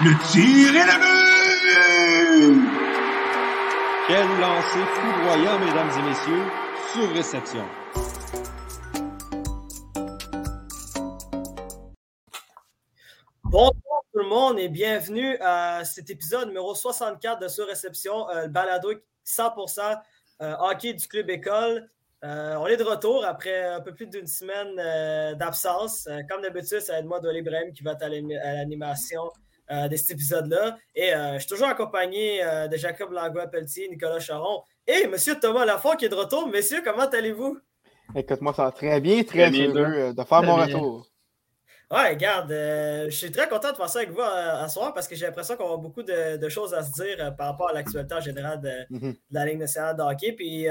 Le 0.00 0.12
tir 0.30 0.76
est 0.76 0.86
le 0.86 0.96
but! 1.02 2.68
Quel 4.06 4.28
lancer 4.40 4.84
foudroyant, 4.94 5.58
mesdames 5.58 5.90
et 5.98 6.02
messieurs, 6.08 6.44
sur 6.92 7.12
réception. 7.12 7.64
Bonjour 13.42 14.04
tout 14.12 14.20
le 14.20 14.28
monde 14.28 14.60
et 14.60 14.68
bienvenue 14.68 15.36
à 15.40 15.84
cet 15.84 16.10
épisode 16.10 16.46
numéro 16.46 16.76
64 16.76 17.40
de 17.40 17.48
Sur 17.48 17.66
Réception, 17.66 18.30
euh, 18.30 18.42
le 18.42 18.48
balado 18.48 18.92
100% 19.26 20.00
euh, 20.42 20.54
hockey 20.60 20.94
du 20.94 21.08
club 21.08 21.28
école. 21.28 21.90
Euh, 22.24 22.56
on 22.56 22.66
est 22.66 22.76
de 22.76 22.82
retour 22.84 23.24
après 23.24 23.64
un 23.64 23.80
peu 23.80 23.94
plus 23.94 24.06
d'une 24.06 24.26
semaine 24.26 24.76
euh, 24.78 25.34
d'absence. 25.34 26.08
Euh, 26.08 26.20
comme 26.28 26.42
d'habitude, 26.42 26.80
ça 26.80 26.94
va 26.94 26.98
être 26.98 27.06
moi, 27.06 27.20
Brahim, 27.20 27.72
qui 27.72 27.82
va 27.84 27.92
être 27.92 28.02
à 28.02 28.08
l'animation 28.08 29.22
de 29.70 29.96
cet 29.96 30.10
épisode-là. 30.10 30.76
Et 30.94 31.10
je 31.10 31.38
suis 31.38 31.48
toujours 31.48 31.68
accompagné 31.68 32.42
de 32.70 32.76
Jacob 32.76 33.12
Langlois-Pelletier, 33.12 33.88
Nicolas 33.88 34.20
Charon 34.20 34.62
et 34.86 35.04
M. 35.04 35.14
Thomas 35.40 35.64
Lafont 35.64 35.96
qui 35.96 36.06
est 36.06 36.08
de 36.08 36.14
retour. 36.14 36.48
Messieurs, 36.48 36.82
comment 36.84 37.06
allez-vous? 37.06 37.58
Écoute-moi, 38.14 38.54
ça 38.54 38.64
va 38.64 38.72
très 38.72 39.00
bien, 39.00 39.22
très, 39.22 39.50
heureux 39.50 40.14
de 40.14 40.24
faire 40.24 40.42
mon 40.42 40.56
retour. 40.56 41.06
Ouais, 41.90 42.10
regarde, 42.10 42.50
je 42.50 43.16
suis 43.16 43.30
très 43.32 43.48
content 43.48 43.72
de 43.72 43.76
passer 43.78 44.00
avec 44.00 44.10
vous 44.10 44.20
à, 44.20 44.68
soir 44.68 44.92
parce 44.92 45.08
que 45.08 45.14
j'ai 45.14 45.24
l'impression 45.24 45.56
qu'on 45.56 45.74
a 45.74 45.76
beaucoup 45.78 46.02
de, 46.02 46.48
choses 46.48 46.74
à 46.74 46.82
se 46.82 46.92
dire 46.92 47.34
par 47.36 47.48
rapport 47.48 47.70
à 47.70 47.72
l'actualité 47.72 48.14
en 48.14 48.20
général 48.20 48.60
de, 48.60 48.98
de, 48.98 49.16
la 49.30 49.46
Ligue 49.46 49.58
nationale 49.58 49.96
de 49.96 50.02
hockey. 50.02 50.32
Puis 50.32 50.68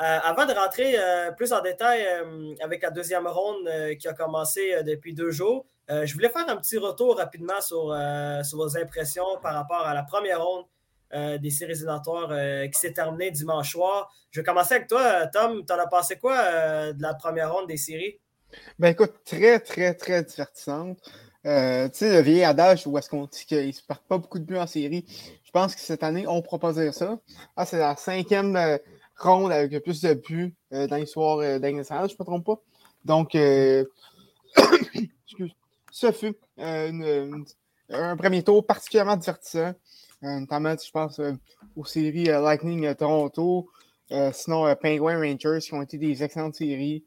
euh, 0.00 0.18
avant 0.24 0.46
de 0.46 0.52
rentrer 0.52 0.94
euh, 0.98 1.30
plus 1.32 1.52
en 1.52 1.60
détail 1.60 2.04
euh, 2.06 2.54
avec 2.60 2.82
la 2.82 2.90
deuxième 2.90 3.26
ronde 3.26 3.68
qui 3.98 4.08
a 4.08 4.14
commencé 4.14 4.82
depuis 4.84 5.14
deux 5.14 5.30
jours, 5.30 5.66
je 5.88 6.12
voulais 6.14 6.28
faire 6.28 6.48
un 6.48 6.56
petit 6.56 6.78
retour 6.78 7.16
rapidement 7.16 7.60
sur, 7.60 7.94
sur, 8.44 8.58
vos 8.58 8.76
impressions 8.76 9.24
par 9.42 9.54
rapport 9.54 9.86
à 9.86 9.94
la 9.94 10.02
première 10.02 10.42
ronde 10.44 10.64
des 11.40 11.50
séries 11.50 11.72
éliminatoires 11.72 12.30
qui 12.72 12.80
s'est 12.80 12.92
terminée 12.92 13.30
dimanche 13.30 13.72
soir. 13.72 14.10
Je 14.30 14.40
vais 14.40 14.44
commencer 14.44 14.76
avec 14.76 14.88
toi, 14.88 15.26
Tom. 15.26 15.64
T'en 15.66 15.78
as 15.78 15.86
pensé 15.86 16.16
quoi 16.16 16.92
de 16.92 17.02
la 17.02 17.14
première 17.14 17.52
ronde 17.52 17.66
des 17.66 17.76
séries? 17.76 18.18
Ben 18.78 18.88
écoute, 18.88 19.12
très, 19.24 19.60
très, 19.60 19.94
très 19.94 20.22
divertissante. 20.22 20.98
tu 21.02 21.50
sais, 21.50 21.92
le 22.10 22.20
vieil 22.20 22.44
adage 22.44 22.86
où 22.86 22.96
est-ce 22.96 23.10
qu'on 23.10 23.26
dit 23.26 23.44
qu'il 23.44 23.66
ne 23.66 23.72
se 23.72 23.82
pas 23.82 24.18
beaucoup 24.18 24.38
de 24.38 24.44
buts 24.44 24.56
en 24.56 24.66
série. 24.66 25.04
Je 25.44 25.50
pense 25.50 25.74
que 25.74 25.82
cette 25.82 26.02
année, 26.02 26.26
on 26.26 26.40
proposait 26.40 26.92
ça. 26.92 27.18
Ah, 27.56 27.66
c'est 27.66 27.78
la 27.78 27.96
cinquième 27.96 28.56
ronde 29.22 29.52
avec 29.52 29.72
le 29.72 29.80
plus 29.80 30.00
de 30.00 30.14
buts 30.14 30.54
euh, 30.72 30.86
dans 30.86 30.96
l'histoire 30.96 31.38
euh, 31.38 31.58
je 31.60 31.66
ne 31.66 31.72
me 31.72 32.24
trompe 32.24 32.46
pas. 32.46 32.60
Donc, 33.04 33.34
euh, 33.34 33.84
excuse, 34.94 35.52
ce 35.92 36.10
fut 36.10 36.34
un 36.58 38.16
premier 38.16 38.42
tour 38.42 38.66
particulièrement 38.66 39.16
divertissant, 39.16 39.74
notamment, 40.22 40.74
je 40.76 40.90
pense, 40.90 41.20
aux 41.76 41.84
séries 41.84 42.24
Lightning 42.24 42.92
Toronto, 42.96 43.70
sinon 44.32 44.74
Penguin 44.76 45.18
Rangers 45.18 45.60
qui 45.60 45.74
ont 45.74 45.82
été 45.82 45.98
des 45.98 46.24
excellentes 46.24 46.56
séries. 46.56 47.04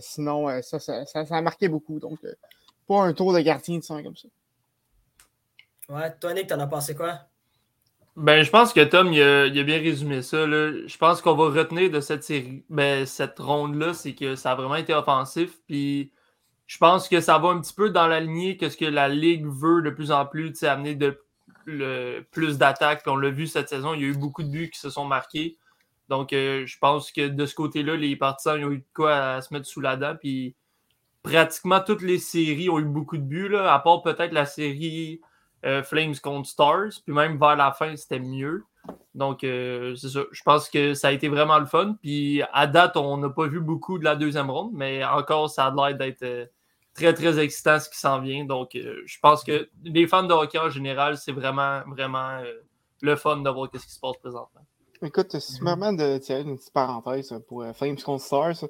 sinon, 0.00 0.48
ça 0.62 0.78
ça, 0.78 1.24
a 1.30 1.42
marqué 1.42 1.68
beaucoup. 1.68 1.98
Donc, 1.98 2.20
pas 2.86 3.02
un 3.02 3.12
tour 3.12 3.32
de 3.32 3.40
gardien 3.40 3.78
de 3.78 3.82
sang 3.82 4.02
comme 4.02 4.16
ça. 4.16 4.28
Ouais, 5.88 6.14
toi, 6.20 6.34
Nick, 6.34 6.46
t'en 6.46 6.60
as 6.60 6.66
pensé 6.66 6.94
quoi? 6.94 7.20
Ben, 8.16 8.42
je 8.42 8.50
pense 8.50 8.72
que 8.72 8.84
Tom, 8.84 9.12
il 9.12 9.22
a, 9.22 9.48
bien 9.62 9.78
résumé 9.78 10.22
ça. 10.22 10.46
Je 10.46 10.96
pense 10.98 11.22
qu'on 11.22 11.34
va 11.34 11.44
retenir 11.44 11.90
de 11.90 12.00
cette 12.00 12.22
série, 12.22 12.64
ben, 12.68 13.06
cette 13.06 13.38
ronde-là, 13.38 13.94
c'est 13.94 14.14
que 14.14 14.36
ça 14.36 14.52
a 14.52 14.54
vraiment 14.54 14.76
été 14.76 14.92
offensif. 14.92 15.58
Puis 15.66 16.12
je 16.70 16.78
pense 16.78 17.08
que 17.08 17.20
ça 17.20 17.36
va 17.36 17.48
un 17.48 17.60
petit 17.60 17.74
peu 17.74 17.90
dans 17.90 18.06
la 18.06 18.20
lignée 18.20 18.56
que 18.56 18.68
ce 18.68 18.76
que 18.76 18.84
la 18.84 19.08
Ligue 19.08 19.44
veut 19.44 19.82
de 19.82 19.90
plus 19.90 20.12
en 20.12 20.24
plus, 20.24 20.62
amener 20.62 20.94
de, 20.94 21.20
le, 21.64 22.20
plus 22.30 22.58
d'attaques. 22.58 23.02
On 23.08 23.16
l'a 23.16 23.30
vu 23.30 23.48
cette 23.48 23.68
saison, 23.68 23.92
il 23.92 24.02
y 24.02 24.04
a 24.04 24.06
eu 24.06 24.16
beaucoup 24.16 24.44
de 24.44 24.50
buts 24.50 24.70
qui 24.70 24.78
se 24.78 24.88
sont 24.88 25.04
marqués. 25.04 25.58
Donc, 26.08 26.32
euh, 26.32 26.64
je 26.66 26.78
pense 26.78 27.10
que 27.10 27.26
de 27.26 27.44
ce 27.44 27.56
côté-là, 27.56 27.96
les 27.96 28.14
partisans 28.14 28.64
ont 28.64 28.70
eu 28.70 28.78
de 28.78 28.84
quoi 28.94 29.16
à 29.16 29.42
se 29.42 29.52
mettre 29.52 29.66
sous 29.66 29.80
la 29.80 29.96
dent. 29.96 30.14
Puis 30.14 30.54
pratiquement 31.24 31.80
toutes 31.80 32.02
les 32.02 32.18
séries 32.18 32.70
ont 32.70 32.78
eu 32.78 32.84
beaucoup 32.84 33.16
de 33.16 33.24
buts, 33.24 33.48
là, 33.48 33.74
à 33.74 33.80
part 33.80 34.02
peut-être 34.02 34.32
la 34.32 34.46
série 34.46 35.20
euh, 35.66 35.82
Flames 35.82 36.14
contre 36.22 36.48
Stars. 36.48 37.02
Puis 37.04 37.12
même 37.12 37.36
vers 37.36 37.56
la 37.56 37.72
fin, 37.72 37.96
c'était 37.96 38.20
mieux. 38.20 38.62
Donc, 39.16 39.42
euh, 39.42 39.96
c'est 39.96 40.10
ça. 40.10 40.20
Je 40.30 40.42
pense 40.44 40.70
que 40.70 40.94
ça 40.94 41.08
a 41.08 41.10
été 41.10 41.26
vraiment 41.26 41.58
le 41.58 41.66
fun. 41.66 41.96
Puis 42.00 42.42
à 42.52 42.68
date, 42.68 42.96
on 42.96 43.16
n'a 43.16 43.28
pas 43.28 43.48
vu 43.48 43.58
beaucoup 43.58 43.98
de 43.98 44.04
la 44.04 44.14
deuxième 44.14 44.52
ronde, 44.52 44.70
mais 44.72 45.04
encore, 45.04 45.50
ça 45.50 45.66
a 45.66 45.74
l'air 45.74 45.96
d'être 45.96 46.48
très, 46.94 47.14
très 47.14 47.38
excitant 47.38 47.78
ce 47.78 47.88
qui 47.88 47.98
s'en 47.98 48.20
vient. 48.20 48.44
Donc, 48.44 48.70
je 48.74 49.18
pense 49.20 49.44
que 49.44 49.68
les 49.84 50.06
fans 50.06 50.22
de 50.22 50.32
hockey 50.32 50.58
en 50.58 50.70
général, 50.70 51.16
c'est 51.16 51.32
vraiment, 51.32 51.82
vraiment 51.86 52.40
le 53.00 53.16
fun 53.16 53.38
de 53.38 53.50
voir 53.50 53.68
ce 53.72 53.78
qui 53.78 53.92
se 53.92 54.00
passe 54.00 54.16
présentement. 54.18 54.62
Écoute, 55.02 55.38
c'est 55.38 55.60
vraiment 55.62 55.92
de 55.92 56.18
tirer 56.18 56.42
une 56.42 56.56
petite 56.56 56.72
parenthèse 56.72 57.34
pour 57.48 57.64
Flames 57.74 57.96
contre 57.96 58.22
Stars. 58.22 58.68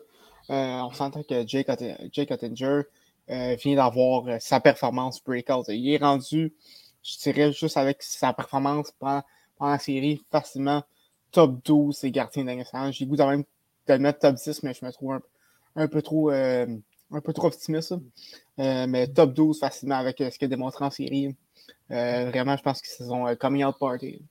on 0.49 0.93
s'entend 0.93 1.23
que 1.23 1.47
Jake, 1.47 1.69
Jake 2.13 2.31
Ottinger 2.31 2.83
vient 3.29 3.77
d'avoir 3.77 4.41
sa 4.41 4.61
performance 4.61 5.23
breakout. 5.25 5.65
Il 5.69 5.93
est 5.93 5.99
rendu 5.99 6.55
je 7.03 7.19
dirais 7.19 7.53
juste 7.53 7.77
avec 7.77 8.03
sa 8.03 8.33
performance 8.33 8.93
pendant, 8.99 9.23
la 9.61 9.79
série, 9.79 10.23
facilement 10.31 10.83
top 11.33 11.63
12 11.65 12.05
et 12.05 12.11
gardien 12.11 12.45
d'Angleterre. 12.45 12.93
J'ai 12.93 13.07
goût 13.07 13.17
quand 13.17 13.29
même 13.29 13.45
de 13.87 13.93
le 13.93 13.99
mettre 13.99 14.21
top 14.21 14.37
10, 14.37 14.63
mais 14.63 14.75
je 14.75 14.85
me 14.85 14.91
trouve 14.91 15.21
un, 15.77 15.89
peu 15.89 16.03
trop 16.03 16.31
euh, 16.31 16.67
un 17.13 17.21
peu 17.21 17.33
trop 17.33 17.49
optimiste. 17.49 17.95
Euh, 18.59 18.87
mais 18.87 19.09
top 19.09 19.35
12 19.35 19.59
facilement 19.59 19.97
avec 19.97 20.21
euh, 20.21 20.31
ce 20.31 20.39
qu'il 20.39 20.47
a 20.47 20.49
démontré 20.49 20.85
en 20.85 20.91
série. 20.91 21.35
vraiment, 21.89 22.57
je 22.57 22.63
pense 22.63 22.81
que 22.81 22.89
c'est 22.89 23.05
son 23.05 23.35
coming 23.37 23.65
out 23.65 23.77
party. 23.79 24.23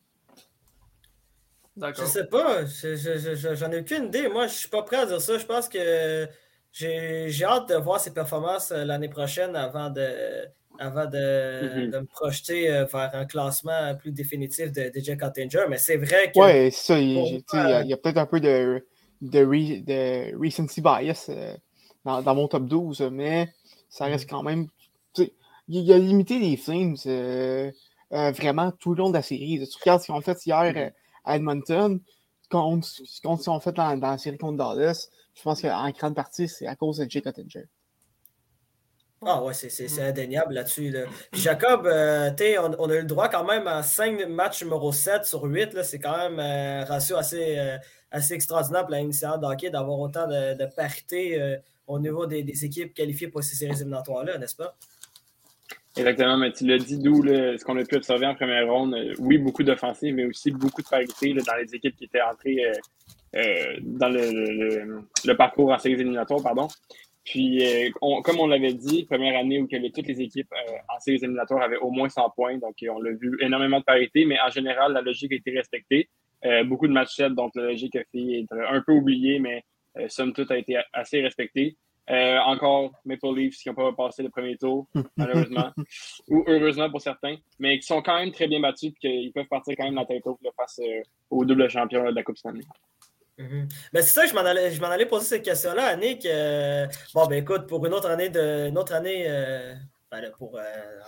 Je 1.77 2.05
sais 2.05 2.25
pas, 2.25 2.65
j'en 2.65 3.71
ai 3.71 3.79
aucune 3.79 4.05
idée. 4.05 4.27
Moi, 4.27 4.47
je 4.47 4.53
suis 4.53 4.69
pas 4.69 4.83
prêt 4.83 4.97
à 4.97 5.05
dire 5.05 5.21
ça. 5.21 5.37
Je 5.37 5.45
pense 5.45 5.69
que 5.69 6.27
j'ai 6.71 7.43
hâte 7.43 7.69
de 7.69 7.75
voir 7.75 7.99
ses 7.99 8.13
performances 8.13 8.71
l'année 8.71 9.07
prochaine 9.07 9.55
avant 9.55 9.89
de, 9.89 10.49
avant 10.79 11.05
mm-hmm. 11.05 11.89
de, 11.89 11.99
me 11.99 12.05
projeter 12.05 12.71
euh, 12.71 12.85
vers 12.85 13.11
un 13.13 13.25
classement 13.25 13.95
plus 13.95 14.11
définitif 14.11 14.71
de, 14.71 14.91
Jack 14.95 15.21
Ottinger. 15.21 15.65
Mais 15.69 15.77
c'est 15.77 15.97
vrai 15.97 16.31
que. 16.31 16.39
Oui, 16.39 16.71
ça, 16.71 16.99
il, 16.99 17.43
y 17.87 17.93
a, 17.93 17.97
peut-être 17.97 18.17
un 18.17 18.25
peu 18.25 18.39
de, 18.39 18.83
de, 19.21 20.35
recency 20.37 20.81
bias 20.81 21.27
euh, 21.29 21.55
dans, 22.21 22.35
mon 22.35 22.47
top 22.47 22.65
12, 22.65 23.01
mais 23.11 23.53
ça 23.89 24.05
reste 24.05 24.25
mm-hmm. 24.25 24.29
quand 24.29 24.43
même. 24.43 24.67
Il 25.67 25.91
a 25.93 25.99
limité 25.99 26.39
les 26.39 26.57
Flames 26.57 26.95
euh, 27.05 27.71
vraiment 28.09 28.71
tout 28.71 28.95
le 28.95 28.97
long 28.97 29.09
de 29.09 29.13
la 29.13 29.21
série. 29.21 29.67
Tu 29.71 29.77
regardes 29.79 30.01
ce 30.01 30.07
qu'ils 30.07 30.15
ont 30.15 30.21
fait 30.21 30.45
hier 30.45 30.73
mm-hmm. 30.73 30.91
à 31.25 31.35
Edmonton, 31.35 31.99
contre, 32.49 32.87
ce 32.87 33.21
qu'ils 33.21 33.29
ont 33.29 33.59
fait 33.59 33.71
dans, 33.73 33.97
dans, 33.97 34.11
la 34.11 34.17
série 34.17 34.37
contre 34.37 34.57
Dallas. 34.57 35.09
Je 35.35 35.43
pense 35.43 35.61
qu'en 35.61 35.89
grande 35.91 36.15
partie, 36.15 36.47
c'est 36.47 36.67
à 36.67 36.75
cause 36.75 36.97
de 36.97 37.09
Jake 37.09 37.27
Ottinger. 37.27 37.67
Ah 39.25 39.43
ouais, 39.43 39.53
c'est 39.53 39.89
mm. 39.89 39.99
indéniable 40.01 40.53
là-dessus. 40.53 40.95
Jacob, 41.33 41.85
euh, 41.85 42.31
on, 42.59 42.75
on, 42.79 42.89
a 42.89 42.95
eu 42.95 43.01
le 43.01 43.05
droit 43.05 43.27
quand 43.27 43.43
même 43.43 43.67
à 43.67 43.83
5 43.83 44.27
matchs 44.29 44.63
numéro 44.63 44.93
7 44.93 45.25
sur 45.25 45.43
8. 45.43 45.83
C'est 45.83 45.99
quand 45.99 46.17
même 46.17 46.39
un 46.39 46.83
euh, 46.83 46.85
ratio 46.85 47.17
assez, 47.17 47.57
euh, 47.59 47.77
assez 48.11 48.33
extraordinaire 48.33 48.83
pour 48.83 48.91
la 48.91 49.01
initiale 49.01 49.39
d'hockey 49.41 49.69
d'avoir 49.69 49.99
autant 49.99 50.25
de, 50.25 50.65
parité 50.73 51.57
au 51.89 51.99
niveau 51.99 52.25
des, 52.25 52.65
équipes 52.65 52.93
qualifiées 52.93 53.27
pour 53.27 53.43
ces 53.43 53.55
séries 53.55 53.75
éliminatoires-là, 53.75 54.37
n'est-ce 54.37 54.55
pas? 54.55 54.75
Exactement, 55.97 56.37
mais 56.37 56.51
tu 56.53 56.65
l'as 56.65 56.77
dit, 56.77 56.97
d'où 56.97 57.23
ce 57.23 57.63
qu'on 57.65 57.77
a 57.77 57.83
pu 57.83 57.95
observer 57.95 58.27
en 58.27 58.35
première 58.35 58.67
ronde. 58.67 58.95
oui, 59.19 59.37
beaucoup 59.37 59.63
d'offensives, 59.63 60.15
mais 60.15 60.25
aussi 60.25 60.51
beaucoup 60.51 60.81
de 60.81 60.87
parité 60.87 61.33
dans 61.33 61.55
les 61.55 61.75
équipes 61.75 61.95
qui 61.97 62.05
étaient 62.05 62.21
entrées 62.21 62.61
dans 63.81 64.09
le, 64.09 65.33
parcours 65.33 65.71
en 65.71 65.77
séries 65.77 65.95
éliminatoires. 65.95 66.41
Pardon. 66.41 66.67
Puis, 67.29 67.63
euh, 67.63 67.89
comme 68.23 68.39
on 68.39 68.47
l'avait 68.47 68.73
dit, 68.73 69.05
première 69.05 69.39
année 69.39 69.61
où 69.61 69.67
toutes 69.67 70.07
les 70.07 70.19
équipes 70.19 70.51
euh, 70.51 70.77
en 70.95 70.99
séries 70.99 71.17
éliminatoires 71.17 71.61
avaient 71.61 71.77
au 71.77 71.91
moins 71.91 72.09
100 72.09 72.31
points, 72.31 72.57
donc 72.57 72.75
on 72.89 72.99
l'a 72.99 73.11
vu 73.11 73.37
énormément 73.39 73.79
de 73.79 73.83
parité, 73.83 74.25
mais 74.25 74.37
en 74.39 74.49
général, 74.49 74.93
la 74.93 75.01
logique 75.01 75.31
a 75.31 75.35
été 75.35 75.51
respectée. 75.51 76.09
Euh, 76.45 76.63
beaucoup 76.63 76.87
de 76.87 76.93
matchs 76.93 77.19
donc 77.19 77.51
la 77.53 77.65
logique 77.65 77.95
a 77.97 78.03
fait 78.11 78.45
un 78.51 78.81
peu 78.81 78.93
oubliée, 78.93 79.39
mais 79.39 79.63
somme 80.07 80.33
toute 80.33 80.49
a 80.49 80.57
été 80.57 80.77
assez 80.91 81.21
respectée. 81.21 81.77
Encore 82.09 82.91
Maple 83.05 83.35
Leafs 83.35 83.57
qui 83.57 83.69
n'ont 83.69 83.75
pas 83.75 83.93
passé 83.93 84.23
le 84.23 84.29
premier 84.29 84.57
tour, 84.57 84.87
malheureusement, 85.15 85.71
ou 86.27 86.43
heureusement 86.47 86.89
pour 86.89 87.01
certains, 87.01 87.35
mais 87.59 87.79
qui 87.79 87.85
sont 87.85 88.01
quand 88.01 88.17
même 88.17 88.31
très 88.31 88.47
bien 88.47 88.59
battus 88.59 88.91
et 88.91 88.99
qu'ils 88.99 89.31
peuvent 89.31 89.47
partir 89.47 89.75
quand 89.77 89.85
même 89.85 89.95
la 89.95 90.05
tête 90.05 90.23
haute 90.25 90.39
face 90.55 90.79
au 91.29 91.45
double 91.45 91.69
champion 91.69 92.05
de 92.05 92.15
la 92.15 92.23
Coupe 92.23 92.37
Stanley. 92.37 92.65
Ben, 93.39 94.01
c'est 94.01 94.03
ça, 94.03 94.25
je 94.25 94.33
m'en 94.33 94.41
allais, 94.41 94.71
je 94.71 94.81
m'en 94.81 94.89
allais 94.89 95.05
poser 95.05 95.25
cette 95.25 95.43
question-là, 95.43 95.85
Annick. 95.87 96.25
Euh, 96.25 96.87
bon, 97.13 97.25
ben 97.25 97.41
écoute, 97.41 97.67
pour 97.67 97.85
une 97.85 97.93
autre 97.93 98.09
année 98.09 98.29
de. 98.29 98.67
Une 98.67 98.77
autre 98.77 98.93
année. 98.93 99.25
Euh, 99.27 99.75
ben, 100.11 100.29
pour, 100.37 100.57
euh, 100.57 100.61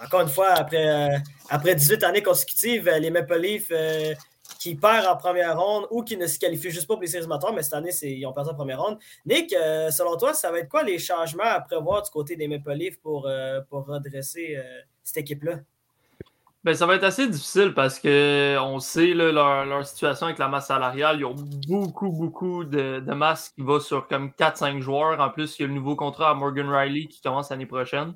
encore 0.03 0.21
une 0.21 0.29
fois, 0.29 0.51
après, 0.51 1.09
après 1.49 1.75
18 1.75 2.03
années 2.03 2.21
consécutives, 2.21 2.89
les 2.99 3.09
Maple 3.09 3.39
Leafs 3.39 3.71
qui 4.61 4.75
perdent 4.75 5.07
en 5.07 5.17
première 5.17 5.59
ronde 5.59 5.87
ou 5.89 6.03
qui 6.03 6.15
ne 6.17 6.27
se 6.27 6.37
qualifient 6.37 6.69
juste 6.69 6.87
pas 6.87 6.93
pour 6.93 7.01
les 7.01 7.07
séries 7.07 7.25
matins, 7.25 7.51
mais 7.51 7.63
cette 7.63 7.73
année, 7.73 7.89
ils 8.03 8.25
ont 8.27 8.31
perdu 8.31 8.51
en 8.51 8.53
première 8.53 8.79
ronde. 8.79 8.99
Nick, 9.25 9.49
selon 9.49 10.15
toi, 10.17 10.35
ça 10.35 10.51
va 10.51 10.59
être 10.59 10.69
quoi 10.69 10.83
les 10.83 10.99
changements 10.99 11.43
à 11.43 11.61
prévoir 11.61 12.03
du 12.03 12.11
côté 12.11 12.35
des 12.35 12.47
Maple 12.47 12.73
Leafs 12.73 12.99
pour, 13.01 13.27
pour 13.71 13.87
redresser 13.87 14.61
cette 15.01 15.17
équipe-là? 15.17 15.61
Ben, 16.63 16.75
ça 16.75 16.85
va 16.85 16.93
être 16.93 17.03
assez 17.03 17.27
difficile 17.27 17.73
parce 17.73 17.99
qu'on 17.99 18.79
sait 18.79 19.15
là, 19.15 19.31
leur, 19.65 19.83
situation 19.83 20.27
avec 20.27 20.37
la 20.37 20.47
masse 20.47 20.67
salariale. 20.67 21.17
Ils 21.17 21.25
ont 21.25 21.33
beaucoup, 21.67 22.11
beaucoup 22.11 22.63
de, 22.63 22.99
masse 23.13 23.49
qui 23.49 23.63
va 23.63 23.79
sur 23.79 24.07
comme 24.07 24.29
4-5 24.29 24.79
joueurs. 24.79 25.19
En 25.19 25.31
plus, 25.31 25.57
il 25.57 25.63
y 25.63 25.65
a 25.65 25.67
le 25.69 25.73
nouveau 25.73 25.95
contrat 25.95 26.29
à 26.29 26.33
Morgan 26.35 26.69
Riley 26.69 27.07
qui 27.07 27.19
commence 27.19 27.49
l'année 27.49 27.65
prochaine. 27.65 28.13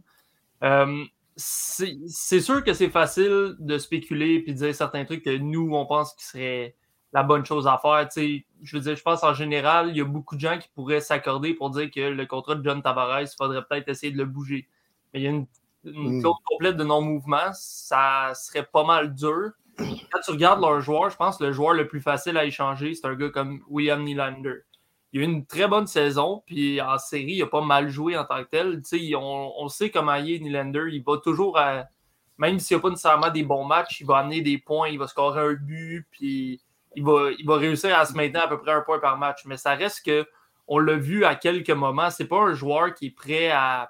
Euh, 0.63 1.05
c'est 1.35 2.39
sûr 2.39 2.63
que 2.63 2.73
c'est 2.73 2.89
facile 2.89 3.55
de 3.59 3.77
spéculer 3.77 4.43
et 4.45 4.51
de 4.51 4.57
dire 4.57 4.75
certains 4.75 5.05
trucs 5.05 5.23
que 5.23 5.37
nous, 5.37 5.73
on 5.73 5.85
pense 5.85 6.13
qui 6.13 6.25
serait 6.25 6.75
la 7.13 7.23
bonne 7.23 7.45
chose 7.45 7.67
à 7.67 7.79
faire. 7.81 8.07
je 8.15 8.77
veux 8.77 8.81
dire, 8.81 8.95
je 8.95 9.03
pense 9.03 9.23
en 9.23 9.33
général, 9.33 9.89
il 9.89 9.97
y 9.97 10.01
a 10.01 10.05
beaucoup 10.05 10.35
de 10.35 10.41
gens 10.41 10.57
qui 10.57 10.69
pourraient 10.73 11.01
s'accorder 11.01 11.53
pour 11.53 11.69
dire 11.69 11.89
que 11.91 12.01
le 12.01 12.25
contrat 12.25 12.55
de 12.55 12.63
John 12.63 12.81
Tavares, 12.81 13.21
il 13.21 13.27
faudrait 13.37 13.63
peut-être 13.63 13.89
essayer 13.89 14.11
de 14.11 14.17
le 14.17 14.25
bouger. 14.25 14.67
Mais 15.13 15.21
il 15.21 15.23
y 15.23 15.27
a 15.27 15.29
une 15.29 15.47
une 15.85 16.21
clause 16.21 16.35
mm. 16.35 16.43
complète 16.45 16.77
de 16.77 16.83
non-mouvement, 16.83 17.51
ça 17.53 18.33
serait 18.35 18.65
pas 18.65 18.83
mal 18.83 19.13
dur. 19.13 19.51
Quand 19.77 20.19
tu 20.23 20.31
regardes 20.31 20.61
leurs 20.61 20.79
joueurs, 20.81 21.09
je 21.09 21.17
pense 21.17 21.37
que 21.37 21.43
le 21.43 21.51
joueur 21.51 21.73
le 21.73 21.87
plus 21.87 22.01
facile 22.01 22.37
à 22.37 22.45
échanger, 22.45 22.93
c'est 22.93 23.05
un 23.05 23.15
gars 23.15 23.29
comme 23.29 23.61
William 23.67 24.03
Nylander. 24.03 24.61
Il 25.15 25.21
a 25.21 25.23
eu 25.23 25.27
une 25.27 25.45
très 25.45 25.65
bonne 25.69 25.87
saison, 25.87 26.43
puis 26.45 26.81
en 26.81 26.97
série, 26.97 27.35
il 27.35 27.41
a 27.41 27.47
pas 27.47 27.61
mal 27.61 27.87
joué 27.87 28.17
en 28.17 28.25
tant 28.25 28.43
que 28.43 28.49
tel. 28.49 28.81
On, 29.15 29.53
on, 29.57 29.69
sait 29.69 29.89
comment 29.89 30.15
il 30.15 30.33
est, 30.33 30.39
Nylander. 30.39 30.89
Il 30.91 31.03
va 31.05 31.15
toujours, 31.19 31.57
à, 31.57 31.85
même 32.37 32.59
s'il 32.59 32.75
n'a 32.75 32.81
pas 32.81 32.89
nécessairement 32.89 33.29
des 33.29 33.43
bons 33.43 33.63
matchs, 33.63 34.01
il 34.01 34.05
va 34.05 34.17
amener 34.17 34.41
des 34.41 34.57
points, 34.57 34.89
il 34.89 34.99
va 34.99 35.07
scorer 35.07 35.39
un 35.39 35.53
but, 35.53 36.05
puis 36.11 36.59
il 36.97 37.03
va, 37.05 37.29
il 37.39 37.45
va 37.45 37.55
réussir 37.55 37.97
à 37.97 38.05
se 38.05 38.11
maintenir 38.11 38.43
à 38.43 38.49
peu 38.49 38.59
près 38.59 38.73
un 38.73 38.81
point 38.81 38.99
par 38.99 39.17
match. 39.17 39.45
Mais 39.45 39.55
ça 39.55 39.73
reste 39.75 40.05
que 40.05 40.27
on 40.67 40.79
l'a 40.79 40.97
vu 40.97 41.23
à 41.23 41.35
quelques 41.35 41.69
moments. 41.69 42.09
C'est 42.09 42.27
pas 42.27 42.41
un 42.41 42.53
joueur 42.53 42.93
qui 42.93 43.05
est 43.05 43.15
prêt 43.15 43.51
à 43.51 43.89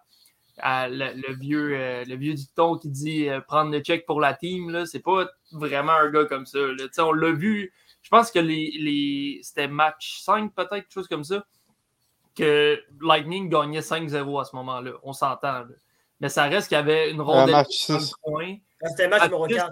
le, 0.64 1.34
vieux, 1.34 1.72
euh, 1.74 2.06
le 2.06 2.16
vieux 2.18 2.36
dicton 2.36 2.78
qui 2.78 2.90
dit 2.90 3.30
euh, 3.30 3.42
prendre 3.42 3.72
le 3.72 3.80
check 3.80 4.06
pour 4.06 4.22
la 4.22 4.36
team. 4.36 4.86
C'est 4.86 5.02
pas 5.02 5.28
vraiment 5.52 5.94
un 5.94 6.12
gars 6.12 6.26
comme 6.26 6.46
ça. 6.46 6.60
On 7.00 7.14
l'a 7.14 7.32
vu, 7.32 7.74
je 8.06 8.10
pense 8.12 8.30
que 8.30 8.38
les, 8.38 8.72
les 8.78 9.40
c'était 9.42 9.68
match 9.68 10.20
5 10.22 10.54
peut-être, 10.54 10.70
quelque 10.70 10.94
chose 10.94 11.08
comme 11.08 11.24
ça, 11.24 11.44
que 12.36 12.80
Lightning 13.02 13.50
gagnait 13.50 13.80
5-0 13.80 14.40
à 14.40 14.46
ce 14.46 14.56
moment-là. 14.58 14.92
On 15.02 15.12
s'entend. 15.12 15.64
Mais 16.20 16.30
ça 16.30 16.44
reste 16.44 16.68
qu'il 16.68 16.76
y 16.76 16.80
avait 16.80 17.10
une 17.10 17.20
rondelle 17.20 17.66
dans 17.88 17.98
le 17.98 18.22
coin. 18.22 18.56
Ah, 18.84 18.90
c'était 18.90 19.08
match 19.08 19.24
numéro 19.24 19.48
4. 19.48 19.72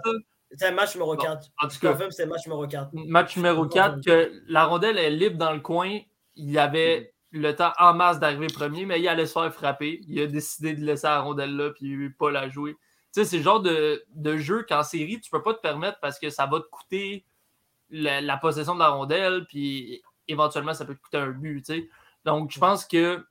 C'était 0.50 0.72
match 0.72 0.94
numéro 0.94 1.16
4. 1.16 1.48
en 1.62 1.68
tout 1.68 1.78
cas, 1.78 1.96
c'était 2.10 2.26
match 2.26 2.46
numéro 2.46 2.66
4. 2.66 2.88
Match 3.06 3.36
numéro 3.36 3.66
4, 3.66 4.04
que 4.04 4.42
la 4.48 4.64
rondelle 4.64 4.98
est 4.98 5.10
libre 5.10 5.38
dans 5.38 5.52
le 5.52 5.60
coin. 5.60 6.00
Il 6.34 6.50
y 6.50 6.58
avait 6.58 7.14
le 7.30 7.54
temps 7.54 7.72
en 7.78 7.94
masse 7.94 8.18
d'arriver 8.18 8.48
premier, 8.48 8.84
mais 8.84 9.00
il 9.00 9.06
allait 9.06 9.26
se 9.26 9.34
faire 9.34 9.54
frapper. 9.54 10.00
Il 10.08 10.20
a 10.20 10.26
décidé 10.26 10.74
de 10.74 10.84
laisser 10.84 11.06
la 11.06 11.20
rondelle 11.20 11.54
là 11.54 11.70
puis 11.70 12.10
pas 12.10 12.32
la 12.32 12.48
jouer. 12.48 12.72
Tu 13.14 13.22
sais, 13.22 13.24
c'est 13.24 13.36
le 13.36 13.44
genre 13.44 13.60
de, 13.60 14.02
jeu 14.38 14.66
qu'en 14.68 14.82
série, 14.82 15.20
tu 15.20 15.30
peux 15.30 15.42
pas 15.42 15.54
te 15.54 15.60
permettre 15.60 16.00
parce 16.00 16.18
que 16.18 16.30
ça 16.30 16.46
va 16.46 16.58
te 16.58 16.66
coûter 16.66 17.24
la, 17.94 18.36
possession 18.36 18.74
de 18.74 18.80
la 18.80 18.88
rondelle, 18.88 19.46
puis 19.46 20.02
éventuellement, 20.28 20.74
ça 20.74 20.84
peut 20.84 20.94
te 20.94 21.00
coûter 21.00 21.18
un 21.18 21.30
but. 21.30 21.64
Tu. 21.64 21.90
Donc, 22.24 22.50
je 22.50 22.58
pense 22.58 22.84
que 22.84 23.24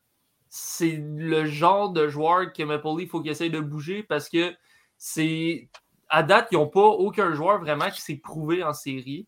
c'est 0.50 1.04
le 1.04 1.46
genre 1.46 1.90
de 1.90 2.08
joueur 2.08 2.54
que 2.54 2.64
Maple 2.64 2.88
Leaf, 2.98 3.02
il 3.02 3.10
faut 3.10 3.22
qu'il 3.22 3.32
essaye 3.32 3.50
de 3.50 3.60
bouger 3.60 4.04
parce 4.04 4.30
que 4.30 4.54
c'est. 4.98 5.70
À 6.10 6.22
date, 6.22 6.50
ils 6.52 6.56
n'ont 6.56 6.68
pas 6.68 6.82
aucun 6.82 7.34
joueur 7.34 7.60
vraiment 7.60 7.90
qui 7.90 8.02
s'est 8.02 8.18
prouvé 8.18 8.64
en 8.64 8.74
série. 8.74 9.26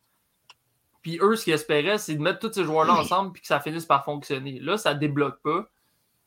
Puis 1.02 1.18
eux, 1.22 1.36
ce 1.36 1.44
qu'ils 1.44 1.54
espéraient, 1.54 1.98
c'est 1.98 2.16
de 2.16 2.22
mettre 2.22 2.40
tous 2.40 2.54
ces 2.54 2.64
joueurs-là 2.64 2.94
ensemble 2.94 3.31
puis 3.31 3.42
que 3.42 3.48
ça 3.48 3.60
finisse 3.60 3.86
par 3.86 4.06
fonctionner. 4.06 4.60
Là, 4.60 4.78
ça 4.78 4.94
ne 4.94 5.00
débloque 5.00 5.42
pas. 5.42 5.68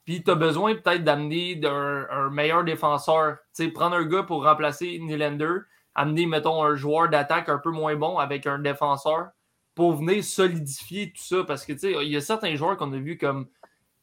Puis 0.05 0.25
tu 0.25 0.31
as 0.31 0.35
besoin 0.35 0.75
peut-être 0.75 1.05
d'amener 1.05 1.61
un, 1.65 2.31
meilleur 2.31 2.65
défenseur. 2.65 3.37
sais, 3.53 3.69
prendre 3.69 3.95
un 3.95 4.05
gars 4.05 4.23
pour 4.23 4.43
remplacer 4.45 4.99
Nylander, 4.99 5.59
amener, 5.99 6.27
mettons, 6.27 6.63
un 6.63 6.75
joueur 6.75 7.09
d'attaque 7.09 7.49
un 7.49 7.59
peu 7.59 7.71
moins 7.71 7.97
bon 7.97 8.19
avec 8.19 8.47
un 8.47 8.59
défenseur 8.59 9.29
pour 9.75 9.93
venir 9.97 10.23
solidifier 10.25 11.13
tout 11.13 11.23
ça. 11.23 11.45
Parce 11.45 11.65
que 11.65 11.73
tu 11.73 11.81
sais, 11.81 11.93
il 12.05 12.11
y 12.11 12.17
a 12.17 12.21
certains 12.21 12.55
joueurs 12.55 12.77
qu'on 12.77 12.93
a 12.93 12.99
vus 12.99 13.19
comme 13.19 13.49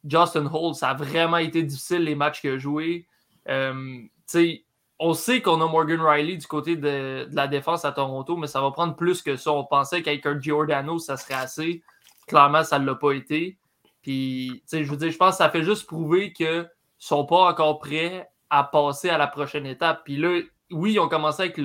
Justin 0.07 0.45
Hall, 0.45 0.75
ça 0.75 0.89
a 0.89 0.94
vraiment 0.94 1.38
été 1.38 1.63
difficile 1.63 2.03
les 2.03 2.15
matchs 2.15 2.42
qu'il 2.42 2.51
a 2.51 2.57
joués. 2.57 3.07
Euh, 3.50 4.00
sais 4.25 4.65
on 5.00 5.13
sait 5.13 5.42
qu'on 5.42 5.62
a 5.62 5.68
Morgan 5.68 6.00
Riley 6.01 6.38
du 6.38 6.47
côté 6.47 6.75
de, 6.75 7.27
la 7.31 7.47
défense 7.47 7.83
à 7.83 7.92
Toronto, 7.92 8.38
mais 8.38 8.48
ça 8.48 8.62
va 8.62 8.71
prendre 8.71 8.95
plus 8.95 9.21
que 9.21 9.36
ça. 9.36 9.51
On 9.51 9.65
pensait 9.65 10.01
qu'avec 10.01 10.25
un 10.25 10.39
Giordano, 10.39 11.00
ça 11.00 11.18
serait 11.18 11.33
assez. 11.33 11.83
Clairement, 12.27 12.63
ça 12.63 12.80
ne 12.80 12.86
l'a 12.86 12.95
pas 12.95 13.12
été. 13.12 13.57
Puis, 14.01 14.63
je 14.71 14.83
veux 14.83 14.98
dire, 14.98 15.12
je 15.12 15.18
pense 15.18 15.31
que 15.31 15.38
ça 15.38 15.50
fait 15.50 15.63
juste 15.63 15.86
prouver 15.86 16.31
qu'ils 16.31 16.48
ne 16.48 16.65
sont 16.98 17.25
pas 17.25 17.50
encore 17.50 17.80
prêts 17.80 18.30
à 18.50 18.63
passer 18.63 19.09
à 19.09 19.18
la 19.18 19.27
prochaine 19.27 19.65
étape. 19.65 20.03
Puis 20.06 20.15
là, 20.15 20.39
oui, 20.71 20.94
ils 20.94 21.00
ont 21.00 21.07
commencé 21.07 21.44
avec 21.44 21.59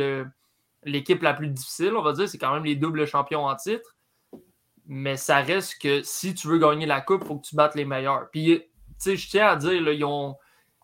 l'équipe 0.85 1.23
la 1.23 1.35
plus 1.35 1.49
difficile, 1.49 1.95
on 1.97 2.03
va 2.03 2.13
dire. 2.13 2.29
C'est 2.29 2.39
quand 2.39 2.53
même 2.53 2.65
les 2.65 2.77
doubles 2.77 3.07
champions 3.07 3.47
en 3.47 3.57
titre. 3.57 3.97
Mais 4.87 5.17
ça 5.17 5.41
reste 5.41 5.81
que 5.81 6.03
si 6.03 6.35
tu 6.35 6.49
veux 6.49 6.59
gagner 6.59 6.87
la 6.87 7.01
coupe, 7.01 7.23
il 7.23 7.27
faut 7.29 7.37
que 7.37 7.47
tu 7.47 7.55
battes 7.55 7.75
les 7.77 7.85
meilleurs. 7.85 8.29
Puis, 8.31 8.59
tu 8.59 8.65
sais, 8.99 9.17
je 9.17 9.31
tiens 9.31 9.47
à 9.49 9.57
dire, 9.57 9.73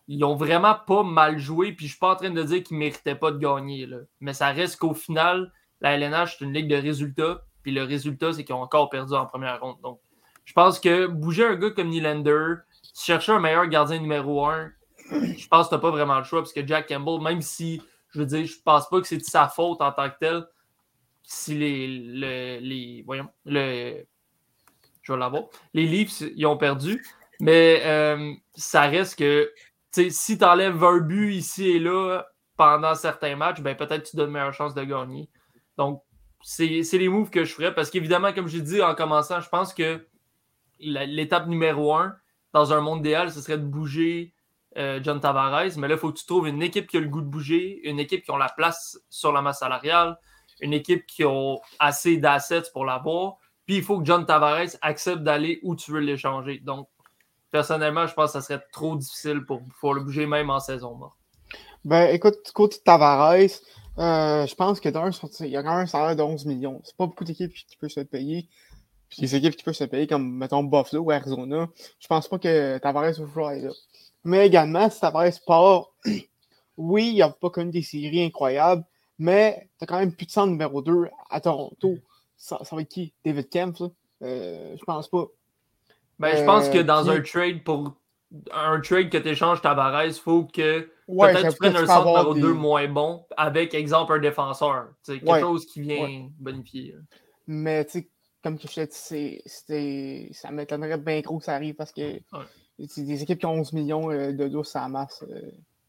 ils 0.07 0.23
ont 0.23 0.35
vraiment 0.35 0.75
pas 0.75 1.03
mal 1.03 1.37
joué, 1.37 1.73
puis 1.73 1.87
je 1.87 1.91
suis 1.91 1.99
pas 1.99 2.13
en 2.13 2.15
train 2.15 2.29
de 2.29 2.43
dire 2.43 2.63
qu'ils 2.63 2.77
méritaient 2.77 3.15
pas 3.15 3.31
de 3.31 3.37
gagner. 3.37 3.87
Mais 4.21 4.33
ça 4.33 4.47
reste 4.47 4.77
qu'au 4.77 4.93
final, 4.93 5.51
la 5.81 5.97
LNH, 5.97 6.37
c'est 6.37 6.45
une 6.45 6.53
ligue 6.53 6.69
de 6.69 6.77
résultats, 6.77 7.43
puis 7.63 7.73
le 7.73 7.83
résultat, 7.83 8.31
c'est 8.31 8.45
qu'ils 8.45 8.55
ont 8.55 8.61
encore 8.61 8.89
perdu 8.89 9.13
en 9.13 9.25
première 9.25 9.59
ronde. 9.59 9.81
Donc, 9.83 9.99
je 10.45 10.53
pense 10.53 10.79
que 10.79 11.07
bouger 11.07 11.45
un 11.45 11.55
gars 11.55 11.71
comme 11.71 11.89
Nylander, 11.89 12.55
chercher 12.95 13.33
un 13.33 13.39
meilleur 13.39 13.67
gardien 13.67 13.99
numéro 13.99 14.45
un, 14.45 14.71
je 15.11 15.47
pense 15.49 15.65
que 15.65 15.71
t'as 15.71 15.79
pas 15.79 15.91
vraiment 15.91 16.17
le 16.17 16.23
choix, 16.23 16.39
parce 16.39 16.53
que 16.53 16.65
Jack 16.65 16.87
Campbell, 16.87 17.21
même 17.21 17.41
si, 17.41 17.81
je 18.17 18.21
veux 18.21 18.27
dire, 18.27 18.45
je 18.45 18.59
pense 18.63 18.89
pas 18.89 18.99
que 18.99 19.07
c'est 19.07 19.17
de 19.17 19.23
sa 19.23 19.47
faute 19.47 19.79
en 19.81 19.91
tant 19.91 20.09
que 20.09 20.15
tel, 20.19 20.47
si 21.23 21.55
les, 21.55 22.59
les, 22.59 23.03
voyons, 23.05 23.29
le, 23.45 24.03
je 25.03 25.13
vais 25.13 25.19
l'avoir, 25.19 25.43
les 25.73 25.85
Leafs, 25.85 26.21
ils 26.35 26.45
ont 26.47 26.57
perdu, 26.57 27.05
mais 27.39 27.81
euh, 27.85 28.33
ça 28.55 28.83
reste 28.83 29.19
que 29.19 29.51
si 29.91 30.37
tu 30.37 30.43
enlèves 30.43 30.83
un 30.83 30.99
but 30.99 31.33
ici 31.33 31.69
et 31.69 31.79
là 31.79 32.23
pendant 32.55 32.95
certains 32.95 33.35
matchs, 33.35 33.61
ben 33.61 33.75
peut-être 33.75 34.09
tu 34.09 34.15
donnes 34.15 34.31
meilleure 34.31 34.53
chance 34.53 34.73
de 34.73 34.83
gagner. 34.83 35.29
Donc, 35.77 36.01
c'est 36.41 36.67
les 36.93 37.09
moves 37.09 37.29
que 37.29 37.45
je 37.45 37.53
ferais 37.53 37.73
parce 37.73 37.91
qu'évidemment, 37.91 38.33
comme 38.33 38.47
j'ai 38.47 38.61
dit 38.61 38.81
en 38.81 38.95
commençant, 38.95 39.41
je 39.41 39.49
pense 39.49 39.75
que 39.75 40.07
l'étape 40.79 41.47
numéro 41.47 41.93
un 41.93 42.15
dans 42.53 42.73
un 42.73 42.81
monde 42.81 42.99
idéal, 42.99 43.31
ce 43.31 43.41
serait 43.41 43.59
de 43.59 43.65
bouger 43.65 44.33
euh, 44.77 44.99
John 45.03 45.19
Tavares. 45.19 45.77
Mais 45.77 45.87
là, 45.87 45.95
il 45.95 45.99
faut 45.99 46.11
que 46.11 46.17
tu 46.17 46.25
trouves 46.25 46.47
une 46.47 46.61
équipe 46.61 46.87
qui 46.87 46.97
a 46.97 46.99
le 46.99 47.07
goût 47.07 47.21
de 47.21 47.27
bouger, 47.27 47.81
une 47.83 47.99
équipe 47.99 48.23
qui 48.23 48.31
a 48.31 48.37
la 48.37 48.49
place 48.49 48.99
sur 49.09 49.31
la 49.31 49.41
masse 49.41 49.59
salariale, 49.59 50.17
une 50.61 50.73
équipe 50.73 51.05
qui 51.05 51.23
a 51.23 51.55
assez 51.79 52.17
d'assets 52.17 52.69
pour 52.73 52.85
l'avoir. 52.85 53.37
Puis 53.65 53.77
il 53.77 53.83
faut 53.83 53.99
que 53.99 54.05
John 54.05 54.25
Tavares 54.25 54.77
accepte 54.81 55.23
d'aller 55.23 55.59
où 55.63 55.75
tu 55.75 55.91
veux 55.91 55.99
l'échanger. 55.99 56.59
Donc, 56.59 56.87
personnellement, 57.51 58.07
je 58.07 58.13
pense 58.13 58.33
que 58.33 58.39
ça 58.39 58.41
serait 58.41 58.63
trop 58.71 58.95
difficile 58.95 59.43
pour 59.45 59.61
pouvoir 59.63 59.93
le 59.93 60.01
bouger 60.01 60.25
même 60.25 60.49
en 60.49 60.59
saison 60.59 60.95
morte. 60.95 61.17
Ben, 61.83 62.13
écoute, 62.13 62.51
côté 62.53 62.77
Tavares, 62.83 63.33
euh, 63.97 64.45
je 64.45 64.55
pense 64.55 64.79
que 64.79 64.89
d'un, 64.89 65.09
il 65.39 65.47
y 65.47 65.57
a 65.57 65.63
quand 65.63 65.71
même 65.71 65.83
un 65.83 65.87
salaire 65.87 66.15
de 66.15 66.21
11 66.21 66.45
millions. 66.45 66.81
C'est 66.83 66.95
pas 66.95 67.07
beaucoup 67.07 67.23
d'équipes 67.23 67.53
qui 67.53 67.77
peuvent 67.77 67.89
se 67.89 68.01
payer. 68.01 68.47
Puis 69.09 69.21
les 69.21 69.35
équipes 69.35 69.55
qui 69.55 69.63
peuvent 69.63 69.73
se 69.73 69.85
payer, 69.85 70.05
comme 70.05 70.37
mettons 70.37 70.63
Buffalo 70.63 71.03
ou 71.03 71.11
Arizona, 71.11 71.69
je 71.99 72.07
pense 72.07 72.27
pas 72.27 72.39
que 72.39 72.77
Tavares 72.79 73.13
va 73.13 73.25
vouloir 73.25 73.49
aller 73.51 73.61
là. 73.61 73.71
Mais 74.27 74.45
également, 74.45 74.89
si 74.89 74.99
Tavares 74.99 75.39
part, 75.45 75.93
oui, 76.77 77.13
il 77.15 77.21
a 77.21 77.29
pas 77.29 77.49
connu 77.49 77.71
des 77.71 77.81
séries 77.81 78.23
incroyables, 78.23 78.83
mais 79.17 79.69
tu 79.79 79.85
as 79.85 79.87
quand 79.87 79.99
même 79.99 80.11
plus 80.11 80.25
de 80.25 80.31
centre 80.31 80.51
numéro 80.51 80.81
2 80.81 81.07
à 81.29 81.39
Toronto. 81.39 81.95
Ça, 82.35 82.59
va 82.69 82.81
être 82.81 82.89
qui? 82.89 83.13
David 83.23 83.49
Kempf, 83.49 83.81
euh, 84.21 84.75
Je 84.77 84.83
pense 84.83 85.07
pas. 85.07 85.27
Ben, 86.19 86.35
je 86.35 86.43
pense 86.43 86.67
que 86.67 86.79
dans 86.79 87.09
un 87.09 87.21
trade 87.21 87.63
pour 87.63 87.93
un 88.51 88.81
trade 88.81 89.09
que 89.09 89.17
tu 89.17 89.29
échanges 89.29 89.61
Tavares, 89.61 90.03
il 90.03 90.13
faut 90.13 90.43
que 90.43 90.89
peut-être 91.07 91.53
tu 91.53 91.57
prennes 91.57 91.77
un 91.77 91.87
centre 91.87 92.07
numéro 92.07 92.33
2 92.33 92.53
moins 92.53 92.87
bon 92.89 93.25
avec, 93.37 93.73
exemple, 93.73 94.11
un 94.11 94.19
défenseur. 94.19 94.89
Quelque 95.05 95.39
chose 95.39 95.65
qui 95.67 95.79
vient 95.79 96.29
bonifier. 96.37 96.95
Mais 97.47 97.85
tu 97.85 97.91
sais, 97.91 98.09
comme 98.43 98.59
te 98.59 99.69
dis, 99.69 100.33
ça 100.33 100.51
m'étonnerait 100.51 100.97
bien 100.97 101.21
gros 101.21 101.37
que 101.37 101.45
ça 101.45 101.55
arrive 101.55 101.75
parce 101.75 101.93
que 101.93 102.19
des 102.77 103.23
équipes 103.23 103.39
qui 103.39 103.45
ont 103.45 103.53
11 103.53 103.73
millions 103.73 104.11
euh, 104.11 104.31
de 104.31 104.47
dos 104.47 104.63
à 104.75 104.87
masse, 104.87 105.23
euh, 105.29 105.41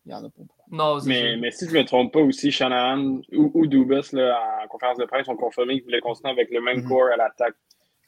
il 0.07 0.09
n'y 0.09 0.14
en 0.14 0.25
a 0.25 0.30
pas 0.30 0.30
beaucoup. 0.38 0.75
Non, 0.75 0.99
mais, 1.04 1.37
mais, 1.37 1.50
si 1.50 1.66
je 1.66 1.75
ne 1.75 1.78
me 1.78 1.85
trompe 1.85 2.12
pas 2.12 2.21
aussi, 2.21 2.50
Shanahan 2.50 3.21
ou, 3.33 3.50
ou 3.54 3.66
Dubas, 3.66 4.11
là, 4.12 4.62
en 4.64 4.68
conférence 4.68 4.99
de 4.99 5.04
presse, 5.04 5.28
ont 5.28 5.37
confirmé 5.37 5.75
qu'ils 5.75 5.85
voulaient 5.85 6.00
continuer 6.00 6.33
avec 6.33 6.50
le 6.50 6.61
même 6.61 6.80
mm-hmm. 6.80 6.88
corps 6.88 7.09
à 7.12 7.16
l'attaque. 7.16 7.54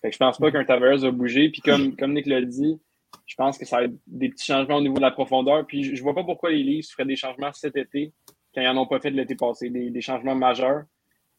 Je 0.02 0.16
pense 0.16 0.38
pas 0.38 0.50
qu'un 0.50 0.64
Tavares 0.64 0.99
va 0.99 1.10
bouger. 1.10 1.50
Puis 1.50 1.60
comme, 1.60 1.94
comme 1.96 2.14
Nick 2.14 2.26
l'a 2.26 2.40
dit, 2.40 2.80
je 3.26 3.34
pense 3.37 3.58
que 3.58 3.66
ça 3.66 3.78
va 3.78 3.84
être 3.84 3.94
des 4.06 4.28
petits 4.28 4.46
changements 4.46 4.76
au 4.76 4.80
niveau 4.80 4.96
de 4.96 5.02
la 5.02 5.10
profondeur. 5.10 5.66
Puis 5.66 5.84
je, 5.84 5.92
ne 5.92 6.00
vois 6.00 6.14
pas 6.14 6.25
pourquoi 6.25 6.50
les 6.50 6.62
Leafs 6.62 6.88
feraient 6.88 7.04
des 7.04 7.16
changements 7.16 7.52
cet 7.52 7.76
été 7.76 8.12
quand 8.54 8.60
ils 8.60 8.64
n'en 8.64 8.82
ont 8.82 8.87
pas 8.87 9.00
fait 9.00 9.10
de 9.10 9.16
l'été 9.16 9.37
passé, 9.37 9.70
des, 9.70 10.00
changements 10.00 10.34
majeurs. 10.34 10.84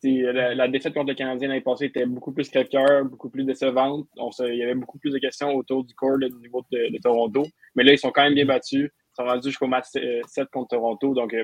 La, 0.03 0.67
défaite 0.67 0.95
contre 0.95 1.09
le 1.09 1.13
Canadien 1.13 1.49
l'année 1.49 1.61
passée 1.61 1.85
était 1.85 2.07
beaucoup 2.07 2.31
plus 2.31 2.49
crève 2.49 3.03
beaucoup 3.03 3.29
plus 3.29 3.43
décevante. 3.43 4.07
il 4.39 4.55
y 4.55 4.63
avait 4.63 4.73
beaucoup 4.73 4.97
plus 4.97 5.11
de 5.11 5.19
questions 5.19 5.53
autour 5.53 5.83
du 5.83 5.93
corps 5.93 6.15
au 6.15 6.39
niveau 6.39 6.65
de, 6.71 6.99
Toronto. 7.01 7.43
Mais 7.75 7.83
là, 7.83 7.91
ils 7.91 7.99
sont 7.99 8.11
quand 8.11 8.23
même 8.23 8.33
bien 8.33 8.45
battus. 8.45 8.89
Ils 8.89 9.15
sont 9.15 9.25
rendus 9.25 9.49
jusqu'au 9.49 9.67
match 9.67 9.85
7 9.91 10.03
euh, 10.03 10.45
contre 10.51 10.69
Toronto. 10.69 11.13
Donc, 11.13 11.33
euh, 11.33 11.43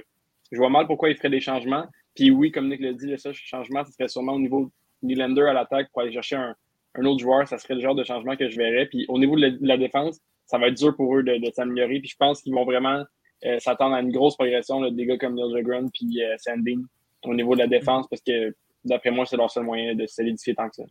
je 0.52 0.58
vois 0.58 0.70
mal 0.70 0.88
pourquoi 0.88 1.10
ils 1.10 1.18
feraient 1.18 1.30
des 1.30 1.40
changements. 1.40 1.86
Puis 2.16 2.32
oui, 2.32 2.52
comme 2.52 2.70
Nick 2.70 2.82
l'a 2.82 2.94
dit, 2.94 3.06
le 3.06 3.18
seul 3.18 3.34
changement, 3.34 3.84
ce 3.86 3.92
serait 3.92 4.08
sûrement 4.08 4.34
au 4.34 4.40
niveau 4.40 4.66
de 5.04 5.08
Nylander 5.08 5.44
à 5.44 5.54
l'attaque 5.54 5.90
pour 5.92 6.02
aller 6.02 6.12
chercher 6.12 6.38
un, 6.38 6.56
un, 6.96 7.06
autre 7.06 7.20
joueur. 7.20 7.48
Ça 7.48 7.60
serait 7.60 7.76
le 7.76 7.82
genre 7.82 7.94
de 7.94 8.04
changement 8.04 8.36
que 8.36 8.50
je 8.50 8.58
verrais. 8.58 8.88
Puis 8.88 9.06
au 9.08 9.20
niveau 9.20 9.36
de 9.36 9.42
la, 9.42 9.50
de 9.52 9.68
la 9.68 9.78
défense, 9.78 10.20
ça 10.46 10.58
va 10.58 10.70
être 10.70 10.78
dur 10.78 10.96
pour 10.96 11.16
eux 11.16 11.22
de, 11.22 11.38
de 11.38 11.52
s'améliorer. 11.52 12.00
Puis 12.00 12.10
je 12.10 12.16
pense 12.18 12.42
qu'ils 12.42 12.54
vont 12.54 12.66
vraiment 12.66 13.04
euh, 13.46 13.60
s'attendre 13.60 13.94
à 13.94 14.02
une 14.02 14.12
grosse 14.12 14.36
progression 14.36 14.80
là, 14.82 14.90
des 14.90 15.06
gars 15.06 15.18
comme 15.18 15.36
Neil 15.36 15.52
Jagron 15.52 15.90
puis 15.94 16.24
euh, 16.24 16.36
Sandin 16.40 16.82
au 17.27 17.34
niveau 17.34 17.53
de 17.55 17.60
la 17.60 17.67
défense 17.67 18.07
parce 18.10 18.22
que 18.22 18.55
d'après 18.86 19.12
moi, 19.12 19.25
c'est 19.25 19.38
leur 19.38 19.51
seul 19.51 19.63
moyen 19.63 19.96
de 19.96 20.05
solidifier 20.07 20.55
tant 20.55 20.69
que 20.69 20.75
ça. 20.77 20.84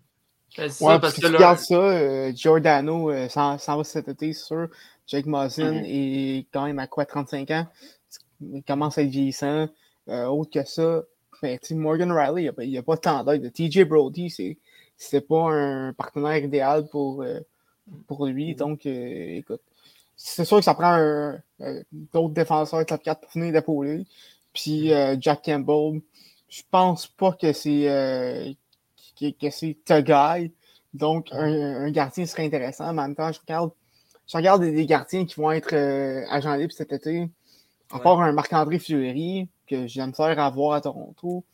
Ben, 0.57 0.65
ouais, 0.65 0.71
ça, 0.71 0.99
parce 0.99 1.15
que, 1.15 1.21
que 1.21 1.27
tu 1.27 1.35
regardes 1.35 1.59
ça, 1.59 1.75
euh, 1.75 2.33
Giordano 2.35 3.11
euh, 3.11 3.29
s'en 3.29 3.57
va 3.57 3.85
cet 3.85 4.09
été, 4.09 4.33
c'est 4.33 4.45
sûr. 4.45 4.69
Jake 5.07 5.27
Mosin 5.27 5.73
mm 5.73 5.83
-hmm. 5.83 6.39
est 6.41 6.47
quand 6.53 6.65
même 6.67 6.79
à 6.79 6.87
quoi, 6.87 7.05
35 7.05 7.51
ans? 7.51 7.67
Il 8.41 8.63
commence 8.63 8.99
à 8.99 9.03
être 9.03 9.09
vieillissant. 9.09 9.69
Euh, 10.09 10.27
autre 10.27 10.51
que 10.51 10.65
ça, 10.65 11.03
ben, 11.43 11.59
Morgan 11.73 12.13
Riley, 12.13 12.51
il 12.59 12.71
n'y 12.71 12.77
a, 12.77 12.81
a, 12.81 12.83
pas 12.83 12.97
tant 12.97 13.25
d'aide. 13.25 13.53
TJ 13.53 13.85
Brody, 13.85 14.31
c'est 14.97 15.21
pas 15.27 15.51
un 15.51 15.93
partenaire 15.93 16.37
idéal 16.37 16.87
pour, 16.89 17.23
euh, 17.23 17.41
pour 18.07 18.27
lui. 18.27 18.55
Donc, 18.55 18.87
euh, 18.87 19.39
écoute, 19.39 19.63
c'est 20.17 20.45
sûr 20.45 20.59
que 20.59 20.65
ça 20.65 20.75
prend 20.75 21.35
d'autres 21.93 22.35
défenseurs 22.35 22.87
top 22.87 23.03
4 23.03 23.21
pour 23.21 23.31
venir 23.33 23.53
d'épauler. 23.53 24.07
Puis 24.55 24.91
Jack 25.21 25.45
Campbell, 25.45 26.01
je 26.49 26.63
pense 26.71 27.07
pas 27.07 27.33
que 27.33 27.53
c'est 27.53 28.57
que, 29.19 29.31
que 29.31 29.51
c'est 29.51 29.77
guy. 30.03 30.53
Donc, 30.95 31.29
un, 31.33 31.85
un, 31.87 31.91
gardien 31.91 32.27
serait 32.27 32.47
intéressant. 32.47 32.89
En 32.89 32.95
même 32.95 33.15
temps, 33.15 33.31
je 33.33 33.41
regarde, 33.41 33.71
je 34.27 34.37
regarde 34.37 34.63
des, 34.63 34.73
des 34.73 34.87
gardiens 34.87 35.27
qui 35.27 35.35
vont 35.37 35.51
être 35.53 35.75
euh, 35.75 36.25
agents 36.31 36.55
libres 36.55 36.73
cet 36.73 36.93
été. 36.93 37.29
Part 37.89 38.21
un 38.21 38.33
Marc-André 38.33 38.79
Fleury, 38.79 39.49
que 39.69 39.87
j'aime 39.87 40.15
faire 40.15 40.39
avoir 40.41 40.75
à 40.75 40.81
Toronto, 40.81 41.45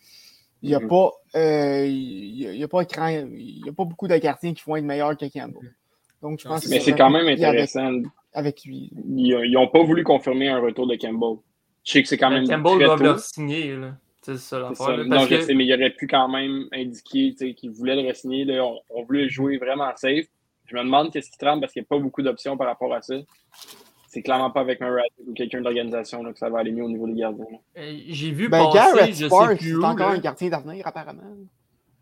il 0.62 0.68
n'y 0.70 0.74
a, 0.74 0.80
mm 0.80 0.84
-hmm. 0.84 0.88
pas, 0.88 1.10
euh, 1.38 1.86
il 1.86 2.56
y 2.56 2.62
a, 2.62 2.68
pas 2.68 2.82
il 2.82 3.66
y 3.66 3.68
a 3.68 3.72
pas 3.72 3.84
beaucoup 3.84 4.08
de 4.08 4.16
gardiens 4.16 4.54
qui 4.54 4.62
vont 4.64 4.76
être 4.76 4.84
meilleurs 4.84 5.16
que 5.16 5.26
Campbell. 5.26 5.74
Donc, 6.22 6.38
je 6.40 6.48
pense 6.48 6.66
Mais 6.68 6.80
c'est 6.80 6.94
quand 6.94 7.10
même 7.10 7.26
intéressant. 7.26 7.86
Avec, 7.86 8.06
avec 8.32 8.64
lui. 8.64 8.90
Ils 9.16 9.52
n'ont 9.52 9.68
pas 9.68 9.82
voulu 9.82 10.04
confirmer 10.04 10.48
un 10.48 10.60
retour 10.60 10.86
de 10.86 10.96
Campbell. 10.96 11.38
Je 11.84 11.92
sais 11.92 12.02
que 12.02 12.08
c'est 12.08 12.16
quand 12.16 12.30
même. 12.30 12.46
Campbell 12.46 12.78
doit 12.78 12.96
le 12.96 13.18
signer. 13.18 13.76
Là. 13.76 13.96
C'est 14.22 14.38
ça 14.38 14.58
l'affaire. 14.60 15.04
Non, 15.04 15.26
que... 15.26 15.36
je 15.36 15.40
sais, 15.42 15.54
mais 15.54 15.64
il 15.64 15.74
aurait 15.74 15.90
pu 15.90 16.06
quand 16.06 16.28
même 16.28 16.66
indiquer 16.72 17.34
qu'il 17.34 17.70
voulait 17.70 18.00
le 18.00 18.08
re-signer. 18.08 18.60
On, 18.60 18.78
on, 18.90 19.02
voulait 19.02 19.28
jouer 19.28 19.58
vraiment 19.58 19.90
safe. 19.96 20.26
Je 20.66 20.76
me 20.76 20.82
demande 20.84 21.12
qu'est-ce 21.12 21.30
qui 21.30 21.38
tremble 21.38 21.60
parce 21.60 21.72
qu'il 21.72 21.82
n'y 21.82 21.86
a 21.86 21.88
pas 21.88 21.98
beaucoup 21.98 22.22
d'options 22.22 22.56
par 22.56 22.68
rapport 22.68 22.94
à 22.94 23.02
ça. 23.02 23.14
C'est 24.06 24.22
clairement 24.22 24.50
pas 24.50 24.60
avec 24.60 24.80
un 24.80 24.88
Radley 24.90 25.08
ou 25.26 25.32
quelqu'un 25.32 25.60
d'organisation 25.62 26.22
que 26.32 26.38
ça 26.38 26.50
va 26.50 26.60
aller 26.60 26.70
mieux 26.70 26.84
au 26.84 26.88
niveau 26.88 27.06
des 27.06 27.14
gardiens. 27.14 27.46
Euh, 27.78 27.98
J'ai 28.08 28.30
vu 28.30 28.48
ben, 28.48 28.58
passer, 28.58 28.78
Garrett 28.78 29.14
je 29.14 29.26
Sparks, 29.26 29.50
sais 29.52 29.56
plus 29.56 29.68
c'est 29.70 29.74
où. 29.74 29.84
encore 29.84 30.10
là. 30.10 30.14
un 30.16 30.18
gardien 30.18 30.48
d'avenir, 30.50 30.86
apparemment. 30.86 31.22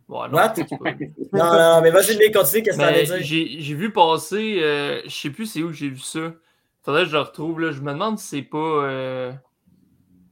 Ouais, 0.08 0.28
non, 0.28 0.34
What? 0.34 0.48
pas- 0.48 0.90
Non, 1.32 1.52
non, 1.52 1.80
mais 1.82 1.90
vas-y, 1.92 2.16
Nick, 2.18 2.34
continue, 2.34 2.62
qu'est-ce 2.64 2.76
que 2.76 2.82
Mais 2.82 2.92
t'allais 2.92 3.04
dire? 3.04 3.16
j'ai 3.20 3.60
j'ai 3.60 3.74
vu 3.74 3.92
passer, 3.92 4.58
euh, 4.60 5.00
je 5.04 5.10
sais 5.10 5.30
plus 5.30 5.46
c'est 5.46 5.62
où 5.62 5.72
j'ai 5.72 5.88
vu 5.88 6.00
ça. 6.00 6.32
Faudrait 6.82 7.04
que 7.04 7.10
je 7.10 7.14
le 7.14 7.20
retrouve. 7.22 7.60
Là. 7.60 7.70
Je 7.70 7.80
me 7.80 7.92
demande 7.92 8.18
si 8.18 8.26
c'est 8.26 8.42
pas 8.42 8.56
euh, 8.58 9.32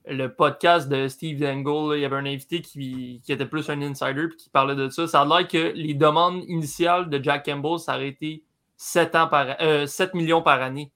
le 0.08 0.32
podcast 0.34 0.88
de 0.88 1.08
Steve 1.08 1.40
Dangle. 1.40 1.96
Il 1.96 2.00
y 2.00 2.04
avait 2.04 2.16
un 2.16 2.26
invité 2.26 2.60
qui, 2.60 3.20
qui 3.24 3.32
était 3.32 3.46
plus 3.46 3.68
un 3.70 3.80
insider 3.82 4.28
puis 4.28 4.36
qui 4.36 4.50
parlait 4.50 4.74
de 4.74 4.88
ça. 4.88 5.06
Ça 5.06 5.22
a 5.22 5.24
l'air 5.24 5.48
que 5.48 5.72
les 5.74 5.94
demandes 5.94 6.42
initiales 6.48 7.08
de 7.08 7.22
Jack 7.22 7.44
Campbell, 7.44 7.78
ça 7.78 7.96
aurait 7.96 8.08
été 8.08 8.42
7, 8.76 9.14
ans 9.16 9.28
par, 9.28 9.56
euh, 9.60 9.86
7 9.86 10.14
millions 10.14 10.42
par 10.42 10.62
année. 10.62 10.90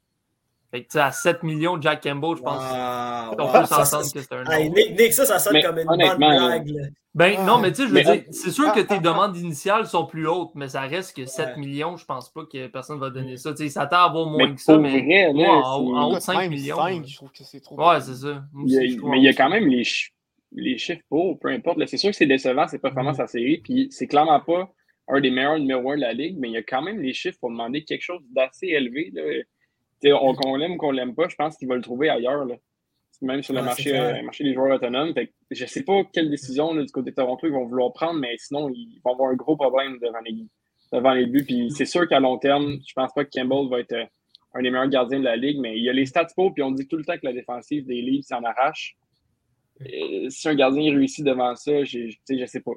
Fait 0.72 0.80
que, 0.84 0.88
tu 0.88 0.92
sais, 0.94 1.00
à 1.00 1.12
7 1.12 1.42
millions, 1.42 1.78
Jack 1.80 2.02
Campbell, 2.02 2.34
je 2.38 2.42
pense 2.42 2.62
Wow, 2.62 3.36
qu'on 3.36 3.44
wow, 3.44 3.52
peut 3.52 3.66
ça, 3.66 3.84
s'entendre 3.84 4.04
ça- 4.06 4.18
que 4.18 4.24
c'est 4.24 4.32
un 4.32 4.44
Hey. 4.50 4.70
Nick, 4.70 4.98
Nick, 4.98 5.12
ça, 5.12 5.26
ça 5.26 5.38
sonne 5.38 5.52
Mais 5.52 5.62
comme 5.62 5.78
une 5.78 5.84
bonne 5.86 5.98
blague. 6.16 6.68
là. 6.68 6.86
Ben 7.14 7.34
Ah. 7.36 7.44
non, 7.44 7.58
mais 7.58 7.72
tu 7.72 7.76
sais, 7.76 7.82
je 7.82 7.88
veux 7.88 7.94
Mais- 8.02 8.04
dire, 8.04 8.24
c'est 8.30 8.50
sûr 8.50 8.72
que 8.72 8.80
tes 8.80 8.98
demandes 8.98 9.36
initiales 9.36 9.86
sont 9.86 10.06
plus 10.06 10.26
hautes, 10.26 10.52
mais 10.54 10.68
ça 10.68 10.80
reste 10.80 11.14
que 11.14 11.26
7 11.26 11.48
Ouais. 11.48 11.56
millions, 11.60 11.98
je 11.98 12.06
pense 12.06 12.32
pas 12.32 12.46
que 12.50 12.68
personne 12.68 12.98
va 12.98 13.10
donner 13.10 13.36
ça. 13.36 13.50
Tu 13.52 13.64
sais, 13.64 13.68
s'attend 13.68 13.96
à 13.98 14.04
avoir 14.04 14.26
moins 14.26 14.48
Mais 14.48 14.54
que 14.54 14.60
ça, 14.62 14.78
mais 14.78 14.98
vrai, 15.02 15.26
là, 15.26 15.32
moi, 15.34 15.48
en, 15.68 15.78
haut- 15.78 15.94
en 15.94 16.04
haut 16.04 16.08
de 16.08 16.12
Écoute, 16.12 16.22
5 16.22 16.38
même 16.38 16.50
millions. 16.50 16.76
5, 16.76 17.06
je 17.06 17.16
trouve 17.16 17.30
que 17.32 17.44
c'est 17.44 17.60
trop. 17.60 17.76
Ouais, 17.78 18.00
c'est 18.00 18.14
ça. 18.14 18.42
Il 18.66 18.78
a- 18.78 19.08
mais 19.10 19.18
il 19.18 19.24
y 19.24 19.28
a 19.28 19.34
quand 19.34 19.50
même 19.50 19.66
les, 19.68 19.84
chi- 19.84 20.08
les 20.52 20.78
chiffres 20.78 21.02
pour, 21.10 21.38
peu 21.38 21.48
importe. 21.48 21.84
C'est 21.86 21.98
sûr 21.98 22.08
que 22.10 22.16
c'est 22.16 22.24
décevant, 22.24 22.66
c'est 22.66 22.78
performance 22.78 23.20
à 23.20 23.26
série, 23.26 23.58
puis 23.58 23.88
c'est 23.90 24.06
clairement 24.06 24.40
pas 24.40 24.72
un 25.08 25.20
des 25.20 25.30
meilleurs 25.30 25.58
numéro 25.58 25.90
1 25.90 25.96
de 25.96 26.00
la 26.00 26.14
ligue, 26.14 26.36
mais 26.38 26.48
il 26.48 26.52
y 26.54 26.56
a 26.56 26.62
quand 26.62 26.80
même 26.80 26.98
les 27.02 27.12
chiffres 27.12 27.36
pour 27.40 27.50
demander 27.50 27.84
quelque 27.84 28.02
chose 28.02 28.22
d'assez 28.34 28.68
élevé. 28.68 29.10
Là. 29.12 29.22
On, 30.04 30.34
qu'on 30.34 30.56
l'aime 30.56 30.72
ou 30.72 30.76
qu'on 30.76 30.90
l'aime 30.90 31.14
pas, 31.14 31.28
je 31.28 31.36
pense 31.36 31.56
qu'il 31.56 31.68
va 31.68 31.76
le 31.76 31.82
trouver 31.82 32.08
ailleurs. 32.08 32.44
Là. 32.44 32.56
Même 33.20 33.42
sur 33.42 33.54
le 33.54 33.60
Ouais, 33.60 33.66
marché, 33.66 33.96
euh, 33.96 34.20
marché 34.22 34.42
des 34.42 34.52
joueurs 34.54 34.74
autonomes. 34.74 35.14
Fait 35.14 35.28
que 35.28 35.32
je 35.52 35.64
sais 35.66 35.84
pas 35.84 36.02
quelle 36.12 36.28
décision 36.28 36.74
là, 36.74 36.82
du 36.82 36.90
côté 36.90 37.10
de 37.10 37.14
Toronto 37.14 37.46
ils 37.46 37.52
vont 37.52 37.66
vouloir 37.66 37.92
prendre, 37.92 38.18
mais 38.18 38.36
sinon, 38.38 38.68
ils 38.70 39.00
vont 39.04 39.12
avoir 39.12 39.30
un 39.30 39.36
gros 39.36 39.56
problème 39.56 39.98
devant 40.00 40.18
les, 40.24 40.44
devant 40.92 41.12
les 41.12 41.26
buts. 41.26 41.44
Puis 41.44 41.70
c'est 41.70 41.84
sûr 41.84 42.08
qu'à 42.08 42.18
long 42.18 42.38
terme, 42.38 42.78
je 42.84 42.92
pense 42.94 43.12
pas 43.14 43.24
que 43.24 43.30
Campbell 43.32 43.68
va 43.70 43.78
être 43.80 43.92
euh, 43.92 44.04
un 44.54 44.62
des 44.62 44.70
meilleurs 44.70 44.88
gardiens 44.88 45.20
de 45.20 45.24
la 45.24 45.36
ligue, 45.36 45.58
mais 45.60 45.76
il 45.78 45.84
y 45.84 45.88
a 45.88 45.92
les 45.92 46.04
stats 46.06 46.26
pour, 46.34 46.52
puis 46.52 46.62
on 46.64 46.72
dit 46.72 46.88
tout 46.88 46.96
le 46.96 47.04
temps 47.04 47.14
que 47.14 47.24
la 47.24 47.32
défensive 47.32 47.86
des 47.86 48.02
Leafs 48.02 48.24
s'en 48.26 48.42
arrache. 48.42 48.96
Et 49.84 50.26
si 50.28 50.48
un 50.48 50.54
gardien 50.54 50.92
réussit 50.92 51.24
devant 51.24 51.54
ça, 51.54 51.84
j'ai- 51.84 52.08
tu 52.08 52.18
sais, 52.24 52.38
je 52.38 52.46
sais 52.46 52.60
pas. 52.60 52.72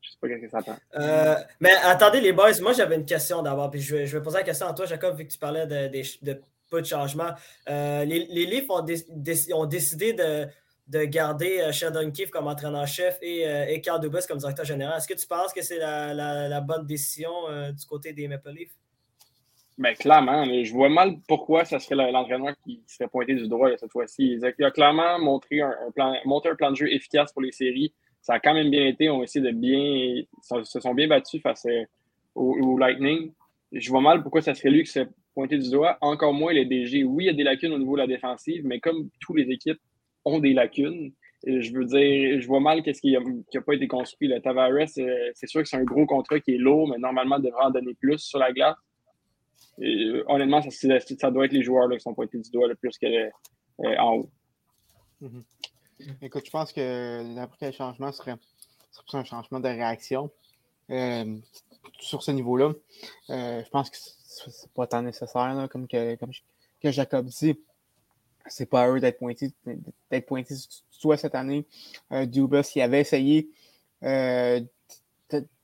Je 0.00 0.10
sais 0.10 0.16
pas 0.20 0.28
qu'est-ce 0.28 0.42
que 0.42 0.48
ça 0.48 0.62
prend. 0.62 0.76
Euh, 0.96 1.36
mais 1.60 1.70
attendez, 1.84 2.20
les 2.20 2.32
boys, 2.32 2.50
moi 2.60 2.72
j'avais 2.72 2.96
une 2.96 3.04
question 3.04 3.42
d'abord, 3.42 3.70
puis 3.70 3.80
je 3.80 3.94
vais, 3.94 4.06
je 4.06 4.16
vais 4.16 4.22
poser 4.22 4.38
la 4.38 4.42
question 4.44 4.66
à 4.66 4.74
toi, 4.74 4.84
Jacob, 4.86 5.16
vu 5.16 5.26
que 5.26 5.32
tu 5.32 5.38
parlais 5.38 5.66
de, 5.66 5.88
de, 5.96 6.02
de 6.32 6.42
peu 6.72 6.80
de 6.80 6.86
changements. 6.86 7.32
Euh, 7.68 8.04
les, 8.04 8.46
Leafs 8.46 8.70
ont, 8.70 8.80
dé- 8.80 9.04
dé- 9.10 9.52
ont 9.52 9.66
décidé 9.66 10.14
de, 10.14 10.46
de 10.88 11.04
garder 11.04 11.60
euh, 11.60 11.70
Sheldon 11.70 12.10
Keefe 12.10 12.30
comme 12.30 12.48
entraîneur-chef 12.48 13.18
et, 13.20 13.46
euh, 13.46 13.78
Carl 13.80 14.00
comme 14.26 14.38
directeur 14.38 14.64
général. 14.64 14.96
Est-ce 14.96 15.06
que 15.06 15.14
tu 15.14 15.26
penses 15.26 15.52
que 15.52 15.62
c'est 15.62 15.78
la, 15.78 16.60
bonne 16.62 16.86
décision 16.86 17.30
euh, 17.48 17.70
du 17.72 17.84
côté 17.84 18.12
des 18.14 18.26
Maple 18.26 18.50
Leafs? 18.50 18.74
Ben, 19.78 19.94
clairement, 19.94 20.44
je 20.44 20.72
vois 20.72 20.88
mal 20.88 21.16
pourquoi 21.28 21.64
ça 21.64 21.78
serait 21.78 22.10
l'entraîneur 22.10 22.54
qui 22.64 22.82
serait 22.86 23.08
pointé 23.08 23.34
du 23.34 23.48
doigt 23.48 23.70
cette 23.78 23.90
fois-ci. 23.90 24.38
Il 24.38 24.64
a 24.64 24.70
clairement 24.70 25.18
montré 25.18 25.60
un, 25.60 25.74
plan, 25.94 26.14
montré 26.24 26.50
un 26.50 26.54
plan 26.54 26.70
de 26.70 26.76
jeu 26.76 26.92
efficace 26.92 27.32
pour 27.32 27.42
les 27.42 27.52
séries. 27.52 27.92
Ça 28.20 28.34
a 28.34 28.40
quand 28.40 28.54
même 28.54 28.70
bien 28.70 28.86
été. 28.86 29.10
On 29.10 29.20
a 29.20 29.24
essayé 29.24 29.44
de 29.44 29.50
bien. 29.50 30.22
Se 30.62 30.78
sont 30.78 30.94
bien 30.94 31.08
battus 31.08 31.42
face 31.42 31.66
au, 32.34 32.54
au 32.62 32.78
Lightning. 32.78 33.32
Je 33.72 33.88
vois 33.88 34.02
mal 34.02 34.22
pourquoi 34.22 34.42
ça 34.42 34.54
serait 34.54 34.70
lui 34.70 34.84
qui 34.84 34.90
serait 34.90 35.08
pointé 35.34 35.58
du 35.58 35.70
doigt. 35.70 35.98
Encore 36.00 36.32
moins 36.32 36.52
les 36.52 36.64
DG. 36.64 37.04
Oui, 37.04 37.24
il 37.24 37.26
y 37.26 37.30
a 37.30 37.32
des 37.34 37.42
lacunes 37.42 37.72
au 37.72 37.78
niveau 37.78 37.94
de 37.94 38.00
la 38.02 38.06
défensive, 38.06 38.62
mais 38.64 38.80
comme 38.80 39.08
toutes 39.20 39.36
les 39.36 39.50
équipes 39.50 39.80
ont 40.24 40.38
des 40.38 40.52
lacunes, 40.52 41.12
je 41.44 41.72
veux 41.72 41.84
dire, 41.84 42.40
je 42.40 42.46
vois 42.46 42.60
mal 42.60 42.82
qu'est-ce 42.82 43.00
qui 43.00 43.12
n'a 43.12 43.60
pas 43.62 43.74
été 43.74 43.88
construit. 43.88 44.28
Le 44.28 44.40
Tavares, 44.40 44.70
euh, 44.98 45.30
c'est 45.34 45.48
sûr 45.48 45.62
que 45.62 45.68
c'est 45.68 45.76
un 45.76 45.84
gros 45.84 46.06
contrat 46.06 46.38
qui 46.40 46.54
est 46.54 46.58
lourd, 46.58 46.88
mais 46.88 46.98
normalement, 46.98 47.36
il 47.38 47.42
devrait 47.42 47.64
en 47.64 47.70
donner 47.70 47.94
plus 47.94 48.18
sur 48.18 48.38
la 48.38 48.52
glace. 48.52 48.76
Euh, 49.80 50.22
honnêtement, 50.28 50.60
ça, 50.62 51.30
doit 51.30 51.46
être 51.46 51.52
les 51.52 51.62
joueurs 51.62 51.90
qui 51.90 52.00
sont 52.00 52.14
pointés 52.14 52.38
du 52.38 52.50
doigt 52.50 52.68
le 52.68 52.74
plus 52.74 52.96
que 52.98 53.06
le- 53.06 53.30
euh, 53.84 53.96
en 53.98 54.16
haut. 54.18 54.30
Écoute, 56.20 56.44
je 56.46 56.50
pense 56.50 56.72
que 56.72 57.22
n'importe 57.22 57.58
quel 57.60 57.72
changement 57.72 58.12
serait, 58.12 58.34
un 59.12 59.24
changement 59.24 59.60
de 59.60 59.68
réaction 59.68 60.30
sur 61.98 62.22
ce 62.22 62.30
niveau-là. 62.30 62.72
Je 63.28 63.68
pense 63.70 63.90
que 63.90 63.96
c'est 64.50 64.70
pas 64.72 64.86
tant 64.86 65.02
nécessaire, 65.02 65.54
là, 65.54 65.68
comme, 65.68 65.86
que, 65.86 66.16
comme 66.16 66.32
que 66.80 66.90
Jacob 66.90 67.26
dit. 67.26 67.58
C'est 68.48 68.66
pas 68.66 68.82
à 68.82 68.88
eux 68.88 68.98
d'être 68.98 69.18
pointés 69.18 69.52
d'être 70.10 70.26
pointés 70.26 70.54
du 70.54 71.00
doigt 71.00 71.16
cette 71.16 71.36
année. 71.36 71.64
Euh, 72.10 72.26
Dubas, 72.26 72.72
il 72.74 72.82
avait 72.82 73.00
essayé 73.00 73.48
euh, 74.02 74.60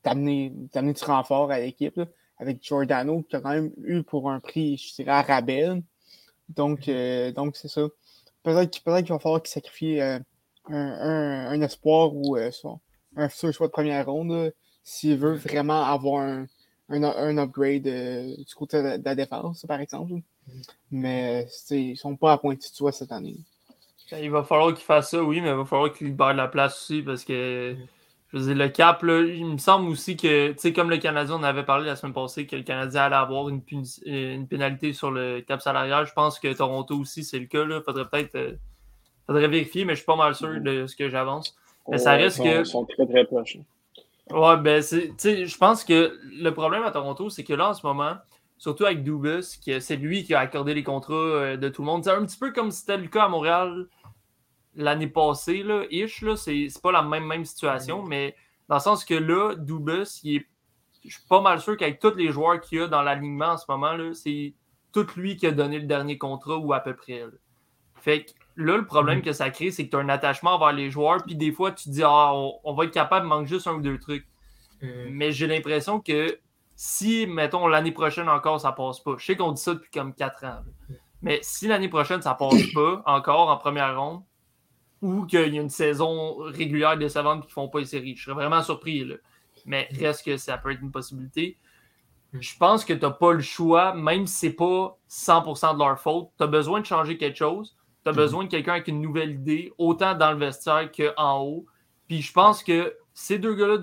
d'amener 0.04 0.52
du 0.72 1.04
renfort 1.04 1.50
à 1.50 1.58
l'équipe 1.58 2.00
avec 2.38 2.62
Giordano, 2.62 3.22
qui 3.22 3.34
a 3.34 3.40
quand 3.40 3.50
même 3.50 3.72
eu 3.82 4.04
pour 4.04 4.30
un 4.30 4.38
prix, 4.38 4.76
je 4.76 4.94
dirais, 4.94 5.10
à 5.10 5.22
rabais. 5.22 5.82
Donc, 6.48 6.88
euh, 6.88 7.32
donc 7.32 7.56
c'est 7.56 7.66
ça. 7.66 7.82
Peut-être 8.44 8.70
qu'il 8.70 8.82
peut 8.84 8.92
va 8.92 9.02
falloir 9.18 9.42
qu'il 9.42 9.50
sacrifie 9.50 10.00
euh, 10.00 10.20
un, 10.68 10.76
un, 10.76 11.48
un 11.48 11.60
espoir 11.62 12.14
ou 12.14 12.36
un 12.36 13.28
futur 13.28 13.52
choix 13.52 13.66
de 13.66 13.72
première 13.72 14.06
ronde 14.06 14.54
s'il 14.84 15.18
veut 15.18 15.34
vraiment 15.34 15.84
avoir 15.84 16.22
un, 16.22 16.46
un, 16.88 17.02
un 17.04 17.38
upgrade 17.38 17.86
euh, 17.86 18.36
du 18.36 18.54
côté 18.54 18.82
de, 18.82 18.96
de 18.96 19.04
la 19.04 19.14
défense, 19.14 19.64
par 19.66 19.80
exemple. 19.80 20.12
Mais 20.90 21.44
euh, 21.44 21.48
c'est- 21.50 21.82
ils 21.82 21.96
sont 21.96 22.16
pas 22.16 22.32
à 22.32 22.38
pointe 22.38 22.60
de 22.60 22.90
cette 22.90 23.12
année. 23.12 23.36
Il 24.12 24.30
va 24.30 24.42
falloir 24.42 24.72
qu'il 24.74 24.84
fasse 24.84 25.10
ça, 25.10 25.22
oui, 25.22 25.40
mais 25.40 25.50
il 25.50 25.54
va 25.54 25.64
falloir 25.66 25.92
qu'il 25.92 26.06
libère 26.08 26.32
de 26.32 26.38
la 26.38 26.48
place 26.48 26.80
aussi 26.80 27.02
parce 27.02 27.24
que, 27.24 27.76
je 28.32 28.38
veux 28.38 28.44
dire, 28.46 28.54
le 28.56 28.68
cap, 28.70 29.02
là, 29.02 29.20
il 29.20 29.44
me 29.44 29.58
semble 29.58 29.90
aussi 29.90 30.16
que, 30.16 30.52
tu 30.52 30.58
sais, 30.58 30.72
comme 30.72 30.88
le 30.88 30.96
Canadien, 30.96 31.36
on 31.36 31.42
avait 31.42 31.64
parlé 31.64 31.84
la 31.86 31.94
semaine 31.96 32.14
passée 32.14 32.46
que 32.46 32.56
le 32.56 32.62
Canadien 32.62 33.02
allait 33.02 33.16
avoir 33.16 33.50
une, 33.50 33.60
une 34.06 34.48
pénalité 34.48 34.94
sur 34.94 35.10
le 35.10 35.42
cap 35.42 35.60
salarial. 35.60 36.06
Je 36.06 36.12
pense 36.14 36.38
que 36.38 36.50
Toronto 36.54 36.96
aussi, 36.98 37.22
c'est 37.22 37.38
le 37.38 37.46
cas. 37.46 37.64
Il 37.64 37.82
faudrait 37.84 38.08
peut-être 38.08 38.34
euh, 38.36 38.56
faudrait 39.26 39.48
vérifier, 39.48 39.84
mais 39.84 39.92
je 39.92 39.98
suis 39.98 40.06
pas 40.06 40.16
mal 40.16 40.34
sûr 40.34 40.58
de 40.60 40.86
ce 40.86 40.96
que 40.96 41.10
j'avance. 41.10 41.54
Mais 41.90 41.98
ça 41.98 42.16
Ouais, 42.16 42.30
sont, 42.30 42.42
que- 42.44 42.60
ils 42.60 42.66
sont 42.66 42.84
très, 42.86 43.06
très 43.06 43.24
proches. 43.26 43.58
Ouais, 44.30 44.56
ben, 44.58 44.82
c'est, 44.82 45.08
tu 45.08 45.14
sais, 45.18 45.46
je 45.46 45.56
pense 45.56 45.84
que 45.84 46.18
le 46.24 46.50
problème 46.50 46.82
à 46.82 46.90
Toronto, 46.90 47.30
c'est 47.30 47.44
que 47.44 47.54
là, 47.54 47.70
en 47.70 47.74
ce 47.74 47.86
moment, 47.86 48.16
surtout 48.58 48.84
avec 48.84 49.02
Dubas, 49.02 49.58
que 49.64 49.80
c'est 49.80 49.96
lui 49.96 50.24
qui 50.24 50.34
a 50.34 50.40
accordé 50.40 50.74
les 50.74 50.82
contrats 50.82 51.14
euh, 51.14 51.56
de 51.56 51.68
tout 51.68 51.82
le 51.82 51.86
monde, 51.86 52.04
c'est 52.04 52.10
un 52.10 52.24
petit 52.26 52.38
peu 52.38 52.52
comme 52.52 52.70
c'était 52.70 52.98
le 52.98 53.08
cas 53.08 53.24
à 53.24 53.28
Montréal 53.28 53.86
l'année 54.74 55.08
passée, 55.08 55.62
là, 55.62 55.84
ish, 55.90 56.22
là, 56.22 56.36
c'est 56.36 56.68
pas 56.82 56.92
la 56.92 57.02
même, 57.02 57.26
même 57.26 57.44
situation, 57.44 58.02
mais 58.02 58.36
dans 58.68 58.76
le 58.76 58.80
sens 58.80 59.04
que 59.04 59.14
là, 59.14 59.54
Dubus, 59.56 60.20
il 60.22 60.36
est, 60.36 60.46
je 61.04 61.14
suis 61.14 61.26
pas 61.28 61.40
mal 61.40 61.60
sûr 61.60 61.76
qu'avec 61.76 61.98
tous 61.98 62.14
les 62.14 62.30
joueurs 62.30 62.60
qu'il 62.60 62.78
y 62.78 62.82
a 62.82 62.86
dans 62.86 63.02
l'alignement 63.02 63.52
en 63.52 63.56
ce 63.56 63.64
moment, 63.68 63.92
là, 63.92 64.14
c'est 64.14 64.54
tout 64.92 65.06
lui 65.16 65.36
qui 65.36 65.46
a 65.46 65.52
donné 65.52 65.78
le 65.78 65.86
dernier 65.86 66.18
contrat 66.18 66.58
ou 66.58 66.72
à 66.72 66.80
peu 66.80 66.94
près. 66.94 67.20
là. 67.20 67.28
Fait 67.96 68.24
que 68.24 68.30
là, 68.58 68.76
le 68.76 68.84
problème 68.84 69.22
que 69.22 69.32
ça 69.32 69.50
crée, 69.50 69.70
c'est 69.70 69.86
que 69.86 69.90
tu 69.90 69.96
as 69.96 70.00
un 70.00 70.08
attachement 70.08 70.56
envers 70.56 70.72
les 70.72 70.90
joueurs, 70.90 71.22
puis 71.24 71.36
des 71.36 71.52
fois, 71.52 71.70
tu 71.70 71.84
te 71.84 71.90
dis, 71.90 72.02
ah, 72.02 72.32
on, 72.34 72.54
on 72.64 72.74
va 72.74 72.84
être 72.84 72.90
capable, 72.90 73.26
il 73.26 73.28
manque 73.28 73.46
juste 73.46 73.66
un 73.68 73.74
ou 73.74 73.80
deux 73.80 73.98
trucs. 73.98 74.26
Mhm. 74.82 75.10
Mais 75.10 75.32
j'ai 75.32 75.46
l'impression 75.46 76.00
que 76.00 76.38
si, 76.74 77.26
mettons, 77.26 77.68
l'année 77.68 77.92
prochaine 77.92 78.28
encore, 78.28 78.60
ça 78.60 78.72
passe 78.72 79.00
pas. 79.00 79.14
Je 79.18 79.24
sais 79.24 79.36
qu'on 79.36 79.52
dit 79.52 79.62
ça 79.62 79.74
depuis 79.74 79.90
comme 79.90 80.12
4 80.12 80.44
ans. 80.44 80.48
là. 80.48 80.96
Mais 81.22 81.38
si 81.42 81.66
l'année 81.66 81.88
prochaine, 81.88 82.20
ça 82.20 82.34
passe 82.34 82.62
pas 82.74 83.02
encore 83.06 83.48
en 83.48 83.56
première 83.56 83.98
ronde, 83.98 84.22
ou 85.00 85.24
qu'il 85.26 85.54
y 85.54 85.58
a 85.58 85.62
une 85.62 85.70
saison 85.70 86.36
régulière 86.38 86.98
décevante 86.98 87.42
qui 87.42 87.48
ne 87.48 87.52
font 87.52 87.68
pas 87.68 87.78
les 87.78 87.84
séries, 87.84 88.16
je 88.16 88.24
serais 88.24 88.34
vraiment 88.34 88.62
surpris. 88.62 89.04
Là. 89.04 89.14
Mais 89.66 89.88
reste 89.92 90.24
que 90.24 90.36
ça 90.36 90.58
peut 90.58 90.72
être 90.72 90.82
une 90.82 90.90
possibilité. 90.90 91.56
Je 92.32 92.56
pense 92.58 92.84
que 92.84 92.92
tu 92.92 93.00
n'as 93.00 93.12
pas 93.12 93.32
le 93.32 93.40
choix, 93.40 93.94
même 93.94 94.26
si 94.26 94.34
c'est 94.34 94.52
pas 94.52 94.98
100% 95.08 95.74
de 95.74 95.78
leur 95.78 95.98
faute. 95.98 96.30
Tu 96.36 96.44
as 96.44 96.48
besoin 96.48 96.80
de 96.80 96.86
changer 96.86 97.16
quelque 97.16 97.38
chose. 97.38 97.77
Tu 98.12 98.18
as 98.18 98.22
besoin 98.22 98.44
de 98.44 98.48
quelqu'un 98.48 98.72
avec 98.72 98.88
une 98.88 99.00
nouvelle 99.00 99.32
idée, 99.32 99.72
autant 99.78 100.14
dans 100.14 100.32
le 100.32 100.38
vestiaire 100.38 100.90
qu'en 100.90 101.42
haut. 101.42 101.66
Puis 102.06 102.22
je 102.22 102.32
pense 102.32 102.62
que 102.62 102.94
ces 103.12 103.38
deux 103.38 103.54
gars-là 103.54 103.78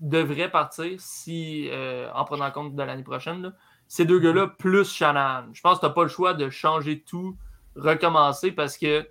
devraient 0.00 0.50
partir 0.50 0.94
si, 0.98 1.68
euh, 1.70 2.08
en 2.14 2.24
prenant 2.24 2.50
compte 2.50 2.74
de 2.74 2.82
l'année 2.82 3.02
prochaine, 3.02 3.42
là, 3.42 3.52
ces 3.88 4.04
deux 4.04 4.18
gars-là 4.18 4.46
plus 4.46 4.88
Shanahan. 4.90 5.46
Je 5.52 5.60
pense 5.60 5.76
que 5.76 5.80
tu 5.80 5.86
n'as 5.86 5.92
pas 5.92 6.02
le 6.02 6.08
choix 6.08 6.34
de 6.34 6.48
changer 6.50 7.00
tout, 7.00 7.36
recommencer 7.76 8.52
parce 8.52 8.78
que 8.78 9.08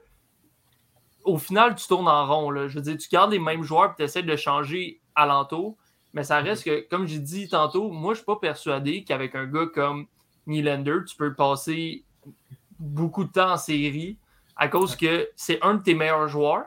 au 1.23 1.37
final, 1.37 1.75
tu 1.75 1.87
tournes 1.87 2.07
en 2.07 2.27
rond. 2.27 2.49
là. 2.49 2.67
Je 2.67 2.75
veux 2.75 2.81
dire, 2.81 2.97
tu 2.97 3.07
gardes 3.09 3.31
les 3.31 3.39
mêmes 3.39 3.63
joueurs 3.63 3.91
et 3.91 3.95
tu 3.95 4.03
essaies 4.03 4.23
de 4.23 4.27
le 4.27 4.37
changer 4.37 5.01
alentour. 5.15 5.77
Mais 6.13 6.23
ça 6.23 6.39
reste 6.39 6.65
que, 6.65 6.87
comme 6.89 7.07
j'ai 7.07 7.19
dit 7.19 7.47
tantôt, 7.47 7.89
moi, 7.89 8.13
je 8.13 8.19
ne 8.19 8.23
suis 8.23 8.25
pas 8.25 8.35
persuadé 8.35 9.03
qu'avec 9.03 9.35
un 9.35 9.45
gars 9.45 9.65
comme 9.73 10.07
Nylander, 10.47 10.99
tu 11.07 11.15
peux 11.15 11.33
passer 11.33 12.03
beaucoup 12.77 13.23
de 13.23 13.31
temps 13.31 13.53
en 13.53 13.57
série 13.57 14.17
à 14.55 14.67
cause 14.67 14.95
que 14.95 15.29
c'est 15.35 15.59
un 15.61 15.75
de 15.75 15.83
tes 15.83 15.93
meilleurs 15.95 16.27
joueurs. 16.27 16.65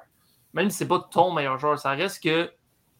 Même 0.54 0.70
si 0.70 0.78
ce 0.78 0.84
n'est 0.84 0.88
pas 0.88 1.06
ton 1.10 1.32
meilleur 1.32 1.58
joueur, 1.58 1.78
ça 1.78 1.90
reste 1.90 2.22
que 2.22 2.50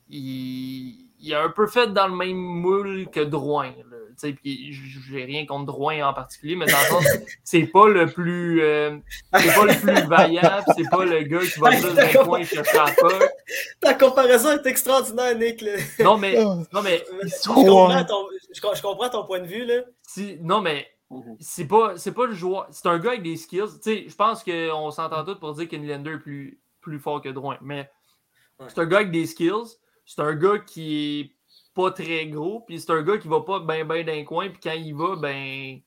il, 0.09 1.07
il 1.19 1.35
a 1.35 1.43
un 1.43 1.49
peu 1.49 1.67
fait 1.67 1.93
dans 1.93 2.07
le 2.09 2.15
même 2.15 2.37
moule 2.37 3.09
que 3.11 3.21
Drouin. 3.21 3.69
là. 3.91 3.97
Tu 4.19 4.29
sais, 4.29 4.33
puis 4.33 4.73
j'ai 5.11 5.25
rien 5.25 5.45
contre 5.45 5.67
Drouin 5.67 6.09
en 6.09 6.15
particulier, 6.15 6.57
mais 6.57 6.65
dans 6.67 6.79
le 6.79 6.85
sens, 6.87 7.05
c'est 7.45 7.67
pas 7.67 7.87
le 7.89 8.07
plus 8.07 8.63
euh, 8.63 8.97
c'est 9.35 9.55
pas 9.55 9.65
le 9.65 9.75
plus 9.75 10.09
vaillant, 10.09 10.63
c'est 10.77 10.89
pas 10.89 11.05
le 11.05 11.23
gars 11.23 11.41
qui 11.41 11.61
va 11.61 11.71
plus 11.71 11.95
d'un 11.95 12.25
coin 12.25 12.43
chercher 12.45 12.77
la 12.79 12.85
puck. 12.93 13.29
Ta 13.81 13.95
comparaison 13.95 14.53
est 14.53 14.67
extraordinaire, 14.67 15.37
Nick. 15.37 15.61
là. 15.61 15.73
Non 16.01 16.17
mais 16.17 16.35
non 16.73 16.83
mais 16.83 17.05
Je 17.25 17.49
comprends, 17.49 18.05
ton, 18.05 18.27
je, 18.55 18.61
je 18.77 18.83
comprends 18.83 19.09
ton 19.11 19.25
point 19.27 19.41
de 19.41 19.47
vue. 19.47 19.65
Là. 19.67 19.83
si 20.03 20.39
non 20.41 20.61
mais 20.63 20.87
Mhm. 21.11 21.37
c'est 21.39 21.69
pas 21.69 21.97
c'est 21.97 22.13
pas 22.13 22.27
le 22.27 22.35
joueur, 22.35 22.67
c'est 22.71 22.87
un 22.87 22.99
gars 22.99 23.11
avec 23.11 23.23
des 23.23 23.37
skills. 23.37 23.67
Je 23.85 24.15
pense 24.17 24.43
qu'on 24.43 24.91
s'entend 24.91 25.25
tous 25.25 25.39
pour 25.39 25.55
dire 25.55 25.69
que 25.69 25.77
Nylander 25.77 26.13
est 26.15 26.19
plus 26.19 26.61
plus 26.81 26.99
fort 26.99 27.21
que 27.21 27.29
Drouin, 27.29 27.59
mais 27.61 27.89
Ouais. 28.59 28.67
c'est 28.69 28.81
un 28.81 28.87
gars 28.87 28.99
avec 28.99 29.11
des 29.11 29.27
skills, 29.27 29.77
c'est 30.05 30.21
un 30.23 30.35
gars 30.35 30.59
qui 30.59 31.21
est 31.21 31.31
pas 31.75 31.91
très 31.91 32.27
gros, 32.27 32.61
puis 32.67 32.81
c'est 32.81 32.91
un 32.91 33.03
gars 33.03 33.19
qui 33.19 33.29
va 33.29 33.43
pas 33.43 33.61
ben 33.61 33.87
ben 33.87 34.05
d'un 34.05 34.25
coin, 34.25 34.49
puis 34.49 34.59
quand 34.63 34.73
il 34.73 34.95
va, 34.95 35.15
ben 35.17 35.79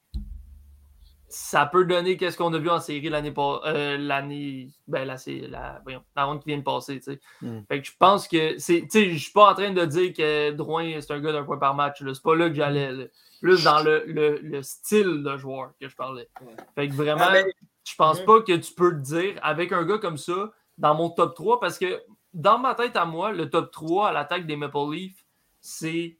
ça 1.31 1.65
peut 1.67 1.85
donner 1.85 2.17
qu'est-ce 2.17 2.37
qu'on 2.37 2.53
a 2.53 2.57
vu 2.57 2.69
en 2.69 2.79
série 2.79 3.07
l'année 3.09 3.31
pas 3.31 3.61
l'année 3.97 4.69
ben 4.87 5.05
là 5.05 5.17
c'est 5.17 5.41
la 5.47 5.79
voyons, 5.83 6.01
la 6.15 6.25
ronde 6.25 6.39
qui 6.41 6.47
vient 6.49 6.57
de 6.57 6.63
passer. 6.63 6.99
Mm. 7.41 7.59
Fait 7.67 7.81
que 7.81 7.87
je 7.87 7.91
pense 7.99 8.27
que 8.27 8.57
c'est 8.57 8.87
je 8.91 9.17
suis 9.17 9.31
pas 9.31 9.51
en 9.51 9.53
train 9.53 9.71
de 9.71 9.85
dire 9.85 10.13
que 10.13 10.51
Drouin 10.51 10.99
c'est 11.01 11.11
un 11.11 11.19
gars 11.19 11.31
d'un 11.33 11.43
point 11.43 11.57
par 11.57 11.75
match, 11.75 12.01
là. 12.01 12.13
c'est 12.13 12.23
pas 12.23 12.35
là 12.35 12.49
que 12.49 12.55
j'allais. 12.55 12.91
là. 12.93 13.03
Plus 13.41 13.63
dans 13.63 13.81
le, 13.81 14.03
le, 14.05 14.39
le 14.41 14.61
style 14.61 15.23
de 15.23 15.37
joueur 15.37 15.71
que 15.79 15.87
je 15.87 15.95
parlais. 15.95 16.27
Ouais. 16.41 16.55
Fait 16.75 16.89
que 16.89 16.93
vraiment, 16.93 17.25
Ah, 17.27 17.33
ben, 17.33 17.45
je 17.85 17.95
pense 17.95 18.19
pas 18.21 18.41
que 18.41 18.55
tu 18.55 18.73
peux 18.73 18.91
te 18.91 19.01
dire 19.01 19.39
avec 19.41 19.71
un 19.71 19.85
gars 19.85 19.97
comme 19.97 20.17
ça 20.17 20.51
dans 20.77 20.95
mon 20.95 21.09
top 21.09 21.35
3 21.35 21.59
parce 21.59 21.77
que 21.77 22.01
dans 22.33 22.59
ma 22.59 22.75
tête 22.75 22.95
à 22.95 23.05
moi, 23.05 23.31
le 23.31 23.49
top 23.49 23.71
3 23.71 24.09
à 24.09 24.11
l'attaque 24.11 24.45
des 24.45 24.55
Maple 24.55 24.91
Leafs, 24.91 25.25
c'est 25.59 26.17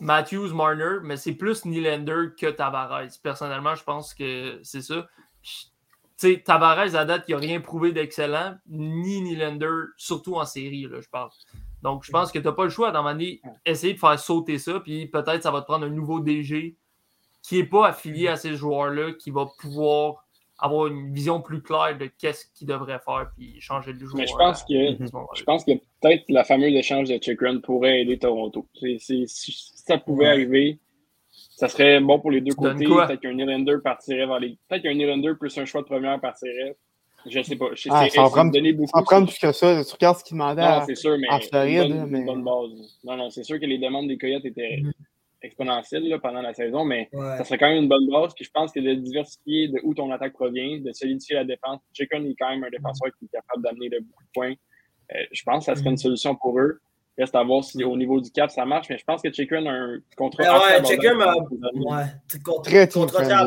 Matthews, 0.00 0.52
Marner, 0.54 0.98
mais 1.02 1.16
c'est 1.16 1.34
plus 1.34 1.64
Nylander 1.64 2.34
que 2.38 2.50
Tavares. 2.50 3.08
Personnellement, 3.22 3.74
je 3.74 3.84
pense 3.84 4.14
que 4.14 4.58
c'est 4.62 4.82
ça. 4.82 5.06
Sais, 6.16 6.42
Tavares, 6.44 6.94
à 6.94 7.04
date, 7.04 7.24
il 7.28 7.34
n'a 7.34 7.40
rien 7.40 7.60
prouvé 7.60 7.92
d'excellent, 7.92 8.56
ni 8.66 9.20
Nylander, 9.20 9.84
surtout 9.96 10.34
en 10.36 10.44
série, 10.44 10.86
là, 10.88 11.00
je 11.00 11.08
parle. 11.08 11.30
Donc, 11.86 12.02
je 12.02 12.10
pense 12.10 12.32
que 12.32 12.40
tu 12.40 12.44
n'as 12.44 12.52
pas 12.52 12.64
le 12.64 12.70
choix 12.70 12.90
d'en 12.90 13.16
essayer 13.64 13.94
de 13.94 13.98
faire 14.00 14.18
sauter 14.18 14.58
ça, 14.58 14.80
puis 14.80 15.06
peut-être 15.06 15.44
ça 15.44 15.52
va 15.52 15.60
te 15.60 15.66
prendre 15.66 15.86
un 15.86 15.88
nouveau 15.88 16.18
DG 16.18 16.76
qui 17.44 17.58
n'est 17.58 17.64
pas 17.64 17.86
affilié 17.86 18.26
à 18.26 18.34
ces 18.34 18.56
joueurs-là, 18.56 19.12
qui 19.12 19.30
va 19.30 19.46
pouvoir 19.60 20.26
avoir 20.58 20.88
une 20.88 21.14
vision 21.14 21.40
plus 21.40 21.62
claire 21.62 21.96
de 21.96 22.06
qu'est-ce 22.18 22.46
qu'il 22.56 22.66
devrait 22.66 22.98
faire, 22.98 23.30
puis 23.36 23.60
changer 23.60 23.92
de 23.92 24.00
joueur. 24.00 24.16
Mais 24.16 24.26
je 24.26 24.34
pense 24.34 24.64
que. 24.64 25.36
Je 25.36 25.44
pense 25.44 25.64
que 25.64 25.70
peut-être 26.00 26.24
la 26.28 26.42
fameuse 26.42 26.74
échange 26.74 27.08
de 27.08 27.18
check 27.18 27.40
run 27.40 27.60
pourrait 27.60 28.00
aider 28.00 28.18
Toronto. 28.18 28.66
Si 28.98 29.24
ça 29.28 29.96
pouvait 29.96 30.26
arriver, 30.26 30.80
ça 31.30 31.68
serait 31.68 32.00
bon 32.00 32.18
pour 32.18 32.32
les 32.32 32.40
deux 32.40 32.50
Tu 32.50 32.56
côtés. 32.56 32.84
Peut-être 32.84 33.20
qu'un 33.20 33.34
Nylander 33.34 33.76
partirait 33.80 34.26
vers 34.26 34.40
les. 34.40 34.58
Peut-être 34.66 34.82
qu'un 34.82 34.94
Nylander 34.94 35.34
plus 35.38 35.56
un 35.56 35.66
choix 35.66 35.82
de 35.82 35.86
première 35.86 36.20
partirait. 36.20 36.76
Je 37.28 37.42
sais 37.42 37.56
pas. 37.56 37.66
Je 37.74 37.82
sais 37.82 37.88
Ah, 37.92 38.04
c'est- 38.04 38.16
ça 38.16 38.22
en 38.22 38.26
c'est 38.26 38.32
prend- 38.32 38.44
donner 38.46 38.72
beaucoup. 38.72 38.90
Sans 38.94 39.02
prendre 39.02 39.26
plus 39.28 39.38
que 39.38 39.52
ça, 39.52 39.84
tu 39.84 39.92
regardes 39.94 40.18
ce 40.18 40.24
qu'il 40.24 40.36
demandait 40.36 40.62
Non, 40.62 40.68
à, 40.68 40.84
c'est 40.86 40.94
sûr, 40.94 41.16
mais 41.18 41.28
en 41.28 41.40
Floride, 41.40 41.90
une, 41.90 41.98
bonne, 42.00 42.10
mais- 42.10 42.18
une 42.20 42.24
bonne 42.26 42.44
base. 42.44 42.98
Non, 43.04 43.16
non, 43.16 43.30
c'est 43.30 43.42
sûr 43.44 43.58
que 43.58 43.66
les 43.66 43.78
demandes 43.78 44.08
des 44.08 44.16
Coyotes 44.18 44.44
étaient 44.44 44.78
Mhm. 44.82 44.92
exponentielles 45.42 46.08
là, 46.08 46.18
pendant 46.18 46.40
la 46.42 46.54
saison, 46.54 46.84
mais 46.84 47.08
Ouais. 47.12 47.36
ça 47.38 47.44
serait 47.44 47.58
quand 47.58 47.68
même 47.68 47.82
une 47.84 47.88
bonne 47.88 48.08
base. 48.08 48.34
Puis 48.34 48.44
je 48.44 48.50
pense 48.50 48.72
que 48.72 48.80
de 48.80 48.94
diversifier 48.94 49.68
de 49.68 49.80
où 49.82 49.94
ton 49.94 50.10
attaque 50.10 50.32
provient, 50.32 50.78
de 50.80 50.92
solidifier 50.92 51.36
la 51.36 51.44
défense. 51.44 51.80
Chicken 51.92 52.26
est 52.26 52.34
quand 52.38 52.50
même 52.50 52.64
un 52.64 52.70
défenseur 52.70 53.10
qui 53.18 53.26
est 53.26 53.28
capable 53.32 53.62
d'amener 53.62 53.88
de 53.88 53.98
beaucoup 54.00 54.22
de 54.24 54.28
points. 54.34 54.54
Euh, 55.14 55.18
je 55.30 55.42
pense 55.44 55.66
que 55.66 55.72
ça 55.72 55.76
serait 55.78 55.90
une 55.90 55.96
solution 55.98 56.34
pour 56.34 56.58
eux. 56.58 56.80
Reste 57.18 57.34
à 57.34 57.42
voir 57.42 57.64
si 57.64 57.82
au 57.82 57.96
niveau 57.96 58.20
du 58.20 58.30
cap 58.30 58.50
ça 58.50 58.66
marche, 58.66 58.88
mais 58.90 58.98
je 58.98 59.04
pense 59.04 59.22
que 59.22 59.32
Chicken 59.32 59.66
a 59.66 59.70
un 59.70 59.98
contrat. 60.16 60.42
Assez 60.44 60.52
ouais, 60.52 60.74
abordable 60.74 60.86
Chicken 60.86 61.22
a-. 61.22 61.96
Ouais, 61.96 62.04
contre- 62.44 62.70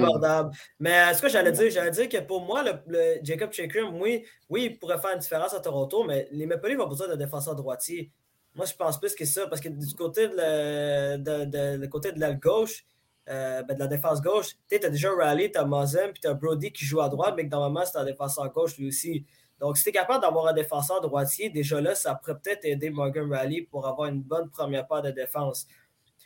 abordable. 0.06 0.52
Mais 0.80 1.14
ce 1.14 1.22
que 1.22 1.30
j'allais 1.30 1.52
dire, 1.52 1.70
j'allais 1.70 1.92
dire 1.92 2.10
que 2.10 2.18
pour 2.18 2.42
moi, 2.42 2.64
le, 2.64 2.72
le 2.88 3.20
Jacob 3.24 3.52
Chikrin, 3.52 3.92
oui, 3.94 4.26
oui, 4.50 4.70
il 4.72 4.80
pourrait 4.80 4.98
faire 5.00 5.12
une 5.14 5.20
différence 5.20 5.54
à 5.54 5.60
Toronto, 5.60 6.04
mais 6.04 6.28
les 6.32 6.48
Maple 6.48 6.70
Leafs 6.70 6.80
ont 6.80 6.88
besoin 6.88 7.08
de 7.10 7.16
défenseur 7.16 7.56
droitier. 7.56 8.12
Moi, 8.56 8.66
je 8.66 8.74
pense 8.74 9.00
plus 9.00 9.14
que 9.14 9.26
ça, 9.26 9.46
parce 9.46 9.62
que 9.62 9.70
du 9.70 9.94
côté 9.94 10.28
de, 10.28 10.36
la- 10.36 11.18
de, 11.20 11.46
de- 11.46 11.78
le 11.80 11.88
côté 11.88 12.12
de 12.12 12.20
l'aile 12.20 12.40
gauche, 12.40 12.84
euh, 13.30 13.62
ben, 13.62 13.76
de 13.76 13.80
la 13.80 13.88
défense 13.88 14.20
gauche, 14.20 14.56
tu 14.68 14.84
as 14.84 14.90
déjà 14.90 15.12
Raleigh, 15.12 15.52
tu 15.52 15.60
as 15.60 15.66
Mozen, 15.66 16.12
puis 16.12 16.22
tu 16.22 16.28
as 16.28 16.34
Brody 16.34 16.72
qui 16.72 16.84
joue 16.86 17.02
à 17.02 17.10
droite, 17.10 17.36
mais 17.38 17.46
que 17.46 17.52
normalement, 17.52 17.86
c'est 17.86 18.00
un 18.00 18.04
défenseur 18.06 18.52
gauche 18.52 18.76
lui 18.80 18.88
aussi. 18.88 19.24
Donc, 19.60 19.78
si 19.78 19.84
tu 19.84 19.90
es 19.90 19.92
capable 19.92 20.22
d'avoir 20.22 20.48
un 20.48 20.54
défenseur 20.54 21.02
droitier, 21.02 21.50
déjà 21.50 21.82
là, 21.82 21.96
ça 21.96 22.16
pourrait 22.16 22.40
peut-être 22.40 22.66
aider 22.66 22.90
Morgan 22.90 23.32
Raleigh 23.32 23.64
pour 23.64 23.86
avoir 23.88 24.10
une 24.10 24.22
bonne 24.22 24.50
première 24.50 24.88
paire 24.88 25.02
de 25.02 25.12
défense. 25.12 25.68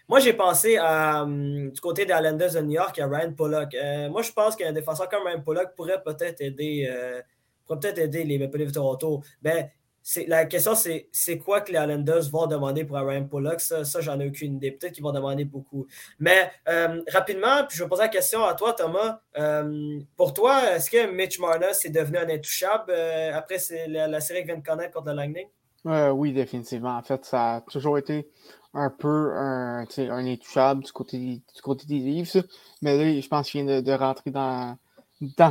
Moi, 0.07 0.19
j'ai 0.19 0.33
pensé 0.33 0.77
hum, 0.79 1.71
du 1.71 1.79
côté 1.81 2.05
des 2.05 2.13
Islanders 2.13 2.53
de 2.53 2.59
New 2.59 2.71
York 2.71 2.99
à 2.99 3.07
Ryan 3.07 3.33
Pollock. 3.33 3.73
Euh, 3.73 4.09
moi, 4.09 4.21
je 4.21 4.31
pense 4.31 4.55
qu'un 4.55 4.73
défenseur 4.73 5.09
comme 5.09 5.25
Ryan 5.25 5.41
Pollock 5.41 5.75
pourrait 5.75 6.03
peut-être 6.03 6.41
aider, 6.41 6.87
euh, 6.89 7.21
pourrait 7.65 7.79
peut-être 7.79 7.99
aider 7.99 8.23
les 8.23 8.37
Maple 8.37 8.57
Leafs 8.57 8.67
de 8.69 8.73
Toronto. 8.73 9.23
Ben, 9.41 9.69
c'est, 9.81 9.82
la 10.27 10.45
question, 10.45 10.75
c'est, 10.75 11.07
c'est 11.11 11.37
quoi 11.37 11.61
que 11.61 11.71
les 11.71 11.79
Islanders 11.79 12.29
vont 12.29 12.45
demander 12.45 12.83
pour 12.83 12.97
Ryan 12.97 13.25
Pollock? 13.25 13.61
Ça, 13.61 13.83
j'en 14.01 14.19
ai 14.19 14.27
aucune 14.27 14.55
idée. 14.55 14.71
Peut-être 14.71 14.93
qu'ils 14.93 15.03
vont 15.03 15.13
demander 15.13 15.45
beaucoup. 15.45 15.87
Mais 16.19 16.51
euh, 16.67 17.01
rapidement, 17.11 17.65
puis 17.67 17.77
je 17.77 17.83
vais 17.83 17.89
poser 17.89 18.03
la 18.03 18.09
question 18.09 18.43
à 18.43 18.53
toi, 18.53 18.73
Thomas. 18.73 19.21
Euh, 19.37 19.99
pour 20.17 20.33
toi, 20.33 20.75
est-ce 20.75 20.89
que 20.89 21.09
Mitch 21.09 21.39
Marner 21.39 21.71
est 21.83 21.89
devenu 21.89 22.17
un 22.17 22.29
intouchable 22.29 22.85
euh, 22.89 23.33
après 23.33 23.57
la, 23.87 24.19
série 24.19 24.39
qu'il 24.39 24.47
vient 24.47 24.57
de 24.57 24.65
connaître 24.65 24.91
contre 24.91 25.07
le 25.07 25.15
Lightning? 25.15 25.47
Oui, 25.85 26.33
définitivement. 26.33 26.97
En 26.97 27.03
fait, 27.03 27.23
ça 27.25 27.55
a 27.55 27.61
toujours 27.61 27.97
été 27.97 28.27
un 28.73 28.89
peu 28.89 29.31
un, 29.35 29.85
intouchable 30.09 30.83
du 30.83 30.91
côté, 30.91 31.17
du 31.17 31.61
côté 31.61 31.85
des 31.85 31.99
livres. 31.99 32.43
Mais 32.81 32.97
là, 32.97 33.21
je 33.21 33.27
pense 33.27 33.49
qu'il 33.49 33.63
vient 33.63 33.81
de, 33.81 33.81
de 33.81 33.91
rentrer 33.93 34.31
dans 34.31 34.77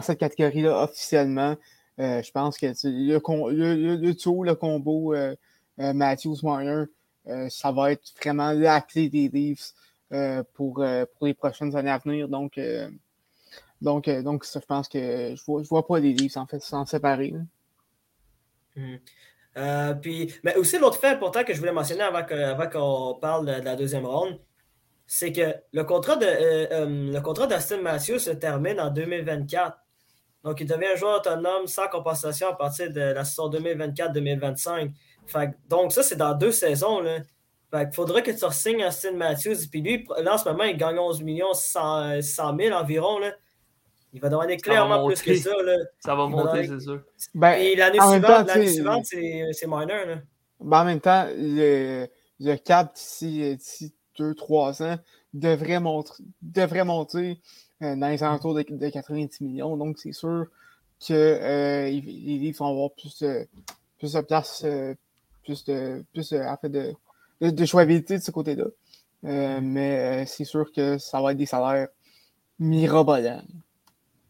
cette 0.02 0.18
catégorie-là 0.18 0.84
officiellement. 0.84 1.56
Euh, 2.02 2.20
je 2.20 2.32
pense 2.32 2.58
que 2.58 2.66
le, 2.66 3.18
le, 3.54 3.96
le, 3.96 4.54
combo 4.54 5.14
euh, 5.14 5.36
euh, 5.78 5.92
Matthews-Marner, 5.92 6.86
ça 7.48 7.70
va 7.70 7.92
être 7.92 8.12
vraiment 8.20 8.50
la 8.50 8.80
clé 8.80 9.08
des 9.08 9.28
Leafs 9.28 9.72
pour, 10.54 10.84
les 11.22 11.34
prochaines 11.34 11.76
années 11.76 11.90
à 11.90 11.98
venir. 11.98 12.28
Donc, 12.28 12.58
donc, 13.80 14.10
donc 14.10 14.44
je 14.44 14.58
pense 14.58 14.88
que 14.88 15.34
je 15.36 15.44
vois, 15.44 15.62
vois 15.62 15.86
pas 15.86 16.00
les 16.00 16.12
Leafs 16.12 16.36
en 16.36 16.46
fait 16.46 16.60
s'en 16.60 16.84
séparer. 16.84 17.32
Euh, 19.56 19.94
puis, 19.94 20.34
mais 20.42 20.56
aussi, 20.56 20.78
l'autre 20.78 20.98
fait 20.98 21.08
important 21.08 21.44
que 21.44 21.52
je 21.52 21.60
voulais 21.60 21.72
mentionner 21.72 22.02
avant 22.02 22.24
qu'on 22.68 23.18
parle 23.20 23.46
de, 23.46 23.64
la 23.64 23.76
deuxième 23.76 24.06
ronde, 24.06 24.40
c'est 25.06 25.30
que 25.32 25.54
le 25.72 25.84
contrat 25.84 26.16
de 26.16 26.26
le 27.12 27.20
contrat 27.20 27.46
d'Aston 27.46 27.82
Matthews 27.82 28.18
se 28.18 28.30
termine 28.30 28.80
en 28.80 28.90
2024. 28.90 29.81
Donc, 30.44 30.60
il 30.60 30.66
devient 30.66 30.86
un 30.92 30.96
joueur 30.96 31.18
autonome 31.18 31.66
sans 31.66 31.88
compensation 31.88 32.48
à 32.48 32.54
partir 32.54 32.92
de 32.92 33.00
la 33.00 33.24
saison 33.24 33.48
2024-2025. 33.50 34.92
Donc, 35.68 35.92
ça, 35.92 36.02
c'est 36.02 36.16
dans 36.16 36.34
deux 36.34 36.52
saisons. 36.52 37.00
Là. 37.00 37.18
Fait 37.70 37.88
il 37.90 37.94
faudrait 37.94 38.22
que 38.22 38.30
tu 38.30 38.44
signes 38.50 38.84
Austin 38.84 39.12
Matthews. 39.12 39.68
Puis 39.70 39.80
lui, 39.80 40.06
là, 40.22 40.34
en 40.34 40.38
ce 40.38 40.48
moment, 40.48 40.64
il 40.64 40.76
gagne 40.76 40.98
11 40.98 41.22
millions 41.22 41.54
100, 41.54 42.20
000 42.20 42.76
environ. 42.76 43.18
Là. 43.18 43.32
Il 44.12 44.20
va 44.20 44.28
demander 44.28 44.56
clairement 44.56 45.06
plus 45.06 45.22
que 45.22 45.34
ça. 45.36 45.50
Là. 45.62 45.76
Ça 46.00 46.14
va 46.14 46.26
monter, 46.26 46.66
c'est 46.66 46.80
sûr. 46.80 47.02
Ben, 47.34 47.52
Et 47.52 47.76
l'année 47.76 47.98
suivante, 48.00 48.50
suivante 48.50 49.06
c'est 49.06 49.66
mineur. 49.66 50.06
Là. 50.06 50.16
Ben, 50.60 50.80
en 50.80 50.84
même 50.84 51.00
temps, 51.00 51.26
le, 51.34 52.08
le 52.40 52.56
cap 52.56 52.94
d'ici 52.94 53.94
2-3 54.18 54.82
ans 54.82 54.98
devrait, 55.32 55.80
monter, 55.80 56.12
devrait 56.42 56.84
monter 56.84 57.40
dans 57.82 58.08
les 58.08 58.22
alentours 58.22 58.54
de, 58.54 58.64
de 58.68 58.88
90 58.88 59.40
millions. 59.42 59.76
Donc, 59.76 59.98
c'est 59.98 60.12
sûr 60.12 60.46
que 61.06 61.12
euh, 61.12 61.84
les 61.86 62.00
livres 62.00 62.58
vont 62.58 62.70
avoir 62.70 62.90
plus, 62.92 63.24
plus 63.98 64.12
de 64.12 64.20
place, 64.20 64.62
euh, 64.64 64.94
plus 65.44 65.64
de, 65.64 66.04
plus, 66.12 66.32
en 66.32 66.56
fait, 66.56 66.68
de, 66.68 66.94
de, 67.40 67.50
de 67.50 67.64
jouabilité 67.64 68.18
de 68.18 68.22
ce 68.22 68.30
côté-là. 68.30 68.66
Euh, 69.24 69.60
mais 69.62 69.98
euh, 69.98 70.24
c'est 70.26 70.44
sûr 70.44 70.72
que 70.72 70.98
ça 70.98 71.20
va 71.20 71.32
être 71.32 71.38
des 71.38 71.46
salaires 71.46 71.88
mirobolants. 72.58 73.42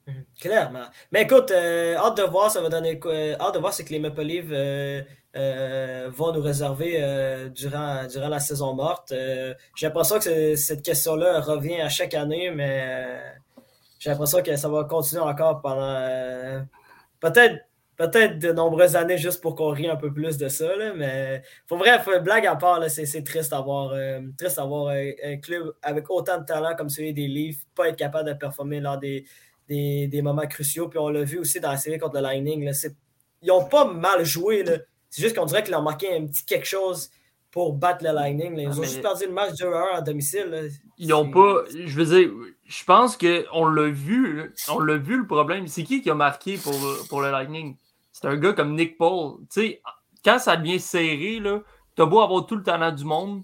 Mhm. 0.07 0.25
Clairement. 0.41 0.85
Mais 1.13 1.23
écoute, 1.23 1.51
euh, 1.51 1.97
hâte 1.97 2.17
de 2.19 2.25
voir, 2.25 2.51
ça 2.51 2.61
va 2.61 2.69
donner 2.69 3.01
hâte 3.41 3.55
de 3.55 3.59
voir 3.59 3.73
ce 3.73 3.83
que 3.83 3.91
les 3.91 4.01
Maple 4.01 4.23
Leafs 4.23 5.05
vont 6.15 6.33
nous 6.33 6.43
réserver 6.43 7.51
durant, 7.55 8.07
durant 8.07 8.29
la 8.29 8.41
saison 8.41 8.75
morte. 8.75 9.15
j'ai 9.77 9.87
l'impression 9.87 10.19
que 10.19 10.57
cette 10.57 10.83
question-là 10.83 11.41
revient 11.41 11.81
à 11.81 11.89
chaque 11.89 12.15
année, 12.15 12.51
mais 12.51 13.17
j'ai 14.03 14.11
l'impression 14.11 14.43
que 14.43 14.57
ça 14.57 14.69
va 14.69 14.83
continuer 14.83 15.23
encore 15.23 15.61
pendant 15.61 16.67
peut-être 17.21 17.61
peut-être 17.97 18.41
de 18.41 18.51
nombreuses 18.51 18.97
années 18.97 19.17
juste 19.17 19.41
pour 19.41 19.55
qu'on 19.55 19.69
rie 19.69 19.89
un 19.89 19.95
peu 19.95 20.13
plus 20.13 20.37
de 20.39 20.49
ça. 20.49 20.75
Là, 20.75 20.93
mais 20.93 21.41
faut 21.69 21.77
bref, 21.77 22.09
blague 22.21 22.47
à 22.47 22.57
part, 22.57 22.83
c'est 22.91 23.23
triste 23.23 23.53
d'avoir 23.53 23.93
euh, 23.93 24.21
euh, 24.43 25.13
un 25.25 25.37
club 25.37 25.73
avec 25.83 26.11
autant 26.11 26.41
de 26.41 26.45
talent 26.45 26.75
comme 26.75 26.89
celui 26.89 27.15
des 27.15 27.29
Leafs, 27.29 27.65
pas 27.77 27.91
être 27.91 27.97
capable 27.97 28.29
de 28.29 28.35
performer 28.35 28.81
lors 28.81 28.99
des, 28.99 29.25
des, 29.69 30.21
moments 30.21 30.49
cruciaux. 30.49 30.89
Puis 30.89 30.99
on 30.99 31.09
l'a 31.09 31.23
vu 31.23 31.39
aussi 31.39 31.61
dans 31.61 31.71
la 31.71 31.77
série 31.77 31.99
contre 32.01 32.17
le 32.17 32.23
Lightning. 32.23 32.65
Là, 32.65 32.73
ils 33.41 33.47
n'ont 33.47 33.67
pas 33.67 33.85
mal 33.85 34.25
joué. 34.25 34.65
C'est 35.11 35.23
juste 35.23 35.37
qu'on 35.37 35.47
dirait 35.47 35.63
qu'ils 35.63 35.77
ont 35.77 35.83
marqué 35.83 36.13
un 36.17 36.27
petit 36.27 36.45
quelque 36.45 36.67
chose 36.67 37.09
pour 37.53 37.75
battre 37.75 38.05
le 38.05 38.13
Lightning. 38.13 38.59
Ils 38.59 38.67
ah, 38.67 38.79
ont 38.79 38.83
juste 38.83 39.03
perdu 39.03 39.27
le 39.27 39.33
match 39.33 39.53
2-1 39.53 39.95
à 39.95 40.01
domicile. 40.01 40.71
Ils 40.99 41.09
n'ont 41.09 41.31
pas. 41.31 41.63
Je 41.73 41.97
veux 41.97 42.19
dire, 42.19 42.31
je 42.67 42.85
pense 42.85 43.17
qu'on 43.17 43.67
l'a 43.67 43.89
vu. 43.89 44.53
On 44.69 44.81
l'a 44.81 44.97
vu 44.97 45.19
le 45.19 45.27
problème. 45.27 45.69
C'est 45.69 45.85
qui 45.85 46.03
qui 46.03 46.11
a 46.11 46.15
marqué 46.15 46.57
pour, 46.57 46.75
pour 47.09 47.23
le 47.23 47.31
Lightning? 47.31 47.77
c'est 48.13 48.29
un 48.29 48.37
gars 48.37 48.53
comme 48.53 48.75
Nick 48.75 48.99
Paul. 48.99 49.39
Tu 49.41 49.47
sais, 49.49 49.83
quand 50.25 50.39
ça 50.39 50.57
devient 50.57 50.79
serré, 50.79 51.41
tu 51.97 52.03
as 52.03 52.07
beau 52.07 52.21
avoir 52.21 52.47
tout 52.47 52.57
le 52.57 52.63
talent 52.63 52.93
du 52.93 53.05
monde, 53.05 53.43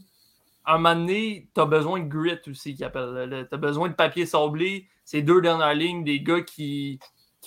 à 0.64 0.74
un 0.74 0.78
moment 0.78 0.94
donné, 0.94 1.48
tu 1.54 1.60
as 1.60 1.64
besoin 1.64 2.00
de 2.00 2.08
grit 2.08 2.38
aussi, 2.46 2.74
qui 2.74 2.84
appelle. 2.84 3.46
Tu 3.48 3.54
as 3.54 3.58
besoin 3.58 3.88
de 3.88 3.94
papier 3.94 4.26
sablé. 4.26 4.86
Ces 5.04 5.22
deux 5.22 5.40
dernières 5.40 5.74
lignes, 5.74 6.04
des 6.04 6.20
gars 6.20 6.42
qui, 6.42 7.00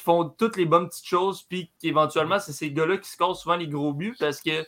font 0.04 0.28
toutes 0.30 0.58
les 0.58 0.65
bonnes 0.65 0.89
petites 0.89 1.06
choses, 1.06 1.43
puis 1.43 1.71
éventuellement, 1.84 2.39
c'est 2.39 2.54
ces 2.54 2.71
gars-là 2.71 2.97
qui 2.97 3.08
scorent 3.08 3.36
souvent 3.36 3.56
les 3.56 3.67
gros 3.67 3.93
buts 3.93 4.15
parce 4.19 4.41
que 4.41 4.65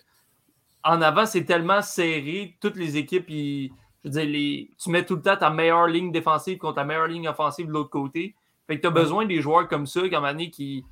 en 0.83 1.01
avant, 1.01 1.25
c'est 1.25 1.45
tellement 1.45 1.81
serré. 1.81 2.57
Toutes 2.59 2.75
les 2.75 2.97
équipes, 2.97 3.29
je 3.29 3.69
veux 4.03 4.09
dire, 4.09 4.25
les, 4.25 4.71
tu 4.81 4.89
mets 4.89 5.05
tout 5.05 5.15
le 5.15 5.21
temps 5.21 5.37
ta 5.37 5.49
meilleure 5.49 5.87
ligne 5.87 6.11
défensive 6.11 6.57
contre 6.57 6.75
ta 6.75 6.83
meilleure 6.83 7.07
ligne 7.07 7.27
offensive 7.27 7.67
de 7.67 7.71
l'autre 7.71 7.89
côté. 7.89 8.35
Fait 8.67 8.77
que 8.77 8.81
tu 8.81 8.87
as 8.87 8.91
besoin 8.91 9.25
des 9.25 9.41
joueurs 9.41 9.67
comme 9.67 9.87
ça, 9.87 10.01
comme 10.09 10.25
année, 10.25 10.49
qui, 10.49 10.85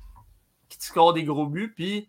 qui 0.68 0.78
te 0.78 0.84
score 0.84 1.12
des 1.12 1.24
gros 1.24 1.46
buts. 1.46 1.72
Puis 1.74 2.08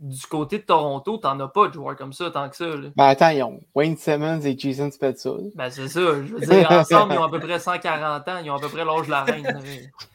du 0.00 0.26
côté 0.26 0.58
de 0.58 0.64
Toronto, 0.64 1.18
t'en 1.18 1.38
as 1.40 1.48
pas 1.48 1.68
de 1.68 1.74
joueurs 1.74 1.96
comme 1.96 2.12
ça 2.12 2.30
tant 2.30 2.48
que 2.48 2.56
ça. 2.56 2.66
Ben 2.96 3.04
attends, 3.04 3.30
ils 3.30 3.42
ont 3.42 3.60
Wayne 3.74 3.96
Simmons 3.96 4.40
et 4.40 4.58
Jason 4.58 4.90
Spezza. 4.90 5.30
Ben 5.54 5.70
c'est 5.70 5.88
ça. 5.88 6.00
Je 6.00 6.34
veux 6.34 6.40
dire, 6.40 6.70
ensemble, 6.70 7.14
ils 7.14 7.18
ont 7.18 7.24
à 7.24 7.30
peu 7.30 7.40
près 7.40 7.58
140 7.58 8.28
ans. 8.28 8.38
Ils 8.42 8.50
ont 8.50 8.56
à 8.56 8.60
peu 8.60 8.68
près 8.68 8.84
l'âge 8.84 9.06
de 9.06 9.10
la 9.10 9.24
reine. 9.24 9.62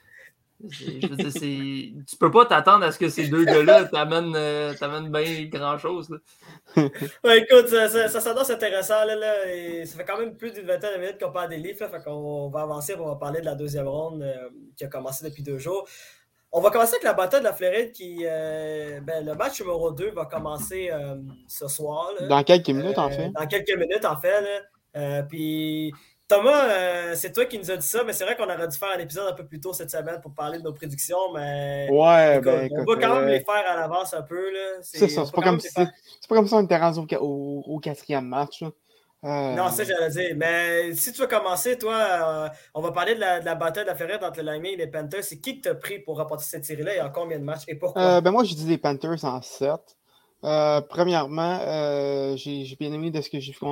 Je 0.68 1.08
veux 1.08 1.16
dire, 1.16 2.04
tu 2.06 2.16
peux 2.18 2.32
pas 2.32 2.46
t'attendre 2.46 2.84
à 2.84 2.92
ce 2.92 3.00
que 3.00 3.08
ces 3.08 3.28
deux 3.30 3.46
gars-là 3.46 3.86
t'amènent 3.92 4.36
euh, 4.36 4.74
bien 5.10 5.46
grand-chose. 5.46 6.10
ouais, 6.76 7.40
écoute, 7.40 7.68
ça, 7.70 7.88
ça, 7.88 8.10
ça 8.10 8.20
s'annonce 8.20 8.50
intéressant. 8.50 9.06
Là, 9.06 9.16
là, 9.16 9.54
et 9.54 9.86
ça 9.86 9.98
fait 9.98 10.04
quand 10.04 10.18
même 10.18 10.36
plus 10.36 10.52
d'une 10.52 10.66
vingtaine 10.66 10.96
de 10.96 11.00
minutes 11.00 11.20
qu'on 11.22 11.32
parle 11.32 11.50
des 11.50 11.58
livres. 11.58 11.78
Là, 11.80 11.90
fait 11.90 12.04
qu'on 12.04 12.50
va 12.50 12.62
avancer, 12.62 12.96
on 13.00 13.08
va 13.08 13.16
parler 13.16 13.40
de 13.40 13.46
la 13.46 13.56
deuxième 13.56 13.88
ronde 13.88 14.22
euh, 14.22 14.50
qui 14.76 14.84
a 14.84 14.88
commencé 14.88 15.24
depuis 15.24 15.44
deux 15.44 15.58
jours. 15.58 15.88
On 16.52 16.62
va 16.62 16.72
commencer 16.72 16.96
avec 16.96 17.04
la 17.04 17.14
bataille 17.14 17.42
de 17.42 17.46
la 17.46 17.54
Floride 17.54 17.92
qui. 17.94 18.26
Euh, 18.26 19.00
ben, 19.02 19.26
le 19.26 19.36
match 19.36 19.62
numéro 19.62 19.92
2 19.92 20.12
va 20.12 20.26
commencer 20.26 20.90
euh, 20.92 21.16
ce 21.48 21.68
soir. 21.68 22.12
Dans 22.28 22.44
quelques 22.44 22.70
minutes, 22.70 22.98
en 22.98 23.10
fait. 23.10 23.30
Dans 23.30 23.48
quelques 23.48 23.78
minutes, 23.78 24.04
en 24.04 24.18
fait. 24.18 25.26
puis 25.30 25.94
Thomas, 26.30 27.16
c'est 27.16 27.34
toi 27.34 27.46
qui 27.46 27.58
nous 27.58 27.72
as 27.72 27.78
dit 27.78 27.88
ça, 27.88 28.04
mais 28.06 28.14
c'est 28.14 28.24
vrai 28.24 28.36
qu'on 28.38 28.44
aurait 28.44 28.68
dû 28.68 28.78
faire 28.78 28.92
un 28.96 29.00
épisode 29.00 29.28
un 29.28 29.34
peu 29.34 29.46
plus 29.46 29.60
tôt 29.60 29.74
cette 29.74 29.90
semaine 29.90 30.22
pour 30.22 30.34
parler 30.34 30.60
de 30.60 30.64
nos 30.64 30.74
prédictions, 30.74 31.34
mais. 31.34 31.90
Ouais, 31.92 32.40
ben, 32.40 32.70
on 32.72 32.84
va 32.86 32.96
quand 33.02 33.16
même 33.16 33.28
les 33.28 33.40
faire 33.40 33.64
à 33.68 33.76
l'avance 33.76 34.14
un 34.14 34.22
peu. 34.22 34.46
C'est 34.84 35.10
ça, 35.10 35.26
c'est 35.26 35.34
pas, 35.34 35.42
comme 35.42 35.60
si, 35.60 35.74
pas 35.74 35.90
comme 36.30 36.48
ça 36.48 36.58
on 36.58 36.64
était 36.64 36.78
rendu 36.78 37.00
au, 37.20 37.64
au, 37.66 37.80
quatrième 37.80 38.28
match. 38.28 38.62
Là. 38.62 38.72
Euh, 39.26 39.56
non, 39.56 39.70
ça, 39.70 39.84
j'allais 39.84 40.10
dire. 40.10 40.36
Mais 40.38 40.94
si 40.94 41.12
tu 41.12 41.20
veux 41.22 41.28
commencer, 41.28 41.78
toi, 41.78 41.96
euh, 41.96 42.50
on 42.74 42.82
va 42.82 42.92
parler 42.92 43.16
de 43.16 43.20
la, 43.20 43.40
de 43.40 43.46
la 43.46 43.56
bataille 43.56 43.84
de 43.84 43.90
la 43.90 43.96
ferrette 43.96 44.24
entre 44.24 44.40
le 44.40 44.46
Lightning 44.46 44.74
et 44.74 44.78
les 44.78 44.88
Panthers. 44.88 45.24
C'est 45.24 45.40
qui 45.40 45.58
que 45.58 45.64
tu 45.64 45.70
as 45.70 45.76
pris 45.76 46.00
pour 46.00 46.18
remporter 46.18 46.46
cette 46.46 46.64
série-là 46.64 46.96
et 46.96 47.02
en 47.02 47.10
combien 47.10 47.38
de 47.38 47.44
matchs 47.44 47.64
et 47.68 47.76
pourquoi? 47.76 48.02
Euh, 48.02 48.22
ben 48.22 48.32
moi, 48.32 48.44
je 48.44 48.54
dis 48.54 48.66
les 48.66 48.78
Panthers 48.78 49.26
en 49.26 49.42
7. 49.42 49.72
premièrement, 50.90 51.60
j'ai 52.38 52.76
bien 52.80 52.94
aimé 52.94 53.12
de 53.12 53.20
ce 53.22 53.30
que 53.30 53.40
j'ai 53.40 53.54
fait 53.54 53.66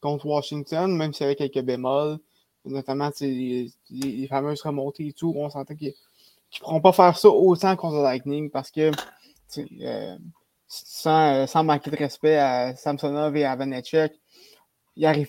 contre 0.00 0.26
Washington, 0.26 0.94
même 0.94 1.12
s'il 1.12 1.24
y 1.24 1.26
avait 1.26 1.36
quelques 1.36 1.64
bémols, 1.64 2.18
notamment 2.64 3.10
les, 3.20 4.26
fameuses 4.28 4.62
remontées 4.62 5.08
et 5.08 5.12
tout. 5.12 5.32
On 5.36 5.50
sentait 5.50 5.76
qu'ils 5.76 5.94
ne 6.54 6.58
pourront 6.60 6.80
pas 6.80 6.92
faire 6.92 7.16
ça 7.16 7.28
autant 7.28 7.76
contre 7.76 8.02
Lightning 8.02 8.50
parce 8.50 8.70
que 8.70 8.90
sans, 10.68 11.46
sans, 11.46 11.64
manquer 11.64 11.90
de 11.90 11.96
respect 11.96 12.36
à 12.36 12.74
Samsonov 12.74 13.36
et 13.36 13.44
à 13.44 13.56
Vanecek, 13.56 14.12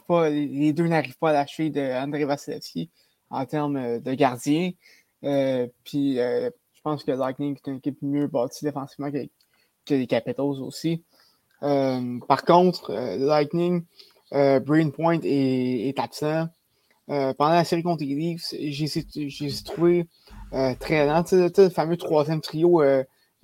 pas, 0.08 0.30
les 0.30 0.74
deux 0.74 0.88
n'arrivent 0.88 1.18
pas 1.18 1.30
à 1.30 1.34
lâcher 1.34 1.70
de 1.70 1.82
André 1.82 2.26
Vasilevski 2.26 2.90
en 3.30 3.46
termes 3.46 3.78
euh, 3.78 4.00
de 4.00 4.14
gardien. 4.14 4.72
Euh, 5.24 5.68
puis 5.84 6.20
euh, 6.20 6.50
je 6.74 6.82
pense 6.82 7.04
que 7.04 7.12
Lightning 7.12 7.56
est 7.56 7.70
une 7.70 7.78
équipe 7.78 8.02
mieux 8.02 8.28
bâtie 8.28 8.66
défensivement 8.66 9.12
que, 9.12 9.94
les 9.94 10.08
Capitals 10.08 10.62
aussi. 10.62 11.04
par 11.62 12.44
contre, 12.46 12.94
Lightning, 12.94 13.86
Brain 14.32 14.90
Point 14.90 15.20
est, 15.24 15.90
est 15.90 16.00
absent. 16.00 16.48
pendant 17.08 17.54
la 17.54 17.64
série 17.64 17.84
contre 17.84 18.04
les 18.04 18.16
Leafs, 18.16 18.54
j'ai 18.60 19.64
trouvé 19.64 20.08
très 20.80 21.06
lent. 21.06 21.24
Le 21.32 21.70
fameux 21.70 21.98
troisième 21.98 22.42
trio 22.42 22.82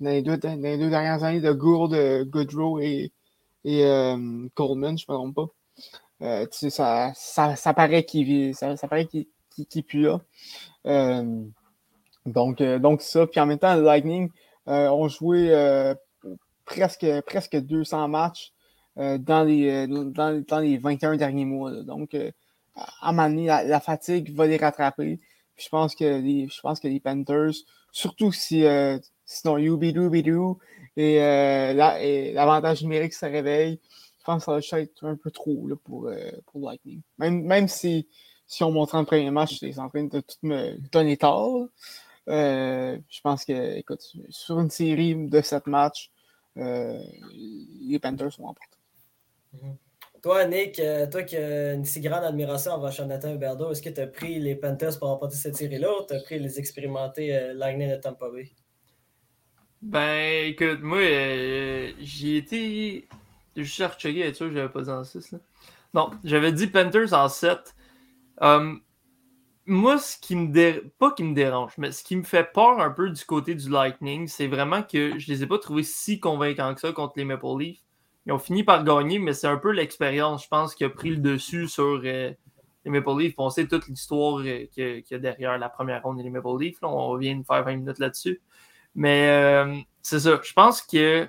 dans 0.00 0.10
les, 0.10 0.22
deux, 0.22 0.36
dans, 0.36 0.60
les 0.60 0.78
deux, 0.78 0.90
dernières 0.90 1.24
années 1.24 1.40
de 1.40 1.52
Gourde, 1.52 2.24
Goodrow 2.24 2.80
et, 2.80 3.12
et 3.64 3.82
Coleman, 4.54 4.98
je 4.98 5.04
ne 5.08 5.14
me 5.14 5.18
trompe 5.18 5.34
pas. 5.34 5.46
Euh, 6.22 6.46
ça, 6.50 7.12
ça, 7.14 7.56
ça, 7.56 7.74
paraît 7.74 8.04
qu'il 8.04 8.54
ça, 8.54 8.76
ça 8.76 8.88
paraît 8.88 9.08
plus 9.86 10.02
là. 10.02 10.20
Euh, 10.86 11.44
donc, 12.26 12.60
euh, 12.60 12.78
donc 12.78 13.02
ça. 13.02 13.26
Puis 13.26 13.40
en 13.40 13.46
même 13.46 13.58
temps, 13.58 13.74
le 13.74 13.82
Lightning 13.82 14.30
ont 14.66 15.08
joué 15.08 15.52
presque, 16.64 17.06
presque 17.26 17.56
200 17.56 18.08
matchs 18.08 18.53
dans, 18.96 19.44
les, 19.46 19.86
dans, 19.86 20.42
dans, 20.46 20.58
les 20.60 20.78
21 20.78 21.16
derniers 21.16 21.44
mois. 21.44 21.72
Donc, 21.82 22.14
à 22.14 23.08
un 23.08 23.12
moment 23.12 23.28
donné, 23.28 23.46
la, 23.46 23.80
fatigue 23.80 24.34
va 24.34 24.46
les 24.46 24.56
rattraper. 24.56 25.20
Je 25.56 25.68
pense 25.68 25.94
que 25.94 26.04
les, 26.20 26.48
je 26.48 26.60
pense 26.60 26.80
que 26.80 26.88
les 26.88 27.00
Panthers, 27.00 27.54
surtout 27.92 28.32
si 28.32 28.64
sinon 29.24 29.58
Yubidu 29.58 30.08
et, 30.96 31.14
et 31.16 32.32
l'avantage 32.32 32.82
numérique 32.82 33.14
se 33.14 33.26
réveille, 33.26 33.80
je 34.24 34.32
pense 34.32 34.46
que 34.46 34.60
ça 34.62 34.76
va 34.76 34.82
être 34.82 35.04
un 35.04 35.16
peu 35.16 35.30
trop 35.30 35.68
là, 35.68 35.76
pour, 35.84 36.06
euh, 36.06 36.30
pour 36.46 36.66
Lightning. 36.66 37.02
Même, 37.18 37.42
même 37.42 37.68
si, 37.68 38.08
si 38.46 38.64
on 38.64 38.70
montre 38.70 38.94
en 38.94 39.04
premier 39.04 39.30
match, 39.30 39.58
c'est 39.60 39.78
en 39.78 39.90
train 39.90 40.04
de 40.04 40.20
tout 40.20 40.36
me 40.42 40.78
donner 40.90 41.18
tort. 41.18 41.68
Euh, 42.28 42.96
je 43.10 43.20
pense 43.20 43.44
que, 43.44 43.76
écoute, 43.76 44.00
sur 44.30 44.58
une 44.58 44.70
série 44.70 45.14
de 45.14 45.40
sept 45.42 45.66
matchs, 45.66 46.10
euh, 46.56 46.98
les 47.82 47.98
Panthers 47.98 48.32
sont 48.32 48.48
mm 48.48 48.54
Toi, 50.22 50.46
Nick, 50.46 50.80
toi 51.10 51.22
qui 51.22 51.36
as 51.36 51.74
une 51.74 51.84
si 51.84 52.00
grande 52.00 52.24
admiration 52.24 52.72
envers 52.72 52.92
Jonathan 52.92 53.34
Huberdeau, 53.34 53.70
est-ce 53.72 53.82
que 53.82 53.90
tu 53.90 54.00
as 54.00 54.06
pris 54.06 54.38
les 54.40 54.56
Panthers 54.56 54.98
pour 54.98 55.08
remporter 55.08 55.36
cette 55.36 55.56
série-là 55.56 55.90
ou 56.00 56.06
tu 56.06 56.14
as 56.14 56.20
pris 56.20 56.38
les 56.38 56.58
expérimentés 56.58 57.52
Lightning 57.54 57.90
de 57.90 57.96
Tampa 57.96 58.30
Bay? 58.30 58.50
Ben, 59.82 60.46
écoute, 60.46 60.80
moi, 60.80 61.00
j'ai 62.00 62.38
été 62.38 63.06
je 63.56 63.62
suis 63.62 63.84
rechecké 63.84 64.20
être 64.20 64.36
sûr 64.36 64.52
j'avais 64.52 64.68
pas 64.68 64.82
dit 64.82 64.90
en 64.90 65.04
6. 65.04 65.36
Non, 65.92 66.10
j'avais 66.24 66.52
dit 66.52 66.66
Panthers 66.66 67.12
en 67.12 67.28
7. 67.28 67.74
Um, 68.40 68.82
moi, 69.66 69.98
ce 69.98 70.18
qui 70.18 70.36
me 70.36 70.52
dé... 70.52 70.82
pas 70.98 71.12
qui 71.12 71.22
me 71.22 71.34
dérange, 71.34 71.72
mais 71.78 71.92
ce 71.92 72.02
qui 72.02 72.16
me 72.16 72.24
fait 72.24 72.52
peur 72.52 72.80
un 72.80 72.90
peu 72.90 73.10
du 73.10 73.24
côté 73.24 73.54
du 73.54 73.70
Lightning, 73.70 74.26
c'est 74.26 74.48
vraiment 74.48 74.82
que 74.82 75.18
je 75.18 75.32
les 75.32 75.42
ai 75.42 75.46
pas 75.46 75.58
trouvés 75.58 75.84
si 75.84 76.20
convaincants 76.20 76.74
que 76.74 76.80
ça 76.80 76.92
contre 76.92 77.14
les 77.16 77.24
Maple 77.24 77.46
Leafs. 77.58 77.80
Ils 78.26 78.32
ont 78.32 78.38
fini 78.38 78.64
par 78.64 78.84
gagner, 78.84 79.18
mais 79.18 79.34
c'est 79.34 79.46
un 79.46 79.56
peu 79.58 79.70
l'expérience, 79.70 80.44
je 80.44 80.48
pense, 80.48 80.74
qui 80.74 80.84
a 80.84 80.90
pris 80.90 81.10
le 81.10 81.16
dessus 81.18 81.68
sur 81.68 82.00
euh, 82.04 82.32
les 82.84 82.90
Maple 82.90 83.18
Leafs. 83.18 83.34
On 83.38 83.50
sait 83.50 83.66
toute 83.66 83.86
l'histoire 83.86 84.38
euh, 84.38 84.66
qu'il 84.72 85.04
y, 85.10 85.14
a 85.14 85.18
derrière 85.18 85.58
la 85.58 85.68
première 85.68 86.02
ronde 86.02 86.22
des 86.22 86.30
Maple 86.30 86.58
Leafs. 86.58 86.78
on 86.82 87.16
vient 87.16 87.36
de 87.36 87.44
faire 87.44 87.64
20 87.64 87.76
minutes 87.76 87.98
là-dessus. 87.98 88.40
Mais 88.94 89.28
euh, 89.28 89.76
c'est 90.02 90.20
ça. 90.20 90.40
Je 90.42 90.52
pense 90.52 90.80
que 90.80 91.28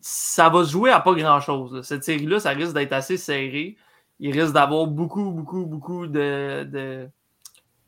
ça 0.00 0.48
va 0.48 0.64
se 0.64 0.70
jouer 0.72 0.90
à 0.90 1.00
pas 1.00 1.14
grand-chose. 1.14 1.82
Cette 1.82 2.04
série-là, 2.04 2.40
ça 2.40 2.50
risque 2.50 2.74
d'être 2.74 2.92
assez 2.92 3.16
serré 3.16 3.76
il 4.22 4.38
risque 4.38 4.54
d'avoir 4.54 4.86
beaucoup, 4.86 5.30
beaucoup, 5.32 5.66
beaucoup 5.66 6.06
de, 6.06 6.62
de, 6.62 7.08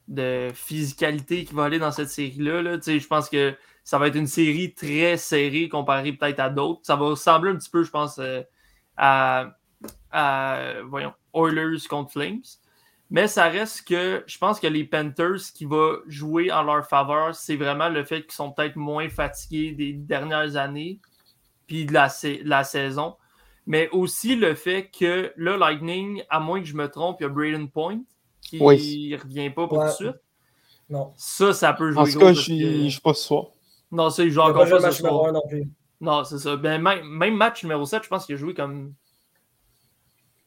de, 0.08 0.50
physicalité 0.52 1.44
qui 1.44 1.54
va 1.54 1.64
aller 1.64 1.78
dans 1.78 1.92
cette 1.92 2.08
série-là. 2.08 2.78
Je 2.84 3.06
pense 3.06 3.30
que 3.30 3.56
ça 3.84 3.98
va 3.98 4.08
être 4.08 4.16
une 4.16 4.26
série 4.26 4.74
très 4.74 5.16
serrée 5.16 5.68
comparée 5.68 6.12
peut-être 6.12 6.40
à 6.40 6.50
d'autres. 6.50 6.80
Ça 6.82 6.96
va 6.96 7.06
ressembler 7.06 7.50
un 7.50 7.56
petit 7.56 7.70
peu, 7.70 7.84
je 7.84 7.90
pense, 7.90 8.18
euh, 8.18 8.42
à, 8.96 9.54
voyons, 10.86 11.12
Oilers 11.34 11.86
contre 11.88 12.12
Flames. 12.12 12.42
Mais 13.10 13.28
ça 13.28 13.44
reste 13.44 13.86
que 13.86 14.24
je 14.26 14.38
pense 14.38 14.58
que 14.58 14.66
les 14.66 14.84
Panthers, 14.84 15.52
qui 15.54 15.66
va 15.66 15.98
jouer 16.06 16.50
en 16.50 16.62
leur 16.62 16.86
faveur, 16.88 17.34
c'est 17.34 17.56
vraiment 17.56 17.88
le 17.88 18.02
fait 18.02 18.22
qu'ils 18.22 18.32
sont 18.32 18.50
peut-être 18.50 18.76
moins 18.76 19.08
fatigués 19.08 19.72
des 19.72 19.92
dernières 19.92 20.56
années 20.56 21.00
puis 21.66 21.84
de 21.84 21.92
la, 21.92 22.08
la 22.44 22.64
saison 22.64 23.16
mais 23.66 23.88
aussi 23.90 24.36
le 24.36 24.54
fait 24.54 24.90
que 24.90 25.32
le 25.36 25.56
Lightning, 25.56 26.22
à 26.28 26.40
moins 26.40 26.60
que 26.60 26.66
je 26.66 26.74
me 26.74 26.88
trompe, 26.88 27.18
il 27.20 27.24
y 27.24 27.26
a 27.26 27.28
Braden 27.30 27.68
Point 27.68 28.02
qui 28.40 28.58
ne 28.58 29.16
revient 29.20 29.50
pas 29.50 29.66
pour 29.66 29.78
tout 29.80 29.86
de 29.86 29.90
suite. 29.90 30.22
Non. 30.90 31.12
Ça, 31.16 31.52
ça 31.54 31.72
peut 31.72 31.90
jouer. 31.92 32.02
En 32.02 32.06
tout 32.06 32.18
cas, 32.18 32.32
je 32.34 32.52
ne 32.52 32.88
suis 32.88 33.00
pas 33.00 33.14
ce 33.14 33.24
soir. 33.24 33.46
Non, 33.94 34.10
ça, 34.10 34.24
il 34.24 34.30
joue 34.30 34.40
encore 34.40 34.68
pas, 34.68 34.90
ce 34.90 35.02
soir. 35.02 35.32
Non, 35.32 35.42
plus. 35.48 35.68
non 36.00 36.24
c'est 36.24 36.38
ça. 36.38 36.56
Ben, 36.56 36.82
même, 36.82 37.36
match 37.36 37.62
numéro 37.62 37.86
7, 37.86 38.02
je 38.02 38.08
pense 38.08 38.26
qu'il 38.26 38.34
a 38.34 38.38
joué 38.38 38.54
comme. 38.54 38.94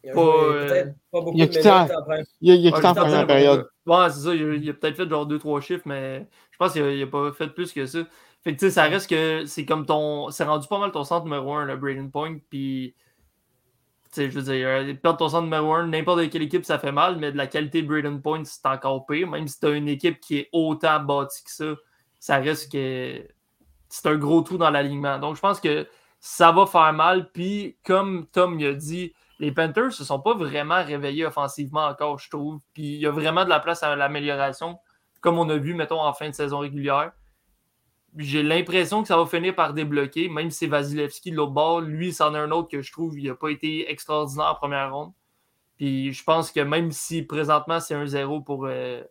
Il 0.03 0.11
a 0.11 0.13
pas, 0.13 0.21
euh... 0.21 0.85
pas 1.11 1.21
beaucoup 1.21 1.37
il 1.37 1.41
a 1.41 1.47
quitté 1.47 1.69
en, 1.69 1.87
il 2.41 2.73
a, 2.73 2.77
en 2.77 2.93
première 2.93 3.27
période. 3.27 3.67
Ouais, 3.85 4.09
c'est 4.09 4.19
ça. 4.19 4.35
Il 4.35 4.69
a, 4.69 4.73
peut-être 4.73 4.95
fait 4.95 5.09
genre 5.09 5.27
2-3 5.27 5.61
chiffres, 5.61 5.83
mais 5.85 6.27
je 6.51 6.57
pense 6.57 6.73
qu'il 6.73 6.99
n'a 6.99 7.07
pas 7.07 7.31
fait 7.31 7.47
plus 7.47 7.73
que 7.73 7.85
ça. 7.85 7.99
Fait 8.43 8.53
que 8.53 8.59
tu 8.59 8.65
sais, 8.65 8.71
ça 8.71 8.83
reste 8.83 9.09
que 9.09 9.45
c'est 9.45 9.65
comme 9.65 9.85
ton. 9.85 10.29
C'est 10.29 10.43
rendu 10.43 10.67
pas 10.67 10.79
mal 10.79 10.91
ton 10.91 11.03
centre 11.03 11.25
numéro 11.25 11.53
1, 11.53 11.65
le 11.65 11.77
Braden 11.77 12.11
Point. 12.11 12.37
Puis 12.49 12.95
je 14.15 14.39
veux 14.39 14.41
dire, 14.41 14.67
euh, 14.67 14.93
perdre 14.93 15.19
ton 15.19 15.29
centre 15.29 15.43
numéro 15.43 15.73
1, 15.73 15.87
n'importe 15.87 16.29
quelle 16.29 16.41
équipe, 16.41 16.65
ça 16.65 16.79
fait 16.79 16.91
mal, 16.91 17.17
mais 17.17 17.31
de 17.31 17.37
la 17.37 17.47
qualité 17.47 17.81
de 17.81 17.87
Braden 17.87 18.21
Point, 18.21 18.43
c'est 18.45 18.65
encore 18.65 19.05
pire. 19.05 19.29
Même 19.29 19.47
si 19.47 19.59
tu 19.59 19.65
as 19.67 19.71
une 19.71 19.87
équipe 19.87 20.19
qui 20.19 20.37
est 20.39 20.49
autant 20.51 20.99
bâtie 20.99 21.43
que 21.43 21.51
ça, 21.51 21.75
ça 22.19 22.37
reste 22.37 22.71
que 22.71 23.21
c'est 23.89 24.07
un 24.07 24.15
gros 24.15 24.41
trou 24.41 24.57
dans 24.57 24.69
l'alignement. 24.69 25.19
Donc, 25.19 25.35
je 25.35 25.41
pense 25.41 25.59
que 25.59 25.87
ça 26.19 26.51
va 26.51 26.65
faire 26.65 26.93
mal. 26.93 27.31
Puis, 27.31 27.77
comme 27.83 28.27
Tom 28.27 28.59
a 28.59 28.73
dit, 28.73 29.13
les 29.39 29.51
Panthers 29.51 29.85
ne 29.85 29.89
se 29.91 30.03
sont 30.03 30.19
pas 30.19 30.33
vraiment 30.33 30.83
réveillés 30.83 31.25
offensivement 31.25 31.85
encore, 31.85 32.19
je 32.19 32.29
trouve. 32.29 32.59
Puis, 32.73 32.83
il 32.83 32.99
y 32.99 33.05
a 33.05 33.11
vraiment 33.11 33.43
de 33.43 33.49
la 33.49 33.59
place 33.59 33.83
à 33.83 33.95
l'amélioration, 33.95 34.79
comme 35.21 35.37
on 35.37 35.49
a 35.49 35.57
vu, 35.57 35.73
mettons, 35.73 36.01
en 36.01 36.13
fin 36.13 36.29
de 36.29 36.35
saison 36.35 36.59
régulière 36.59 37.11
j'ai 38.17 38.43
l'impression 38.43 39.01
que 39.01 39.07
ça 39.07 39.17
va 39.17 39.25
finir 39.25 39.55
par 39.55 39.73
débloquer, 39.73 40.29
même 40.29 40.49
si 40.49 40.59
c'est 40.59 40.67
Vasilevski 40.67 41.31
de 41.31 41.35
l'autre 41.35 41.51
bord. 41.51 41.81
Lui, 41.81 42.13
c'en 42.13 42.33
est 42.33 42.39
un 42.39 42.51
autre 42.51 42.69
que 42.69 42.81
je 42.81 42.91
trouve 42.91 43.19
il 43.19 43.27
n'a 43.27 43.35
pas 43.35 43.49
été 43.49 43.89
extraordinaire 43.91 44.51
en 44.51 44.55
première 44.55 44.93
ronde. 44.93 45.13
Puis 45.77 46.13
je 46.13 46.23
pense 46.23 46.51
que 46.51 46.59
même 46.59 46.91
si 46.91 47.21
présentement 47.23 47.79
c'est 47.79 47.93
un 47.93 48.05
0 48.05 48.41
pour 48.41 48.65
euh, 48.65 49.03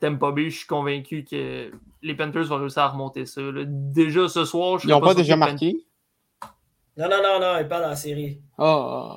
Tampa 0.00 0.32
Bay, 0.32 0.50
je 0.50 0.58
suis 0.58 0.66
convaincu 0.66 1.24
que 1.24 1.70
les 2.02 2.14
Panthers 2.14 2.44
vont 2.44 2.56
réussir 2.56 2.82
à 2.82 2.88
remonter 2.88 3.26
ça. 3.26 3.42
Déjà 3.66 4.28
ce 4.28 4.44
soir, 4.44 4.78
je 4.78 4.88
Ils 4.88 4.90
n'ont 4.90 5.00
pas, 5.00 5.14
déjà 5.14 5.36
marqué? 5.36 5.84
Non, 6.96 7.08
non, 7.08 7.22
non, 7.22 7.38
non, 7.40 7.58
ils 7.60 7.68
pas 7.68 7.80
dans 7.80 7.90
la 7.90 7.96
série. 7.96 8.40
Oh. 8.58 9.16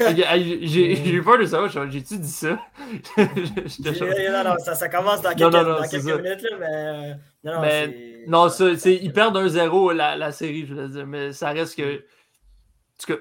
j'ai 0.00 1.10
eu 1.10 1.22
peur 1.22 1.38
de 1.38 1.44
ça, 1.44 1.68
j'ai-tu 1.68 2.18
dit 2.18 2.28
ça? 2.28 2.58
non, 3.18 4.44
non, 4.44 4.58
ça, 4.58 4.74
ça, 4.74 4.88
commence 4.88 5.20
dans 5.20 5.34
quelques, 5.34 5.52
dans 5.52 5.82
quelques 5.82 6.04
minutes, 6.04 6.46
là, 6.50 6.56
mais. 6.58 7.10
Non, 7.44 7.54
non, 7.54 7.60
mais, 7.60 8.24
non 8.26 8.48
ça, 8.48 8.70
ils 8.70 9.12
perdent 9.12 9.36
un 9.36 9.48
0 9.48 9.92
la, 9.92 10.16
la, 10.16 10.32
série, 10.32 10.64
je 10.66 10.74
veux 10.74 10.88
dire, 10.88 11.06
mais 11.06 11.32
ça 11.32 11.50
reste 11.50 11.76
que. 11.76 12.04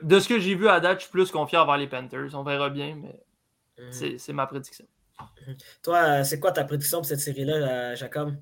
De 0.02 0.20
ce 0.20 0.30
que 0.30 0.40
j'ai 0.40 0.56
vu 0.56 0.70
à 0.70 0.80
date, 0.80 1.00
je 1.00 1.04
suis 1.04 1.12
plus 1.12 1.30
confiant 1.30 1.64
envers 1.64 1.78
les 1.78 1.88
Panthers. 1.88 2.30
On 2.34 2.44
verra 2.44 2.70
bien, 2.70 2.96
mais 2.96 3.20
mm. 3.84 4.18
c'est 4.18 4.34
ma 4.34 4.48
prédiction. 4.48 4.86
Toi, 5.84 6.24
c'est 6.24 6.40
quoi 6.40 6.52
ta 6.52 6.64
prédiction 6.64 7.00
pour 7.00 7.06
cette 7.06 7.20
série-là, 7.20 7.54
euh, 7.54 7.96
Jacob? 7.96 8.36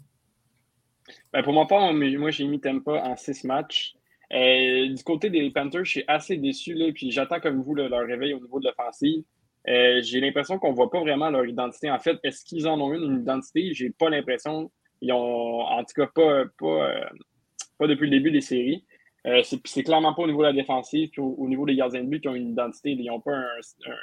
Ben 1.32 1.44
pour 1.44 1.54
mon 1.54 1.66
part, 1.66 1.94
moi, 1.94 2.32
j'ai 2.32 2.46
mis 2.46 2.60
Tempa 2.60 2.92
en 3.04 3.16
6 3.16 3.44
matchs. 3.44 3.96
Euh, 4.34 4.88
du 4.88 5.04
côté 5.04 5.30
des 5.30 5.50
Panthers, 5.52 5.86
je 5.86 5.92
suis 5.92 6.04
assez 6.08 6.38
déçu, 6.38 6.74
là, 6.74 6.92
puis 6.94 7.12
j'attends 7.12 7.40
comme 7.40 7.62
vous 7.62 7.76
leur 7.76 8.06
réveil 8.06 8.34
au 8.34 8.40
niveau 8.40 8.60
de 8.60 8.66
l'offensive. 8.66 9.24
Euh, 9.68 10.02
j'ai 10.02 10.20
l'impression 10.20 10.58
qu'on 10.60 10.72
ne 10.72 10.76
voit 10.76 10.90
pas 10.90 11.00
vraiment 11.00 11.30
leur 11.30 11.46
identité. 11.46 11.90
En 11.92 12.00
fait, 12.00 12.18
est-ce 12.24 12.44
qu'ils 12.44 12.68
en 12.68 12.80
ont 12.82 12.94
une, 12.94 13.04
une 13.04 13.22
identité? 13.22 13.74
J'ai 13.74 13.92
pas 13.92 14.10
l'impression. 14.10 14.72
Ils 15.02 15.14
ont, 15.14 15.62
en 15.62 15.84
tout 15.84 15.94
cas, 15.96 16.08
pas, 16.08 16.46
pas, 16.58 16.90
euh, 16.90 17.06
pas 17.78 17.88
depuis 17.88 18.10
le 18.10 18.18
début 18.18 18.32
des 18.32 18.42
séries. 18.42 18.86
C'est 19.44 19.84
clairement 19.84 20.14
pas 20.14 20.24
au 20.24 20.28
niveau 20.28 20.42
de 20.42 20.48
la 20.48 20.54
défensive, 20.54 21.10
puis 21.10 21.22
au, 21.22 21.48
niveau 21.48 21.66
des 21.66 21.76
gardiens 21.76 22.04
de 22.04 22.10
but 22.10 22.22
qui 22.22 22.28
ont 22.28 22.36
une 22.36 22.50
identité. 22.50 22.92
Ils 22.92 23.06
n'ont 23.06 23.22
pas 23.22 23.42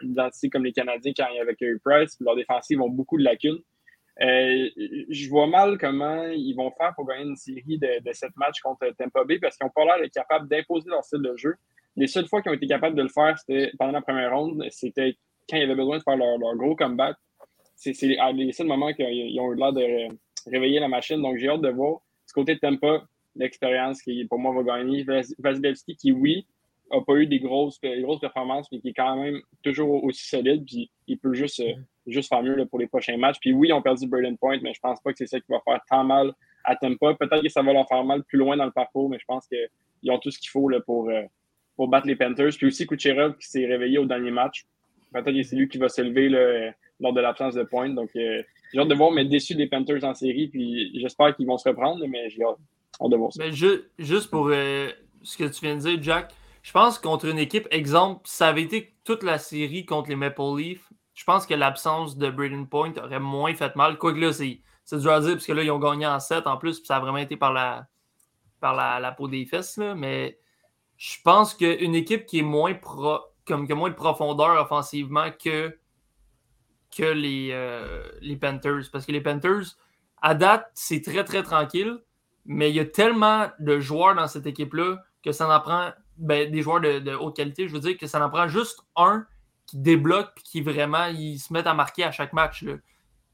une 0.02 0.12
identité 0.12 0.48
comme 0.48 0.64
les 0.64 0.72
Canadiens 0.72 1.12
quand 1.14 1.26
il 1.32 1.36
y 1.36 1.40
avait 1.40 1.54
Carey 1.54 1.76
Price. 1.84 2.16
Leur 2.20 2.36
défensive 2.36 2.80
ont 2.80 2.88
beaucoup 2.88 3.18
de 3.18 3.24
lacunes. 3.24 3.58
Euh, 4.22 4.68
je 5.08 5.28
vois 5.30 5.46
mal 5.46 5.78
comment 5.78 6.24
ils 6.28 6.54
vont 6.54 6.70
faire 6.72 6.94
pour 6.94 7.06
gagner 7.06 7.24
une 7.24 7.36
série 7.36 7.78
de, 7.78 8.02
de 8.04 8.12
sept 8.12 8.32
matchs 8.36 8.60
contre 8.60 8.86
Tampa 8.98 9.24
Bay 9.24 9.38
parce 9.38 9.56
qu'ils 9.56 9.66
n'ont 9.66 9.72
pas 9.74 9.84
l'air 9.84 9.98
d'être 9.98 10.12
capables 10.12 10.48
d'imposer 10.48 10.90
leur 10.90 11.04
style 11.04 11.22
de 11.22 11.34
jeu. 11.36 11.54
Les 11.96 12.06
seules 12.06 12.26
fois 12.26 12.42
qu'ils 12.42 12.52
ont 12.52 12.54
été 12.54 12.66
capables 12.66 12.96
de 12.96 13.02
le 13.02 13.08
faire, 13.08 13.38
c'était 13.38 13.72
pendant 13.78 13.92
la 13.92 14.02
première 14.02 14.34
ronde, 14.34 14.64
c'était 14.70 15.16
quand 15.48 15.56
ils 15.56 15.64
avaient 15.64 15.74
besoin 15.74 15.98
de 15.98 16.02
faire 16.02 16.16
leur, 16.16 16.38
gros 16.56 16.76
comeback. 16.76 17.16
C'est 17.74 17.94
les 18.02 18.52
seuls 18.52 18.66
moments 18.66 18.92
qu'ils 18.92 19.40
ont 19.40 19.52
eu 19.52 19.56
l'air 19.56 19.72
de 19.72 20.08
réveiller 20.50 20.80
la 20.80 20.88
machine. 20.88 21.20
Donc, 21.20 21.38
j'ai 21.38 21.48
hâte 21.48 21.62
de 21.62 21.70
voir. 21.70 22.00
Du 22.26 22.32
côté 22.34 22.54
de 22.54 22.60
Tampa, 22.60 23.04
l'expérience 23.36 24.02
qui, 24.02 24.24
pour 24.26 24.38
moi, 24.38 24.54
va 24.54 24.78
gagner. 24.78 25.04
Vasilevski, 25.38 25.96
qui, 25.96 26.12
oui, 26.12 26.46
n'a 26.92 27.00
pas 27.00 27.14
eu 27.14 27.26
des 27.26 27.40
grosses, 27.40 27.80
grosses 27.80 28.20
performances, 28.20 28.66
mais 28.72 28.80
qui 28.80 28.88
est 28.88 28.94
quand 28.94 29.16
même 29.16 29.40
toujours 29.62 30.02
aussi 30.04 30.26
solide. 30.28 30.64
Puis, 30.64 30.90
il 31.06 31.18
peut 31.18 31.34
juste 31.34 31.62
juste 32.10 32.28
faire 32.28 32.42
mieux 32.42 32.64
pour 32.66 32.78
les 32.78 32.86
prochains 32.86 33.16
matchs. 33.16 33.38
Puis 33.40 33.52
oui, 33.52 33.68
ils 33.68 33.72
ont 33.72 33.82
perdu 33.82 34.06
Braden 34.06 34.36
Point, 34.36 34.58
mais 34.62 34.74
je 34.74 34.80
pense 34.80 35.00
pas 35.00 35.12
que 35.12 35.18
c'est 35.18 35.26
ça 35.26 35.40
qui 35.40 35.46
va 35.48 35.60
faire 35.64 35.80
tant 35.88 36.04
mal 36.04 36.32
à 36.64 36.76
Tampa. 36.76 37.14
Peut-être 37.14 37.42
que 37.42 37.48
ça 37.48 37.62
va 37.62 37.72
leur 37.72 37.88
faire 37.88 38.04
mal 38.04 38.22
plus 38.24 38.38
loin 38.38 38.56
dans 38.56 38.64
le 38.64 38.70
parcours, 38.70 39.08
mais 39.08 39.18
je 39.18 39.24
pense 39.26 39.46
qu'ils 39.46 40.10
ont 40.10 40.18
tout 40.18 40.30
ce 40.30 40.38
qu'il 40.38 40.50
faut 40.50 40.68
là, 40.68 40.80
pour, 40.80 41.08
euh, 41.08 41.22
pour 41.76 41.88
battre 41.88 42.06
les 42.06 42.16
Panthers. 42.16 42.50
Puis 42.56 42.66
aussi 42.66 42.86
Kucherov 42.86 43.36
qui 43.36 43.48
s'est 43.48 43.66
réveillé 43.66 43.98
au 43.98 44.06
dernier 44.06 44.30
match. 44.30 44.64
Peut-être 45.12 45.32
que 45.32 45.42
c'est 45.42 45.56
lui 45.56 45.68
qui 45.68 45.78
va 45.78 45.88
se 45.88 46.02
lever 46.02 46.28
là, 46.28 46.72
lors 47.00 47.12
de 47.12 47.20
l'absence 47.20 47.54
de 47.54 47.62
Point. 47.62 47.90
Donc 47.90 48.10
euh, 48.16 48.42
j'ai 48.72 48.80
hâte 48.80 48.88
de 48.88 48.94
voir, 48.94 49.10
mais 49.10 49.24
déçu 49.24 49.54
des 49.54 49.66
Panthers 49.66 50.04
en 50.04 50.14
série. 50.14 50.48
Puis 50.48 50.98
j'espère 51.00 51.34
qu'ils 51.34 51.46
vont 51.46 51.58
se 51.58 51.68
reprendre, 51.68 52.04
mais 52.06 52.28
j'ai 52.30 52.42
hâte, 52.42 52.58
Mais 53.38 53.52
juste 53.52 54.30
pour 54.30 54.48
euh, 54.50 54.90
ce 55.22 55.36
que 55.36 55.44
tu 55.44 55.64
viens 55.64 55.76
de 55.76 55.80
dire, 55.80 56.02
Jack, 56.02 56.34
je 56.62 56.72
pense 56.72 56.98
contre 56.98 57.26
une 57.26 57.38
équipe, 57.38 57.66
exemple, 57.70 58.22
ça 58.24 58.48
avait 58.48 58.62
été 58.62 58.94
toute 59.04 59.22
la 59.22 59.38
série 59.38 59.86
contre 59.86 60.10
les 60.10 60.16
Maple 60.16 60.56
Leafs 60.56 60.90
je 61.20 61.24
pense 61.26 61.44
que 61.44 61.52
l'absence 61.52 62.16
de 62.16 62.30
Braden 62.30 62.66
Point 62.66 62.94
aurait 62.96 63.20
moins 63.20 63.54
fait 63.54 63.76
mal. 63.76 63.98
Quoique 63.98 64.18
là, 64.18 64.32
c'est 64.32 64.62
dur 64.98 65.12
à 65.12 65.20
dire, 65.20 65.32
parce 65.32 65.44
que 65.44 65.52
là, 65.52 65.62
ils 65.62 65.70
ont 65.70 65.78
gagné 65.78 66.06
en 66.06 66.18
7 66.18 66.46
en 66.46 66.56
plus, 66.56 66.78
puis 66.78 66.86
ça 66.86 66.96
a 66.96 67.00
vraiment 67.00 67.18
été 67.18 67.36
par 67.36 67.52
la, 67.52 67.88
par 68.58 68.74
la, 68.74 69.12
peau 69.12 69.28
des 69.28 69.44
fesses. 69.44 69.76
Mais 69.76 70.38
je 70.96 71.16
pense 71.22 71.52
qu'une 71.52 71.94
équipe 71.94 72.24
qui 72.24 72.38
est 72.38 72.42
moins 72.42 72.72
pro, 72.72 73.18
comme 73.46 73.68
que 73.68 73.74
moins 73.74 73.90
de 73.90 73.94
profondeur 73.94 74.58
offensivement 74.62 75.30
que, 75.30 75.78
que 76.96 77.04
les, 77.04 77.50
euh, 77.52 78.02
les 78.22 78.36
Panthers. 78.36 78.84
Parce 78.90 79.04
que 79.04 79.12
les 79.12 79.20
Panthers, 79.20 79.76
à 80.22 80.34
date, 80.34 80.70
c'est 80.72 81.02
très 81.02 81.24
très 81.24 81.42
tranquille, 81.42 81.98
mais 82.46 82.70
il 82.70 82.76
y 82.76 82.80
a 82.80 82.84
tellement 82.84 83.48
de 83.58 83.80
joueurs 83.80 84.14
dans 84.14 84.28
cette 84.28 84.46
équipe-là 84.46 84.98
que 85.22 85.32
ça 85.32 85.54
en 85.54 85.60
prend 85.60 85.90
ben, 86.16 86.50
des 86.50 86.62
joueurs 86.62 86.80
de, 86.80 86.98
de, 86.98 87.14
haute 87.14 87.36
qualité. 87.36 87.68
Je 87.68 87.72
veux 87.72 87.80
dire 87.80 87.96
que 87.96 88.06
ça 88.06 88.24
en 88.24 88.30
prend 88.30 88.48
juste 88.48 88.80
un 88.96 89.26
qui 89.66 89.78
débloque 89.78 90.32
puis 90.34 90.44
qui 90.44 90.60
vraiment 90.60 91.06
ils 91.06 91.38
se 91.38 91.52
mettent 91.52 91.66
à 91.66 91.74
marquer 91.74 92.04
à 92.04 92.10
chaque 92.10 92.32
match. 92.32 92.62
Là. 92.62 92.74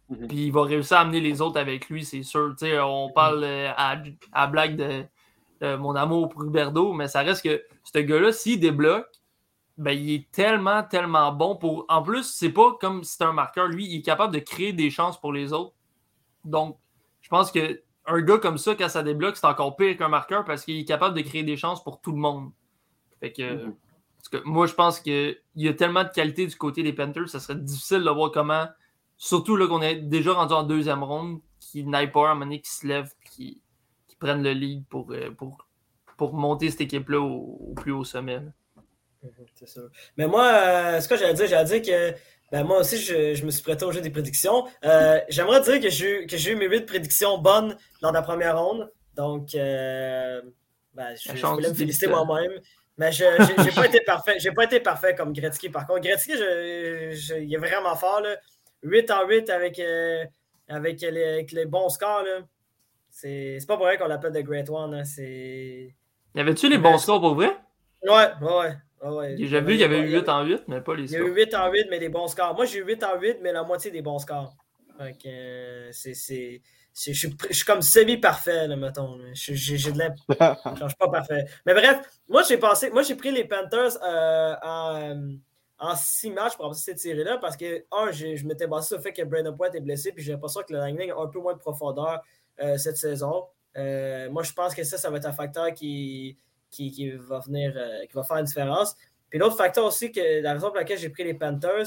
Mhm. 0.08 0.28
Puis 0.28 0.46
il 0.46 0.52
va 0.52 0.62
réussir 0.62 0.98
à 0.98 1.00
amener 1.00 1.20
les 1.20 1.40
autres 1.40 1.58
avec 1.58 1.88
lui, 1.88 2.04
c'est 2.04 2.22
sûr. 2.22 2.54
on 2.62 3.10
parle 3.14 3.44
euh, 3.44 3.72
à, 3.76 4.46
blague 4.46 4.76
de, 4.76 5.76
mon 5.76 5.94
amour 5.94 6.28
pour 6.28 6.44
Huberdo, 6.44 6.92
mais 6.92 7.08
ça 7.08 7.22
reste 7.22 7.42
que 7.42 7.62
ce 7.82 7.98
gars-là, 7.98 8.30
s'il 8.32 8.60
débloque, 8.60 9.08
ben, 9.78 9.92
il 9.92 10.12
est 10.12 10.30
tellement, 10.30 10.82
tellement 10.82 11.32
bon 11.32 11.56
pour. 11.56 11.84
En 11.88 12.02
plus, 12.02 12.24
c'est 12.24 12.50
pas 12.50 12.76
comme 12.80 13.04
si 13.04 13.12
c'était 13.12 13.24
un 13.24 13.32
marqueur. 13.32 13.66
Lui, 13.66 13.86
il 13.86 13.98
est 13.98 14.02
capable 14.02 14.32
de 14.34 14.38
créer 14.38 14.72
des 14.72 14.90
chances 14.90 15.20
pour 15.20 15.32
les 15.32 15.52
autres. 15.52 15.74
Donc, 16.44 16.78
je 17.20 17.28
pense 17.28 17.50
que 17.50 17.82
un 18.06 18.20
gars 18.20 18.38
comme 18.38 18.58
ça, 18.58 18.74
quand 18.74 18.88
ça 18.88 19.02
débloque, 19.02 19.36
c'est 19.36 19.46
encore 19.46 19.76
pire 19.76 19.96
qu'un 19.96 20.08
marqueur 20.08 20.44
parce 20.44 20.64
qu'il 20.64 20.78
est 20.78 20.84
capable 20.84 21.16
de 21.16 21.22
créer 21.22 21.42
des 21.42 21.56
chances 21.56 21.82
pour 21.82 22.00
tout 22.00 22.12
le 22.12 22.18
monde. 22.18 22.50
Fait 23.20 23.32
que. 23.32 23.66
Mhm 23.66 23.76
moi, 24.44 24.66
je 24.66 24.74
pense 24.74 25.00
qu'il 25.00 25.38
y 25.54 25.68
a 25.68 25.74
tellement 25.74 26.04
de 26.04 26.08
qualité 26.08 26.46
du 26.46 26.56
côté 26.56 26.82
des 26.82 26.92
Panthers, 26.92 27.28
ça 27.28 27.40
serait 27.40 27.56
difficile 27.56 28.02
de 28.02 28.10
voir 28.10 28.30
comment 28.32 28.66
Surtout 29.18 29.56
là, 29.56 29.66
qu'on 29.66 29.80
est 29.80 29.96
déjà 29.96 30.34
rendu 30.34 30.52
en 30.52 30.62
deuxième 30.62 31.02
ronde, 31.02 31.40
qu'il 31.58 31.88
n'aille 31.88 32.12
pas 32.12 32.28
un 32.28 32.34
moment 32.34 32.44
donné, 32.44 32.60
qui 32.60 32.70
se 32.70 32.86
lève 32.86 33.10
et 33.22 33.28
qui, 33.30 33.62
qui 34.08 34.16
prenne 34.16 34.42
le 34.42 34.52
lead 34.52 34.84
pour, 34.88 35.10
euh, 35.12 35.30
pour, 35.30 35.66
pour 36.18 36.34
monter 36.34 36.70
cette 36.70 36.82
équipe-là 36.82 37.18
au, 37.18 37.56
au 37.70 37.74
plus 37.74 37.92
haut 37.92 38.04
sommet. 38.04 38.40
Mhm, 39.22 39.30
C'est 39.54 39.68
sûr. 39.68 39.88
Mais 40.18 40.26
moi, 40.26 40.44
euh, 40.44 41.00
ce 41.00 41.08
que 41.08 41.16
j'allais 41.16 41.32
dire, 41.32 41.46
j'allais 41.46 41.80
dire 41.80 41.82
que 41.82 42.18
ben, 42.52 42.64
moi 42.64 42.80
aussi, 42.80 42.96
je, 42.98 43.34
je 43.34 43.44
me 43.44 43.50
suis 43.50 43.62
prêté 43.62 43.84
au 43.84 43.92
jeu 43.92 44.00
des 44.00 44.10
prédictions. 44.10 44.66
Euh, 44.84 45.20
J'aimerais 45.28 45.60
dire 45.62 45.80
que 45.80 45.88
j'ai 45.90 46.52
eu- 46.52 46.56
mes 46.56 46.66
8 46.66 46.86
prédictions 46.86 47.38
bonnes 47.38 47.76
lors 48.02 48.12
de 48.12 48.16
la 48.16 48.22
première 48.22 48.58
ronde. 48.62 48.90
Donc, 49.14 49.54
euh, 49.54 50.40
ben, 50.94 51.14
je, 51.16 51.32
voulais 51.46 51.68
me 51.70 51.74
féliciter 51.74 52.06
moi-même. 52.06 52.52
Mais 52.98 53.12
je 53.12 53.24
j'ai 53.24 53.62
j'ai 53.64 53.72
pas 53.74 53.86
été 53.86 54.00
parfait. 54.00 54.36
J'ai 54.38 54.52
pas 54.52 54.64
été 54.64 54.80
parfait 54.80 55.14
comme 55.14 55.32
Gretzky. 55.32 55.68
Par 55.68 55.86
contre, 55.86 56.00
Gretzky, 56.00 56.32
je- 56.36 57.38
il 57.40 57.52
est 57.52 57.58
vraiment 57.58 57.94
fort. 57.96 58.20
Là. 58.20 58.36
8 58.82 59.10
en 59.10 59.26
8 59.26 59.50
avec, 59.50 59.78
euh, 59.78 60.24
avec, 60.68 61.00
les, 61.00 61.24
avec 61.24 61.52
les 61.52 61.66
bons 61.66 61.88
scores. 61.88 62.24
C'est 63.10 63.58
pas 63.66 63.76
pour 63.76 63.86
rien 63.86 63.96
qu'on 63.96 64.06
l'appelle 64.08 64.32
The 64.32 64.42
Great 64.44 64.68
One. 64.70 64.94
hein. 64.94 65.04
C'est. 65.04 65.94
Y 66.34 66.40
avait-tu 66.40 66.68
les 66.68 66.78
bons 66.78 66.98
scores 66.98 67.20
pour 67.20 67.34
vrai? 67.34 67.56
Ouais, 68.02 68.28
ouais, 68.42 68.76
ouais, 69.02 69.08
ouais. 69.10 69.36
J'ai 69.38 69.60
vu 69.60 69.66
qu'il 69.72 69.80
y 69.80 69.84
avait 69.84 70.00
eu 70.00 70.08
Il 70.08 70.14
8 70.18 70.28
en 70.28 70.44
8, 70.44 70.62
mais 70.68 70.80
pas 70.80 70.94
les 70.94 71.04
il 71.04 71.10
y 71.12 71.16
a 71.16 71.18
scores. 71.18 71.28
eu 71.30 71.34
8 71.34 71.54
en 71.54 71.70
8, 71.70 71.86
mais 71.90 71.98
des 71.98 72.08
bons 72.08 72.28
scores. 72.28 72.54
Moi, 72.54 72.64
j'ai 72.66 72.78
eu 72.78 72.84
8 72.84 73.02
en 73.04 73.18
8, 73.20 73.38
mais 73.42 73.52
la 73.52 73.62
moitié 73.62 73.90
des 73.90 74.02
bons 74.02 74.18
scores. 74.18 74.54
Fait 74.98 75.12
que, 75.12 75.28
euh, 75.28 75.88
c'est, 75.92 76.14
c'est, 76.14 76.62
c'est- 76.92 77.12
je, 77.12 77.18
suis, 77.28 77.36
je 77.50 77.54
suis 77.54 77.64
comme 77.66 77.82
semi-parfait, 77.82 78.66
là, 78.68 78.76
mettons. 78.76 79.18
Je- 79.34 79.52
J'ai, 79.54 79.76
j'ai 79.76 79.92
de 79.92 79.98
je 80.30 80.86
suis 80.86 80.96
pas 80.98 81.08
parfait. 81.10 81.44
Mais 81.66 81.74
bref, 81.74 81.98
moi, 82.28 82.42
j'ai 82.48 82.56
pensé, 82.56 82.90
moi, 82.90 83.02
j'ai 83.02 83.14
pris 83.14 83.30
les 83.30 83.44
Panthers 83.44 83.98
euh, 84.02 84.54
en, 84.62 85.36
en 85.78 85.94
6 85.94 86.30
matchs 86.30 86.54
pour 86.56 86.64
avoir 86.64 86.74
cette 86.74 86.98
série-là 86.98 87.36
parce 87.38 87.56
que, 87.58 87.84
un, 87.92 88.10
j'ai- 88.10 88.36
je 88.36 88.46
m'étais 88.46 88.66
basé 88.66 88.88
sur 88.88 88.96
le 88.96 89.02
fait 89.02 89.12
que 89.12 89.22
Brandon 89.22 89.54
Point 89.54 89.70
est 89.72 89.80
blessé, 89.80 90.12
puis 90.12 90.24
j'ai 90.24 90.32
l'impression 90.32 90.62
que 90.62 90.72
le 90.72 90.78
Lightning 90.78 91.10
a 91.10 91.18
un 91.20 91.26
peu 91.26 91.38
moins 91.40 91.52
de 91.52 91.58
profondeur 91.58 92.22
euh, 92.62 92.78
cette 92.78 92.96
saison. 92.96 93.44
Euh, 93.76 94.30
moi, 94.30 94.42
je 94.42 94.52
pense 94.54 94.74
que 94.74 94.82
ça, 94.82 94.96
ça 94.96 95.10
va 95.10 95.18
être 95.18 95.26
un 95.26 95.32
facteur 95.34 95.74
qui, 95.74 96.38
qui, 96.76 97.10
va 97.10 97.40
venir, 97.40 97.72
euh, 97.76 98.04
qui 98.06 98.12
va 98.14 98.22
faire 98.22 98.36
une 98.36 98.44
différence. 98.44 98.94
Puis 99.30 99.38
l'autre 99.38 99.56
facteur 99.56 99.84
aussi, 99.84 100.12
que 100.12 100.42
la 100.42 100.52
raison 100.52 100.68
pour 100.68 100.76
laquelle 100.76 100.98
j'ai 100.98 101.08
pris 101.08 101.24
les 101.24 101.34
Panthers, 101.34 101.86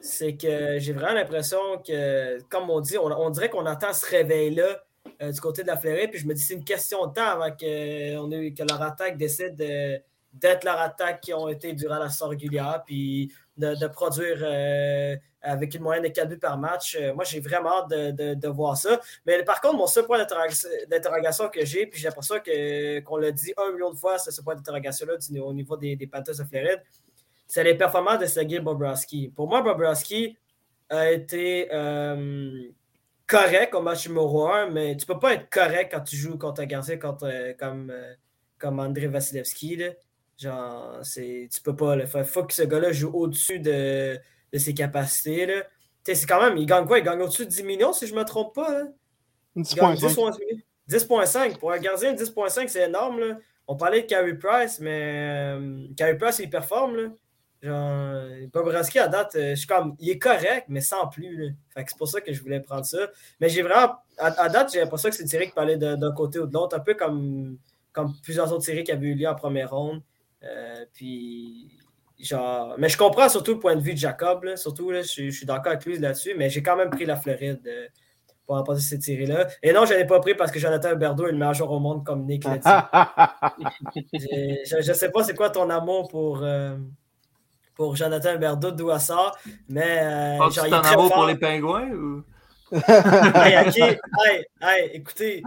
c'est 0.00 0.36
que 0.36 0.78
j'ai 0.78 0.92
vraiment 0.92 1.14
l'impression 1.14 1.58
que, 1.86 2.42
comme 2.48 2.68
on 2.70 2.80
dit, 2.80 2.98
on, 2.98 3.30
dirait 3.30 3.48
qu'on 3.48 3.66
attend 3.66 3.92
ce 3.92 4.04
réveil-là 4.06 4.82
euh, 5.22 5.30
du 5.30 5.40
côté 5.40 5.62
de 5.62 5.68
la 5.68 5.76
Floride. 5.76 6.10
Puis 6.10 6.20
je 6.20 6.26
me 6.26 6.34
dis, 6.34 6.42
c'est 6.42 6.54
une 6.54 6.64
question 6.64 7.06
de 7.06 7.12
temps 7.12 7.26
avant 7.26 7.52
que, 7.52 8.16
on 8.16 8.28
que 8.28 8.68
leur 8.68 8.82
attaque 8.82 9.16
décide 9.16 9.54
de- 9.54 10.00
d'être 10.32 10.64
leur 10.64 10.80
attaque 10.80 11.20
qui 11.20 11.34
ont 11.34 11.48
été 11.48 11.72
durant 11.74 11.98
la 11.98 12.08
saison 12.08 12.28
régulière, 12.28 12.82
puis 12.84 13.32
de, 13.56 13.74
de 13.74 13.86
produire 13.86 14.38
euh, 14.42 15.16
avec 15.42 15.74
une 15.74 15.82
moyenne 15.82 16.04
de 16.04 16.08
4 16.08 16.28
buts 16.28 16.38
par 16.38 16.56
match. 16.56 16.96
Euh, 17.00 17.12
moi, 17.14 17.24
j'ai 17.24 17.40
vraiment 17.40 17.82
hâte 17.82 17.90
de, 17.90 18.34
de- 18.34 18.48
voir 18.48 18.76
ça. 18.76 19.00
Mais 19.26 19.42
par 19.42 19.60
contre, 19.60 19.76
mon 19.76 19.86
seul 19.86 20.04
point 20.06 20.18
d'interroga- 20.18 20.86
d'interrogation 20.88 21.48
que 21.48 21.64
j'ai, 21.64 21.86
puis 21.86 22.00
j'ai 22.00 22.08
l'impression 22.08 22.36
qu'on 22.36 23.16
l'a 23.16 23.32
dit 23.32 23.52
un 23.56 23.72
million 23.72 23.90
de 23.90 23.96
fois, 23.96 24.18
c'est 24.18 24.30
ce 24.30 24.40
point 24.40 24.54
d'interrogation-là 24.54 25.14
au 25.44 25.52
niveau 25.52 25.76
des, 25.76 25.96
des 25.96 26.06
Panthers 26.06 26.36
de 26.38 26.44
Floride, 26.44 26.82
c'est 27.46 27.64
les 27.64 27.74
performances 27.74 28.20
de 28.20 28.26
Sergei 28.26 28.60
Bobrovsky. 28.60 29.32
Pour 29.34 29.48
moi, 29.48 29.62
Bobrovsky 29.62 30.36
a 30.88 31.10
été 31.10 31.68
euh, 31.72 32.62
correct 33.26 33.74
au 33.74 33.82
match 33.82 34.06
numéro 34.08 34.46
1, 34.48 34.70
mais 34.70 34.96
tu 34.96 35.06
peux 35.06 35.18
pas 35.18 35.34
être 35.34 35.48
correct 35.50 35.90
quand 35.92 36.00
tu 36.02 36.16
joues 36.16 36.38
contre 36.38 36.62
un 36.62 36.66
gardien 36.66 36.98
contre, 36.98 37.26
euh, 37.26 37.52
comme, 37.58 37.92
comme 38.58 38.78
André 38.78 39.06
Vasilevski. 39.08 39.76
là. 39.76 39.88
Genre, 40.38 41.00
tu 41.04 41.60
peux 41.62 41.76
pas. 41.76 41.96
Il 41.96 42.06
faut, 42.06 42.24
faut 42.24 42.44
que 42.44 42.54
ce 42.54 42.62
gars-là 42.62 42.90
joue 42.90 43.10
au-dessus 43.12 43.60
de, 43.60 44.18
de 44.52 44.58
ses 44.58 44.74
capacités. 44.74 45.46
là. 45.46 45.62
C'est 46.04 46.26
quand 46.26 46.42
même, 46.42 46.56
il 46.56 46.66
gagne 46.66 46.86
quoi? 46.86 46.98
Il 46.98 47.04
gagne 47.04 47.20
au-dessus 47.20 47.44
de 47.46 47.50
10 47.50 47.62
millions, 47.62 47.92
si 47.92 48.06
je 48.06 48.14
ne 48.14 48.18
me 48.20 48.24
trompe 48.24 48.54
pas. 48.54 48.70
hein? 48.80 48.88
Il 49.56 49.62
gagne 49.62 49.94
10 49.96 50.04
10.5. 50.04 50.18
ou 50.18 50.22
11 50.28 50.38
millions. 50.40 50.62
10.5. 50.88 51.58
Pour 51.58 51.72
un 51.72 51.78
gardien, 51.78 52.12
10.5, 52.14 52.68
c'est 52.68 52.86
énorme. 52.88 53.20
Là. 53.20 53.38
On 53.68 53.76
parlait 53.76 54.02
de 54.02 54.06
Carey 54.06 54.34
Price, 54.34 54.80
mais 54.80 55.54
euh, 55.56 55.86
Carey 55.96 56.16
Price, 56.18 56.38
il 56.40 56.50
performe. 56.50 56.96
Là. 56.96 57.08
Genre, 57.62 58.48
Bobrovski, 58.52 58.98
à 58.98 59.06
date, 59.06 59.36
euh, 59.36 59.50
je 59.50 59.54
suis 59.54 59.66
comme, 59.68 59.94
il 60.00 60.10
est 60.10 60.18
correct, 60.18 60.64
mais 60.68 60.80
sans 60.80 61.06
plus. 61.06 61.36
là. 61.36 61.50
Fait 61.72 61.84
que 61.84 61.90
c'est 61.92 61.96
pour 61.98 62.08
ça 62.08 62.20
que 62.20 62.32
je 62.32 62.42
voulais 62.42 62.58
prendre 62.60 62.84
ça. 62.84 63.08
Mais 63.40 63.48
j'ai 63.48 63.62
vraiment, 63.62 63.94
à, 64.18 64.42
à 64.42 64.48
date, 64.48 64.72
j'ai 64.72 64.80
l'impression 64.80 65.08
que 65.10 65.14
c'est 65.14 65.26
série 65.28 65.46
qui 65.46 65.52
parlait 65.54 65.76
d'un 65.76 66.12
côté 66.12 66.40
ou 66.40 66.46
de 66.46 66.52
l'autre, 66.52 66.76
un 66.76 66.80
peu 66.80 66.94
comme, 66.94 67.58
comme 67.92 68.12
plusieurs 68.24 68.52
autres 68.52 68.64
séries 68.64 68.82
qui 68.82 68.90
avaient 68.90 69.06
eu 69.06 69.14
lieu 69.14 69.28
en 69.28 69.36
première 69.36 69.70
ronde. 69.70 70.02
Euh, 70.42 70.84
puis, 70.92 71.78
genre, 72.22 72.74
mais 72.78 72.88
je 72.88 72.96
comprends 72.96 73.28
surtout 73.28 73.52
le 73.54 73.58
point 73.58 73.76
de 73.76 73.80
vue 73.80 73.92
de 73.94 73.98
Jacob, 73.98 74.44
là, 74.44 74.56
surtout, 74.56 74.90
là, 74.90 75.02
je, 75.02 75.08
suis- 75.08 75.30
je 75.30 75.36
suis 75.38 75.46
d'accord 75.46 75.72
avec 75.72 75.84
lui 75.84 75.98
là-dessus, 75.98 76.34
mais 76.36 76.48
j'ai 76.50 76.62
quand 76.62 76.76
même 76.76 76.90
pris 76.90 77.04
la 77.04 77.16
Floride 77.16 77.60
euh, 77.66 77.86
pour 78.46 78.56
remporter 78.56 78.80
cette 78.80 79.02
série-là. 79.02 79.48
Et 79.62 79.72
non, 79.72 79.84
je 79.84 79.94
ne 79.94 79.98
l'ai 79.98 80.06
pas 80.06 80.20
pris 80.20 80.34
parce 80.34 80.50
que 80.52 80.58
Jonathan 80.58 80.94
Berdo 80.96 81.26
est 81.26 81.32
le 81.32 81.38
meilleur 81.38 81.54
joueur 81.54 81.72
au 81.72 81.80
monde, 81.80 82.04
comme 82.04 82.24
Nick 82.26 82.44
l'a 82.44 82.58
dit. 82.58 82.68
Je 84.18 84.76
ne 84.88 84.94
sais 84.94 85.10
pas 85.10 85.24
c'est 85.24 85.34
quoi 85.34 85.50
ton 85.50 85.68
amour 85.70 86.08
pour, 86.08 86.42
euh, 86.42 86.76
pour 87.74 87.96
Jonathan 87.96 88.36
Berdo, 88.36 88.70
d'où 88.70 88.90
elle 88.90 89.00
sort, 89.00 89.36
mais 89.68 90.00
euh, 90.00 90.50
genre, 90.50 90.66
il 90.66 90.74
est 90.74 90.80
très 90.80 90.94
amour 90.94 91.08
fort. 91.08 91.18
pour 91.18 91.26
les 91.26 91.36
pingouins 91.36 91.90
ou? 91.90 92.22
Hey, 92.72 93.68
ok. 93.68 93.76
Hey, 93.78 94.46
hey, 94.60 94.90
écoutez, 94.94 95.42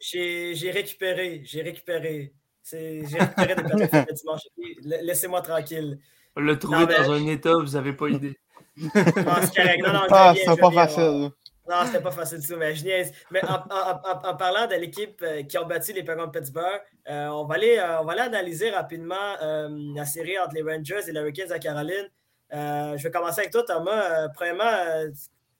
j'ai 0.00 0.70
récupéré, 0.70 1.42
j'ai 1.44 1.62
récupéré. 1.62 2.32
J'ai 2.70 3.18
récupéré 3.18 3.54
des 3.54 3.62
de 3.62 3.86
fête 3.86 4.12
dimanche. 4.14 4.40
La- 4.84 5.02
Laissez-moi 5.02 5.40
tranquille. 5.42 5.98
On 6.36 6.40
l'a 6.40 6.56
trouvé 6.56 6.78
Non, 6.78 6.86
mais- 6.86 6.96
dans 6.96 7.12
un 7.12 7.26
état, 7.26 7.54
vous 7.56 7.76
avez 7.76 7.92
pas 7.92 8.08
idée. 8.08 8.38
Non, 8.76 8.88
c'est 8.94 9.16
correct. 9.56 9.82
Non, 9.84 9.92
non, 9.92 10.00
Ah, 10.10 10.34
c'est 10.36 10.44
pas 10.60 10.70
bien, 10.70 10.86
facile. 10.86 11.30
Non, 11.68 11.76
c'était 11.84 12.00
pas 12.00 12.10
facile 12.12 12.38
du 12.40 12.46
tout, 12.46 12.56
mais 12.56 12.74
je 12.74 12.84
niaise. 12.84 13.12
Mais 13.30 13.44
en, 13.44 13.56
en- 13.56 14.00
en- 14.04 14.28
en 14.30 14.36
parlant 14.36 14.66
de 14.66 14.74
l'équipe 14.76 15.20
euh, 15.22 15.42
qui 15.42 15.58
ont 15.58 15.66
battu 15.66 15.92
les 15.92 16.02
Penguins 16.02 16.26
de 16.26 16.30
Pittsburgh, 16.38 16.80
euh, 17.10 17.26
on, 17.28 17.44
va 17.44 17.56
aller, 17.56 17.76
euh, 17.78 18.00
on 18.00 18.04
va 18.04 18.12
aller 18.12 18.22
analyser 18.22 18.70
rapidement 18.70 19.16
euh, 19.42 19.68
la 19.94 20.04
série 20.06 20.38
entre 20.38 20.54
les 20.54 20.62
Rangers 20.62 21.00
et 21.08 21.12
les 21.12 21.20
Hurricanes 21.20 21.52
à 21.52 21.58
Caroline. 21.58 22.08
Euh, 22.54 22.96
je 22.96 23.02
vais 23.02 23.10
commencer 23.10 23.40
avec 23.40 23.52
toi, 23.52 23.64
Thomas. 23.64 24.24
Euh, 24.24 24.28
premièrement, 24.34 25.10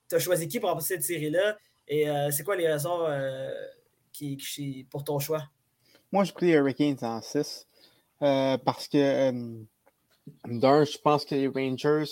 tu 0.09 0.15
as 0.15 0.19
choisi 0.19 0.49
qui 0.49 0.61
pour 0.61 0.71
remporter 0.71 0.95
cette 0.95 1.03
série-là? 1.03 1.59
Et 1.89 2.09
euh, 2.09 2.31
c'est 2.31 2.43
quoi 2.45 2.57
les 2.57 2.69
raisons 2.69 3.05
euh, 3.07 3.51
qui, 4.13 4.37
qui- 4.39 4.87
pour 4.91 5.05
ton 5.05 5.19
choix? 5.19 5.43
Moi, 6.13 6.25
j'ai 6.25 6.33
pris 6.33 6.47
les 6.47 6.53
Hurricanes 6.53 6.99
en 7.03 7.21
6 7.21 7.67
euh, 8.23 8.57
parce 8.59 8.89
que, 8.89 8.99
euh, 8.99 9.63
d'un, 10.47 10.85
je 10.85 10.99
pense 10.99 11.25
que 11.25 11.35
les 11.35 11.49
Rangers, 11.49 12.05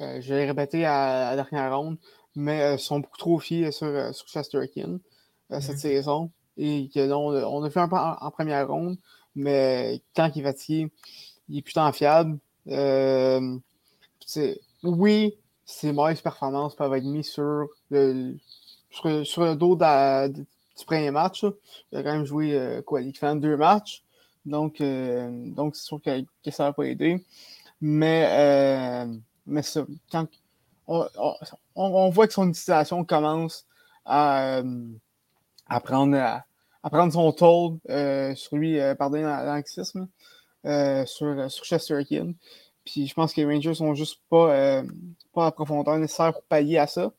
euh, 0.00 0.20
je 0.20 0.34
l'ai 0.34 0.46
répété 0.46 0.84
à, 0.84 1.28
à 1.28 1.36
la 1.36 1.44
dernière 1.44 1.76
ronde, 1.78 1.98
mais 2.34 2.78
sont 2.78 3.00
beaucoup 3.00 3.18
trop 3.18 3.38
fiés 3.38 3.72
sur, 3.72 4.14
sur 4.14 4.28
Chesterkin 4.28 5.00
cette 5.50 5.70
Mhm. 5.70 5.76
saison. 5.78 6.30
Et 6.58 6.90
que 6.94 7.00
là, 7.00 7.18
on, 7.18 7.30
a- 7.32 7.44
on 7.46 7.62
a 7.64 7.70
fait 7.70 7.80
un 7.80 7.88
peu 7.88 7.96
en, 7.96 8.16
en 8.20 8.30
première 8.30 8.68
ronde, 8.68 8.98
mais 9.34 10.02
quand 10.16 10.30
il 10.34 10.40
est 10.40 10.44
fatigué, 10.44 10.92
il 11.48 11.58
est 11.58 11.62
plus 11.62 11.74
tant 11.74 11.92
fiable. 11.92 12.38
Oui, 14.82 15.34
ses 15.64 15.92
mauvaises 15.92 16.20
performances 16.20 16.74
peuvent 16.76 16.94
être 16.94 17.04
mises 17.04 17.28
sur 17.28 17.66
le, 17.90 18.36
sur, 18.90 19.26
sur 19.26 19.44
le 19.44 19.56
dos 19.56 19.74
de 19.74 19.80
la- 19.80 20.28
du 20.76 20.84
premier 20.84 21.10
match. 21.10 21.42
là. 21.42 21.50
Il 21.92 21.98
a 21.98 22.02
quand 22.02 22.12
même 22.12 22.24
joué 22.24 22.54
euh, 22.54 22.82
quoi, 22.82 23.00
l'équivalent 23.00 23.36
de 23.36 23.40
deux 23.40 23.56
matchs. 23.56 24.04
Donc, 24.44 24.80
euh, 24.80 25.28
donc 25.50 25.76
c'est 25.76 25.84
sûr 25.84 26.00
que, 26.00 26.50
ça 26.50 26.64
va 26.64 26.72
pas 26.72 26.84
aider. 26.84 27.24
Mais, 27.80 28.28
euh, 28.30 29.14
mais 29.46 29.62
ça, 29.62 29.84
quand 30.10 30.26
on, 30.86 32.10
voit 32.10 32.26
que 32.26 32.32
son 32.32 32.48
utilisation 32.48 33.04
commence 33.04 33.66
à, 34.04 34.62
prendre, 35.82 36.16
à, 36.16 37.10
son 37.10 37.32
toll 37.32 37.78
sur 38.36 38.56
lui, 38.56 38.78
pardon, 38.96 39.20
l'anxisme, 39.20 40.08
sur, 40.64 41.50
sur 41.50 41.64
Chesterkin. 41.64 42.34
Puis 42.84 43.08
je 43.08 43.14
pense 43.14 43.34
que 43.34 43.40
les 43.40 43.52
Rangers 43.52 43.74
sont 43.74 43.94
juste 43.94 44.20
pas, 44.30 44.82
pas 45.34 45.42
à 45.42 45.46
la 45.46 45.50
profondeur 45.50 45.98
nécessaire 45.98 46.32
pour 46.32 46.44
pallier 46.44 46.78
à 46.78 46.86
ça. 46.86 47.10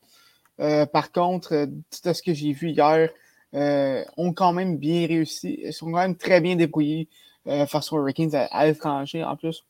Par 0.86 1.12
contre, 1.12 1.66
de 1.66 2.12
ce 2.12 2.22
que 2.22 2.32
j'ai 2.32 2.52
vu 2.52 2.70
hier, 2.70 3.10
ont 3.54 4.32
quand 4.32 4.52
même 4.52 4.76
bien 4.78 5.06
réussi. 5.06 5.58
Ils 5.62 5.72
sont 5.72 5.86
quand 5.92 5.98
même 5.98 6.16
très 6.16 6.40
bien 6.40 6.56
débrouillés 6.56 7.08
euh, 7.46 7.66
face 7.66 7.92
aux 7.92 7.96
Hurricanes 7.98 8.34
à, 8.34 8.44
à 8.46 8.66
l'étranger 8.66 9.24
en 9.24 9.36
plus. 9.36 9.64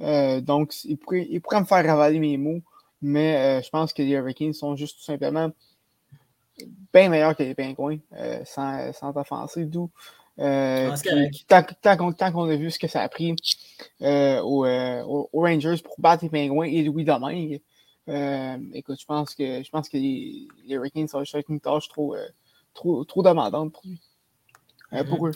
Euh, 0.00 0.40
donc, 0.40 0.72
ils 0.84 0.96
pourraient, 0.96 1.26
ils 1.28 1.40
pourraient 1.40 1.60
me 1.60 1.66
faire 1.66 1.84
ravaler 1.84 2.18
mes 2.20 2.36
mots, 2.38 2.60
mais 3.02 3.36
euh, 3.36 3.62
je 3.62 3.68
pense 3.70 3.92
que 3.92 4.02
les 4.02 4.10
Hurricanes 4.12 4.52
sont 4.54 4.76
juste 4.76 4.96
tout 4.98 5.04
simplement 5.04 5.50
bien 6.92 7.08
meilleurs 7.08 7.36
que 7.36 7.42
les 7.42 7.54
Pingouins, 7.54 7.98
euh, 8.14 8.40
sans, 8.44 8.92
sans 8.92 9.16
offenser, 9.16 9.64
d'où. 9.64 9.90
Euh, 10.38 10.90
Ah, 10.90 10.96
puis, 11.30 11.44
tant, 11.46 11.62
tant 11.82 11.96
qu'on- 11.96 12.12
tant 12.12 12.32
qu'on 12.32 12.48
a 12.48 12.56
vu 12.56 12.70
ce 12.70 12.78
que 12.78 12.86
ça 12.88 13.02
a 13.02 13.08
pris 13.08 13.34
euh, 14.00 14.40
aux, 14.40 14.64
euh, 14.64 15.02
Rangers 15.34 15.76
pour 15.84 15.96
battre 15.98 16.24
les 16.24 16.30
Pingouins 16.30 16.66
et 16.66 16.82
Louis 16.82 17.04
Domingue, 17.04 17.60
euh, 18.08 18.56
écoute, 18.72 18.98
je 19.00 19.04
pense 19.04 19.34
que 19.34 19.62
je 19.62 19.70
pense 19.70 19.88
que 19.88 19.98
les, 19.98 20.48
les 20.64 20.74
Hurricanes 20.76 21.08
sont 21.08 21.20
juste 21.24 21.36
une 21.48 21.60
tâche 21.60 21.88
trop, 21.88 22.14
euh, 22.14 22.26
trop, 22.74 23.04
trop 23.04 23.22
demandante 23.22 23.72
pour 23.72 23.82
lui. 23.84 24.00
Euh, 24.92 25.04
pour 25.04 25.26
eux. 25.28 25.32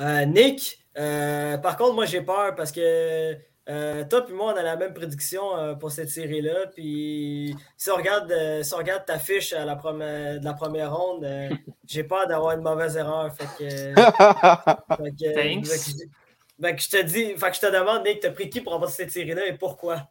Euh, 0.00 0.24
Nick, 0.24 0.78
euh, 0.98 1.56
par 1.58 1.76
contre, 1.76 1.94
moi 1.94 2.06
j'ai 2.06 2.22
peur 2.22 2.54
parce 2.54 2.72
que 2.72 3.36
Euh, 3.68 4.04
toi 4.08 4.24
et 4.28 4.32
moi, 4.32 4.52
on 4.54 4.56
a 4.56 4.62
la 4.62 4.76
même 4.76 4.94
prédiction 4.94 5.56
euh, 5.58 5.74
pour 5.74 5.90
cette 5.90 6.08
série-là. 6.08 6.68
Puis 6.72 7.52
si 7.76 7.90
on 7.90 7.96
regarde, 7.96 8.30
euh, 8.30 8.62
si 8.62 8.72
on 8.74 8.76
regarde 8.76 9.04
ta 9.04 9.18
fiche 9.18 9.52
à 9.52 9.64
la 9.64 9.74
première, 9.74 10.38
de 10.38 10.44
la 10.44 10.54
première 10.54 10.96
ronde, 10.96 11.24
euh, 11.24 11.48
j'ai 11.84 12.04
peur 12.04 12.28
d'avoir 12.28 12.52
une 12.52 12.62
mauvaise 12.62 12.96
erreur. 12.96 13.34
Fait 13.34 13.48
que, 13.58 13.64
fait 14.96 15.12
que- 15.18 15.34
Thanks. 15.34 15.66
fait 15.66 15.92
que- 15.92 16.62
fait 16.62 16.76
que 16.76 16.82
je 16.82 16.88
te 16.90 17.02
dis, 17.02 17.34
fait 17.36 17.50
que 17.50 17.56
je 17.56 17.60
te 17.60 17.72
demande, 17.72 18.04
Nick, 18.06 18.20
t'as 18.20 18.30
pris 18.30 18.48
qui 18.48 18.60
pour 18.60 18.72
remporter 18.72 18.94
cette 18.94 19.10
série-là 19.10 19.46
et 19.48 19.54
pourquoi? 19.58 20.08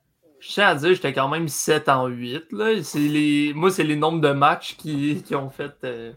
Je 0.48 0.54
tiens 0.54 0.68
à 0.68 0.76
dire, 0.76 0.90
j'étais 0.94 1.12
quand 1.14 1.28
même 1.28 1.48
7 1.48 1.90
en 1.90 2.06
8. 2.08 2.52
Là. 2.52 2.84
C'est 2.84 3.00
les... 3.00 3.52
Moi, 3.56 3.72
c'est 3.72 3.84
les 3.84 3.96
nombres 3.96 4.22
de 4.22 4.30
matchs 4.32 4.76
qui, 4.78 5.24
qui 5.24 5.34
ont 5.36 5.50
fait. 5.50 5.74
euh, 5.84 6.14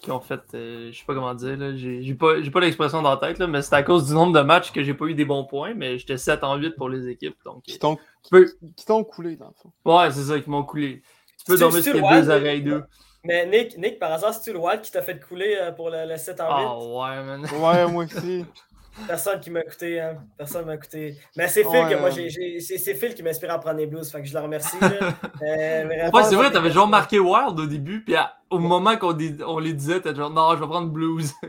Qui 0.00 0.10
ont 0.12 0.20
fait. 0.20 0.40
euh, 0.54 0.90
je 0.92 0.98
sais 0.98 1.04
pas 1.04 1.12
comment 1.14 1.34
dire. 1.34 1.56
là. 1.58 1.76
J'ai 1.76 2.02
j'ai 2.02 2.14
pas, 2.14 2.40
j'ai 2.40 2.50
pas 2.50 2.60
l'expression 2.60 3.02
dans 3.02 3.10
la 3.10 3.16
tête, 3.18 3.38
là, 3.38 3.46
mais 3.46 3.60
c'est 3.60 3.74
à 3.74 3.82
cause 3.82 4.06
du 4.06 4.14
nombre 4.14 4.32
de 4.32 4.40
matchs 4.40 4.72
que 4.72 4.82
j'ai 4.82 4.94
pas 4.94 5.04
eu 5.06 5.14
des 5.14 5.26
bons 5.26 5.44
points. 5.44 5.74
Mais 5.74 5.98
j'étais 5.98 6.16
7 6.16 6.42
en 6.44 6.56
8 6.56 6.70
pour 6.76 6.88
les 6.88 7.08
équipes. 7.08 7.36
Donc, 7.44 7.62
Qui 7.64 7.78
t'ont 7.78 7.96
tu 7.96 8.30
peux... 8.30 8.46
qui 8.76 8.86
t'ont 8.86 9.04
coulé, 9.04 9.36
dans 9.36 9.48
le 9.48 9.54
fond. 9.54 9.70
Ouais, 9.84 10.10
c'est 10.10 10.22
ça 10.22 10.40
qui 10.40 10.48
m'ont 10.48 10.64
coulé. 10.64 11.02
Tu 11.38 11.44
peux 11.46 11.58
dormir 11.58 11.82
sur 11.82 11.92
le 11.94 12.00
tes 12.00 12.08
deux 12.22 12.30
oreilles 12.30 12.62
d'eux. 12.62 12.82
Mais 13.24 13.44
Nick, 13.44 13.76
Nick, 13.76 13.98
par 13.98 14.12
hasard, 14.12 14.32
c'est-tu 14.32 14.52
le 14.52 14.58
Wild 14.60 14.82
qui 14.82 14.92
t'a 14.92 15.02
fait 15.02 15.18
couler 15.20 15.56
euh, 15.60 15.72
pour 15.72 15.90
le, 15.90 16.06
le 16.08 16.16
7 16.16 16.40
en 16.40 16.44
8? 16.44 16.50
Ah 16.66 16.78
ouais, 16.78 17.24
man. 17.24 17.42
Ouais, 17.60 17.90
moi 17.92 18.04
aussi. 18.04 18.44
Personne 19.06 19.40
qui 19.40 19.50
m'a 19.50 19.60
écouté, 19.60 20.00
hein. 20.00 20.16
Personne 20.38 20.64
m'a 20.64 20.74
écouté. 20.74 21.16
Mais 21.36 21.48
c'est 21.48 21.62
Phil 21.62 21.70
Ouais, 21.84 21.90
que 21.94 21.98
moi, 22.00 22.10
j'ai, 22.10 22.60
c'est, 22.60 22.94
Phil 22.94 23.14
qui 23.14 23.22
m'inspire 23.22 23.50
à 23.52 23.58
prendre 23.58 23.76
les 23.78 23.86
blues. 23.86 24.10
Fait 24.10 24.22
que 24.22 24.26
je 24.28 24.32
le 24.34 24.40
remercie. 24.40 24.76
Euh, 25.42 26.10
Ouais, 26.12 26.22
c'est 26.24 26.34
vrai, 26.34 26.50
t'avais 26.50 26.70
genre 26.70 26.88
marqué 26.88 27.18
Wild 27.18 27.58
au 27.60 27.66
début, 27.66 28.02
puis 28.02 28.16
à- 28.16 28.32
au 28.50 28.58
moment 28.58 28.96
qu'on 28.96 29.16
on 29.46 29.58
les 29.58 29.72
disait, 29.74 30.00
t'es 30.00 30.14
genre 30.14 30.30
non, 30.30 30.54
je 30.56 30.60
vais 30.60 30.66
prendre 30.66 30.88
Blues. 30.90 31.32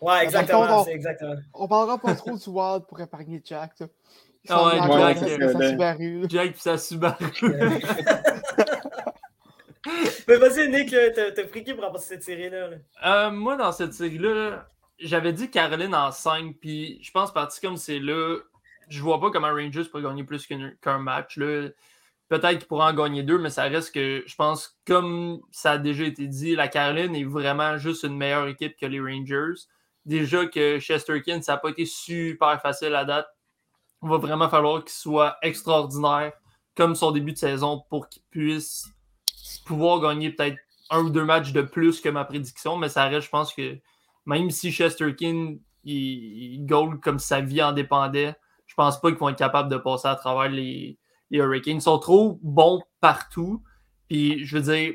Ouais, 0.00 0.24
exactement. 0.24 0.62
Contre, 0.62 0.72
on- 0.78 0.84
C'est 0.84 0.92
exactement. 0.94 1.34
On 1.52 1.68
parlera 1.68 1.98
pas 1.98 2.14
trop 2.14 2.34
du 2.36 2.48
Wild 2.48 2.84
pour 2.88 2.98
épargner 3.00 3.42
Jack. 3.44 3.72
ça. 3.78 3.84
Il 4.44 4.50
Ah 4.50 4.64
ouais, 4.66 4.76
Jack, 4.78 4.90
avec 5.22 5.42
euh, 5.42 5.52
sa 5.52 5.58
ben- 5.58 5.70
Subaru. 5.70 6.22
Jack 6.30 6.52
pis 6.54 6.60
sa 6.60 6.78
Subaru. 6.78 7.26
Mais 10.28 10.36
vas-y, 10.36 10.68
Nick, 10.70 10.94
t'as 11.14 11.44
pris 11.44 11.64
qui 11.64 11.72
pour 11.74 11.84
remporter 11.84 12.06
cette 12.06 12.22
série-là? 12.22 12.68
là? 12.68 12.76
Euh, 13.06 13.30
moi, 13.30 13.56
dans 13.56 13.72
cette 13.72 13.92
série-là, 13.94 14.66
j'avais 15.00 15.32
dit 15.32 15.50
Caroline 15.50 15.94
en 15.94 16.12
5, 16.12 16.56
puis 16.60 16.98
je 17.02 17.10
pense, 17.10 17.32
parti 17.32 17.60
comme 17.60 17.76
c'est 17.76 17.98
là, 17.98 18.38
je 18.88 19.00
vois 19.02 19.20
pas 19.20 19.30
comment 19.30 19.48
Rangers 19.48 19.84
peut 19.84 20.02
gagner 20.02 20.24
plus 20.24 20.46
qu'un 20.46 20.98
match. 20.98 21.38
Peut-être 22.28 22.58
qu'ils 22.58 22.66
pourraient 22.68 22.92
en 22.92 22.94
gagner 22.94 23.22
deux, 23.22 23.38
mais 23.38 23.50
ça 23.50 23.64
reste 23.64 23.92
que, 23.94 24.22
je 24.26 24.34
pense, 24.36 24.78
comme 24.86 25.40
ça 25.50 25.72
a 25.72 25.78
déjà 25.78 26.04
été 26.04 26.26
dit, 26.26 26.54
la 26.54 26.68
Caroline 26.68 27.16
est 27.16 27.24
vraiment 27.24 27.76
juste 27.76 28.04
une 28.04 28.16
meilleure 28.16 28.46
équipe 28.46 28.76
que 28.76 28.86
les 28.86 29.00
Rangers. 29.00 29.62
Déjà 30.06 30.46
que 30.46 30.78
Chesterkin, 30.78 31.42
ça 31.42 31.52
n'a 31.52 31.58
pas 31.58 31.70
été 31.70 31.86
super 31.86 32.60
facile 32.60 32.94
à 32.94 33.04
date. 33.04 33.28
Il 34.02 34.08
va 34.08 34.18
vraiment 34.18 34.48
falloir 34.48 34.84
qu'il 34.84 34.92
soit 34.92 35.36
extraordinaire, 35.42 36.32
comme 36.76 36.94
son 36.94 37.10
début 37.10 37.32
de 37.32 37.38
saison, 37.38 37.82
pour 37.90 38.08
qu'il 38.08 38.22
puisse 38.30 38.88
pouvoir 39.66 40.00
gagner 40.00 40.30
peut-être 40.30 40.58
un 40.90 41.00
ou 41.00 41.10
deux 41.10 41.24
matchs 41.24 41.52
de 41.52 41.62
plus 41.62 42.00
que 42.00 42.08
ma 42.08 42.24
prédiction, 42.24 42.76
mais 42.76 42.88
ça 42.88 43.06
reste, 43.06 43.26
je 43.26 43.30
pense 43.30 43.52
que 43.52 43.76
même 44.26 44.50
si 44.50 44.70
Chesterkin 44.72 45.56
il, 45.84 46.64
goal 46.66 47.00
comme 47.00 47.18
sa 47.18 47.40
vie 47.40 47.62
en 47.62 47.72
dépendait, 47.72 48.34
je 48.66 48.74
pense 48.74 49.00
pas 49.00 49.10
qu'ils 49.10 49.18
vont 49.18 49.30
être 49.30 49.38
capables 49.38 49.70
de 49.70 49.76
passer 49.76 50.08
à 50.08 50.14
travers 50.14 50.50
les, 50.50 50.98
Hurricanes. 51.30 51.76
Ils 51.76 51.82
sont 51.82 51.98
trop 51.98 52.40
bons 52.42 52.82
partout. 53.00 53.62
Puis 54.08 54.44
je 54.44 54.58
veux 54.58 54.62
dire, 54.62 54.94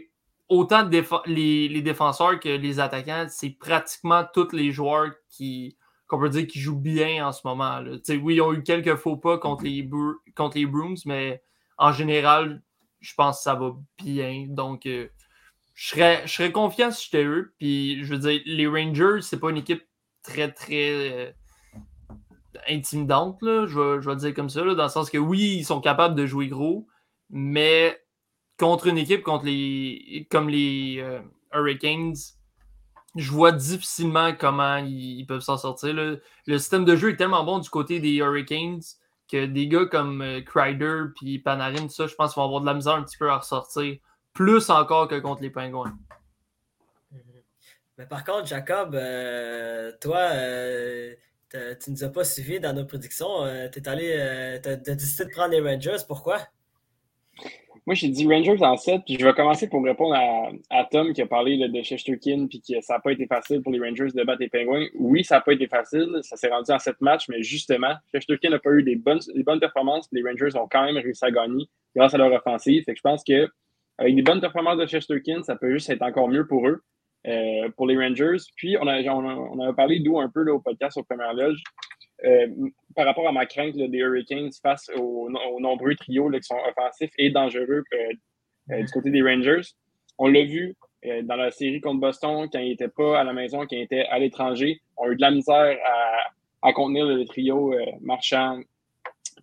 autant 0.50 0.90
les, 1.26 1.82
défenseurs 1.82 2.40
que 2.40 2.50
les 2.50 2.80
attaquants, 2.80 3.28
c'est 3.30 3.52
pratiquement 3.52 4.26
tous 4.34 4.52
les 4.52 4.72
joueurs 4.72 5.12
qui 5.30 5.78
qu'on 6.08 6.20
peut 6.20 6.30
dire 6.30 6.46
qui 6.46 6.60
jouent 6.60 6.80
bien 6.80 7.28
en 7.28 7.32
ce 7.32 7.42
moment. 7.46 7.80
là. 7.80 7.98
Oui, 8.22 8.36
ils 8.36 8.42
ont 8.42 8.54
eu 8.54 8.62
quelques 8.62 8.96
faux 8.96 9.18
pas 9.18 9.40
contre 9.40 9.64
les, 9.64 9.90
contre 10.36 10.58
les 10.58 10.68
Bruins, 10.68 10.94
mais 11.06 11.42
en 11.80 11.92
général, 11.92 12.62
je 13.00 13.14
pense 13.16 13.38
que 13.38 13.44
ça 13.44 13.56
va 13.56 13.76
bien. 13.98 14.46
Donc, 14.48 14.86
euh, 14.86 15.08
je 15.76 15.90
serais, 15.90 16.24
je 16.26 16.34
serais 16.34 16.52
confiant 16.52 16.90
si 16.90 17.06
j'étais 17.06 17.26
eux. 17.26 17.54
Puis, 17.60 18.04
je 18.04 18.14
veux 18.14 18.18
dire, 18.18 18.42
les 18.46 18.66
Rangers, 18.66 19.22
c'est 19.22 19.40
pas 19.40 19.52
une 19.52 19.58
équipe 19.58 19.84
très, 20.24 20.52
très 20.52 21.12
euh, 21.12 21.32
intimidante, 22.68 23.42
là, 23.42 23.66
je, 23.68 23.80
vais, 23.80 24.02
je 24.02 24.10
vais 24.10 24.16
dire 24.16 24.34
comme 24.34 24.50
ça, 24.50 24.64
là, 24.64 24.74
dans 24.74 24.84
le 24.84 24.90
sens 24.90 25.10
que 25.10 25.18
oui, 25.18 25.58
ils 25.60 25.66
sont 25.66 25.82
capables 25.82 26.16
de 26.16 26.26
jouer 26.26 26.48
gros, 26.48 26.88
mais 27.30 28.02
contre 28.58 28.88
une 28.88 28.98
équipe 28.98 29.22
contre 29.22 29.46
les, 29.46 30.28
comme 30.32 30.50
les 30.50 30.98
euh, 31.00 31.20
Hurricanes, 31.54 32.16
je 33.16 33.32
vois 33.32 33.52
difficilement 33.52 34.34
comment 34.34 34.78
ils, 34.78 35.26
peuvent 35.26 35.42
s'en 35.42 35.58
sortir. 35.58 35.94
là. 35.94 36.16
Le 36.48 36.58
système 36.58 36.86
de 36.86 36.96
jeu 36.96 37.12
est 37.12 37.16
tellement 37.18 37.44
bon 37.44 37.60
du 37.60 37.70
côté 37.70 38.00
des 38.00 38.16
Hurricanes 38.16 38.82
que 39.30 39.46
des 39.46 39.68
gars 39.68 39.86
comme 39.86 40.22
euh, 40.22 40.42
Kreider 40.42 41.06
puis 41.16 41.40
Panarin, 41.40 41.84
tout 41.84 41.90
ça, 41.90 42.08
je 42.08 42.16
pense 42.16 42.34
qu'ils 42.34 42.42
vont 42.42 42.46
avoir 42.46 42.62
de 42.62 42.66
la 42.66 42.74
misère 42.74 42.94
un 42.94 43.04
petit 43.04 43.18
peu 43.18 43.30
à 43.30 43.38
ressortir. 43.38 43.98
Plus 44.36 44.70
encore 44.70 45.08
que 45.08 45.16
contre 45.16 45.42
les 45.42 45.50
Pingouins. 45.50 45.98
Mais 47.98 48.06
par 48.06 48.24
contre, 48.26 48.46
Jacob, 48.46 48.94
euh, 48.94 49.92
toi, 50.02 50.20
euh, 51.56 51.76
tu 51.82 51.92
nous 51.92 52.04
as 52.04 52.10
pas 52.10 52.24
suivis 52.24 52.60
dans 52.60 52.74
nos 52.74 52.86
prédictions. 52.86 53.44
Euh, 53.46 53.70
t'es 53.70 53.88
allé, 53.88 54.14
euh, 54.18 54.60
t'as, 54.62 54.76
t'as 54.76 54.96
décidé 54.96 55.26
de 55.26 55.30
prendre 55.30 55.52
les 55.52 55.62
Rangers. 55.62 56.04
Pourquoi? 56.06 56.40
Moi, 57.86 57.94
j'ai 57.94 58.10
dit 58.10 58.28
Rangers 58.28 58.62
en 58.62 58.76
7, 58.76 59.04
puis 59.06 59.16
je 59.20 59.24
vais 59.24 59.34
commencer 59.34 59.70
pour 59.70 59.84
répondre 59.84 60.16
à, 60.16 60.50
à 60.72 60.86
Tom 60.86 61.14
qui 61.14 61.22
a 61.22 61.28
parlé 61.28 61.56
là, 61.56 61.68
de 61.68 61.82
Shesterkin, 61.84 62.48
puis 62.48 62.60
que 62.60 62.82
ça 62.82 62.96
n'a 62.96 63.00
pas 63.00 63.12
été 63.12 63.28
facile 63.28 63.62
pour 63.62 63.72
les 63.72 63.80
Rangers 63.80 64.12
de 64.14 64.24
battre 64.24 64.42
les 64.42 64.50
Penguins. 64.50 64.88
Oui, 64.96 65.24
ça 65.24 65.36
n'a 65.36 65.42
pas 65.42 65.54
été 65.54 65.68
facile, 65.68 66.10
ça 66.24 66.36
s'est 66.36 66.50
rendu 66.50 66.72
en 66.72 66.80
7 66.80 67.00
matchs, 67.02 67.30
mais 67.30 67.44
justement, 67.44 67.94
Shesterkin 68.12 68.50
n'a 68.50 68.60
pas 68.60 68.72
eu 68.72 68.82
des 68.82 68.96
bonnes, 68.96 69.20
des 69.34 69.44
bonnes 69.44 69.60
performances, 69.60 70.08
puis 70.08 70.22
les 70.22 70.28
Rangers 70.28 70.58
ont 70.58 70.68
quand 70.70 70.84
même 70.84 70.98
réussi 70.98 71.24
à 71.24 71.32
gagner 71.32 71.70
grâce 71.96 72.14
à 72.16 72.18
leur 72.18 72.34
offensive. 72.34 72.84
Fait 72.86 72.94
que 72.94 72.98
je 72.98 73.04
pense 73.04 73.24
que 73.24 73.48
avec 73.98 74.16
des 74.16 74.22
bonnes 74.22 74.42
performances 74.42 74.78
de 74.78 74.86
Shesterkin, 74.86 75.44
ça 75.44 75.56
peut 75.56 75.72
juste 75.72 75.90
être 75.90 76.02
encore 76.02 76.28
mieux 76.28 76.46
pour 76.46 76.68
eux, 76.68 76.82
euh, 77.28 77.70
pour 77.78 77.88
les 77.88 77.98
Rangers. 77.98 78.38
Puis, 78.56 78.78
on, 78.80 78.88
a, 78.88 79.74
parlé 79.74 80.00
d'où 80.00 80.20
un 80.20 80.30
peu 80.30 80.50
au 80.50 80.60
podcast 80.60 80.98
aux 80.98 81.04
premières 81.04 81.34
loges. 81.34 81.64
Euh, 82.24 82.48
par 82.96 83.06
rapport 83.06 83.28
à 83.28 83.34
ma 83.34 83.46
crainte 83.46 83.76
des 83.76 83.98
Hurricanes 83.98 84.50
face 84.62 84.90
aux, 84.98 85.30
nombreux 85.60 85.96
trios 85.96 86.32
qui 86.32 86.44
sont 86.44 86.58
offensifs 86.70 87.12
et 87.18 87.30
dangereux 87.30 87.84
euh, 88.70 88.84
du 88.84 88.92
côté 88.92 89.12
des 89.12 89.22
Rangers. 89.22 89.62
On 90.18 90.28
l'a 90.28 90.44
vu 90.44 90.76
dans 91.24 91.36
la 91.36 91.52
série 91.52 91.82
contre 91.82 92.00
Boston, 92.00 92.50
quand 92.52 92.60
ils 92.60 92.70
n'étaient 92.70 92.88
pas 92.88 93.20
à 93.20 93.24
la 93.24 93.34
maison, 93.34 93.60
quand 93.60 93.76
ils 93.76 93.84
étaient 93.84 94.06
à 94.06 94.18
l'étranger. 94.18 94.82
On 94.98 95.06
a 95.06 95.12
eu 95.12 95.16
de 95.16 95.22
la 95.22 95.30
misère 95.30 95.78
à, 96.64 96.74
contenir 96.74 97.06
le 97.06 97.26
trio 97.26 97.76
Marchand, 98.02 98.60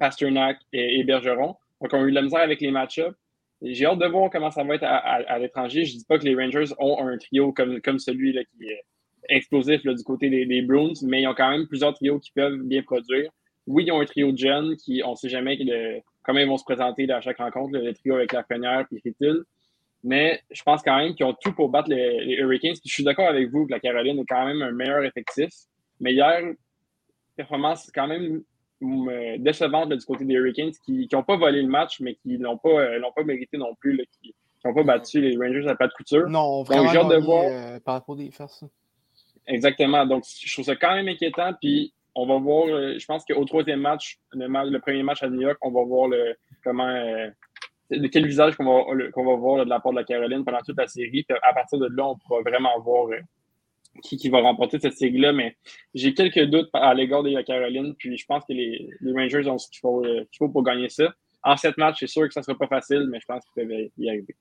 Pasternak 0.00 0.58
et, 0.72 0.98
et 0.98 1.04
Bergeron. 1.04 1.54
Donc, 1.80 1.92
on 1.92 1.98
a 1.98 2.02
eu 2.02 2.10
de 2.10 2.16
la 2.16 2.22
misère 2.22 2.40
avec 2.40 2.60
les 2.60 2.72
match-ups. 2.72 3.14
J'ai 3.62 3.86
hâte 3.86 3.98
de 3.98 4.06
voir 4.06 4.30
comment 4.30 4.50
ça 4.50 4.64
va 4.64 4.74
être 4.74 4.84
à, 4.84 5.38
l'étranger. 5.38 5.84
Je 5.84 5.94
ne 5.94 5.98
dis 5.98 6.04
pas 6.04 6.18
que 6.18 6.24
les 6.24 6.34
Rangers 6.34 6.72
ont 6.78 7.06
un 7.06 7.16
trio 7.16 7.52
comme, 7.52 7.98
celui 7.98 8.32
là, 8.32 8.42
qui 8.44 8.64
est 8.64 8.82
explosif 9.28 9.82
du 9.82 10.02
côté 10.02 10.30
des, 10.30 10.46
des 10.46 10.66
mais 11.02 11.22
ils 11.22 11.28
ont 11.28 11.34
quand 11.34 11.50
même 11.50 11.68
plusieurs 11.68 11.94
trios 11.94 12.18
qui 12.18 12.32
peuvent 12.32 12.58
bien 12.62 12.82
produire. 12.82 13.30
Oui, 13.66 13.84
ils 13.86 13.92
ont 13.92 14.00
un 14.00 14.04
trio 14.04 14.32
de 14.32 14.38
jeunes 14.38 14.76
qui, 14.76 15.02
on 15.04 15.12
ne 15.12 15.16
sait 15.16 15.28
jamais 15.28 15.56
comment 16.22 16.40
ils 16.40 16.48
vont 16.48 16.56
se 16.56 16.64
présenter 16.64 17.10
à 17.10 17.20
chaque 17.20 17.38
rencontre, 17.38 17.78
le 17.78 17.94
trio 17.94 18.16
avec 18.16 18.32
Lafrenière 18.32 18.86
et 18.90 19.00
Ritil. 19.04 19.42
Mais 20.04 20.40
je 20.50 20.62
pense 20.62 20.82
quand 20.82 20.96
même 20.96 21.14
qu'ils 21.14 21.26
ont 21.26 21.36
tout 21.40 21.52
pour 21.52 21.68
battre 21.68 21.88
les, 21.88 22.34
Hurricanes. 22.38 22.74
Je 22.84 22.92
suis 22.92 23.04
d'accord 23.04 23.28
avec 23.28 23.48
vous 23.50 23.66
que 23.66 23.70
la 23.70 23.78
Caroline 23.78 24.18
est 24.18 24.26
quand 24.26 24.44
même 24.44 24.60
un 24.62 24.72
meilleur 24.72 25.04
effectif. 25.04 25.50
Mais 26.00 26.12
hier, 26.12 26.42
performance 27.36 27.90
quand 27.94 28.08
même 28.08 28.42
euh, 28.82 29.36
décevante 29.38 29.90
là, 29.90 29.96
du 29.96 30.04
côté 30.04 30.24
des 30.24 30.34
Hurricanes 30.34 30.72
qui 30.84 31.08
n'ont 31.12 31.22
pas 31.22 31.36
volé 31.36 31.62
le 31.62 31.68
match, 31.68 32.00
mais 32.00 32.14
qui 32.14 32.38
ne 32.38 32.44
l'ont 32.44 32.58
pas, 32.58 32.68
euh, 32.70 32.98
l'ont 32.98 33.12
pas 33.12 33.24
mérité 33.24 33.56
non 33.58 33.74
plus, 33.74 33.96
là, 33.96 34.04
qui 34.20 34.34
n'ont 34.64 34.74
pas 34.74 34.82
battu 34.82 35.20
les 35.20 35.36
Rangers 35.36 35.66
à 35.68 35.74
pas 35.74 35.86
de 35.88 35.92
couture. 35.92 36.28
Non, 36.28 36.62
vraiment. 36.62 36.88
j'ai 36.88 36.98
hâte 36.98 37.08
de 37.08 37.12
gagné, 37.14 37.24
voir. 37.26 37.44
euh, 37.46 37.80
par 37.80 37.94
rapport 37.94 38.16
des 38.16 38.30
fesses. 38.30 38.64
Exactement. 39.46 40.06
Donc, 40.06 40.24
je 40.24 40.52
trouve 40.52 40.64
ça 40.64 40.76
quand 40.76 40.94
même 40.94 41.08
inquiétant. 41.08 41.52
Puis, 41.60 41.92
on 42.14 42.26
va 42.26 42.38
voir, 42.38 42.66
euh, 42.68 42.98
je 42.98 43.06
pense 43.06 43.24
qu'au 43.24 43.44
troisième 43.44 43.80
match, 43.80 44.18
le, 44.32 44.78
premier 44.78 45.02
match 45.02 45.22
à 45.22 45.28
New 45.28 45.40
York, 45.40 45.58
on 45.62 45.70
va 45.70 45.82
voir 45.82 46.08
le, 46.08 46.34
comment, 46.62 46.94
de 47.90 48.06
quel 48.08 48.26
visage 48.26 48.56
qu'on 48.56 48.64
va, 48.64 48.94
le- 48.94 49.10
qu'on 49.10 49.24
va 49.24 49.34
voir 49.34 49.58
là, 49.58 49.64
de 49.64 49.70
la 49.70 49.80
part 49.80 49.92
de 49.92 49.96
la 49.98 50.04
Caroline 50.04 50.44
pendant 50.44 50.60
toute 50.60 50.76
la 50.78 50.86
série. 50.86 51.24
Puis, 51.24 51.36
à 51.42 51.52
partir 51.52 51.78
de 51.78 51.88
là, 51.94 52.06
on 52.08 52.16
pourra 52.18 52.40
vraiment 52.42 52.78
voir 52.80 53.08
qui, 54.02 54.28
va 54.28 54.40
remporter 54.40 54.78
cette 54.80 54.96
série-là. 54.96 55.32
Mais 55.32 55.56
j'ai 55.94 56.14
quelques 56.14 56.44
doutes 56.44 56.70
à 56.72 56.94
l'égard 56.94 57.22
de 57.22 57.30
la 57.30 57.42
Caroline. 57.42 57.94
Puis, 57.96 58.16
je 58.16 58.26
pense 58.26 58.44
que 58.44 58.52
les, 58.52 58.88
les 59.00 59.12
Rangers 59.12 59.48
ont 59.48 59.58
ce 59.58 59.68
qu'il 59.68 59.80
faut, 59.80 60.04
euh, 60.04 60.26
pour 60.38 60.62
gagner 60.62 60.88
ça. 60.88 61.14
En 61.42 61.56
sept 61.56 61.76
matchs, 61.76 61.98
c'est 62.00 62.06
sûr 62.06 62.26
que 62.26 62.32
ça 62.32 62.40
ne 62.40 62.44
sera 62.44 62.58
pas 62.58 62.68
facile, 62.68 63.08
mais 63.10 63.20
je 63.20 63.26
pense 63.26 63.42
qu'ils 63.44 63.66
peuvent 63.66 63.90
y 63.98 64.08
arriver. 64.08 64.36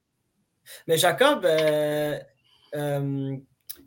Mais 0.87 0.97
Jacob, 0.97 1.43
euh, 1.45 2.19
euh, 2.75 3.35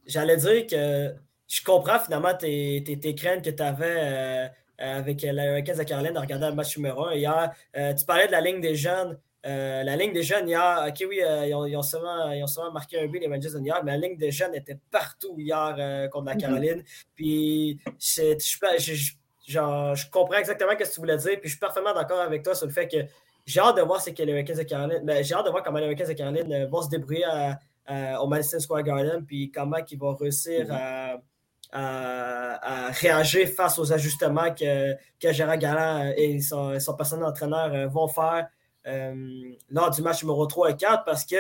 j'allais 0.06 0.36
dire 0.36 0.66
que 0.66 1.14
je 1.48 1.62
comprends 1.62 2.00
finalement 2.00 2.34
tes, 2.34 2.82
tes, 2.84 2.98
tes 2.98 3.14
craintes 3.14 3.44
que 3.44 3.50
tu 3.50 3.62
avais 3.62 4.50
avec 4.78 5.22
la 5.22 5.60
de 5.60 5.82
Caroline 5.82 6.16
en 6.18 6.20
regardant 6.20 6.48
le 6.48 6.54
match 6.54 6.76
numéro 6.76 7.06
1 7.06 7.14
hier. 7.14 7.52
Euh, 7.76 7.94
tu 7.94 8.04
parlais 8.04 8.26
de 8.26 8.32
la 8.32 8.40
ligne 8.40 8.60
des 8.60 8.74
jeunes. 8.74 9.18
Euh, 9.46 9.82
la 9.82 9.96
ligne 9.96 10.12
des 10.12 10.22
jeunes 10.22 10.48
hier, 10.48 10.86
ok, 10.88 11.06
oui, 11.06 11.20
euh, 11.22 11.46
ils, 11.46 11.54
ont, 11.54 11.66
ils, 11.66 11.76
ont 11.76 11.82
sûrement, 11.82 12.32
ils 12.32 12.42
ont 12.42 12.46
sûrement 12.46 12.72
marqué 12.72 12.98
un 12.98 13.06
but, 13.06 13.18
les 13.18 13.26
Rangers 13.26 13.50
de 13.50 13.60
hier, 13.60 13.82
mais 13.84 13.92
la 13.92 13.98
ligne 13.98 14.16
des 14.16 14.30
jeunes 14.30 14.54
était 14.54 14.78
partout 14.90 15.34
hier 15.38 15.76
euh, 15.78 16.08
contre 16.08 16.26
la 16.26 16.36
Caroline. 16.36 16.82
Puis, 17.14 17.78
je, 18.00 18.38
je, 18.38 18.94
je, 18.94 19.12
genre, 19.46 19.94
je 19.94 20.08
comprends 20.10 20.38
exactement 20.38 20.70
ce 20.72 20.84
que 20.84 20.94
tu 20.94 21.00
voulais 21.00 21.18
dire, 21.18 21.32
puis 21.40 21.44
je 21.44 21.48
suis 21.50 21.58
parfaitement 21.58 21.92
d'accord 21.92 22.20
avec 22.20 22.42
toi 22.42 22.54
sur 22.54 22.66
le 22.66 22.72
fait 22.72 22.88
que 22.88 22.96
j'ai 23.44 23.60
hâte 23.60 23.76
de 23.76 23.82
voir 23.82 24.00
ce 24.00 24.08
que 24.10 24.22
les 24.22 24.32
Hurricanes 24.32 24.56
de 24.56 24.62
Caroline. 24.62 25.02
Ben, 25.04 25.22
j'ai 25.22 25.34
hâte 25.34 25.44
de 25.44 25.50
voir 25.50 25.62
comment 25.62 25.78
les 25.78 25.84
Hurricanes 25.84 26.08
de 26.08 26.12
Caroline 26.14 26.64
vont 26.70 26.80
se 26.80 26.88
débrouiller 26.88 27.24
à, 27.24 27.58
à, 27.84 28.22
au 28.22 28.26
Madison 28.26 28.58
Square 28.58 28.82
Garden, 28.82 29.26
puis 29.26 29.50
comment 29.50 29.76
ils 29.90 29.98
vont 29.98 30.14
réussir 30.14 30.68
à, 30.70 31.18
à, 31.70 32.86
à, 32.86 32.90
réagir 32.92 33.46
face 33.48 33.78
aux 33.78 33.92
ajustements 33.92 34.54
que, 34.54 34.94
que 35.20 35.32
Gérard 35.34 35.58
Galland 35.58 36.14
et 36.16 36.40
son, 36.40 36.80
son 36.80 36.94
personnel 36.94 37.26
d'entraîneur 37.26 37.90
vont 37.90 38.08
faire 38.08 38.48
lors 38.84 39.90
du 39.90 40.02
match 40.02 40.22
numéro 40.22 40.46
3 40.46 40.70
et 40.70 40.76
4 40.76 41.04
parce 41.04 41.24
que 41.24 41.36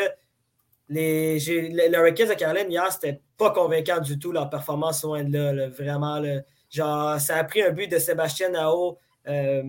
les, 0.88 1.38
les, 1.38 1.88
de 1.88 2.34
Caroline 2.34 2.70
hier, 2.70 2.92
c'était 2.92 3.20
pas 3.38 3.50
convaincant 3.50 4.00
du 4.00 4.18
tout 4.18 4.32
leur 4.32 4.50
performance 4.50 5.02
loin 5.02 5.24
de 5.24 5.38
là, 5.38 5.68
vraiment. 5.68 6.22
Genre, 6.70 7.20
ça 7.20 7.36
a 7.36 7.44
pris 7.44 7.62
un 7.62 7.70
but 7.70 7.90
de 7.90 7.98
Sébastien 7.98 8.50
Nao 8.50 8.98
euh, 9.26 9.62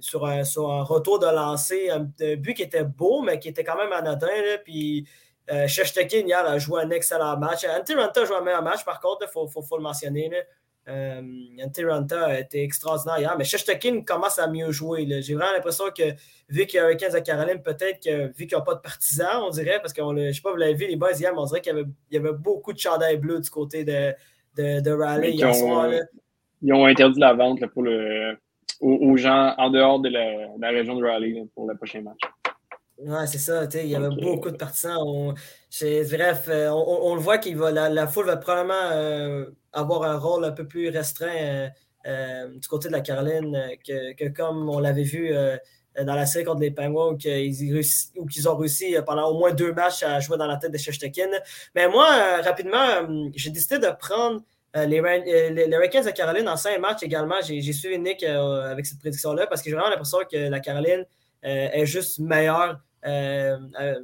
sur, 0.00 0.24
un, 0.26 0.42
retour 0.82 1.18
de 1.18 1.26
lancer, 1.26 1.90
un, 1.90 2.10
but 2.36 2.54
qui 2.54 2.62
était 2.62 2.84
beau, 2.84 3.22
mais 3.22 3.38
qui 3.38 3.48
était 3.48 3.64
quand 3.64 3.76
même 3.76 3.92
anodin. 3.92 4.26
Là, 4.26 4.58
puis 4.64 5.06
euh, 5.50 5.66
a 5.66 6.58
joué 6.58 6.82
un 6.82 6.90
excellent 6.90 7.36
match. 7.36 7.64
Antti 7.64 7.94
Ranta 7.94 8.22
a 8.22 8.24
joué 8.24 8.36
un 8.36 8.42
meilleur 8.42 8.62
match, 8.62 8.84
par 8.84 9.00
contre, 9.00 9.26
il 9.28 9.32
faut, 9.32 9.46
faut, 9.48 9.62
faut, 9.62 9.76
le 9.76 9.82
mentionner. 9.82 10.30
Euh, 10.88 11.22
Antti 11.64 11.84
Ranta 11.84 12.26
a 12.26 12.40
été 12.40 12.64
extraordinaire 12.64 13.18
hier, 13.18 13.34
mais 13.38 13.44
Sheshtakin 13.44 14.02
commence 14.02 14.38
à 14.38 14.48
mieux 14.48 14.72
jouer. 14.72 15.06
J'ai 15.22 15.34
vraiment 15.34 15.52
l'impression 15.52 15.84
que, 15.96 16.02
vu 16.48 16.66
qu'il 16.66 16.78
y 16.78 16.80
a 16.80 16.86
un 16.86 16.94
15 16.94 17.14
à 17.14 17.20
Caroline, 17.20 17.62
peut-être 17.62 18.02
que, 18.02 18.26
vu 18.28 18.46
qu'il 18.46 18.56
n'y 18.56 18.60
a 18.60 18.62
pas 18.62 18.74
de 18.74 18.80
partisans, 18.80 19.42
on 19.44 19.50
dirait, 19.50 19.78
parce 19.80 19.92
que 19.92 20.02
je 20.02 20.12
ne 20.12 20.32
sais 20.32 20.40
pas, 20.40 20.50
vous 20.50 20.56
l'avez 20.56 20.74
vu, 20.74 20.86
les 20.86 20.96
boys 20.96 21.12
hier, 21.12 21.32
mais 21.32 21.38
on 21.38 21.44
dirait 21.44 21.60
qu'il 21.60 21.72
y 21.72 21.78
avait, 21.78 21.88
il 22.10 22.14
y 22.14 22.18
avait 22.18 22.32
beaucoup 22.32 22.72
de 22.72 22.78
chandails 22.78 23.18
bleus 23.18 23.40
du 23.40 23.50
côté 23.50 23.84
de, 23.84 24.12
de, 24.56 24.80
de 24.80 24.90
Raleigh 24.90 25.34
hier 25.34 25.50
ont, 25.50 25.54
soir. 25.54 25.88
Là. 25.88 26.00
Ils 26.62 26.72
ont 26.72 26.86
interdit 26.86 27.20
la 27.20 27.34
vente 27.34 27.60
là, 27.60 27.68
pour 27.68 27.82
le, 27.82 28.36
aux, 28.80 28.96
aux, 28.96 29.16
gens 29.16 29.54
en 29.58 29.70
dehors 29.70 30.00
de 30.00 30.08
la, 30.08 30.48
de 30.56 30.60
la 30.60 30.70
région 30.70 30.96
de 30.96 31.04
Raleigh 31.04 31.34
là, 31.34 31.42
pour 31.54 31.68
le 31.68 31.76
prochain 31.76 32.02
match. 32.02 32.20
Ouais, 32.98 33.26
c'est 33.26 33.38
ça. 33.38 33.66
Il 33.74 33.88
y 33.88 33.96
avait 33.96 34.06
okay. 34.06 34.20
beaucoup 34.20 34.50
de 34.50 34.56
partisans. 34.56 34.98
On, 34.98 35.32
bref, 35.32 36.48
on, 36.48 36.84
on, 36.86 37.10
on, 37.10 37.14
le 37.14 37.20
voit 37.20 37.38
qu'il 37.38 37.56
va 37.56 37.70
la, 37.72 37.88
la, 37.88 38.06
foule 38.06 38.26
va 38.26 38.36
probablement 38.36 38.90
euh, 38.92 39.46
avoir 39.72 40.02
un 40.04 40.18
rôle 40.18 40.44
un 40.44 40.52
peu 40.52 40.66
plus 40.66 40.88
restreint 40.88 41.34
euh, 41.34 41.68
euh, 42.06 42.48
du 42.48 42.68
côté 42.68 42.88
de 42.88 42.92
la 42.92 43.00
Caroline 43.00 43.56
que, 43.86 44.14
que 44.14 44.28
comme 44.28 44.68
on 44.68 44.78
l'avait 44.78 45.02
vu 45.02 45.34
euh, 45.34 45.56
dans 46.02 46.14
la 46.14 46.26
série 46.26 46.44
contre 46.44 46.60
les 46.60 46.70
Penguins, 46.70 47.16
ou 48.16 48.26
qu'ils 48.26 48.48
ont 48.48 48.56
réussi 48.56 48.96
pendant 49.04 49.28
au 49.28 49.38
moins 49.38 49.52
deux 49.52 49.72
matchs 49.72 50.02
à 50.02 50.20
jouer 50.20 50.38
dans 50.38 50.46
la 50.46 50.56
tête 50.56 50.72
de 50.72 50.78
Sheshtakin. 50.78 51.28
Mais 51.74 51.86
moi, 51.86 52.06
rapidement, 52.42 53.30
j'ai 53.34 53.50
décidé 53.50 53.78
de 53.78 53.88
prendre 53.98 54.42
les, 54.74 54.96
Hurricanes 54.96 56.06
de 56.06 56.10
Caroline 56.10 56.48
en 56.48 56.56
cinq 56.56 56.80
matchs 56.80 57.02
également. 57.02 57.34
J'ai 57.42 57.72
suivi 57.74 57.98
Nick 57.98 58.22
avec 58.24 58.86
cette 58.86 59.00
prédiction-là 59.00 59.46
parce 59.46 59.60
que 59.60 59.68
j'ai 59.68 59.76
vraiment 59.76 59.90
l'impression 59.90 60.20
que 60.20 60.48
la 60.48 60.60
Caroline 60.60 61.04
est 61.42 61.84
juste 61.84 62.20
meilleure 62.20 62.80
euh, 63.04 63.58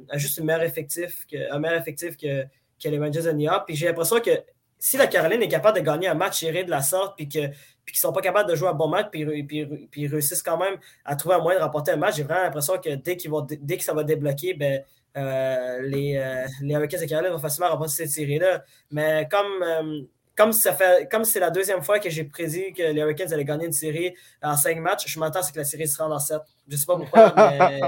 a, 0.09 0.17
juste 0.17 0.39
un 0.39 0.43
meilleur 0.43 0.63
effectif 0.63 1.25
que, 1.31 1.51
un 1.51 1.59
meilleur 1.59 1.79
effectif 1.79 2.17
que, 2.17 2.43
que 2.43 2.89
les 2.89 2.99
Rangers 2.99 3.21
de 3.21 3.31
New 3.31 3.45
York. 3.45 3.63
Puis 3.65 3.75
j'ai 3.75 3.87
l'impression 3.87 4.19
que 4.19 4.31
si 4.79 4.97
la 4.97 5.07
Caroline 5.07 5.41
est 5.43 5.49
capable 5.49 5.77
de 5.77 5.83
gagner 5.83 6.07
un 6.07 6.13
match 6.13 6.39
serré 6.39 6.63
de 6.63 6.69
la 6.69 6.81
sorte, 6.81 7.17
puis 7.17 7.27
qu'ils 7.27 7.49
ne 7.49 7.93
sont 7.93 8.13
pas 8.13 8.21
capables 8.21 8.49
de 8.49 8.55
jouer 8.55 8.69
un 8.69 8.73
bon 8.73 8.87
match, 8.87 9.07
puis, 9.11 9.25
puis, 9.43 9.65
puis, 9.65 10.01
ils 10.01 10.07
réussissent 10.07 10.41
quand 10.41 10.57
même 10.57 10.77
à 11.03 11.15
trouver 11.17 11.35
un 11.35 11.39
moyen 11.39 11.59
de 11.59 11.63
remporter 11.63 11.91
un 11.91 11.97
match, 11.97 12.15
j'ai 12.15 12.23
vraiment 12.23 12.43
l'impression 12.43 12.77
que 12.77 12.95
dès, 12.95 13.17
qu 13.17 13.27
vont, 13.27 13.45
dès 13.45 13.77
que 13.77 13.83
ça 13.83 13.93
va 13.93 14.03
débloquer, 14.03 14.53
ben, 14.53 14.81
euh, 15.17 15.81
les, 15.81 16.15
euh, 16.17 16.45
les 16.61 16.73
Hurricanes 16.75 17.01
de 17.01 17.05
Caroline 17.05 17.31
vont 17.31 17.39
facilement 17.39 17.69
remporter 17.69 17.91
cette 17.93 18.11
série-là. 18.11 18.63
Mais 18.91 19.27
comme, 19.29 19.63
euh, 19.63 20.01
comme 20.35 20.53
ça 20.53 20.73
fait 20.73 21.09
comme 21.11 21.25
c'est 21.25 21.41
la 21.41 21.49
deuxième 21.49 21.83
fois 21.83 21.99
que 21.99 22.09
j'ai 22.09 22.23
prédit 22.23 22.71
que 22.71 22.83
les 22.83 23.01
Hurricanes 23.01 23.33
allaient 23.33 23.43
gagner 23.43 23.65
une 23.65 23.73
série 23.73 24.15
en 24.41 24.55
cinq 24.55 24.77
matchs, 24.77 25.07
je 25.07 25.19
m'attends 25.19 25.39
à 25.39 25.43
ce 25.43 25.51
que 25.51 25.57
la 25.57 25.65
série 25.65 25.87
se 25.87 26.01
rende 26.01 26.13
en 26.13 26.19
sept. 26.19 26.41
Je 26.67 26.75
ne 26.75 26.79
sais 26.79 26.85
pas 26.85 26.95
pourquoi, 26.95 27.33
mais 27.59 27.81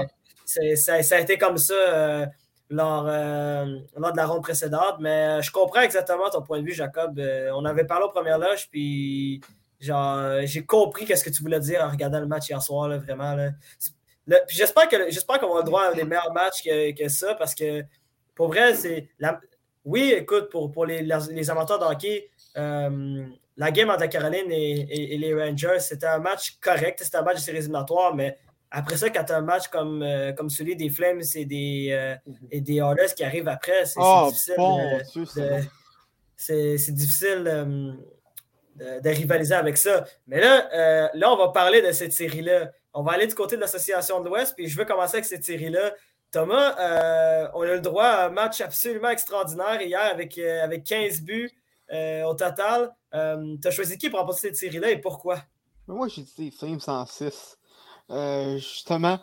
ça, 0.76 1.02
ça, 1.02 1.16
a 1.16 1.20
été 1.20 1.38
comme 1.38 1.56
ça 1.56 1.74
euh, 1.74 2.26
lors, 2.72 3.06
euh, 3.06 3.78
lors, 3.96 4.12
de 4.12 4.16
la 4.16 4.26
ronde 4.26 4.42
précédente. 4.42 4.96
Mais 5.00 5.38
euh, 5.38 5.42
je 5.42 5.50
comprends 5.50 5.82
exactement 5.82 6.28
ton 6.30 6.42
point 6.42 6.60
de 6.60 6.66
vue, 6.66 6.72
Jacob. 6.72 7.20
on 7.54 7.64
avait 7.64 7.84
parlé 7.84 8.06
aux 8.06 8.10
premières 8.10 8.38
loges, 8.38 8.68
puis 8.70 9.40
j'ai 9.80 10.66
compris 10.66 11.04
qu'est-ce 11.04 11.24
que 11.24 11.30
tu 11.30 11.42
voulais 11.42 11.60
dire 11.60 11.82
en 11.82 11.90
regardant 11.90 12.20
le 12.20 12.26
match 12.26 12.48
hier 12.48 12.62
soir, 12.62 12.88
vraiment. 12.98 13.36
J'espère 14.48 14.88
qu'on 14.88 14.98
va 14.98 15.44
avoir 15.44 15.64
droit 15.64 15.82
à 15.84 15.94
des 15.94 16.04
meilleurs 16.04 16.32
matchs 16.32 16.62
que, 16.62 16.92
que, 16.92 17.08
ça, 17.08 17.34
parce 17.34 17.54
que 17.54 17.82
pour 18.34 18.48
vrai, 18.48 18.74
c'est. 18.74 19.08
Oui, 19.84 20.14
écoute, 20.16 20.48
pour, 20.48 20.70
pour 20.70 20.86
les, 20.86 21.02
les 21.02 21.50
amateurs 21.50 21.78
de 21.78 21.84
hockey, 21.84 22.30
la 22.54 23.70
game 23.70 23.90
entre 23.90 24.06
Caroline 24.06 24.50
et, 24.50 25.14
et, 25.14 25.18
les 25.18 25.34
Rangers, 25.34 25.80
c'était 25.80 26.06
un 26.06 26.18
match 26.20 26.58
correct, 26.60 27.00
c'était 27.02 27.18
un 27.18 27.22
match 27.22 27.36
de 27.36 27.40
séries 27.40 27.68
mais 28.14 28.38
après 28.74 28.96
ça, 28.96 29.10
quand 29.10 29.24
tu 29.24 29.32
as 29.32 29.36
un 29.36 29.42
match 29.42 29.68
comme, 29.68 30.02
euh, 30.02 30.32
comme 30.32 30.48
celui 30.48 30.76
des 30.76 30.88
Flames 30.88 31.20
et 31.34 31.44
des, 31.44 31.88
euh, 31.92 32.16
et 32.50 32.62
des 32.62 32.76
Oilers 32.76 33.14
qui 33.14 33.22
arrivent 33.22 33.48
après, 33.48 33.84
c'est 33.84 34.00
oh, 34.02 34.28
difficile. 34.28 34.54
Bon, 34.56 34.80
c'est 36.36 36.92
difficile 36.92 37.44
de, 37.44 37.92
de, 38.76 39.00
de, 39.00 39.08
rivaliser 39.10 39.54
avec 39.54 39.76
ça. 39.76 40.04
Mais 40.26 40.40
là, 40.40 40.70
euh, 40.72 41.08
là, 41.12 41.32
on 41.32 41.36
va 41.36 41.48
parler 41.48 41.82
de 41.82 41.92
cette 41.92 42.14
série-là. 42.14 42.72
On 42.94 43.02
va 43.02 43.12
aller 43.12 43.26
du 43.26 43.34
côté 43.34 43.56
de 43.56 43.60
l'Association 43.60 44.20
de 44.20 44.28
l'Ouest, 44.28 44.54
puis 44.56 44.66
je 44.68 44.76
veux 44.76 44.86
commencer 44.86 45.16
avec 45.16 45.26
cette 45.26 45.44
série-là. 45.44 45.92
Thomas, 46.30 46.74
euh, 46.78 47.48
on 47.54 47.60
a 47.60 47.74
le 47.74 47.80
droit 47.80 48.06
à 48.06 48.26
un 48.26 48.30
match 48.30 48.62
absolument 48.62 49.10
extraordinaire 49.10 49.82
hier 49.82 50.00
avec, 50.00 50.38
avec 50.38 50.84
15 50.84 51.20
buts 51.20 51.50
au 51.90 52.34
total. 52.34 52.90
tu 53.12 53.68
as 53.68 53.70
choisi 53.70 53.98
qui 53.98 54.08
pour 54.08 54.18
remporter 54.18 54.40
cette 54.40 54.56
série-là 54.56 54.90
et 54.90 54.98
pourquoi? 54.98 55.42
Moi, 55.86 56.08
j'ai 56.08 56.22
dit 56.22 56.50
Flames 56.50 56.80
106. 56.80 57.58
Euh, 58.10 58.58
justement, 58.58 59.18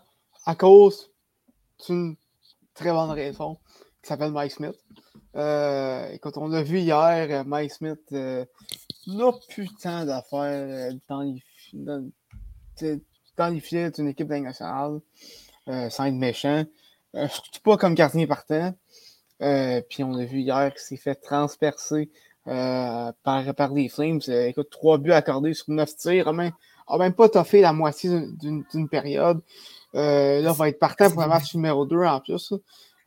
à 0.45 0.55
cause 0.55 1.11
d'une 1.85 2.15
très 2.73 2.91
bonne 2.91 3.11
raison 3.11 3.57
qui 4.01 4.07
s'appelle 4.07 4.31
Mike 4.31 4.51
Smith. 4.51 4.75
Euh, 5.35 6.09
écoute, 6.11 6.37
on 6.37 6.47
l'a 6.47 6.63
vu 6.63 6.79
hier, 6.79 7.45
Mike 7.45 7.71
Smith 7.71 7.99
euh, 8.13 8.45
n'a 9.07 9.31
plus 9.49 9.69
tant 9.81 10.05
d'affaires 10.05 10.91
dans 11.07 11.21
les, 11.21 11.43
dans, 11.73 12.09
dans 13.37 13.53
les 13.53 13.59
filets 13.59 13.91
d'une 13.91 14.07
équipe 14.07 14.29
nationale, 14.29 15.01
sans 15.67 16.05
être 16.05 16.15
méchant. 16.15 16.63
surtout 17.13 17.61
pas 17.63 17.77
comme 17.77 17.93
gardien 17.93 18.25
partant. 18.25 18.73
Puis 19.39 20.03
on 20.03 20.15
a 20.15 20.25
vu 20.25 20.39
hier 20.39 20.71
qu'il 20.71 20.81
s'est 20.81 20.97
fait 20.97 21.15
transpercer 21.15 22.09
par, 22.45 23.13
par 23.55 23.73
les 23.73 23.89
Flames. 23.89 24.21
écoute, 24.27 24.69
trois 24.71 24.97
buts 24.97 25.11
accordés 25.11 25.53
sur 25.53 25.69
neuf 25.69 25.95
tirs. 25.95 26.33
Même, 26.33 26.53
a 26.89 26.97
même 26.97 27.13
pas 27.13 27.29
toffé 27.29 27.61
la 27.61 27.73
moitié 27.73 28.09
d'une 28.41 28.89
période. 28.89 29.41
Euh, 29.95 30.41
là, 30.41 30.51
on 30.51 30.53
va 30.53 30.69
être 30.69 30.79
partant 30.79 31.09
pour 31.09 31.21
le 31.21 31.27
match 31.27 31.53
numéro 31.55 31.85
2 31.85 32.03
en 32.03 32.19
plus. 32.19 32.53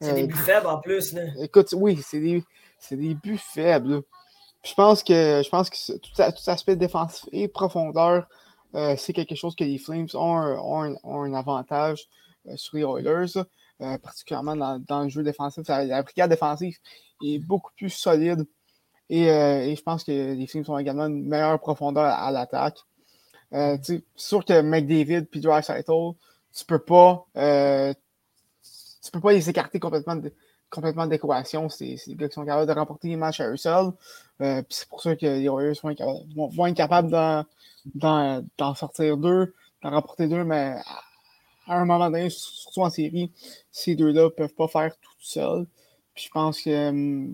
C'est 0.00 0.10
euh, 0.10 0.14
des 0.14 0.26
buts 0.26 0.34
faibles 0.34 0.66
en 0.66 0.78
plus. 0.78 1.12
Là. 1.12 1.22
Écoute, 1.40 1.68
oui, 1.76 1.98
c'est 2.04 2.20
des, 2.20 2.44
des, 2.90 3.14
buts 3.14 3.38
faibles. 3.38 4.02
Je 4.64 4.74
pense 4.74 5.02
que 5.02 5.42
je 5.44 5.48
pense 5.48 5.70
que 5.70 5.92
tout, 5.98 6.10
tout 6.14 6.50
aspect 6.50 6.76
défensif 6.76 7.28
et 7.32 7.48
profondeur, 7.48 8.26
euh, 8.74 8.94
c'est 8.96 9.12
quelque 9.12 9.34
chose 9.34 9.54
que 9.54 9.64
les 9.64 9.78
Flames 9.78 10.08
ont 10.14 10.36
un, 10.36 10.58
ont 10.58 10.82
un, 10.82 10.94
ont 11.02 11.22
un 11.22 11.34
avantage 11.34 12.08
euh, 12.46 12.56
sur 12.56 12.76
les 12.76 12.84
Oilers, 12.84 13.38
euh, 13.80 13.98
particulièrement 13.98 14.56
dans, 14.56 14.78
dans, 14.78 15.02
le 15.02 15.08
jeu 15.08 15.22
défensif. 15.22 15.66
La 15.68 16.02
brigade 16.02 16.30
défensive 16.30 16.76
est 17.22 17.38
beaucoup 17.38 17.70
plus 17.76 17.90
solide. 17.90 18.46
Et, 19.10 19.24
et 19.24 19.76
je 19.76 19.82
pense 19.82 20.04
que 20.04 20.32
les 20.32 20.46
Flames 20.46 20.64
ont 20.68 20.78
également 20.78 21.06
une 21.06 21.28
meilleure 21.28 21.60
profondeur 21.60 22.04
à, 22.04 22.28
à 22.28 22.30
l'attaque. 22.30 22.78
Euh, 23.52 23.76
c'est 23.82 24.02
sûr 24.16 24.44
que 24.44 24.60
McDavid 24.62 25.26
puis 25.26 25.42
Cytle, 25.42 26.12
tu 26.54 26.64
peux 26.64 26.78
pas 26.78 27.26
euh, 27.36 27.92
tu 29.02 29.10
peux 29.10 29.20
pas 29.20 29.32
les 29.32 29.50
écarter 29.50 29.78
complètement 29.80 30.16
de, 30.16 30.32
complètement 30.70 31.06
d'équation. 31.06 31.68
C'est 31.68 31.96
des 32.06 32.14
gars 32.14 32.28
qui 32.28 32.34
sont 32.34 32.44
capables 32.44 32.72
de 32.72 32.78
remporter 32.78 33.08
les 33.08 33.16
matchs 33.16 33.40
à 33.40 33.50
eux 33.50 33.56
seuls. 33.56 33.92
Euh, 34.40 34.62
c'est 34.70 34.88
pour 34.88 35.02
ça 35.02 35.14
que 35.16 35.26
les 35.26 35.48
Warriors 35.48 35.76
vont, 35.82 36.66
être 36.66 36.76
capables 36.76 37.10
d'en 37.94 38.74
sortir 38.74 39.16
deux, 39.16 39.54
d'en 39.82 39.90
remporter 39.90 40.28
deux, 40.28 40.44
mais 40.44 40.76
à 41.66 41.76
un 41.76 41.84
moment 41.84 42.10
donné, 42.10 42.30
surtout 42.30 42.80
en 42.80 42.90
série, 42.90 43.30
ces 43.70 43.94
deux-là 43.94 44.24
ne 44.24 44.28
peuvent 44.28 44.54
pas 44.54 44.68
faire 44.68 44.96
tout 44.96 45.12
seuls. 45.20 45.66
Puis 46.14 46.24
je 46.24 46.30
pense 46.30 46.62
que 46.62 46.70
euh, 46.70 47.26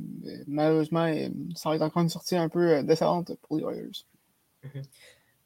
malheureusement, 0.46 1.12
ça 1.54 1.70
va 1.70 1.76
être 1.76 1.82
encore 1.82 2.02
une 2.02 2.08
sortie 2.08 2.36
un 2.36 2.48
peu 2.48 2.82
décevante 2.82 3.34
pour 3.42 3.56
les 3.56 3.64
Warriors. 3.64 4.04
Mm-hmm. 4.64 4.84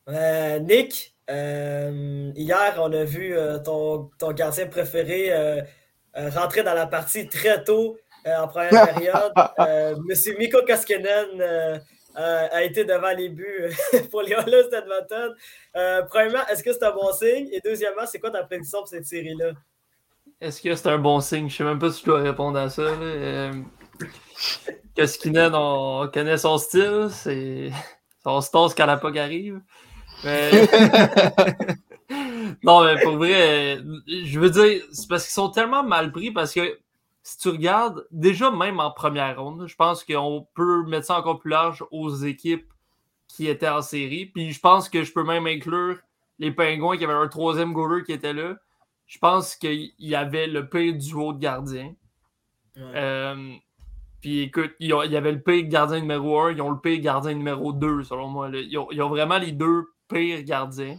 Euh, 0.08 0.58
Nick, 0.58 1.14
euh, 1.30 2.32
hier, 2.34 2.74
on 2.78 2.92
a 2.92 3.04
vu 3.04 3.36
euh, 3.36 3.58
ton, 3.58 4.10
ton, 4.18 4.32
gardien 4.32 4.66
préféré 4.66 5.32
rentrer 6.14 6.62
dans 6.62 6.74
la 6.74 6.86
partie 6.86 7.26
très 7.28 7.62
tôt 7.64 7.96
en 8.26 8.48
première 8.48 8.70
période. 8.94 9.32
Monsieur 10.06 10.36
Miko 10.38 10.62
Kaskinen 10.62 11.42
a 12.14 12.62
été 12.62 12.84
devant 12.84 13.14
les 13.16 13.28
buts 13.28 13.70
pour 14.10 14.22
les 14.22 14.32
Oilers 14.32 14.68
d'Edmonton. 14.70 15.34
premièrement, 16.08 16.46
est-ce 16.48 16.62
que 16.62 16.72
c'est 16.72 16.84
un 16.84 16.92
bon 16.92 17.12
signe? 17.12 17.48
Et 17.52 17.60
deuxièmement, 17.64 18.06
c'est 18.06 18.18
quoi 18.18 18.30
ta 18.30 18.42
prédiction 18.42 18.80
pour 18.80 18.88
cette 18.88 19.06
série-là? 19.06 19.52
Est-ce 20.40 20.60
que 20.60 20.74
c'est 20.74 20.88
un 20.88 20.98
bon 20.98 21.20
signe? 21.20 21.48
Je 21.48 21.54
ne 21.54 21.58
sais 21.58 21.64
même 21.64 21.78
pas 21.78 21.90
si 21.90 22.00
je 22.00 22.06
dois 22.06 22.20
répondre 22.20 22.58
à 22.58 22.68
ça. 22.68 22.90
Kaskinen, 24.94 25.52
on 25.54 26.08
connaît 26.12 26.36
son 26.36 26.58
style. 26.58 27.08
C'est 27.10 27.70
son 28.24 28.40
stance 28.40 28.74
quand 28.74 28.86
la 28.86 28.96
POC 28.96 29.16
arrive. 29.16 29.60
Mais... 30.24 30.50
non, 32.62 32.84
mais 32.84 33.00
pour 33.02 33.16
vrai, 33.16 33.80
je 34.06 34.38
veux 34.38 34.50
dire, 34.50 34.82
c'est 34.92 35.08
parce 35.08 35.24
qu'ils 35.24 35.32
sont 35.32 35.50
tellement 35.50 35.82
mal 35.82 36.12
pris 36.12 36.30
parce 36.30 36.52
que 36.52 36.78
si 37.22 37.38
tu 37.38 37.48
regardes, 37.50 38.06
déjà 38.10 38.50
même 38.50 38.80
en 38.80 38.90
première 38.90 39.40
ronde, 39.40 39.66
je 39.66 39.76
pense 39.76 40.04
qu'on 40.04 40.46
peut 40.54 40.84
mettre 40.86 41.06
ça 41.06 41.18
encore 41.18 41.38
plus 41.38 41.50
large 41.50 41.84
aux 41.90 42.14
équipes 42.14 42.66
qui 43.28 43.46
étaient 43.46 43.68
en 43.68 43.82
série. 43.82 44.26
Puis 44.26 44.52
je 44.52 44.60
pense 44.60 44.88
que 44.88 45.04
je 45.04 45.12
peux 45.12 45.24
même 45.24 45.46
inclure 45.46 45.98
les 46.38 46.50
Pingouins 46.50 46.96
qui 46.96 47.04
avaient 47.04 47.12
un 47.12 47.28
troisième 47.28 47.72
goaler 47.72 48.02
qui 48.04 48.12
était 48.12 48.32
là. 48.32 48.56
Je 49.06 49.18
pense 49.18 49.56
qu'il 49.56 49.92
y 49.98 50.14
avait 50.14 50.46
le 50.46 50.68
pire 50.68 50.94
duo 50.94 51.32
de 51.32 51.38
gardiens. 51.38 51.94
Euh, 52.78 53.52
puis 54.20 54.40
écoute, 54.40 54.72
il 54.80 54.88
y 54.88 55.16
avait 55.16 55.32
le 55.32 55.40
pire 55.40 55.66
gardien 55.68 56.00
numéro 56.00 56.40
1, 56.40 56.52
ils 56.52 56.62
ont 56.62 56.70
le 56.70 56.80
pire 56.80 57.00
gardien 57.00 57.34
numéro 57.34 57.72
2, 57.72 58.04
selon 58.04 58.28
moi. 58.28 58.48
Ils 58.52 58.78
ont, 58.78 58.88
ils 58.90 59.02
ont, 59.02 59.08
vraiment 59.08 59.38
les 59.38 59.52
deux 59.52 59.84
pires 60.12 60.42
gardiens. 60.42 60.98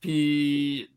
Puis 0.00 0.90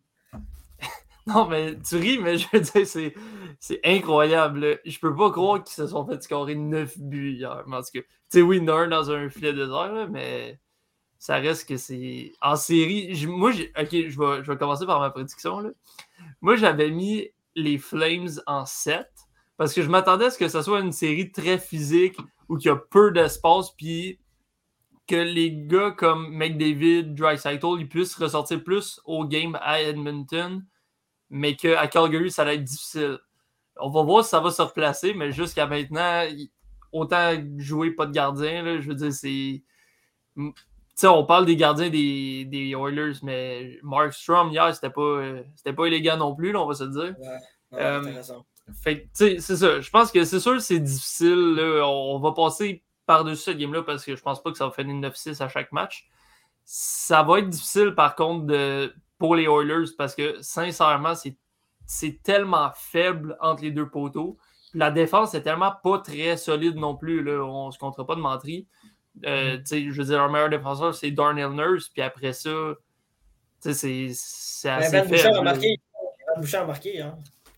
non, 1.28 1.48
mais 1.48 1.78
tu 1.80 1.98
ris, 1.98 2.20
mais 2.20 2.38
je 2.38 2.48
veux 2.54 2.60
dire, 2.60 2.88
c'est, 2.88 3.82
incroyable. 3.84 4.80
Je 4.86 5.00
peux 5.00 5.16
pas 5.16 5.32
croire 5.32 5.64
qu'ils 5.64 5.76
se 5.76 5.88
sont 5.88 6.06
fait 6.06 6.22
scorer 6.22 6.56
9 6.56 6.98
buts 7.00 7.34
hier. 7.34 7.64
Parce 7.70 7.92
que, 7.92 8.00
tu 8.00 8.08
sais, 8.30 8.42
oui, 8.42 8.62
dans 8.62 9.12
un 9.12 9.30
filet 9.30 9.54
désert, 9.54 10.08
mais 10.10 10.60
ça 11.18 11.38
reste 11.38 11.68
que 11.68 11.78
c'est. 11.78 12.32
En 12.42 12.56
série, 12.56 13.26
moi, 13.28 13.52
j'ai... 13.52 13.72
ok, 13.80 13.90
je 13.92 14.20
vais, 14.20 14.44
je 14.44 14.52
vais 14.52 14.58
commencer 14.58 14.86
par 14.86 15.00
ma 15.00 15.10
prédiction. 15.10 15.60
Là. 15.60 15.70
Moi, 16.42 16.56
j'avais 16.56 16.92
mis 16.92 17.30
les 17.56 17.78
Flames 17.78 18.30
en 18.46 18.66
7 18.66 19.08
parce 19.58 19.74
que 19.74 19.82
je 19.82 19.90
m'attendais 19.90 20.26
à 20.26 20.30
ce 20.30 20.38
que 20.38 20.50
ce 20.50 20.62
soit 20.62 20.82
une 20.82 20.92
série 20.92 21.32
très 21.32 21.58
physique 21.58 22.18
où 22.50 22.58
il 22.58 22.66
y 22.66 22.70
a 22.70 22.76
peu 22.76 23.12
d'espace, 23.12 23.72
puis 23.72 24.20
que 25.08 25.16
les 25.16 25.52
gars 25.52 25.92
comme 25.92 26.34
McDavid, 26.36 27.14
Dreisaitl, 27.14 27.80
ils 27.80 27.90
puissent 27.90 28.16
ressortir 28.16 28.64
plus 28.64 29.00
au 29.06 29.26
game 29.26 29.58
à 29.62 29.82
Edmonton 29.82 30.64
mais 31.30 31.56
qu'à 31.56 31.88
Calgary, 31.88 32.32
ça 32.32 32.44
va 32.44 32.54
être 32.54 32.64
difficile. 32.64 33.20
On 33.78 33.90
va 33.90 34.04
voir 34.04 34.24
si 34.24 34.30
ça 34.30 34.40
va 34.40 34.52
se 34.52 34.62
replacer, 34.62 35.14
mais 35.14 35.32
jusqu'à 35.32 35.68
maintenant, 35.68 36.24
autant 36.92 37.34
jouer 37.58 37.92
pas 37.92 38.06
de 38.06 38.12
gardien, 38.12 38.64
là, 38.64 38.80
je 38.80 38.88
veux 38.88 38.96
dire, 38.96 39.12
c'est. 39.12 39.64
Tu 40.38 40.54
sais, 40.96 41.08
on 41.08 41.26
parle 41.26 41.46
des 41.46 41.58
gardiens 41.58 41.90
des, 41.90 42.46
des 42.46 42.70
Oilers, 42.70 43.20
mais 43.24 43.78
Mark 43.84 44.14
Strom 44.14 44.50
hier, 44.50 44.74
c'était 44.74 44.90
pas, 44.90 45.22
c'était 45.56 45.74
pas 45.74 45.86
élégant 45.88 46.18
non 46.18 46.36
plus, 46.36 46.52
là, 46.54 46.62
on 46.62 46.68
va 46.68 46.74
se 46.74 46.86
dire. 46.86 47.16
Ouais, 47.72 47.80
ouais, 47.80 48.22
fait 48.82 49.02
tu 49.02 49.10
sais, 49.14 49.40
c'est 49.40 49.58
ça. 49.58 49.82
Je 49.82 49.90
pense 49.90 50.12
que 50.12 50.24
c'est 50.24 50.40
sûr 50.40 50.60
c'est 50.60 50.80
difficile. 50.80 51.56
Là. 51.56 51.86
On 51.86 52.18
va 52.20 52.32
passer 52.32 52.84
par-dessus 53.06 53.44
ce 53.44 53.52
game-là 53.52 53.84
parce 53.84 54.04
que 54.04 54.16
je 54.16 54.22
pense 54.22 54.42
pas 54.42 54.52
que 54.52 54.58
ça 54.58 54.66
va 54.66 54.72
finir 54.72 54.96
9-6 54.96 55.42
à 55.42 55.48
chaque 55.48 55.72
match. 55.72 56.08
Ça 56.64 57.24
va 57.24 57.40
être 57.40 57.50
difficile, 57.50 57.94
par 57.94 58.16
contre, 58.16 58.46
de 58.46 58.94
pour 59.18 59.36
les 59.36 59.44
Oilers 59.44 59.92
parce 59.98 60.16
que 60.16 60.42
sincèrement, 60.42 61.14
c'est 61.86 62.24
tellement 62.24 62.72
faible 62.76 63.38
entre 63.40 63.64
les 63.64 63.72
deux 63.72 63.90
poteaux. 63.90 64.38
La 64.74 64.92
défense 64.92 65.34
est 65.36 65.42
tellement 65.42 65.74
pas 65.84 66.00
très 66.00 66.36
solide 66.36 66.76
non 66.76 66.96
plus. 66.96 67.24
Là. 67.24 67.44
On 67.44 67.68
ne 67.68 67.72
se 67.72 67.80
comptera 67.80 68.06
pas 68.06 68.16
de 68.16 68.22
mentir. 68.22 68.64
Euh, 69.26 69.58
mm-hmm. 69.58 69.92
Je 69.92 70.02
veux 70.02 70.08
dire, 70.08 70.18
leur 70.18 70.30
meilleur 70.30 70.50
défenseur, 70.50 70.94
c'est 70.94 71.12
Darnell 71.12 71.52
Nurse. 71.52 71.88
Puis 71.90 72.02
après 72.02 72.34
ça, 72.34 72.74
c'est 73.60 74.10
assez 74.10 74.92
ben 74.92 75.08
faible. 75.08 75.38
A 75.38 75.42
marqué, 75.42 75.78
ben 76.28 76.42
Bouchard 76.42 76.64
a 76.64 76.68
marqué. 76.68 77.02
Hein. 77.02 77.18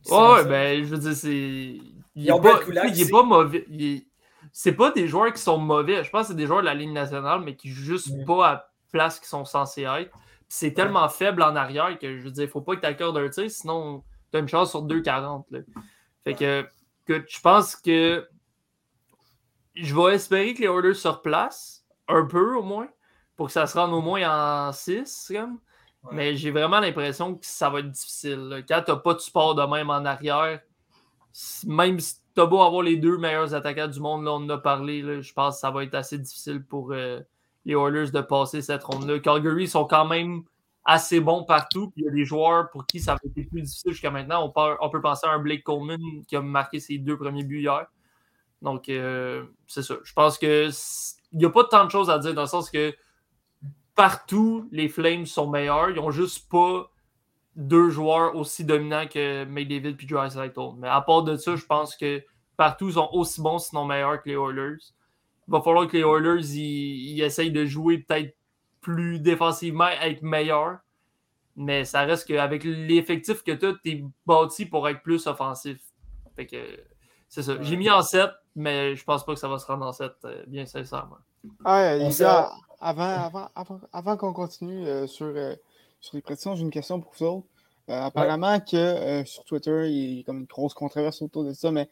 Ouais, 0.10 0.46
ben, 0.46 0.84
je 0.84 0.90
veux 0.90 0.98
dire, 0.98 1.16
c'est. 1.16 1.80
Il 2.16 2.24
n'est 2.24 2.42
pas, 2.42 2.60
il 2.96 3.10
pas 3.10 3.24
mauvais. 3.24 3.66
C'est 4.52 4.74
pas 4.74 4.92
des 4.92 5.08
joueurs 5.08 5.34
qui 5.34 5.42
sont 5.42 5.58
mauvais. 5.58 6.04
Je 6.04 6.10
pense 6.10 6.24
que 6.24 6.28
c'est 6.30 6.36
des 6.36 6.48
joueurs 6.48 6.62
de 6.62 6.66
la 6.66 6.74
Ligue 6.74 6.92
nationale, 6.92 7.42
mais 7.42 7.56
qui 7.56 7.70
jouent 7.70 7.84
juste 7.84 8.26
pas 8.26 8.50
à 8.50 8.70
place 8.92 9.20
qu'ils 9.20 9.28
sont 9.28 9.46
censés 9.46 9.84
être 9.84 10.12
c'est 10.50 10.74
tellement 10.74 11.10
faible 11.10 11.44
en 11.44 11.56
arrière 11.56 11.98
que 12.00 12.18
je 12.18 12.24
veux 12.24 12.32
dire, 12.32 12.46
il 12.46 12.50
faut 12.50 12.62
pas 12.62 12.76
que 12.76 12.82
tu 12.82 12.88
accordes 12.88 13.18
un 13.18 13.30
tir, 13.30 13.50
sinon 13.50 14.04
tu 14.32 14.38
as 14.38 14.40
une 14.40 14.48
chance 14.48 14.72
sur 14.72 14.86
2,40. 14.86 15.64
Fait 16.24 16.34
que, 16.34 16.68
que 17.06 17.24
je 17.28 17.40
pense 17.40 17.76
que 17.76 18.28
je 19.76 19.96
vais 19.96 20.16
espérer 20.16 20.54
que 20.54 20.62
les 20.62 20.68
orders 20.68 20.96
se 20.96 21.08
replacent 21.08 21.86
un 22.08 22.26
peu 22.26 22.56
au 22.56 22.64
moins 22.64 22.88
pour 23.36 23.48
que 23.48 23.54
ça 23.54 23.68
se 23.68 23.78
rende 23.78 23.94
au 23.94 24.02
moins 24.02 24.68
en 24.70 24.72
6. 24.72 25.34
Mais 26.12 26.36
j'ai 26.36 26.52
vraiment 26.52 26.80
l'impression 26.80 27.36
que 27.36 27.46
ça 27.46 27.70
va 27.70 27.80
être 27.80 27.92
difficile. 27.92 28.64
Quand 28.68 28.82
tu 28.82 28.92
n'as 28.92 28.98
pas 28.98 29.14
de 29.14 29.20
support 29.20 29.56
de 29.56 29.64
même 29.64 29.90
en 29.90 30.06
arrière, 30.06 30.62
même 31.66 32.00
si 32.00 32.16
tu 32.36 32.42
as 32.42 32.46
beau 32.46 32.62
avoir 32.62 32.82
les 32.82 32.98
deux 32.98 33.18
meilleurs 33.18 33.54
attaquants 33.54 33.88
du 33.88 34.00
monde, 34.00 34.24
là, 34.26 34.32
on 34.32 34.36
en 34.38 34.50
a 34.50 34.58
parlé, 34.58 35.22
je 35.22 35.34
pense 35.34 35.56
que 35.56 35.60
ça 35.62 35.72
va 35.72 35.84
être 35.84 35.96
assez 35.96 36.18
difficile 36.18 36.64
pour, 36.64 36.92
euh, 36.92 37.20
les 37.66 37.74
Oilers 37.74 38.12
de 38.12 38.22
passer 38.22 38.62
cette 38.62 38.84
ronde-là. 38.84 39.20
Calgary 39.20 39.68
sont 39.68 39.86
quand 39.86 40.06
même 40.06 40.44
assez 40.86 41.20
bons 41.20 41.44
partout. 41.44 41.92
il 41.98 42.06
y 42.06 42.08
a 42.08 42.12
des 42.12 42.24
joueurs 42.24 42.70
pour 42.72 42.86
qui 42.86 43.02
ça 43.02 43.14
a 43.14 43.18
été 43.28 43.44
plus 43.44 43.62
difficile 43.62 43.92
jusqu'à 43.92 44.10
maintenant. 44.10 44.52
On, 44.56 44.90
peut 44.90 45.02
penser 45.02 45.28
à 45.28 45.32
un 45.32 45.40
Blake 45.40 45.64
Coleman 45.64 46.00
qui 46.28 46.38
a 46.38 46.42
marqué 46.42 46.80
ses 46.80 46.98
deux 46.98 47.18
premiers 47.18 47.44
buts 47.44 47.60
hier. 47.60 47.88
Donc, 48.62 48.88
euh, 48.88 49.46
c'est 49.68 49.84
ça. 49.84 49.96
Je 50.04 50.14
pense 50.14 50.38
que 50.38 50.70
il 51.34 51.40
n'y 51.40 51.46
a 51.46 51.50
pas 51.50 51.66
tant 51.66 51.84
de 51.84 51.92
choses 51.92 52.10
à 52.10 52.18
dire 52.20 52.34
dans 52.34 52.44
le 52.44 52.48
sens 52.48 52.72
que 52.72 52.96
partout, 53.96 54.70
les 54.72 54.88
Flames 54.88 55.26
sont 55.26 55.50
meilleurs. 55.50 55.90
Ils 55.90 55.98
n'ont 55.98 56.12
juste 56.12 56.50
pas 56.50 56.90
deux 57.58 57.90
joueurs 57.90 58.36
aussi 58.36 58.64
dominants 58.64 59.08
que 59.08 59.44
McDavid 59.46 59.98
et 60.00 60.06
Drysdale. 60.06 60.54
Mais 60.78 60.88
à 60.88 61.02
part 61.02 61.24
de 61.24 61.36
ça, 61.36 61.56
je 61.56 61.66
pense 61.66 61.98
que 61.98 62.24
partout, 62.56 62.88
ils 62.88 62.94
sont 62.94 63.10
aussi 63.12 63.42
bons, 63.42 63.58
sinon 63.58 63.84
meilleurs 63.84 64.22
que 64.22 64.30
les 64.30 64.36
Oilers. 64.36 64.78
Il 65.48 65.52
va 65.52 65.62
falloir 65.62 65.88
que 65.88 65.98
les 65.98 66.04
Oilers 66.04 66.46
ils, 66.56 67.22
essayent 67.22 67.52
de 67.52 67.66
jouer 67.66 67.98
peut-être 67.98 68.36
plus 68.80 69.20
défensivement, 69.20 69.88
être 69.88 70.22
meilleurs. 70.22 70.78
Mais 71.56 71.84
ça 71.84 72.02
reste 72.02 72.28
qu'avec 72.28 72.64
l'effectif 72.64 73.44
que 73.44 73.52
tu 73.52 73.66
as, 73.66 73.74
tu 73.84 73.90
es 73.90 74.04
bâti 74.26 74.68
pour 74.68 74.88
être 74.88 75.02
plus 75.02 75.26
offensif. 75.26 75.80
Fait 76.36 76.46
que 76.46 76.58
c'est 77.28 77.42
ça. 77.42 77.60
J'ai 77.62 77.76
mis 77.76 77.90
en 77.90 78.04
7, 78.04 78.30
mais 78.56 78.96
je 78.96 79.04
pense 79.04 79.26
pas 79.26 79.34
que 79.34 79.40
ça 79.40 79.48
va 79.48 79.58
se 79.58 79.66
rendre 79.66 79.88
en 79.88 79.92
7, 79.92 80.12
euh, 80.26 80.44
bien 80.46 80.68
sincèrement. 80.68 81.18
Ah, 81.66 81.96
les 81.96 82.22
avant, 82.80 83.50
avant, 83.56 83.80
avant, 83.92 84.18
qu'on 84.18 84.34
continue 84.34 84.86
euh, 84.88 85.08
sur, 85.08 85.26
euh, 85.26 85.56
sur 86.08 86.16
les 86.16 86.22
prédictions, 86.22 86.56
j'ai 86.56 86.64
une 86.64 86.72
question 86.72 87.00
pour 87.00 87.14
vous 87.18 87.26
autres. 87.26 87.48
apparemment 87.88 88.60
que 88.60 89.24
sur 89.26 89.44
Twitter, 89.44 89.90
il 89.90 90.18
y 90.18 90.20
a 90.22 90.24
comme 90.24 90.40
une 90.40 90.46
grosse 90.46 90.74
controverse 90.74 91.22
autour 91.22 91.44
de 91.44 91.54
ça, 91.54 91.72
mais 91.72 91.90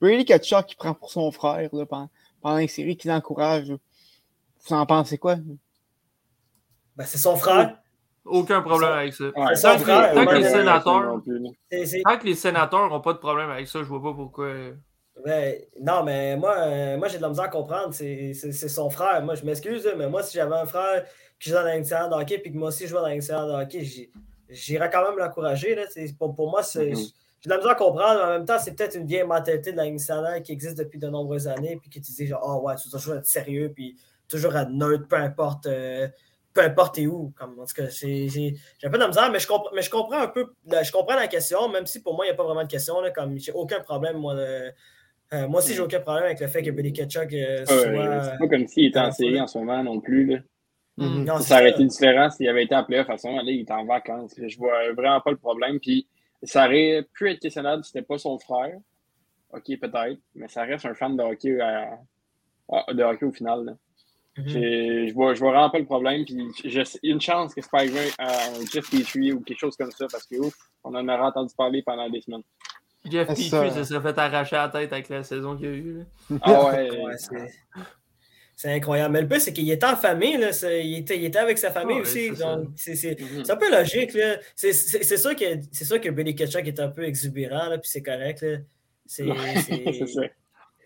Brady 0.00 0.24
Kachuk 0.24 0.66
qui 0.66 0.76
prend 0.76 0.94
pour 0.94 1.10
son 1.10 1.30
frère 1.30 1.68
là, 1.72 1.86
pendant, 1.86 2.10
pendant 2.40 2.58
une 2.58 2.68
série 2.68 2.96
qui 2.96 3.08
l'encourage. 3.08 3.70
Vous 3.70 4.74
en 4.74 4.86
pensez 4.86 5.18
quoi? 5.18 5.36
Ben, 6.96 7.04
c'est 7.04 7.18
son 7.18 7.36
frère. 7.36 7.78
Aucun 8.24 8.62
problème 8.62 8.92
avec 8.92 9.12
ça. 9.12 9.24
son 9.56 9.78
frère. 9.78 10.14
Tant 10.14 10.26
que 10.26 10.34
les 10.34 10.48
sénateurs 10.48 11.22
tant 12.04 12.18
que 12.18 12.24
les 12.24 12.34
sénateurs 12.34 12.88
n'ont 12.88 13.00
pas 13.00 13.12
de 13.12 13.18
problème 13.18 13.50
avec 13.50 13.68
ça, 13.68 13.80
je 13.80 13.88
vois 13.88 14.02
pas 14.02 14.14
pourquoi. 14.14 14.52
Non, 15.80 16.02
mais 16.04 16.36
moi, 16.36 16.56
euh, 16.58 16.96
moi 16.98 17.08
j'ai 17.08 17.16
de 17.16 17.22
la 17.22 17.28
misère 17.28 17.44
à 17.44 17.48
comprendre. 17.48 17.94
C'est 17.94 18.34
son 18.34 18.90
frère. 18.90 19.22
Moi, 19.22 19.34
je 19.34 19.44
m'excuse, 19.44 19.90
mais 19.96 20.08
moi, 20.08 20.22
si 20.22 20.36
j'avais 20.36 20.56
un 20.56 20.66
frère 20.66 21.04
qui 21.40 21.50
joue 21.50 21.56
dans 21.56 21.64
l'initiative 21.64 22.10
de 22.10 22.14
hockey 22.14 22.42
et 22.44 22.52
que 22.52 22.56
moi 22.56 22.68
aussi 22.68 22.84
je 22.84 22.90
joue 22.90 22.96
dans 22.96 23.06
l'initiative 23.06 23.46
de 23.46 23.62
hockey, 23.62 24.10
j'irais 24.48 24.90
quand 24.90 25.08
même 25.08 25.18
l'encourager. 25.18 25.76
Pour, 26.18 26.34
pour 26.34 26.50
moi, 26.50 26.62
c'est. 26.62 26.90
Mm-hmm 26.90 27.12
j'ai 27.44 27.48
de 27.48 27.52
la 27.52 27.58
misère 27.58 27.72
à 27.72 27.74
comprendre, 27.74 28.20
mais 28.20 28.24
en 28.24 28.38
même 28.38 28.46
temps, 28.46 28.58
c'est 28.58 28.74
peut-être 28.74 28.96
une 28.96 29.06
vieille 29.06 29.22
mentalité 29.22 29.70
de 29.72 29.76
la 29.76 29.90
nationale 29.90 30.42
qui 30.42 30.52
existe 30.52 30.78
depuis 30.78 30.98
de 30.98 31.08
nombreuses 31.08 31.46
années, 31.46 31.76
puis 31.76 31.90
qui 31.90 32.00
te 32.00 32.10
dit 32.10 32.26
genre, 32.26 32.40
oh 32.42 32.66
ouais, 32.66 32.74
tu 32.76 32.88
dois 32.88 32.98
toujours 32.98 33.16
être 33.16 33.26
sérieux, 33.26 33.70
puis 33.74 33.98
toujours 34.28 34.56
être 34.56 34.70
neutre, 34.70 35.06
peu 35.06 35.16
importe, 35.16 35.66
euh, 35.66 36.08
peu 36.54 36.62
importe 36.62 36.96
où. 37.00 37.34
Comme, 37.36 37.60
en 37.60 37.66
tout 37.66 37.74
cas, 37.74 37.88
j'ai 37.90 38.56
un 38.82 38.88
peu 38.88 38.96
de 38.96 39.02
la 39.02 39.08
misère, 39.08 39.30
mais 39.30 39.40
je, 39.40 39.46
comprends, 39.46 39.70
mais 39.74 39.82
je 39.82 39.90
comprends 39.90 40.20
un 40.20 40.28
peu, 40.28 40.54
je 40.66 40.90
comprends 40.90 41.16
la 41.16 41.28
question, 41.28 41.68
même 41.68 41.84
si 41.84 42.00
pour 42.00 42.14
moi, 42.14 42.24
il 42.24 42.28
n'y 42.28 42.32
a 42.32 42.36
pas 42.36 42.44
vraiment 42.44 42.62
de 42.62 42.68
question, 42.68 42.98
là, 43.02 43.10
comme 43.10 43.38
j'ai 43.38 43.52
aucun 43.52 43.80
problème, 43.80 44.16
moi, 44.16 44.34
euh, 45.34 45.48
moi 45.48 45.60
aussi, 45.60 45.74
j'ai 45.74 45.80
aucun 45.80 46.00
problème 46.00 46.24
avec 46.24 46.40
le 46.40 46.46
fait 46.46 46.62
que 46.62 46.70
Billy 46.70 46.92
Ketchuk 46.92 47.32
euh, 47.32 47.64
soit. 47.66 48.22
c'est 48.24 48.38
pas 48.38 48.48
comme 48.48 48.66
s'il 48.66 48.86
était 48.86 48.98
en 48.98 49.10
série 49.10 49.40
en 49.40 49.46
ce 49.46 49.58
moment 49.58 49.82
non 49.82 50.00
plus. 50.00 50.26
Là. 50.26 50.38
Mm-hmm. 50.98 51.42
ça 51.42 51.56
aurait 51.56 51.70
été 51.70 51.84
différent 51.84 52.30
s'il 52.30 52.48
avait 52.48 52.64
été 52.64 52.74
en 52.74 52.84
playoff 52.84 53.10
à 53.10 53.18
ce 53.18 53.26
moment-là, 53.26 53.50
il 53.50 53.60
était 53.62 53.72
en 53.72 53.84
vacances. 53.84 54.34
Je 54.38 54.56
vois 54.56 54.92
vraiment 54.92 55.20
pas 55.20 55.32
le 55.32 55.36
problème. 55.36 55.80
Puis 55.80 56.06
ça 56.42 56.66
aurait 56.66 57.04
pu 57.12 57.30
être 57.30 57.40
questionnable 57.40 57.82
si 57.82 57.90
c'était 57.90 58.06
pas 58.06 58.18
son 58.18 58.38
frère. 58.38 58.76
OK, 59.52 59.64
peut-être, 59.80 60.18
mais 60.34 60.48
ça 60.48 60.62
reste 60.62 60.86
un 60.86 60.94
fan 60.94 61.16
de 61.16 61.22
hockey, 61.22 61.56
de 61.56 63.02
hockey 63.02 63.24
au 63.26 63.32
final. 63.32 63.76
Mhm. 64.36 64.48
Je 64.48 65.14
vois, 65.14 65.34
je 65.34 65.40
vois 65.40 65.50
vraiment 65.50 65.70
pas 65.70 65.78
le 65.78 65.84
problème. 65.84 66.24
Puis 66.24 66.36
il 66.64 66.72
y 66.72 66.78
a 66.80 66.84
une 67.02 67.20
chance 67.20 67.54
que 67.54 67.60
à 68.18 68.26
un 68.26 68.66
Jeff 68.72 68.90
Petrie 68.90 69.32
ou 69.32 69.40
quelque 69.40 69.58
chose 69.58 69.76
comme 69.76 69.92
ça 69.92 70.06
parce 70.10 70.26
que 70.26 70.36
ouf, 70.36 70.54
on 70.82 70.94
en 70.94 71.08
aurait 71.08 71.22
entendu 71.22 71.54
parler 71.56 71.82
pendant 71.82 72.08
des 72.10 72.20
semaines. 72.20 72.42
Jeff 73.10 73.28
Petrie 73.28 73.50
ça 73.50 73.84
serait 73.84 74.00
fait 74.00 74.18
arracher 74.18 74.56
la 74.56 74.68
tête 74.68 74.92
avec 74.92 75.08
la 75.08 75.22
saison 75.22 75.56
qu'il 75.56 75.66
y 75.66 75.68
a 75.68 75.72
eu. 75.72 76.04
Ah 76.42 76.64
ouais. 76.66 76.88
C'est 78.56 78.72
incroyable. 78.72 79.12
Mais 79.12 79.20
le 79.22 79.26
plus, 79.28 79.40
c'est 79.40 79.52
qu'il 79.52 79.68
était 79.68 79.84
en 79.84 79.96
famille. 79.96 80.36
Là. 80.36 80.50
Il, 80.80 80.98
était, 80.98 81.18
il 81.18 81.24
était 81.24 81.40
avec 81.40 81.58
sa 81.58 81.72
famille 81.72 82.00
aussi. 82.00 82.30
Donc, 82.30 82.68
c'est 82.76 83.50
un 83.50 83.56
peu 83.56 83.68
logique. 83.70 84.16
C'est 84.54 84.72
sûr, 84.72 85.34
que, 85.34 85.44
sûr 85.72 86.00
que 86.00 86.08
Billy 86.10 86.36
Ketchuk 86.36 86.64
est 86.66 86.78
un 86.78 86.88
peu 86.88 87.02
exubérant, 87.04 87.68
là, 87.68 87.78
puis 87.78 87.90
c'est 87.90 88.02
correct. 88.02 88.46
C'est 89.06 89.26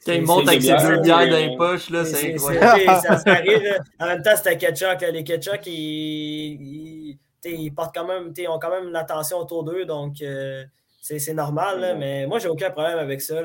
Quand 0.07 0.12
il 0.12 0.21
C'est- 0.21 0.21
monte 0.21 0.45
c'est- 0.45 0.49
avec 0.51 0.62
ses 0.62 0.69
bien, 0.75 0.89
deux 0.97 1.01
bières 1.03 1.29
dans 1.29 1.37
les 1.51 1.57
poches, 1.57 1.91
là, 1.91 2.05
C'est- 2.05 2.33
incroyable. 2.35 2.81
c'est- 2.81 2.87
ça, 3.09 3.19
ça 3.19 3.33
arrive, 3.33 3.62
là. 3.62 3.79
En 4.01 4.07
même 4.07 4.23
temps, 4.23 4.37
c'était 4.37 4.57
Ketchuk. 4.57 5.01
là. 5.03 5.11
Les 5.11 5.25
Ketchuk, 5.25 5.61
ils, 5.66 5.73
ils, 5.73 7.19
t'sais, 7.41 7.53
ils 7.53 7.71
portent 7.71 7.95
quand 7.95 8.07
même, 8.07 8.33
ils 8.37 8.49
ont 8.49 8.59
quand 8.59 8.71
même 8.71 8.91
l'attention 8.91 9.39
autour 9.39 9.64
d'eux, 9.64 9.85
donc 9.85 10.23
euh, 10.23 10.64
c'est 11.01 11.18
c'est 11.18 11.34
normal. 11.34 11.80
là. 11.80 11.94
Mais 11.94 12.26
moi, 12.26 12.38
j'ai 12.38 12.49
aucun 12.49 12.70
problème 12.70 12.99
avec 12.99 13.20
ça. 13.20 13.40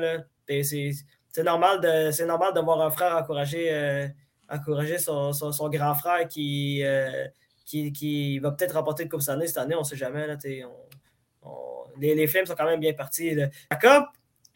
C'est 0.46 0.92
c'est 1.32 1.42
normal, 1.42 1.80
de, 1.80 2.10
c'est 2.12 2.26
normal 2.26 2.54
de 2.54 2.60
voir 2.60 2.80
un 2.80 2.90
frère 2.90 3.16
encourager, 3.16 3.72
euh, 3.72 4.06
encourager 4.48 4.98
son, 4.98 5.32
son- 5.32 5.50
son 5.50 5.68
grand 5.68 5.94
frère 5.96 6.28
qui, 6.28 6.82
euh, 6.84 7.26
qui, 7.66 7.92
qui 7.92 8.38
va 8.38 8.52
peut-être 8.52 8.74
remporter 8.76 9.02
le 9.04 9.08
Coupe 9.10 9.20
Stanley 9.22 9.48
cette 9.48 9.56
année, 9.58 9.74
on 9.74 9.80
ne 9.80 9.84
sait 9.84 9.96
jamais. 9.96 10.26
Là, 10.28 10.36
t'sais, 10.36 10.62
on- 10.64 11.48
on- 11.48 11.84
les, 11.98 12.14
les 12.14 12.26
Flames 12.28 12.46
sont 12.46 12.54
quand 12.54 12.66
même 12.66 12.78
bien 12.78 12.92
partis. 12.92 13.34
là. 13.34 13.48
Jacob, 13.72 14.04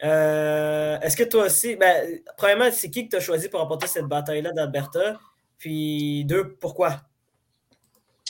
euh, 0.03 0.97
est-ce 1.01 1.17
que 1.17 1.23
toi 1.23 1.45
aussi, 1.45 1.75
ben, 1.75 2.21
premièrement, 2.37 2.69
c'est 2.71 2.89
qui 2.89 3.05
que 3.05 3.09
tu 3.09 3.15
as 3.17 3.19
choisi 3.19 3.49
pour 3.49 3.59
remporter 3.59 3.87
cette 3.87 4.05
bataille-là 4.05 4.51
d'Alberta? 4.53 5.19
Puis 5.57 6.23
deux, 6.25 6.55
pourquoi? 6.55 7.01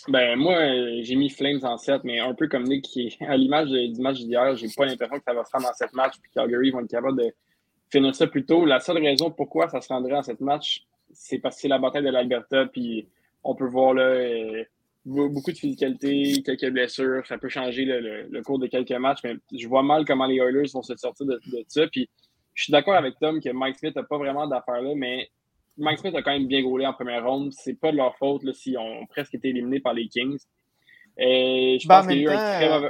Ben, 0.08 0.36
moi, 0.38 0.56
euh, 0.58 1.00
j'ai 1.02 1.16
mis 1.16 1.30
Flames 1.30 1.60
en 1.64 1.78
7, 1.78 2.04
mais 2.04 2.20
un 2.20 2.34
peu 2.34 2.48
comme 2.48 2.64
Nick, 2.64 2.86
qui, 2.86 3.18
à 3.28 3.36
l'image 3.36 3.70
du 3.70 4.02
match 4.02 4.18
d'hier, 4.20 4.56
j'ai 4.56 4.68
pas 4.76 4.86
l'impression 4.86 5.18
que 5.18 5.24
ça 5.24 5.34
va 5.34 5.44
se 5.44 5.52
rendre 5.52 5.68
en 5.70 5.74
7 5.74 5.94
matchs, 5.94 6.16
puis 6.22 6.32
Calgary 6.34 6.72
vont 6.72 6.80
être 6.80 6.90
capables 6.90 7.18
de 7.22 7.34
finir 7.92 8.16
ça 8.16 8.26
plus 8.28 8.46
tôt. 8.46 8.66
La 8.66 8.80
seule 8.80 8.98
raison 9.04 9.30
pourquoi 9.30 9.68
ça 9.68 9.82
se 9.82 9.90
rendrait 9.90 10.16
en 10.16 10.22
7 10.24 10.40
matchs, 10.42 10.84
c'est 11.12 11.40
parce 11.40 11.56
que 11.56 11.62
c'est 11.64 11.68
la 11.68 11.80
bataille 11.80 12.04
de 12.04 12.10
l'Alberta, 12.10 12.66
puis 12.68 13.08
on 13.44 13.56
peut 13.56 13.68
voir 13.68 13.94
là, 13.94 14.04
euh, 14.04 14.64
be- 15.06 15.34
beaucoup 15.34 15.52
de 15.52 15.58
physicalité, 15.58 16.42
quelques 16.44 16.70
blessures, 16.72 17.26
ça 17.28 17.38
peut 17.38 17.50
changer 17.50 17.84
le 17.86 18.42
cours 18.42 18.60
de 18.60 18.68
quelques 18.68 18.92
matchs, 18.92 19.20
mais 19.24 19.36
je 19.54 19.68
vois 19.68 19.84
mal 19.84 20.06
comment 20.06 20.26
les 20.28 20.38
Oilers 20.38 20.70
vont 20.74 20.82
se 20.84 20.96
sortir 20.96 21.26
de, 21.26 21.40
de 21.52 21.66
ça. 21.68 21.88
Puis 21.88 22.10
je 22.54 22.64
suis 22.64 22.72
d'accord 22.72 22.96
avec 22.96 23.16
Tom 23.20 23.42
que 23.42 23.50
Mike 23.50 23.78
Smith 23.80 23.96
n'a 23.96 24.04
pas 24.04 24.18
vraiment 24.18 24.48
d'affaires 24.48 24.82
là, 24.82 24.94
mais 24.96 25.30
Mike 25.80 26.00
Smith 26.00 26.16
a 26.16 26.22
quand 26.22 26.32
même 26.32 26.48
bien 26.48 26.62
gaulé 26.62 26.86
en 26.86 26.94
première 26.94 27.26
ronde. 27.26 27.52
C'est 27.54 27.74
pas 27.74 27.92
de 27.92 27.98
leur 27.98 28.16
faute 28.18 28.44
là, 28.44 28.54
s'ils 28.54 28.78
ont 28.78 29.06
presque 29.08 29.34
été 29.36 29.50
éliminés 29.50 29.80
par 29.80 29.94
les 29.94 30.08
Kings. 30.08 30.40
Et 31.18 31.78
je 31.82 31.88
Ben, 31.88 31.96
pense 31.98 32.06
en 32.06 32.10
qu'il 32.10 32.18
y 32.18 32.28
a 32.28 32.32
eu 32.32 32.36
un 32.36 32.38
très 32.38 32.70
mauvais. 32.70 32.90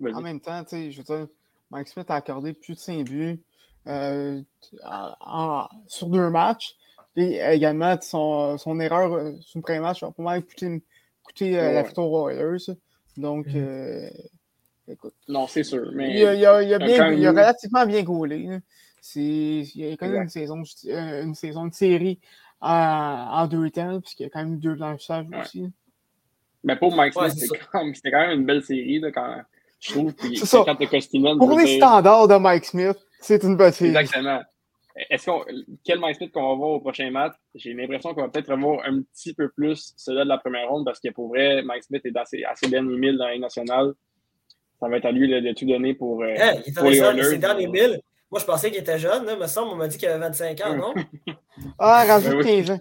Vas-y. 0.00 0.14
En 0.14 0.20
même 0.20 0.40
temps, 0.40 0.62
tu 0.64 0.70
sais, 0.70 0.90
je 0.90 0.98
veux 0.98 1.04
dire, 1.04 1.26
Mike 1.70 1.88
Smith 1.88 2.10
a 2.10 2.14
accordé 2.16 2.52
plus 2.52 2.74
de 2.74 2.78
5 2.78 3.04
buts 3.08 3.40
euh, 3.88 4.42
en- 4.84 5.12
en- 5.20 5.68
sur 5.86 6.08
deux 6.08 6.28
matchs. 6.30 6.74
Et 7.16 7.40
également, 7.40 7.98
son, 8.00 8.58
son 8.58 8.78
erreur 8.80 9.12
euh, 9.14 9.32
sur 9.40 9.58
le 9.58 9.62
premier 9.62 9.78
match 9.80 10.02
a 10.02 10.10
pas 10.10 10.22
mal 10.22 10.44
coûté, 10.44 10.82
coûté, 11.22 11.58
euh, 11.58 11.68
Ouais, 11.68 11.74
la 11.74 11.82
victoire 11.82 12.10
aux 12.10 12.28
Oilers. 12.28 12.74
Donc, 13.16 13.46
Mhm. 13.46 13.56
euh, 13.56 14.10
écoute, 14.88 15.14
Non, 15.28 15.46
c'est 15.46 15.62
sûr. 15.64 15.90
Mais 15.94 16.10
il 16.14 16.26
a, 16.26 16.34
il 16.34 16.44
a- 16.46 16.62
il 16.62 16.74
a 16.74 16.78
quand 16.78 16.84
bien, 16.84 17.12
il 17.12 17.26
a 17.26 17.30
relativement 17.30 17.86
bien 17.86 18.02
gaulé. 18.02 18.58
Il 19.14 19.92
a 19.92 19.96
quand 19.96 20.08
même 20.08 20.22
une 20.22 20.28
saison, 20.28 20.62
euh, 20.86 21.22
une 21.22 21.34
saison 21.34 21.66
de 21.66 21.74
série 21.74 22.18
en, 22.60 22.70
en 22.70 23.46
deux 23.46 23.70
temps, 23.70 24.00
puisqu'il 24.00 24.24
y 24.24 24.26
a 24.26 24.30
quand 24.30 24.44
même 24.44 24.54
eu 24.54 24.58
deux 24.58 24.74
blanchissages 24.74 25.26
Ouais. 25.30 25.40
aussi. 25.40 25.70
mais 26.64 26.76
pour 26.76 26.94
Mike 26.96 27.14
Ouais, 27.16 27.30
Smith, 27.30 27.40
c'est 27.40 27.46
c'était 27.46 27.64
quand, 27.70 27.84
même- 27.84 27.94
c'était 27.94 28.10
quand 28.10 28.26
même 28.26 28.40
une 28.40 28.46
belle 28.46 28.62
série 28.62 28.98
là, 29.00 29.12
quand 29.12 29.36
je 29.80 29.92
trouve. 29.92 30.12
Puis, 30.14 30.36
ça. 30.38 30.64
quand 30.66 30.74
Pour 31.38 31.58
les 31.58 31.64
dire- 31.64 31.76
standards 31.76 32.28
de 32.28 32.36
Mike 32.36 32.64
Smith, 32.64 32.96
c'est 33.20 33.42
une 33.44 33.56
bonne 33.56 33.72
série. 33.72 33.90
Exactement. 33.96 34.40
Est-ce 35.10 35.26
qu'on, 35.26 35.44
quel 35.84 36.00
Mike 36.00 36.16
Smith 36.16 36.32
qu'on 36.32 36.48
va 36.48 36.54
voir 36.54 36.70
au 36.70 36.80
prochain 36.80 37.10
match? 37.10 37.34
J'ai 37.54 37.74
l'impression 37.74 38.14
qu'on 38.14 38.22
va 38.22 38.28
peut-être 38.30 38.50
revoir 38.50 38.80
un 38.86 39.02
petit 39.02 39.34
peu 39.34 39.50
plus 39.50 39.92
celui 39.98 40.20
de 40.20 40.24
la 40.24 40.38
première 40.38 40.68
ronde 40.70 40.86
parce 40.86 40.98
que 41.00 41.10
pour 41.10 41.28
vrai, 41.28 41.62
Mike 41.62 41.84
Smith 41.84 42.00
est 42.06 42.16
assez, 42.16 42.42
assez 42.44 42.66
bien 42.68 42.78
émile 42.88 43.18
dans 43.18 43.28
la 43.28 43.38
nationale. 43.38 43.92
Ça 44.80 44.88
va 44.88 44.96
être 44.96 45.04
à 45.04 45.12
lui 45.12 45.28
là, 45.28 45.40
de 45.42 45.52
tout 45.52 45.66
donner 45.66 45.92
pour, 45.94 46.22
euh, 46.22 46.28
Hey, 46.28 46.62
il 46.66 46.70
est 46.70 46.74
pour 46.74 46.88
les 46.88 46.96
c'est 47.24 47.38
dans 47.38 47.54
les 47.56 47.66
1000. 47.66 48.00
Moi, 48.30 48.40
je 48.40 48.44
pensais 48.44 48.70
qu'il 48.70 48.80
était 48.80 48.98
jeune. 48.98 49.24
Là, 49.24 49.36
me 49.36 49.46
semble, 49.46 49.72
on 49.72 49.76
m'a 49.76 49.88
dit 49.88 49.98
qu'il 49.98 50.08
avait 50.08 50.18
25 50.18 50.60
ans, 50.62 50.74
non? 50.76 50.94
Ah, 51.78 52.04
rajoute 52.06 52.32
Ben 52.32 52.38
oui. 52.38 52.64
15 52.64 52.70
ans. 52.72 52.80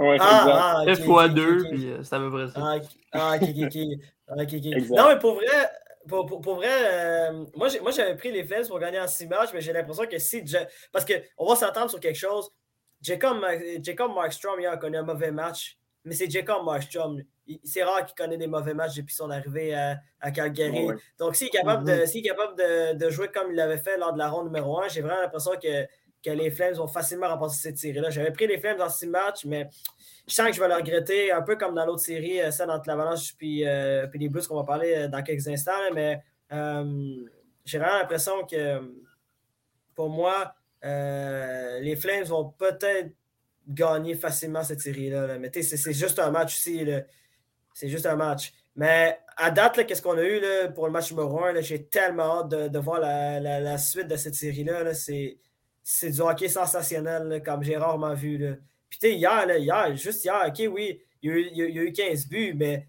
Ouais. 0.00 0.16
Ah, 0.18 0.82
ah, 0.86 0.94
fois 0.96 1.26
ok, 1.26 1.32
deux, 1.34 1.60
ok. 1.60 1.68
puis 1.70 1.90
euh, 1.90 2.02
c'est 2.02 2.14
à 2.16 2.18
peu 2.18 2.30
près 2.30 2.48
ça. 2.48 2.54
Ah, 2.56 2.76
ok, 2.76 2.82
ah, 3.12 3.36
ok, 3.36 3.42
ok, 3.42 4.54
ok. 4.54 4.74
Ah. 4.74 5.02
Non, 5.02 5.08
mais 5.08 5.18
pour 5.18 5.34
vrai, 5.34 5.70
pour, 6.08 6.26
pour- 6.26 6.40
pour 6.40 6.54
vrai 6.56 6.68
euh, 6.70 7.44
moi, 7.54 7.68
j'ai- 7.68 7.80
moi, 7.80 7.90
j'avais 7.90 8.16
pris 8.16 8.32
les 8.32 8.42
Flames 8.44 8.66
pour 8.66 8.78
gagner 8.78 8.98
en 8.98 9.06
6 9.06 9.26
matchs, 9.26 9.50
mais 9.52 9.60
j'ai 9.60 9.72
l'impression 9.74 10.06
que 10.06 10.18
si. 10.18 10.42
Parce 10.90 11.04
qu'on 11.04 11.46
va 11.46 11.54
s'entendre 11.54 11.90
sur 11.90 12.00
quelque 12.00 12.18
chose. 12.18 12.50
Jacob 13.02 13.38
Markstrom, 14.14 14.58
hier, 14.58 14.72
a 14.72 14.76
connu 14.78 14.96
un 14.96 15.02
mauvais 15.02 15.30
match, 15.30 15.76
mais 16.04 16.14
c'est 16.14 16.30
Jacob 16.30 16.64
Markstrom. 16.64 17.20
C'est 17.64 17.82
rare 17.82 18.04
qu'il 18.04 18.14
connaît 18.14 18.36
des 18.36 18.46
mauvais 18.46 18.74
matchs 18.74 18.96
depuis 18.96 19.14
son 19.14 19.30
arrivée 19.30 19.74
à, 19.74 19.98
à 20.20 20.30
Calgary. 20.30 20.88
Donc, 21.18 21.36
s'il 21.36 21.48
est 21.48 21.50
capable, 21.50 21.84
de, 21.86 22.06
s'il 22.06 22.24
est 22.24 22.28
capable 22.28 22.56
de, 22.56 22.94
de 22.94 23.10
jouer 23.10 23.28
comme 23.28 23.50
il 23.50 23.56
l'avait 23.56 23.78
fait 23.78 23.96
lors 23.96 24.12
de 24.12 24.18
la 24.18 24.28
ronde 24.28 24.46
numéro 24.46 24.80
1, 24.80 24.88
j'ai 24.88 25.00
vraiment 25.00 25.20
l'impression 25.20 25.52
que, 25.52 25.84
que 26.22 26.30
les 26.30 26.50
Flames 26.50 26.74
vont 26.74 26.88
facilement 26.88 27.28
remporter 27.28 27.56
cette 27.56 27.78
série-là. 27.78 28.10
J'avais 28.10 28.30
pris 28.32 28.46
les 28.46 28.58
Flames 28.58 28.80
en 28.80 28.88
6 28.88 29.06
matchs, 29.06 29.44
mais 29.44 29.68
je 30.28 30.34
sens 30.34 30.46
que 30.48 30.52
je 30.52 30.60
vais 30.60 30.68
le 30.68 30.74
regretter, 30.74 31.32
un 31.32 31.42
peu 31.42 31.56
comme 31.56 31.74
dans 31.74 31.86
l'autre 31.86 32.02
série, 32.02 32.40
euh, 32.40 32.50
celle 32.50 32.70
entre 32.70 32.88
l'Avalanche 32.88 33.34
puis, 33.36 33.66
euh, 33.66 34.06
puis 34.06 34.18
les 34.20 34.28
Blues 34.28 34.46
qu'on 34.46 34.56
va 34.56 34.64
parler 34.64 34.94
euh, 34.94 35.08
dans 35.08 35.22
quelques 35.22 35.48
instants. 35.48 35.72
là, 35.72 35.90
mais 35.92 36.22
euh, 36.52 37.26
j'ai 37.64 37.78
vraiment 37.78 37.98
l'impression 37.98 38.44
que 38.46 38.80
pour 39.94 40.08
moi, 40.10 40.54
euh, 40.84 41.80
les 41.80 41.96
Flames 41.96 42.24
vont 42.24 42.50
peut-être 42.50 43.12
gagner 43.68 44.14
facilement 44.14 44.62
cette 44.62 44.80
série-là. 44.80 45.26
là. 45.26 45.38
Mais 45.38 45.50
c'est 45.52 45.62
c'est 45.62 45.92
juste 45.92 46.18
un 46.18 46.30
match 46.30 46.54
aussi. 46.54 46.84
là. 46.84 47.02
C'est 47.72 47.88
juste 47.88 48.06
un 48.06 48.16
match. 48.16 48.52
Mais 48.76 49.18
à 49.36 49.50
date, 49.50 49.86
qu'est-ce 49.86 50.02
qu'on 50.02 50.16
a 50.18 50.22
eu 50.22 50.40
là, 50.40 50.68
pour 50.68 50.86
le 50.86 50.92
match 50.92 51.10
numéro 51.10 51.42
1? 51.44 51.60
J'ai 51.60 51.84
tellement 51.86 52.40
hâte 52.40 52.48
de, 52.50 52.78
voir 52.78 53.00
la, 53.00 53.40
la- 53.40 53.78
suite 53.78 54.08
de 54.08 54.16
cette 54.16 54.34
série-là. 54.34 54.82
là. 54.82 54.94
C'est 54.94 56.10
du 56.10 56.20
hockey 56.20 56.48
sensationnel, 56.48 57.42
comme 57.44 57.62
j'ai 57.62 57.76
rarement 57.76 58.14
vu. 58.14 58.38
Puis 58.88 58.98
tu 58.98 59.06
sais, 59.08 59.14
hier, 59.14 59.44
hier, 59.56 59.96
juste 59.96 60.24
hier, 60.24 60.44
OK, 60.46 60.62
oui, 60.72 61.00
il 61.22 61.30
y, 61.30 61.32
a 61.32 61.36
eu, 61.36 61.48
il 61.52 61.56
y 61.56 61.62
a- 61.62 61.66
il 61.66 61.74
y 61.74 61.78
a 61.78 61.82
eu 61.82 61.92
15 61.92 62.26
buts, 62.28 62.54
mais 62.54 62.88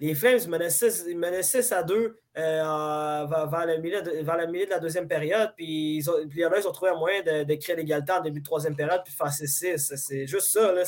les 0.00 0.14
Flames 0.14 0.40
menaient 0.48 0.70
6, 0.70 1.04
ils 1.08 1.16
menaient 1.16 1.42
6 1.42 1.70
à 1.72 1.82
2 1.82 2.18
euh, 2.36 3.26
vers, 3.50 3.66
le 3.66 3.78
milieu 3.78 4.02
de, 4.02 4.10
vers 4.22 4.36
de 4.48 4.70
la 4.70 4.78
deuxième 4.80 5.06
période. 5.06 5.52
Puis, 5.56 6.00
là, 6.02 6.58
ils 6.58 6.68
ont 6.68 6.72
trouvé 6.72 6.90
un 6.90 6.96
moyen 6.96 7.22
de, 7.22 7.54
créer 7.54 7.76
l'égalité 7.76 8.12
en 8.12 8.20
début 8.20 8.40
de 8.40 8.44
troisième 8.44 8.74
période 8.74 9.02
puis 9.04 9.12
de 9.12 9.16
faire 9.16 9.32
6-6. 9.32 9.96
C'est 9.96 10.26
juste 10.26 10.48
ça, 10.48 10.72
là. 10.72 10.82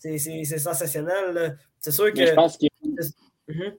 C'est, 0.00 0.18
c'est, 0.18 0.18
c'est- 0.18 0.44
c'est 0.44 0.58
sensationnel. 0.58 1.56
C'est 1.78 1.92
sûr 1.92 2.12
que. 2.12 2.18
Mais 2.18 2.26
je 2.26 2.32
pense 2.34 2.56
que 2.58 2.66
Mhm. 3.48 3.74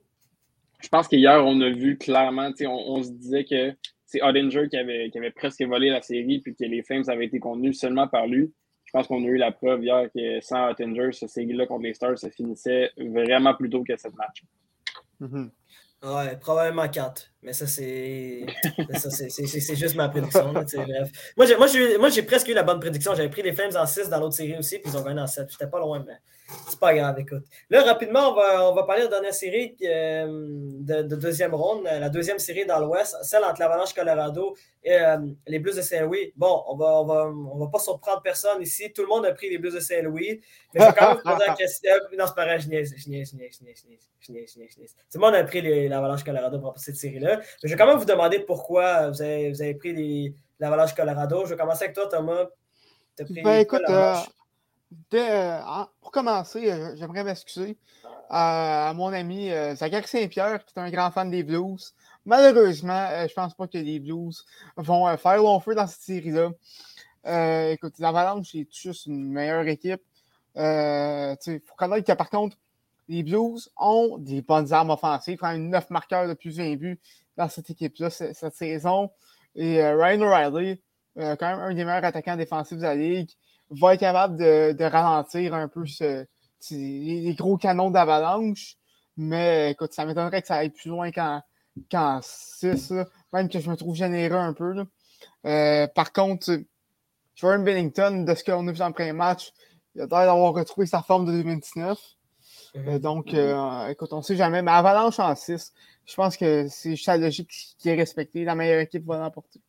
je 0.80 0.88
pense 0.88 1.08
qu'hier, 1.08 1.44
on 1.44 1.60
a 1.60 1.70
vu 1.70 1.98
clairement, 1.98 2.50
tu 2.50 2.58
sais, 2.58 2.66
on, 2.66 2.76
on 2.78 3.02
se 3.02 3.10
disait 3.10 3.44
que 3.44 3.74
c'est 4.06 4.22
Odinger 4.22 4.68
qui 4.68 4.76
avait, 4.76 5.10
qui 5.10 5.18
avait 5.18 5.30
presque 5.30 5.62
volé 5.62 5.90
la 5.90 6.00
série, 6.02 6.40
puis 6.40 6.54
que 6.54 6.64
les 6.64 6.82
Flames 6.82 7.04
avaient 7.08 7.26
été 7.26 7.38
contenus 7.40 7.78
seulement 7.78 8.06
par 8.08 8.26
lui. 8.26 8.52
Je 8.84 8.90
pense 8.92 9.06
qu'on 9.06 9.22
a 9.24 9.26
eu 9.26 9.36
la 9.38 9.50
preuve 9.52 9.82
hier 9.82 10.08
que 10.14 10.40
sans 10.42 10.70
Odinger, 10.70 11.12
ce 11.12 11.26
série-là 11.26 11.66
contre 11.66 11.82
les 11.84 11.94
Stars 11.94 12.18
se 12.18 12.28
finissait 12.28 12.90
vraiment 12.98 13.54
plus 13.54 13.70
tôt 13.70 13.82
que 13.82 13.96
cette 13.96 14.14
match. 14.14 14.44
Mhm. 15.20 15.50
Ouais, 16.04 16.36
probablement 16.38 16.88
4. 16.88 17.31
Mais 17.42 17.52
ça, 17.52 17.66
c'est. 17.66 18.46
c'est 18.94 19.76
juste 19.76 19.96
ma 19.96 20.08
prédiction. 20.08 20.52
Bref. 20.52 21.34
Moi, 21.36 22.08
j'ai, 22.08 22.22
presque 22.22 22.48
eu 22.48 22.54
la 22.54 22.62
bonne 22.62 22.78
prédiction. 22.78 23.14
J'avais 23.14 23.30
pris 23.30 23.42
les 23.42 23.52
Flames 23.52 23.76
en 23.76 23.86
6 23.86 24.08
dans 24.08 24.20
l'autre 24.20 24.34
série 24.34 24.56
aussi, 24.56 24.78
puis 24.78 24.92
ils 24.92 24.96
ont 24.96 25.02
gagné 25.02 25.20
en 25.20 25.26
7. 25.26 25.50
J'étais 25.50 25.66
pas 25.66 25.80
loin, 25.80 26.04
mais 26.06 26.18
c'est 26.68 26.78
pas 26.78 26.94
grave, 26.94 27.18
écoute. 27.18 27.44
Là, 27.70 27.82
rapidement, 27.82 28.30
on 28.30 28.34
va, 28.34 28.70
on 28.70 28.74
va 28.74 28.84
parler 28.84 29.02
de 29.02 29.06
la 29.06 29.12
dernière 29.12 29.34
série 29.34 29.76
euh, 29.82 30.26
de, 30.80 31.16
deuxième 31.16 31.54
ronde, 31.54 31.84
la 31.84 32.08
deuxième 32.08 32.38
série 32.38 32.66
dans 32.66 32.78
l'Ouest, 32.78 33.16
celle 33.22 33.44
entre 33.44 33.60
l'Avalanche 33.60 33.92
Colorado 33.94 34.54
et 34.84 34.94
euh, 34.94 35.18
les 35.46 35.58
Blues 35.58 35.76
de 35.76 35.82
Saint-Louis. 35.82 36.32
Bon, 36.36 36.62
on 36.68 36.76
va, 36.76 37.00
on 37.00 37.04
va, 37.04 37.26
on 37.26 37.58
va 37.58 37.66
pas 37.68 37.78
surprendre 37.78 38.22
personne 38.22 38.60
ici. 38.62 38.92
Tout 38.92 39.02
le 39.02 39.08
monde 39.08 39.26
a 39.26 39.32
pris 39.32 39.50
les 39.50 39.58
Blues 39.58 39.74
de 39.74 39.80
Saint-Louis. 39.80 40.40
Mais 40.74 40.80
je 40.80 40.86
vais 40.86 40.92
quand 40.92 41.14
même 41.14 41.22
poser 41.22 41.46
la 41.46 41.54
question. 41.54 41.92
Euh, 41.92 42.16
non, 42.16 42.26
c'est 42.26 42.34
pas 42.34 42.44
vrai, 42.44 42.58
je 42.58 42.64
je 42.64 42.68
niaise, 42.68 42.94
je 42.96 43.08
niaise, 43.08 43.30
je. 43.30 43.86
Tout 44.26 44.32
le 45.14 45.20
monde 45.20 45.34
a 45.34 45.44
pris 45.44 45.88
l'Avalanche 45.88 46.24
Colorado 46.24 46.60
pour 46.60 46.78
cette 46.78 46.96
série-là. 46.96 47.31
Mais 47.38 47.68
je 47.68 47.68
vais 47.68 47.76
quand 47.76 47.86
même 47.86 47.98
vous 47.98 48.04
demander 48.04 48.40
pourquoi 48.40 49.10
vous 49.10 49.22
avez, 49.22 49.50
vous 49.50 49.62
avez 49.62 49.74
pris 49.74 49.92
les- 49.92 50.34
l'Avalanche 50.58 50.94
Colorado. 50.94 51.44
Je 51.44 51.50
vais 51.50 51.56
commencer 51.56 51.84
avec 51.84 51.96
toi, 51.96 52.06
Thomas. 52.08 52.46
T'as 53.16 53.24
pris 53.24 53.42
Ben 53.42 53.58
écoute, 53.60 53.82
euh, 53.88 54.14
dès, 55.10 55.30
euh, 55.30 55.60
pour 56.00 56.12
commencer, 56.12 56.70
euh, 56.70 56.94
j'aimerais 56.96 57.24
m'excuser 57.24 57.76
à, 58.30 58.92
mon 58.94 59.12
ami 59.12 59.50
Zachary 59.74 60.06
Saint-Pierre, 60.06 60.64
qui 60.64 60.72
est 60.76 60.80
un 60.80 60.90
grand 60.90 61.10
fan 61.10 61.30
des 61.30 61.42
Blues. 61.42 61.94
Malheureusement, 62.24 63.08
euh, 63.10 63.26
je 63.28 63.34
pense 63.34 63.54
pas 63.54 63.66
que 63.66 63.78
les 63.78 63.98
Blues 63.98 64.44
vont 64.76 65.14
faire 65.16 65.36
long 65.38 65.60
feu 65.60 65.74
dans 65.74 65.86
cette 65.86 66.02
série-là. 66.02 66.50
Euh, 67.26 67.72
écoute, 67.72 67.94
l'Avalanche, 67.98 68.48
c'est 68.52 68.66
juste 68.72 69.06
une 69.06 69.30
meilleure 69.30 69.66
équipe. 69.66 70.02
Il 70.54 71.60
faut 71.66 71.74
connaître 71.76 72.06
que 72.06 72.16
par 72.16 72.30
contre, 72.30 72.56
les 73.08 73.22
Blues 73.22 73.70
ont 73.76 74.16
des 74.18 74.40
bonnes 74.40 74.72
armes 74.72 74.90
offensives, 74.90 75.38
quand 75.38 75.50
même 75.52 75.68
9 75.68 75.90
marqueurs 75.90 76.28
de 76.28 76.34
plus 76.34 76.56
de 76.56 76.62
20 76.62 76.76
buts 76.76 77.00
dans 77.36 77.48
cette 77.48 77.70
équipe-là 77.70 78.10
ce- 78.10 78.32
cette 78.32 78.54
saison. 78.54 79.10
Et 79.54 79.82
euh, 79.82 79.96
Ryan 80.02 80.20
O'Reilly, 80.22 80.80
euh, 81.18 81.36
quand 81.36 81.46
même 81.50 81.60
un 81.60 81.74
des 81.74 81.84
meilleurs 81.84 82.04
attaquants 82.04 82.36
défensifs 82.36 82.78
de 82.78 82.82
la 82.82 82.94
Ligue, 82.94 83.30
va 83.70 83.94
être 83.94 84.00
capable 84.00 84.36
de, 84.36 84.72
de 84.72 84.84
ralentir 84.84 85.54
un 85.54 85.68
peu 85.68 85.86
ce- 85.86 86.24
ce- 86.60 86.74
les, 86.74 87.34
gros 87.34 87.56
canons 87.56 87.90
d'avalanche. 87.90 88.76
Mais 89.16 89.72
écoute, 89.72 89.92
ça 89.92 90.06
m'étonnerait 90.06 90.40
que 90.42 90.48
ça 90.48 90.56
aille 90.56 90.70
plus 90.70 90.88
loin 90.90 91.10
qu'en 91.10 91.42
qu'en 91.90 92.20
6, 92.22 92.90
là. 92.90 93.06
même 93.32 93.48
que 93.48 93.58
je 93.58 93.70
me 93.70 93.76
trouve 93.76 93.94
généreux 93.94 94.36
un 94.36 94.52
peu. 94.52 94.72
là. 94.72 94.84
Euh, 95.46 95.86
par 95.94 96.12
contre, 96.12 96.50
Jordan 97.34 97.64
Bennington, 97.64 98.24
de 98.24 98.34
ce 98.34 98.44
qu'on 98.44 98.66
a 98.68 98.72
vu 98.72 98.78
dans 98.78 98.88
le 98.88 98.92
premier 98.94 99.12
match, 99.12 99.52
il 99.94 100.02
a 100.02 100.06
l'air 100.06 100.26
d'avoir 100.26 100.52
retrouvé 100.52 100.86
sa 100.86 101.02
forme 101.02 101.26
de 101.26 101.32
2019. 101.32 101.98
Euh, 102.76 102.98
donc, 102.98 103.34
écoute, 103.88 104.12
on 104.12 104.18
ne 104.18 104.22
sait 104.22 104.36
jamais. 104.36 104.62
Mais 104.62 104.70
Avalanche 104.70 105.18
en 105.18 105.34
6, 105.34 105.72
je 106.06 106.14
pense 106.14 106.36
que 106.36 106.66
c'est 106.68 106.90
juste 106.90 107.06
la 107.06 107.16
logique 107.16 107.50
qui 107.78 107.88
est 107.88 107.94
respectée. 107.94 108.44
La 108.44 108.54
meilleure 108.54 108.80
équipe 108.80 109.04
va 109.06 109.18
l'emporter. 109.18 109.60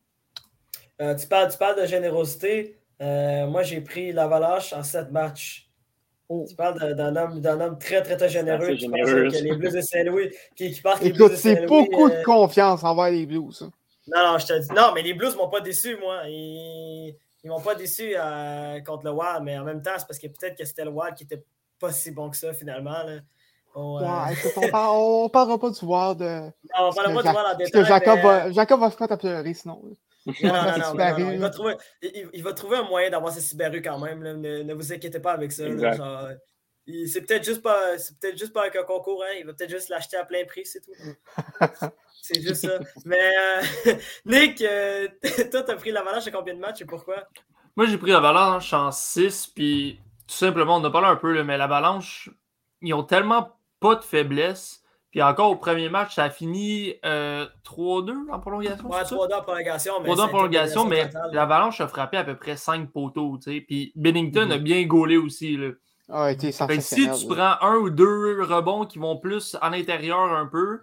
Euh, 1.02 1.16
tu, 1.16 1.28
parles, 1.28 1.52
tu 1.52 1.58
parles 1.58 1.82
de 1.82 1.86
générosité. 1.86 2.78
moi, 3.00 3.64
j'ai 3.64 3.82
pris 3.82 4.12
l'Avalanche 4.12 4.74
en 4.74 4.84
7 4.84 5.12
matchs. 5.12 5.70
Oh. 6.30 6.46
Tu 6.48 6.56
parles 6.56 6.96
d'un 6.96 7.16
homme, 7.16 7.42
d'un 7.42 7.60
homme 7.60 7.78
très, 7.78 8.02
très, 8.02 8.16
très 8.16 8.30
généreux. 8.30 8.76
Qui 8.76 8.88
que 8.88 9.44
les 9.44 9.56
Blues 9.56 9.74
de 9.74 9.82
Saint-Louis. 9.82 10.32
Qui, 10.56 10.70
Blues 10.82 10.96
Écoute, 11.02 11.36
c'est 11.36 11.66
beaucoup 11.66 12.08
euh, 12.08 12.20
de 12.20 12.24
confiance 12.24 12.84
envers 12.84 13.12
les 13.12 13.26
Blues. 13.26 13.56
ça. 13.58 13.66
Non, 14.08 14.32
non, 14.32 14.38
je 14.38 14.48
te 14.48 14.60
dis. 14.60 14.70
Non, 14.70 14.92
mais 14.94 15.02
les 15.02 15.14
Blues 15.14 15.36
m'ont 15.36 15.50
pas 15.50 15.62
déçu, 15.62 15.98
moi. 15.98 16.24
Ils, 16.28 17.16
ils 17.44 17.50
m'ont 17.50 17.62
pas 17.62 17.76
déçu 17.76 18.14
euh, 18.16 18.80
contre 18.82 19.04
le 19.06 19.12
Wild, 19.12 19.44
mais 19.44 19.58
en 19.58 19.64
même 19.64 19.82
temps, 19.82 19.92
c'est 19.98 20.08
parce 20.08 20.20
que 20.20 20.28
peut-être 20.28 20.58
que 20.58 20.66
c'était 20.66 20.86
le 20.86 20.92
Wild 20.92 21.16
qui 21.16 21.26
était 21.26 21.44
pas 21.80 21.92
si 21.92 22.12
bon 22.12 22.30
que 22.30 22.38
ça, 22.38 22.54
finalement. 22.54 23.04
Là. 23.04 23.20
On, 23.76 23.98
euh, 23.98 24.02
Ouais, 24.02 24.34
écoute, 24.34 24.52
on, 24.58 24.68
par- 24.72 24.94
on 24.94 25.30
parlera 25.30 25.60
pas 25.60 25.70
du 25.70 25.80
euh, 25.84 25.88
non, 25.88 26.52
on 26.80 26.94
parlera 26.94 27.10
que 27.10 27.14
pas 27.14 27.22
du 27.22 27.34
parce 27.34 27.58
détail. 27.58 27.72
que 27.82 27.84
Jacob, 27.88 28.16
mais- 28.18 28.22
va, 28.24 28.52
Jacob 28.52 28.80
va 28.80 28.92
se 28.92 28.98
mettre 29.02 29.14
à 29.14 29.18
pleurer 29.18 29.54
sinon. 29.54 29.82
Non, 30.26 30.34
non, 30.42 30.54
non, 30.54 30.64
C'est 30.74 30.80
non, 30.80 30.90
Subaru, 30.92 31.22
non, 31.24 31.28
non, 31.28 31.34
Il, 31.34 31.40
va 31.40 31.50
trouver, 31.50 31.74
il, 32.02 32.30
il 32.34 32.44
va 32.44 32.54
trouver 32.54 32.78
un 32.78 32.84
moyen 32.84 33.10
d'avoir 33.10 33.34
ses 33.34 33.42
Subaru 33.42 33.82
quand 33.82 34.00
même. 34.00 34.24
là. 34.24 34.34
Ne, 34.34 34.64
ne 34.64 34.74
vous 34.74 34.94
inquiétez 34.94 35.20
pas 35.20 35.34
avec 35.34 35.52
ça. 35.52 35.64
il- 36.86 37.08
c'est 37.10 37.22
peut-être 37.22 37.44
juste 37.46 37.62
pas 37.62 37.98
c'est 37.98 38.18
peut-être 38.20 38.38
juste 38.38 38.54
pas 38.54 38.62
avec 38.62 38.76
un 38.76 38.84
concours. 38.84 39.24
hein. 39.24 39.36
Il 39.40 39.46
va 39.46 39.54
peut-être 39.54 39.70
juste 39.72 39.90
l'acheter 39.90 40.18
à 40.18 40.26
plein 40.26 40.46
prix, 40.46 40.66
c'est 40.66 40.82
tout. 40.82 40.92
c'est 42.22 42.42
juste 42.42 42.66
ça. 42.68 42.80
Mais 43.06 43.20
euh, 43.88 43.94
Nick, 44.26 44.62
euh, 44.62 45.08
toi, 45.52 45.64
t'as 45.64 45.76
pris 45.76 45.92
l'avalanche 45.92 46.28
à 46.28 46.32
combien 46.32 46.54
de 46.54 46.60
matchs 46.60 46.82
et 46.82 46.86
pourquoi? 46.86 47.24
Moi, 47.76 47.88
j'ai 47.88 47.98
pris 47.98 48.12
l'Avalanche 48.12 48.72
en 48.74 48.92
6, 48.92 49.48
puis 49.48 50.00
tout 50.28 50.36
simplement, 50.36 50.76
on 50.76 50.80
en 50.80 50.84
a 50.86 50.92
parlé 50.92 51.08
un 51.08 51.16
peu, 51.16 51.42
mais 51.44 51.58
l'Avalanche, 51.58 52.30
ils 52.84 52.94
ont 52.94 53.04
tellement 53.04 53.50
pas 53.84 53.96
de 53.96 54.04
faiblesse. 54.04 54.80
Puis 55.12 55.22
encore 55.22 55.52
au 55.52 55.56
premier 55.58 55.90
match, 55.90 56.16
ça 56.16 56.24
a 56.24 56.30
fini 56.32 56.96
euh, 57.06 57.46
3-2 57.64 58.32
en 58.32 58.40
prolongation. 58.40 58.90
Ouais, 58.90 58.98
c'est 59.04 59.10
ça? 59.10 59.16
3 59.16 59.28
en 59.38 59.42
prolongation. 59.44 59.94
mais 60.00 60.06
3 60.06 60.16
ça 60.16 60.22
a 60.22 60.26
en 60.26 60.28
été 60.28 60.32
prolongation, 60.36 60.86
mais 60.86 61.10
l'Avalanche 61.32 61.82
a 61.82 61.88
frappé 61.88 62.18
à 62.18 62.24
peu 62.24 62.36
près 62.36 62.56
5 62.56 62.90
poteaux. 62.92 63.38
tu 63.38 63.52
sais. 63.54 63.62
Puis 63.62 63.92
Bennington 63.96 64.46
Mhm. 64.48 64.52
a 64.54 64.58
bien 64.58 64.84
gaulé 64.88 65.18
aussi. 65.18 65.56
Là. 65.58 65.70
Ah, 66.10 66.32
été 66.32 66.52
Fait 66.52 66.66
que 66.78 66.82
si 66.82 67.08
tu 67.12 67.28
prends 67.28 67.58
un 67.62 67.76
ou 67.76 67.90
deux 67.92 68.42
rebonds 68.42 68.86
qui 68.86 68.98
vont 68.98 69.18
plus 69.18 69.56
à 69.62 69.70
l'intérieur 69.70 70.20
un 70.34 70.48
peu, 70.48 70.82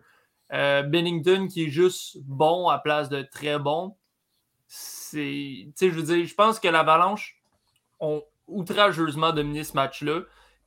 euh, 0.52 0.82
Bennington 0.84 1.48
qui 1.48 1.64
est 1.64 1.68
juste 1.70 2.18
bon 2.22 2.68
à 2.68 2.78
place 2.78 3.08
de 3.08 3.22
très 3.22 3.58
bon, 3.58 3.96
c'est. 4.68 5.18
Tu 5.20 5.72
sais, 5.74 5.90
je 5.90 5.94
veux 5.96 6.02
dire, 6.02 6.24
je 6.26 6.34
pense 6.34 6.60
que 6.60 6.68
l'Avalanche 6.68 7.36
ont 7.98 8.22
outrageusement 8.46 9.32
dominé 9.32 9.64
ce 9.64 9.74
match-là. 9.74 10.20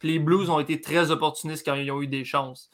Puis 0.03 0.11
les 0.11 0.19
Blues 0.19 0.49
ont 0.49 0.59
été 0.59 0.81
très 0.81 1.11
opportunistes 1.11 1.65
quand 1.65 1.75
ils 1.75 1.89
ont 1.89 2.01
eu 2.01 2.07
des 2.07 2.25
chances. 2.25 2.69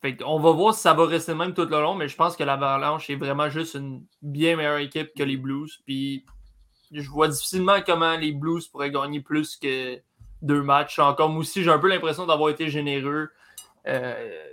Fait 0.00 0.16
on 0.24 0.38
va 0.38 0.52
voir 0.52 0.72
si 0.72 0.80
ça 0.82 0.94
va 0.94 1.04
rester 1.04 1.32
le 1.32 1.38
même 1.38 1.52
tout 1.52 1.64
le 1.64 1.80
long, 1.80 1.96
mais 1.96 2.06
je 2.06 2.14
pense 2.14 2.36
que 2.36 2.44
l'Avalanche 2.44 3.10
est 3.10 3.16
vraiment 3.16 3.50
juste 3.50 3.74
une 3.74 4.04
bien 4.22 4.54
meilleure 4.54 4.78
équipe 4.78 5.10
que 5.16 5.24
les 5.24 5.36
Blues. 5.36 5.80
Puis 5.84 6.24
je 6.92 7.10
vois 7.10 7.26
difficilement 7.26 7.80
comment 7.84 8.16
les 8.16 8.30
Blues 8.30 8.68
pourraient 8.68 8.92
gagner 8.92 9.20
plus 9.20 9.56
que 9.56 9.98
deux 10.40 10.62
matchs. 10.62 11.00
Encore, 11.00 11.28
moi 11.28 11.40
aussi, 11.40 11.64
j'ai 11.64 11.70
un 11.72 11.80
peu 11.80 11.88
l'impression 11.88 12.24
d'avoir 12.24 12.50
été 12.50 12.68
généreux. 12.68 13.30
Euh, 13.88 14.44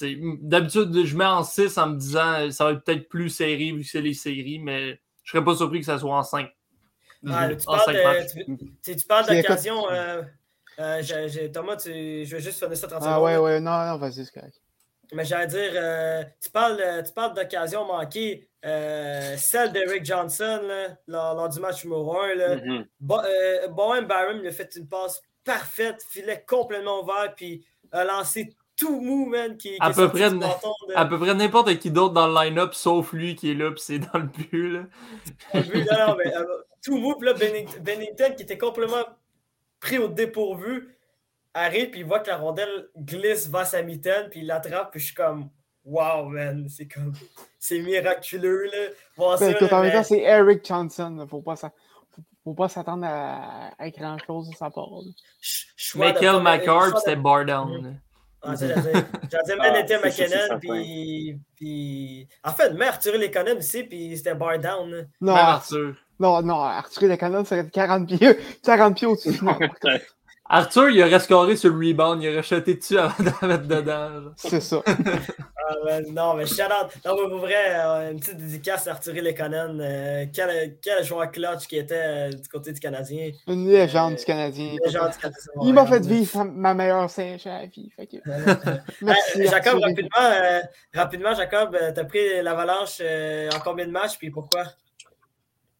D'habitude, 0.00 1.04
je 1.04 1.16
mets 1.16 1.24
en 1.24 1.42
6 1.42 1.76
en 1.76 1.88
me 1.88 1.96
disant 1.96 2.34
euh, 2.42 2.50
ça 2.52 2.66
va 2.66 2.70
être 2.74 2.84
peut-être 2.84 3.08
plus 3.08 3.30
serré 3.30 3.72
vu 3.72 3.80
que 3.82 3.88
c'est 3.88 4.00
les 4.00 4.14
séries, 4.14 4.60
mais 4.60 5.00
je 5.24 5.32
serais 5.32 5.42
pas 5.42 5.56
surpris 5.56 5.80
que 5.80 5.86
ça 5.86 5.98
soit 5.98 6.16
en 6.16 6.22
5. 6.22 6.48
Ah, 7.32 7.48
tu 7.56 7.64
en 7.68 7.72
parles 8.02 8.18
de- 8.20 8.32
tu- 8.44 8.56
tu- 8.56 8.72
d'occasion. 9.42 9.90
euh, 9.90 10.22
euh, 10.78 11.02
j'ai- 11.02 11.28
j'ai- 11.28 11.50
Thomas, 11.52 11.76
tu- 11.76 12.24
je 12.24 12.36
vais 12.36 12.40
juste 12.40 12.58
finir 12.62 12.76
ça 12.76 12.86
30 12.88 13.02
Ah 13.02 13.06
secondes. 13.14 13.24
ouais, 13.24 13.36
ouais, 13.36 13.60
non, 13.60 13.84
non, 13.86 13.96
vas-y, 13.98 14.24
c'est 14.24 14.32
correct. 14.32 14.60
Mais 15.12 15.24
j'allais 15.24 15.46
dire, 15.46 15.70
euh, 15.74 16.22
tu 16.42 16.50
parles, 16.50 16.78
euh, 16.80 17.02
tu 17.02 17.12
parles 17.12 17.34
d'occasion 17.34 17.84
manquée. 17.86 18.44
euh, 18.64 19.36
celle 19.36 19.70
d'Eric 19.70 20.04
Johnson 20.04 20.60
là, 20.64 20.88
lors, 21.06 21.34
lors 21.36 21.48
du 21.48 21.60
match 21.60 21.84
numéro 21.84 22.18
1. 22.20 22.34
Là. 22.34 22.56
Mhm. 22.56 22.86
Bo- 22.98 23.20
euh, 23.20 23.68
Bowen 23.68 24.04
Barham 24.04 24.40
lui 24.40 24.48
a 24.48 24.52
fait 24.52 24.68
une 24.74 24.88
passe 24.88 25.22
parfaite, 25.44 26.02
filet 26.10 26.44
complètement 26.46 27.00
ouvert, 27.02 27.32
puis 27.36 27.64
a 27.92 28.02
lancé 28.04 28.52
tout 28.76 29.00
mou, 29.00 29.26
man. 29.26 29.56
Qui, 29.56 29.70
qui 29.70 29.76
À 29.78 29.90
est 29.90 29.94
peu 29.94 30.08
près 30.08 30.30
de- 30.30 30.40
À 30.96 31.06
peu 31.06 31.18
près 31.20 31.34
n'importe 31.34 31.78
qui 31.78 31.92
d'autre 31.92 32.14
dans 32.14 32.26
le 32.26 32.34
line-up, 32.34 32.74
sauf 32.74 33.12
lui 33.12 33.36
qui 33.36 33.52
est 33.52 33.54
là, 33.54 33.70
puis 33.70 33.80
c'est 33.80 34.00
dans 34.00 34.18
le 34.18 34.26
but. 34.26 34.72
Là. 34.72 34.80
Oui, 35.54 35.86
non, 35.88 36.06
non, 36.08 36.16
mais, 36.16 36.36
euh, 36.36 36.44
tout 36.84 36.96
mou, 36.98 37.14
puis 37.14 37.26
là, 37.28 37.34
Bennington, 37.34 37.78
Bennington, 37.80 38.34
qui 38.36 38.42
était 38.42 38.58
complètement 38.58 39.04
pris 39.80 39.98
au 39.98 40.08
dépourvu, 40.08 40.96
arrive, 41.54 41.90
puis 41.90 42.00
il 42.00 42.06
voit 42.06 42.20
que 42.20 42.28
la 42.30 42.36
rondelle 42.36 42.88
glisse 42.96 43.48
vers 43.48 43.66
sa 43.66 43.82
mitaine, 43.82 44.28
puis 44.30 44.40
il 44.40 44.46
l'attrape, 44.46 44.90
puis 44.90 45.00
je 45.00 45.06
suis 45.06 45.14
comme, 45.14 45.50
wow, 45.84 46.24
man, 46.26 46.68
c'est 46.68 46.86
comme, 46.88 47.12
c'est 47.58 47.80
miraculeux, 47.80 48.64
là. 48.64 48.88
Ben, 49.40 49.50
écoute, 49.50 49.70
là, 49.70 49.78
en 49.78 49.82
même 49.82 49.90
mais- 49.90 49.96
temps, 49.96 50.02
c'est 50.04 50.20
Eric 50.20 50.64
Johnson. 50.66 51.16
là. 51.18 51.26
Faut 51.26 51.42
pas 51.42 51.56
faut- 51.56 51.70
faut 52.44 52.54
pas 52.54 52.68
s'attendre 52.68 53.04
à, 53.06 53.70
à 53.78 53.90
grand-chose 53.90 54.48
de 54.50 54.54
sa 54.56 54.70
part. 54.70 54.88
Michael 55.94 56.92
de- 56.92 56.98
c'était 56.98 57.16
bar 57.16 57.44
down. 57.44 57.82
là. 57.82 57.90
Ah, 58.40 58.52
tu 58.52 58.58
sais, 58.58 58.68
j'allais 58.68 58.92
dire- 58.92 59.06
j'allais 59.30 59.44
dire 59.44 59.56
Ah, 59.58 59.62
Manette 59.70 59.88
c'est 59.88 59.94
ça, 59.94 60.10
c'est 60.10 60.24
McKinnon, 60.28 60.58
puis, 60.60 61.40
puis... 61.56 62.28
En 62.44 62.52
fait, 62.52 62.70
mais 62.72 62.86
Arthur 62.86 63.18
Lekonen 63.18 63.58
aussi, 63.58 63.82
puis 63.82 64.16
c'était 64.16 64.34
bar 64.34 64.58
down. 64.60 64.88
là. 64.90 65.02
Non, 65.20 65.32
Même 65.34 65.36
Ar- 65.44 65.48
Arthur. 65.56 65.96
Non, 66.20 66.42
non, 66.42 66.60
Arthur 66.62 67.08
Lecanon 67.08 67.44
serait 67.44 67.68
40 67.68 68.06
pieds, 68.06 68.38
40 68.64 68.96
pieds 68.96 69.06
au-dessus. 69.06 69.40
Arthur, 70.50 70.88
il 70.88 71.02
aurait 71.02 71.20
scoré 71.20 71.56
sur 71.56 71.70
le 71.70 71.88
rebound, 71.88 72.22
il 72.22 72.30
aurait 72.30 72.42
jeté 72.42 72.74
dessus 72.74 72.98
avant 72.98 73.22
de 73.22 73.30
la 73.42 73.48
mettre 73.48 73.66
dedans. 73.68 74.32
C'est 74.36 74.60
ça. 74.60 74.82
Ah, 75.70 76.00
non, 76.10 76.32
mais 76.32 76.46
shout 76.46 76.62
out. 76.62 76.90
Non, 77.04 77.14
mais 77.22 77.28
pour 77.28 77.40
vrai, 77.40 77.54
euh, 77.76 78.12
une 78.12 78.20
petite 78.20 78.38
dédicace 78.38 78.86
à 78.86 78.92
Arthur 78.92 79.12
Lekonen. 79.12 79.78
euh, 79.78 80.24
quel, 80.34 80.78
quel 80.80 81.04
joueur 81.04 81.30
clutch 81.30 81.66
qui 81.66 81.76
était 81.76 81.94
euh, 81.94 82.30
du 82.30 82.48
côté 82.48 82.72
du 82.72 82.80
Canadien. 82.80 83.32
Une 83.46 83.68
légende 83.68 84.14
du 84.14 84.24
Canadien. 84.24 84.76
Le 84.82 84.90
genre 84.90 85.10
du 85.10 85.18
Canadien, 85.18 85.52
Il 85.62 85.74
m'a 85.74 85.84
fait 85.84 86.00
vivre 86.06 86.42
ma 86.44 86.72
meilleure 86.72 87.10
sèche 87.10 87.46
à 87.46 87.60
la 87.60 87.66
vie. 87.66 87.90
Fait 87.94 88.06
que... 88.06 88.16
Merci. 89.02 89.42
Euh, 89.42 89.50
Jacob, 89.50 89.78
rapidement, 89.78 90.08
euh, 90.22 90.60
rapidement, 90.94 91.34
Jacob, 91.34 91.76
t'as 91.94 92.04
pris 92.04 92.42
l'avalanche 92.42 92.96
euh, 93.02 93.50
en 93.54 93.60
combien 93.60 93.86
de 93.86 93.92
matchs, 93.92 94.16
puis 94.16 94.30
pourquoi? 94.30 94.62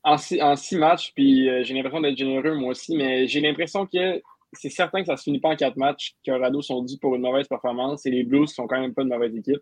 En 0.08 0.16
six, 0.56 0.76
matchs, 0.76 1.12
puis 1.14 1.50
euh, 1.50 1.62
j'ai 1.64 1.74
l'impression 1.74 2.00
d'être 2.00 2.16
généreux 2.16 2.54
moi 2.54 2.70
aussi, 2.70 2.96
mais 2.96 3.26
j'ai 3.28 3.40
l'impression 3.42 3.84
que 3.84 4.22
c'est 4.54 4.70
certain 4.70 5.00
que 5.00 5.06
ça 5.06 5.18
se 5.18 5.24
finit 5.24 5.38
pas 5.38 5.50
en 5.50 5.56
quatre 5.56 5.76
matchs, 5.76 6.14
que 6.24 6.30
Rado 6.30 6.62
sont 6.62 6.82
dus 6.82 6.96
pour 6.98 7.14
une 7.14 7.20
mauvaise 7.20 7.46
performance 7.46 8.06
et 8.06 8.10
les 8.10 8.24
Blues 8.24 8.50
sont 8.50 8.66
quand 8.66 8.80
même 8.80 8.94
pas 8.94 9.02
une 9.02 9.08
mauvaise 9.08 9.36
équipe. 9.36 9.60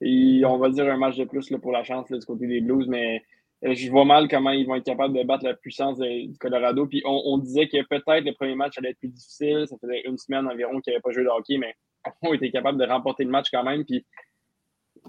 Et 0.00 0.42
on 0.44 0.58
va 0.58 0.68
dire 0.70 0.92
un 0.92 0.96
match 0.96 1.16
de 1.16 1.24
plus 1.24 1.50
là, 1.50 1.58
pour 1.58 1.70
la 1.70 1.84
chance 1.84 2.10
du 2.10 2.26
côté 2.26 2.48
des 2.48 2.60
Blues, 2.60 2.88
mais 2.88 3.22
euh, 3.64 3.74
je 3.74 3.88
vois 3.88 4.04
mal 4.04 4.28
comment 4.28 4.50
ils 4.50 4.66
vont 4.66 4.74
être 4.74 4.84
capables 4.84 5.16
de 5.16 5.22
battre 5.22 5.44
la 5.44 5.54
puissance 5.54 5.98
du 5.98 6.36
Colorado. 6.38 6.86
Puis 6.86 7.02
on, 7.04 7.38
disait 7.38 7.68
que 7.68 7.80
peut-être 7.86 8.24
le 8.24 8.32
premier 8.32 8.56
match 8.56 8.78
allait 8.78 8.90
être 8.90 8.98
plus 8.98 9.08
difficile. 9.08 9.64
Ça 9.68 9.76
faisait 9.80 10.02
une 10.06 10.18
semaine 10.18 10.48
environ 10.48 10.80
qu'ils 10.80 10.92
n'avaient 10.92 11.02
pas 11.02 11.12
joué 11.12 11.22
de 11.22 11.28
hockey, 11.28 11.56
mais 11.56 11.74
on 12.22 12.34
était 12.34 12.50
capable 12.50 12.78
de 12.78 12.84
remporter 12.84 13.22
le 13.22 13.30
match 13.30 13.46
quand 13.52 13.62
même. 13.62 13.84
Puis 13.84 14.04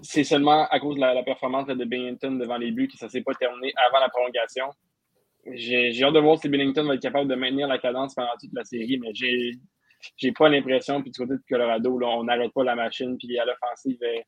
c'est 0.02 0.24
seulement 0.24 0.66
à 0.68 0.80
cause 0.80 0.96
de 0.96 1.00
la, 1.00 1.14
la 1.14 1.22
performance 1.22 1.66
là, 1.68 1.74
de 1.74 1.84
Bennington 1.84 2.32
devant 2.32 2.56
les 2.58 2.70
buts 2.70 2.88
que 2.88 2.96
ça 2.96 3.06
ne 3.06 3.10
s'est 3.10 3.22
pas 3.22 3.34
terminé 3.34 3.72
avant 3.88 4.00
la 4.00 4.08
prolongation. 4.08 4.66
J'ai 5.54 6.02
hâte 6.02 6.12
de 6.14 6.18
voir 6.20 6.38
si 6.38 6.48
Bennington 6.48 6.84
va 6.84 6.94
être 6.94 7.02
capable 7.02 7.28
de 7.28 7.34
maintenir 7.34 7.66
la 7.66 7.78
cadence 7.78 8.14
pendant 8.14 8.36
toute 8.40 8.52
la 8.52 8.64
série, 8.64 8.98
mais 8.98 9.10
j'ai 9.14 9.52
j'ai 10.16 10.32
pas 10.32 10.48
l'impression. 10.48 11.02
Puis 11.02 11.10
du 11.10 11.18
côté 11.18 11.34
de 11.34 11.42
Colorado, 11.48 11.98
là, 11.98 12.08
on 12.08 12.24
n'arrête 12.24 12.52
pas 12.52 12.64
la 12.64 12.74
machine. 12.74 13.16
Puis 13.18 13.38
à 13.38 13.44
l'offensive, 13.44 13.98
euh, 14.02 14.20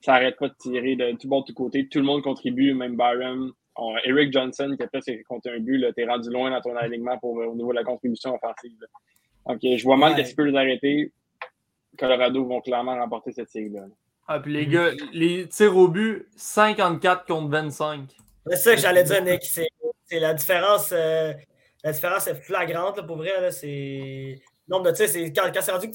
ça 0.00 0.12
n'arrête 0.12 0.36
pas 0.38 0.48
de 0.48 0.54
tirer 0.58 0.96
de 0.96 1.12
tout 1.18 1.28
bord, 1.28 1.42
de 1.42 1.48
tout 1.48 1.54
côté. 1.54 1.86
Tout 1.88 1.98
le 1.98 2.04
monde 2.04 2.22
contribue, 2.22 2.72
même 2.74 2.96
Byron. 2.96 3.50
On- 3.76 3.96
Eric 4.04 4.32
Johnson, 4.32 4.74
qui 4.76 4.82
a 4.82 4.88
fait 4.88 5.02
ses 5.02 5.22
comptes 5.24 5.46
un 5.46 5.58
but, 5.58 5.78
là, 5.78 5.92
t'es 5.92 6.06
rendu 6.06 6.30
loin 6.30 6.50
dans 6.50 6.60
ton 6.62 6.74
alignement 6.76 7.18
pour, 7.18 7.38
euh, 7.40 7.46
au 7.46 7.54
niveau 7.54 7.70
de 7.70 7.76
la 7.76 7.84
contribution 7.84 8.34
offensive. 8.34 8.72
là. 8.80 8.86
Donc, 9.52 9.62
euh, 9.64 9.76
je 9.76 9.84
vois 9.84 9.96
mal 9.96 10.14
Ouais. 10.14 10.22
que 10.22 10.28
tu 10.28 10.34
peux 10.34 10.44
les 10.44 10.56
arrêter. 10.56 11.12
Colorado 11.98 12.44
vont 12.46 12.60
clairement 12.60 12.94
remporter 12.96 13.32
cette 13.32 13.48
série-là. 13.50 13.86
Ah, 14.28 14.40
puis 14.40 14.52
les 14.52 14.66
gars, 14.66 14.90
les 15.12 15.48
tirs 15.48 15.74
au 15.76 15.88
but, 15.88 16.26
54 16.36 17.26
contre 17.26 17.48
25. 17.48 18.00
C'est 18.50 18.56
ça 18.56 18.74
que 18.74 18.80
j'allais 18.80 19.04
dire, 19.04 19.22
Nick. 19.24 19.42
C'est 19.42 20.20
la 20.20 20.34
différence. 20.34 20.90
euh, 20.92 21.32
la 21.84 21.92
différence 21.92 22.26
est 22.26 22.34
flagrante, 22.34 22.96
là, 22.98 23.02
pour 23.02 23.16
vrai. 23.16 23.40
là, 23.40 23.50
C'est. 23.50 24.40
Nombre 24.68 24.90
de 24.90 24.90
tirs, 24.96 25.08
c'est 25.08 25.32
quand, 25.32 25.50
quand 25.52 25.62
c'est 25.62 25.72
rendu, 25.72 25.88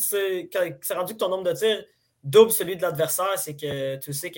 rendu 0.95 1.13
que 1.13 1.17
ton 1.19 1.29
nombre 1.29 1.43
de 1.43 1.53
tirs 1.53 1.83
double 2.23 2.49
celui 2.51 2.75
de 2.75 2.81
l'adversaire, 2.81 3.37
c'est 3.37 3.55
que 3.55 3.97
tu 3.97 4.13
sais 4.13 4.31
que 4.31 4.35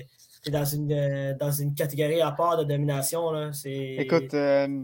tu 0.00 0.48
es 0.48 0.50
dans 0.50 0.64
une, 0.64 0.92
euh, 0.92 1.34
dans 1.38 1.52
une 1.52 1.74
catégorie 1.76 2.20
à 2.20 2.32
part 2.32 2.56
de 2.58 2.64
domination. 2.64 3.30
Là. 3.30 3.50
Écoute, 3.64 4.34
euh, 4.34 4.82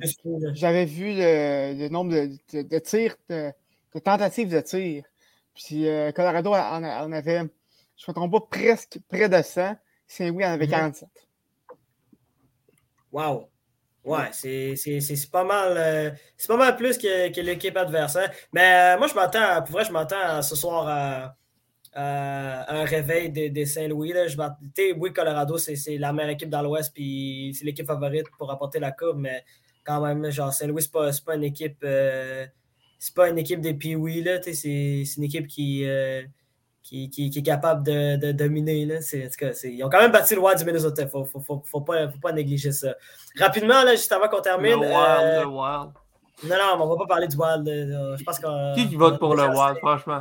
j'avais 0.52 0.84
vu 0.84 1.07
le, 1.12 1.74
le 1.76 1.88
nombre 1.88 2.12
de, 2.12 2.28
de- 2.52 2.68
de 2.68 2.78
tirs, 2.78 3.16
de, 3.28 3.50
de 3.94 3.98
tentatives 3.98 4.48
de 4.52 4.61
tir. 4.61 5.02
Puis 5.57 5.88
euh, 5.88 6.12
Colorado 6.12 6.52
en, 6.55 6.84
en 6.84 7.11
avait, 7.12 7.42
je 7.97 8.05
ne 8.09 8.12
me 8.12 8.14
trompe 8.14 8.32
pas, 8.32 8.59
presque 8.59 8.99
près 9.09 9.28
de 9.28 9.42
100. 9.42 9.76
Saint-Louis 10.07 10.45
en 10.45 10.51
avait 10.53 10.66
Mhm. 10.66 10.70
47. 10.72 11.09
Wow. 13.12 13.49
Ouais, 14.05 14.28
c'est 14.32 14.74
pas 15.32 15.45
mal 15.45 15.74
euh, 15.78 16.11
c'est 16.36 16.49
pas 16.49 16.59
mal 16.59 16.76
plus 16.76 16.99
que, 16.99 17.32
que 17.32 17.40
l'équipe 17.40 17.74
adverse. 17.76 18.16
hein. 18.16 18.26
Mais 18.53 18.95
euh, 18.95 18.99
moi, 18.99 19.07
je 19.07 19.14
m'attends, 19.14 19.62
pour 19.62 19.72
vrai, 19.72 19.84
je 19.86 19.92
m'attends 19.92 20.42
ce 20.42 20.55
soir 20.55 20.86
à, 20.86 21.36
à 21.95 22.80
un 22.80 22.84
réveil 22.84 23.30
des, 23.30 23.49
des 23.49 23.64
Saint-Louis. 23.64 24.12
oui, 24.99 25.12
Colorado, 25.14 25.57
c'est 25.57 25.97
la 25.97 26.12
meilleure 26.12 26.32
équipe 26.32 26.51
dans 26.51 26.61
l'Ouest, 26.61 26.92
puis 26.92 27.55
c'est 27.59 27.64
l'équipe 27.64 27.86
favorite 27.86 28.26
pour 28.36 28.51
apporter 28.51 28.78
la 28.78 28.92
coupe, 28.92 29.16
mais 29.16 29.42
quand 29.84 30.03
même, 30.05 30.28
genre, 30.30 30.53
Saint-Louis, 30.53 30.82
c'est 30.82 30.92
pas, 30.92 31.11
pas 31.24 31.36
une 31.36 31.45
équipe. 31.45 31.78
euh, 31.84 32.47
c'est 32.99 33.14
pas 33.14 33.28
une 33.30 33.38
équipe 33.38 33.61
des 33.62 33.72
Pee-Wee, 33.74 34.24
c'est 34.53 35.05
une 35.16 35.22
équipe 35.24 35.47
qui. 35.47 35.84
Qui, 36.85 37.09
qui, 37.11 37.30
qui 37.30 37.39
est 37.39 37.43
capable 37.43 37.82
de, 37.85 38.16
de 38.16 38.30
dominer. 38.32 38.85
Là. 38.87 39.01
C'est- 39.01 39.24
en 39.26 39.28
tout 39.28 39.37
cas, 39.39 39.53
c'est- 39.55 39.72
ils 39.72 39.82
ont 39.82 39.89
quand 39.91 39.99
même 40.01 40.12
battu 40.12 40.35
le 40.37 40.41
Wild 40.43 40.59
du 40.59 40.64
Minnesota. 40.66 41.03
Il 41.03 41.07
ne 41.07 41.11
faut, 41.11 41.24
faut, 41.24 41.41
faut, 41.41 41.62
faut 41.64 41.80
pas, 41.80 42.09
faut 42.11 42.18
pas 42.20 42.30
négliger 42.32 42.70
ça. 42.72 42.95
Rapidement, 43.41 43.82
là, 43.82 43.93
juste 43.93 44.12
avant 44.12 44.28
qu'on 44.28 44.37
Le 44.37 44.43
termine. 44.43 44.74
Wild, 44.74 44.93
euh, 44.95 45.41
le 45.41 45.47
Wild. 45.47 45.91
non, 46.45 46.57
non, 46.78 46.85
on 46.85 46.89
va 46.91 46.97
pas 46.99 47.07
parler 47.07 47.26
du 47.26 47.37
Wild. 47.37 47.66
là. 47.66 48.16
Je 48.16 48.22
pense 48.22 48.39
qu'on- 48.39 48.72
Qui 48.76 48.89
qui 48.89 48.97
vote 48.97 49.18
pour 49.18 49.35
le 49.35 49.43
Wild, 49.49 49.78
franchement? 49.78 50.20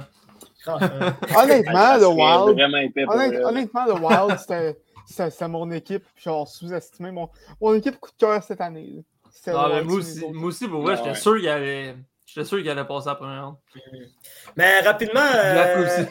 Honnêtement, 0.66 1.98
le 1.98 2.08
Wild, 2.08 2.58
vraiment 2.58 2.78
épais 2.78 3.06
pour 3.06 3.16
honnêt- 3.16 3.36
eux. 3.38 3.46
honnêtement, 3.46 3.86
le 3.86 3.94
Wild, 3.94 4.40
c'était- 4.40 4.78
c'était 5.06 5.30
c'était 5.30 5.48
mon 5.48 5.70
équipe, 5.72 6.04
genre 6.16 6.48
sous-estimé. 6.48 7.12
Mon, 7.12 7.30
mon 7.62 7.74
équipe 7.74 8.00
coup 8.00 8.10
de 8.12 8.18
cœur 8.18 8.42
cette 8.44 8.62
année. 8.62 9.04
là. 9.46 9.52
Le 9.52 9.54
Ah, 9.58 9.66
mais 9.68 9.76
Wild 9.76 9.88
moi 9.90 9.98
aussi, 9.98 10.24
autres. 10.24 10.34
moi 10.34 10.48
aussi, 10.48 10.68
pour 10.70 10.82
vrai, 10.82 10.92
Ouais, 10.92 10.98
j'étais 10.98 11.10
ouais. 11.10 11.16
sûr 11.16 11.36
qu'il 11.38 11.50
allait. 11.50 11.96
J'étais 12.34 12.46
sûr 12.48 12.58
qu'il 12.60 12.70
allait 12.70 12.86
passer 12.86 13.10
la 13.10 13.16
première 13.16 13.46
ronde. 13.46 13.58
Mais 14.56 14.80
rapidement, 14.80 15.20
euh, 15.22 16.04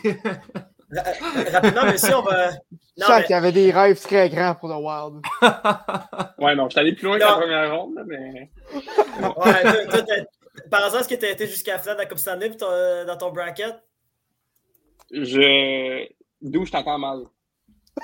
rapidement, 1.53 1.85
monsieur, 1.87 2.17
on 2.17 2.23
va. 2.23 2.51
Non, 2.99 3.07
Chaque 3.07 3.31
mais- 3.31 3.35
avait 3.37 3.53
des 3.53 3.71
rêves 3.73 3.99
très 4.01 4.29
grands 4.31 4.55
pour 4.55 4.69
le 4.69 4.77
Wild. 4.77 5.23
Ouais, 6.39 6.55
non, 6.55 6.67
je 6.69 6.73
suis 6.73 6.81
allé 6.81 6.93
plus 6.95 7.07
loin 7.07 7.17
que 7.19 7.25
la 7.25 7.33
première 7.33 7.75
ronde, 7.77 7.99
mais. 8.07 8.51
ouais, 8.75 9.87
toi- 9.89 10.03
par 10.71 10.85
hasard, 10.85 11.01
est-ce 11.01 11.09
que 11.09 11.15
tu 11.15 11.25
as 11.27 11.31
été 11.31 11.47
jusqu'à 11.47 11.73
la 11.75 11.79
finale 11.81 11.97
de 11.97 12.03
la 12.03 12.07
Coupe 12.09 12.19
Stanley 12.19 12.51
ton- 12.57 13.05
dans 13.07 13.17
ton 13.17 13.31
bracket? 13.33 13.75
Je. 15.11 16.07
D'où 16.41 16.65
je 16.67 16.73
t'entends 16.73 16.99
mal. 16.99 17.21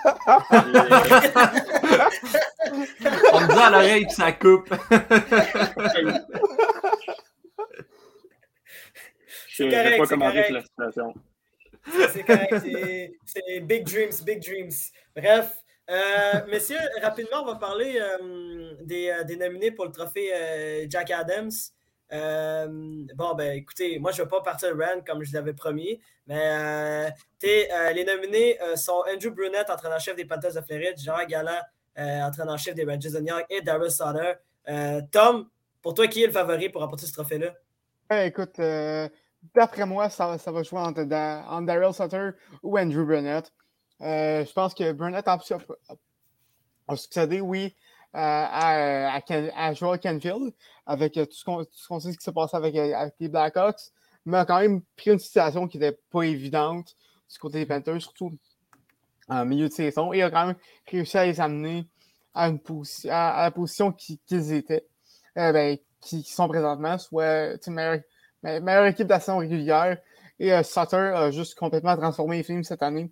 On 3.33 3.41
me 3.41 3.53
dit 3.53 3.59
à 3.61 3.71
l'oreille 3.71 4.07
que 4.07 4.13
ça 4.13 4.33
coupe. 4.33 4.73
Je 9.67 9.71
sais 9.71 9.99
pas 9.99 10.05
c'est 10.05 10.15
comment 10.15 10.29
la 10.29 10.63
situation. 10.63 11.15
C'est 12.13 12.23
correct, 12.25 12.55
c'est- 13.27 13.61
big 13.61 13.85
dreams, 13.85 14.13
big 14.25 14.43
dreams. 14.45 14.71
Bref, 15.17 15.57
euh, 15.91 16.47
messieurs, 16.49 16.79
rapidement, 17.03 17.43
on 17.43 17.47
va 17.47 17.55
parler 17.55 17.99
euh, 18.01 18.73
des, 18.83 19.09
euh, 19.11 19.25
des 19.25 19.37
nominés 19.37 19.71
pour 19.71 19.87
le 19.87 19.93
trophée 19.93 20.31
euh, 20.35 20.87
Jack 20.89 21.11
Adams. 21.11 21.51
Euh, 22.11 22.67
bon, 23.15 23.35
ben 23.35 23.57
écoutez, 23.57 23.99
moi 23.99 24.13
je 24.13 24.21
ne 24.21 24.25
vais 24.25 24.31
pas 24.31 24.41
partir 24.41 24.75
de 24.75 24.83
Rand 24.83 25.03
comme 25.07 25.23
je 25.25 25.33
l'avais 25.35 25.53
promis, 25.53 26.01
mais 26.27 26.41
euh, 26.43 27.09
euh, 27.45 27.91
les 27.93 28.05
nominés 28.05 28.61
euh, 28.63 28.77
sont 28.77 29.03
Andrew 29.13 29.31
Brunette, 29.31 29.69
entraîneur-chef 29.69 30.17
des 30.17 30.25
Panthers 30.25 30.55
de 30.55 30.61
Floride, 30.63 30.95
Jean 30.99 31.25
Galland, 31.27 31.61
euh, 31.99 32.21
entraîneur-chef 32.23 32.75
des 32.75 32.85
Rangers 32.85 33.11
de 33.11 33.19
New 33.21 33.27
York, 33.27 33.47
et 33.51 33.61
Daryl 33.61 33.91
Sutter. 33.91 34.33
Euh, 34.69 35.03
Tom, 35.13 35.49
pour 35.83 35.93
toi, 35.95 36.07
qui 36.09 36.23
est 36.23 36.27
le 36.27 36.33
favori 36.33 36.71
pour 36.71 36.81
remporter 36.81 37.07
ce 37.07 37.13
trophée-là? 37.13 37.55
Ouais, 38.11 38.29
écoute, 38.29 38.59
euh, 38.59 39.07
d'après 39.55 39.87
moi, 39.87 40.09
ça, 40.11 40.39
ça 40.39 40.53
va 40.53 40.63
jouer 40.63 40.81
entre, 40.81 41.05
Da- 41.05 41.45
entre 41.49 41.67
Daryl 41.67 41.93
Sutter 41.93 42.31
ou 42.63 42.79
Andrew 42.79 43.05
Burnett. 43.07 43.53
Euh, 44.01 44.45
je 44.45 44.53
pense 44.53 44.75
que 44.75 44.93
Burnett 44.93 45.27
a, 45.27 45.39
a- 46.89 46.97
succédé, 46.97 47.41
oui, 47.41 47.75
à, 48.13 49.15
à, 49.15 49.21
Ken- 49.21 49.53
à 49.55 49.75
Joel 49.75 50.01
Canfield, 50.01 50.53
avec 50.87 51.17
euh, 51.17 51.27
tout 51.27 51.35
ce 51.37 51.45
qu'on 51.89 52.01
sait 52.01 52.13
ce 52.13 52.19
qui 52.19 52.25
s'est 52.25 52.33
passé 52.33 52.57
avec, 52.57 52.75
euh, 52.77 52.95
avec 52.95 53.15
les 53.21 53.29
Blackhawks, 53.29 53.91
mais 54.25 54.39
a 54.39 54.45
quand 54.45 54.61
même 54.61 54.83
pris 54.97 55.11
une 55.11 55.19
situation 55.19 55.69
qui 55.69 55.79
n'était 55.79 55.99
pas 56.11 56.23
évidente 56.23 56.97
du 57.31 57.39
côté 57.39 57.59
des 57.59 57.67
Panthers, 57.67 58.01
surtout 58.01 58.33
en 59.29 59.45
milieu 59.45 59.69
de 59.69 59.73
saison, 59.73 60.13
et 60.13 60.23
a 60.23 60.31
quand 60.31 60.47
même 60.47 60.57
réussi 60.91 61.19
à 61.19 61.27
les 61.27 61.41
amener 61.41 61.87
à, 62.35 62.49
une 62.49 62.59
la 63.45 63.51
position 63.51 63.93
qui- 63.93 64.19
qu'ils 64.27 64.53
étaient, 64.53 64.87
euh, 65.37 65.53
ben, 65.53 65.77
qui, 66.01 66.23
qui 66.23 66.33
sont 66.33 66.49
présentement, 66.49 66.97
soit 66.99 67.59
meilleure, 67.69 68.01
me- 68.43 68.61
meilleure 68.61 68.87
équipe 68.87 69.07
saison 69.21 69.39
régulière. 69.39 69.99
Et 70.41 70.53
euh, 70.53 70.63
Sutter 70.63 70.97
a 70.97 71.31
juste 71.31 71.59
complètement 71.59 71.97
transformé 71.97 72.39
les 72.39 72.43
films 72.43 72.65
cette 72.65 72.83
année. 72.83 73.11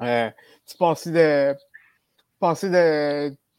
Euh, 0.00 0.30
tu 0.66 0.76
passais 0.78 1.10
de 1.10 1.54
passer 2.38 2.70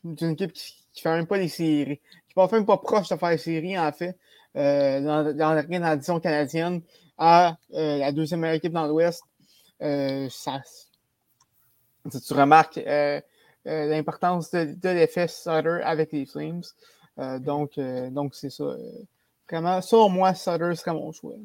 d'une 0.03 0.31
équipe 0.31 0.53
qui, 0.53 0.73
qui 0.91 1.01
fait 1.01 1.11
même 1.11 1.27
pas 1.27 1.37
des 1.37 1.47
séries, 1.47 1.99
qui 2.27 2.39
n'est 2.39 2.47
même 2.51 2.65
pas 2.65 2.77
proche 2.77 3.09
de 3.09 3.15
faire 3.15 3.29
des 3.29 3.37
séries, 3.37 3.77
en 3.77 3.91
fait, 3.91 4.17
euh, 4.55 5.01
dans, 5.01 5.35
dans, 5.35 5.53
la- 5.53 5.95
division 5.95 6.19
canadienne, 6.19 6.81
à 7.17 7.57
la 7.69 8.11
deuxième 8.11 8.39
meilleure 8.39 8.57
équipe 8.57 8.73
dans 8.73 8.87
l'Ouest. 8.87 9.23
Tu, 9.79 10.29
remarques 12.33 12.79
l'importance 13.63 14.49
de, 14.49 14.73
de 14.73 14.89
l'effet 14.89 15.27
Sutter 15.27 15.81
avec 15.83 16.11
les 16.11 16.25
Flames. 16.25 16.63
Donc, 17.39 17.79
donc 18.09 18.33
c'est 18.33 18.49
ça. 18.49 18.75
Euh, 19.53 19.59
vraiment, 19.59 19.81
selon 19.81 20.09
moi, 20.09 20.33
Sutter 20.33 20.75
serait 20.75 20.93
mon 20.93 21.11
choix. 21.11 21.35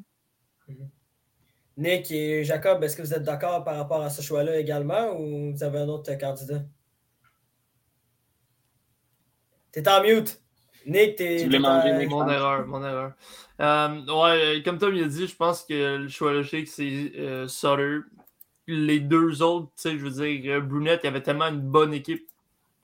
Nick 1.76 2.10
et 2.10 2.42
Jacob, 2.42 2.82
est-ce 2.82 2.96
que 2.96 3.02
vous 3.02 3.12
êtes 3.12 3.22
d'accord 3.22 3.62
par 3.62 3.76
rapport 3.76 4.02
à 4.02 4.10
ce 4.10 4.22
choix-là 4.22 4.58
également 4.58 5.12
ou 5.18 5.52
vous 5.52 5.62
avez 5.62 5.80
un 5.80 5.88
autre 5.88 6.12
candidat? 6.14 6.62
T'es 9.72 9.86
en 9.88 10.02
mute. 10.02 10.40
Nick, 10.86 11.16
t'es. 11.16 11.36
Tu 11.38 11.44
voulais 11.44 11.58
manger, 11.58 11.92
Nick? 11.92 12.08
Mon 12.08 12.28
erreur, 12.28 12.66
mon 12.66 12.82
erreur. 12.82 13.12
Euh, 13.60 14.06
ouais, 14.06 14.62
comme 14.64 14.78
Tom 14.78 14.94
l'a 14.94 15.06
dit, 15.06 15.26
je 15.26 15.36
pense 15.36 15.64
que 15.64 15.96
le 15.96 16.08
choix 16.08 16.32
logique, 16.32 16.68
c'est 16.68 17.12
euh, 17.16 17.46
Sutter. 17.48 17.98
Les 18.68 18.98
deux 18.98 19.42
autres, 19.42 19.66
tu 19.76 19.82
sais, 19.82 19.98
je 19.98 20.04
veux 20.04 20.10
dire, 20.10 20.54
euh, 20.54 20.60
Brunette, 20.60 21.00
il 21.02 21.06
y 21.06 21.08
avait 21.08 21.22
tellement 21.22 21.46
une 21.46 21.60
bonne 21.60 21.92
équipe 21.94 22.26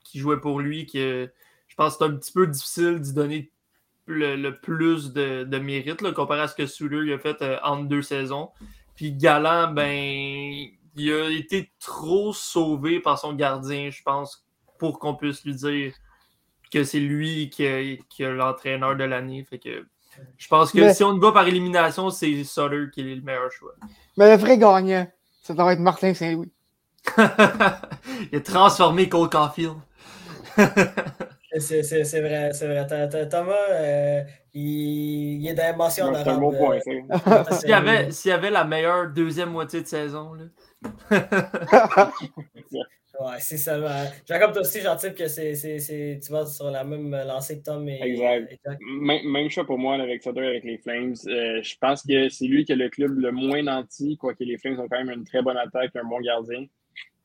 qui 0.04 0.18
jouait 0.18 0.40
pour 0.40 0.60
lui 0.60 0.86
que 0.86 1.30
je 1.66 1.74
pense 1.74 1.96
que 1.96 2.04
c'est 2.04 2.10
un 2.10 2.16
petit 2.16 2.32
peu 2.32 2.46
difficile 2.46 3.00
d'y 3.00 3.14
donner 3.14 3.50
le, 4.06 4.36
le 4.36 4.56
plus 4.58 5.12
de, 5.12 5.44
de 5.44 5.58
mérite 5.58 6.02
là, 6.02 6.12
comparé 6.12 6.40
à 6.40 6.48
ce 6.48 6.54
que 6.54 7.04
il 7.04 7.12
a 7.12 7.18
fait 7.18 7.40
euh, 7.42 7.58
entre 7.62 7.84
deux 7.84 8.02
saisons. 8.02 8.50
Puis 8.94 9.12
Galant, 9.12 9.72
ben, 9.72 9.90
il 10.96 11.12
a 11.12 11.30
été 11.30 11.72
trop 11.80 12.32
sauvé 12.32 13.00
par 13.00 13.18
son 13.18 13.32
gardien, 13.32 13.90
je 13.90 14.02
pense, 14.02 14.44
pour 14.78 14.98
qu'on 14.98 15.14
puisse 15.14 15.44
lui 15.44 15.54
dire 15.54 15.94
que 16.70 16.84
c'est 16.84 17.00
lui 17.00 17.50
qui 17.50 17.66
a 17.66 18.30
l'entraîneur 18.30 18.96
de 18.96 19.04
l'année. 19.04 19.44
Fait 19.44 19.58
que 19.58 19.86
je 20.36 20.48
pense 20.48 20.72
que 20.72 20.78
Mais- 20.78 20.94
si 20.94 21.04
on 21.04 21.18
va 21.18 21.32
par 21.32 21.46
élimination, 21.46 22.10
c'est 22.10 22.44
Sutter 22.44 22.86
qui 22.92 23.00
est 23.00 23.14
le 23.14 23.22
meilleur 23.22 23.50
choix. 23.50 23.74
Mais 24.16 24.30
le 24.30 24.40
vrai 24.40 24.58
gagnant, 24.58 25.10
ça 25.42 25.54
doit 25.54 25.72
être 25.72 25.80
Martin 25.80 26.14
Saint-Louis. 26.14 26.52
il 27.18 28.36
a 28.36 28.40
transformé 28.40 29.08
Cole 29.08 29.28
Caulfield. 29.30 29.74
C'est 31.58 31.82
c'est- 31.82 32.04
c'est 32.04 32.20
vrai, 32.20 32.52
c'est 32.52 32.66
vrai. 32.66 32.86
Thomas, 33.28 33.54
euh, 33.70 34.22
il, 34.54 35.42
il 35.42 35.48
est 35.48 35.54
dans 35.54 35.62
la 35.64 35.72
mention 35.76 36.12
C'est 36.14 36.28
un 36.28 36.38
bon 36.38 36.52
point, 36.52 36.76
euh. 36.76 37.44
S'il 37.60 37.68
y, 37.68 37.72
avait, 37.72 38.08
y 38.24 38.30
avait 38.30 38.50
la 38.50 38.64
meilleure 38.64 39.10
deuxième 39.10 39.50
moitié 39.50 39.82
de 39.82 39.86
saison, 39.86 40.34
là. 40.34 40.44
Ouais, 43.20 43.38
c'est 43.40 43.58
seulement. 43.58 43.90
Jacob, 44.26 44.52
toi 44.52 44.62
aussi, 44.62 44.80
j'anticipe 44.80 45.14
que 45.14 45.28
c'est, 45.28 45.54
c'est, 45.54 45.78
c'est- 45.78 46.18
tu 46.24 46.32
vas 46.32 46.46
sur 46.46 46.70
la 46.70 46.82
même 46.82 47.10
lancée 47.10 47.58
que 47.58 47.64
Tom 47.64 47.86
et, 47.88 48.00
Exact. 48.02 48.50
et. 48.50 48.58
Même, 49.00 49.28
même 49.30 49.50
choix 49.50 49.66
pour 49.66 49.78
moi 49.78 49.94
avec 49.96 50.22
Sutter, 50.22 50.44
avec 50.44 50.64
les 50.64 50.78
Flames. 50.78 51.14
Euh, 51.28 51.62
je 51.62 51.76
pense 51.78 52.02
que 52.02 52.28
c'est 52.30 52.46
lui 52.46 52.64
qui 52.64 52.72
a 52.72 52.76
le 52.76 52.88
club 52.88 53.18
le 53.18 53.30
moins 53.30 53.62
nanti, 53.62 54.16
quoique 54.16 54.42
les 54.42 54.56
Flames 54.56 54.80
ont 54.80 54.88
quand 54.88 55.04
même 55.04 55.10
une 55.10 55.24
très 55.24 55.42
bonne 55.42 55.58
attaque, 55.58 55.94
un 55.94 56.04
bon 56.04 56.20
gardien. 56.20 56.64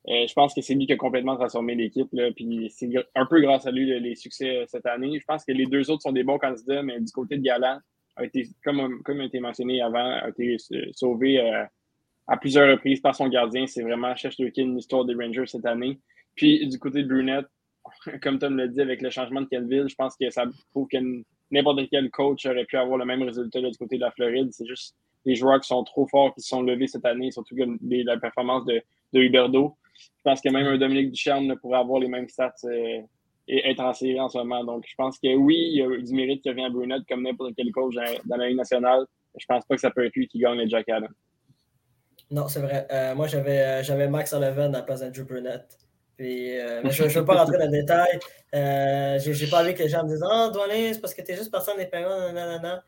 Euh, 0.09 0.25
je 0.27 0.33
pense 0.33 0.53
que 0.53 0.61
c'est 0.61 0.73
lui 0.73 0.85
qui 0.87 0.93
a 0.93 0.97
complètement 0.97 1.35
transformé 1.35 1.75
l'équipe. 1.75 2.07
Puis 2.35 2.69
c'est 2.73 2.89
un 3.15 3.25
peu 3.25 3.41
grâce 3.41 3.65
à 3.65 3.71
lui 3.71 3.85
le- 3.85 3.99
les 3.99 4.15
succès 4.15 4.57
euh, 4.57 4.65
cette 4.67 4.85
année. 4.85 5.19
Je 5.19 5.25
pense 5.25 5.43
que 5.43 5.51
les 5.51 5.65
deux 5.65 5.89
autres 5.91 6.03
sont 6.03 6.13
des 6.13 6.23
bons 6.23 6.37
candidats, 6.37 6.81
mais 6.81 6.99
du 6.99 7.11
côté 7.11 7.37
de 7.37 7.41
Galant, 7.41 7.79
a 8.15 8.25
été, 8.25 8.47
comme, 8.63 9.01
a 9.05 9.23
été 9.25 9.39
mentionné 9.39 9.81
avant, 9.81 10.11
a 10.19 10.29
été 10.29 10.57
euh, 10.73 10.85
sauvé 10.93 11.39
à 12.27 12.37
plusieurs 12.37 12.69
reprises 12.69 12.99
par 12.99 13.15
son 13.15 13.27
gardien. 13.29 13.67
C'est 13.67 13.83
vraiment 13.83 14.15
Shesterkin, 14.15 14.73
l'histoire 14.75 15.05
des 15.05 15.13
Rangers 15.13 15.45
cette 15.47 15.65
année. 15.65 15.99
Puis 16.35 16.67
du 16.67 16.79
côté 16.79 17.03
de 17.03 17.07
Brunette, 17.07 17.45
comme 18.21 18.39
Tom 18.39 18.57
l'a 18.57 18.67
dit, 18.67 18.81
avec 18.81 19.01
le 19.01 19.09
changement 19.09 19.41
de 19.41 19.47
Kenville, 19.47 19.87
je 19.87 19.95
pense 19.95 20.15
que 20.17 20.29
ça 20.29 20.45
prouve 20.71 20.87
que 20.87 20.97
n'importe 21.51 21.79
quel 21.89 22.09
coach 22.11 22.45
aurait 22.45 22.65
pu 22.65 22.77
avoir 22.77 22.97
le 22.97 23.05
même 23.05 23.23
résultat 23.23 23.61
là, 23.61 23.69
du 23.69 23.77
côté 23.77 23.95
de 23.97 24.01
la 24.01 24.11
Floride. 24.11 24.49
C'est 24.51 24.65
juste 24.65 24.95
les 25.25 25.35
joueurs 25.35 25.59
qui 25.61 25.67
sont 25.67 25.83
trop 25.83 26.07
forts, 26.07 26.33
qui 26.33 26.41
se 26.41 26.49
sont 26.49 26.61
levés 26.61 26.87
cette 26.87 27.05
année, 27.05 27.31
surtout 27.31 27.55
la 27.57 28.17
performance 28.17 28.65
de, 28.65 28.81
de 29.13 29.19
Huberdo. 29.21 29.75
Je 29.97 30.23
pense 30.23 30.41
que 30.41 30.49
même 30.49 30.67
un 30.67 30.77
Dominique 30.77 31.11
Ducharme 31.11 31.47
là, 31.47 31.55
pourrait 31.55 31.79
avoir 31.79 31.99
les 31.99 32.07
mêmes 32.07 32.27
stats 32.27 32.53
euh, 32.65 33.01
et 33.47 33.69
être 33.69 33.79
en 33.79 33.93
série 33.93 34.19
en 34.19 34.29
ce 34.29 34.37
moment. 34.37 34.63
Donc, 34.63 34.85
je 34.87 34.95
pense 34.95 35.17
que 35.19 35.33
oui, 35.35 35.55
il 35.71 35.77
y 35.77 35.81
a 35.81 35.87
du 36.01 36.13
mérite 36.13 36.41
qui 36.41 36.49
revient 36.49 36.65
à 36.65 36.69
Brunette 36.69 37.03
comme 37.07 37.23
n'importe 37.23 37.53
quel 37.55 37.71
coach 37.71 37.95
dans, 37.95 38.37
la 38.37 38.47
Ligue 38.47 38.57
nationale. 38.57 39.05
Je 39.37 39.45
pense 39.47 39.65
pas 39.65 39.75
que 39.75 39.81
ça 39.81 39.91
peut 39.91 40.05
être 40.05 40.15
lui 40.15 40.27
qui 40.27 40.39
gagne 40.39 40.57
le 40.57 40.67
Jack. 40.67 40.87
Non, 42.29 42.47
c'est 42.47 42.59
vrai. 42.59 42.87
Euh, 42.91 43.15
moi, 43.15 43.27
j'avais, 43.27 43.59
euh, 43.59 43.83
j'avais 43.83 44.07
Max 44.07 44.31
Sullivan 44.31 44.73
à 44.73 44.79
la 44.79 44.83
place 44.83 44.99
d'Andrew 44.99 45.25
euh, 46.19 46.81
mais 46.83 46.89
je 46.89 47.03
ne 47.03 47.09
veux 47.09 47.25
pas 47.25 47.35
rentrer 47.35 47.59
dans 47.59 47.65
le 47.65 47.71
détail. 47.71 48.19
Euh, 48.55 49.19
j'ai 49.19 49.47
pas 49.47 49.61
envie 49.61 49.75
que 49.75 49.83
les 49.83 49.89
gens 49.89 50.03
me 50.03 50.09
disent 50.09 50.23
Ah, 50.27 50.51
oh, 50.53 50.59
c'est 50.67 50.99
parce 50.99 51.13
que 51.13 51.21
tu 51.21 51.31
es 51.31 51.35
juste 51.35 51.55
épingle. 51.77 52.07
Non, 52.33 52.33
non, 52.33 52.59
non. 52.61 52.79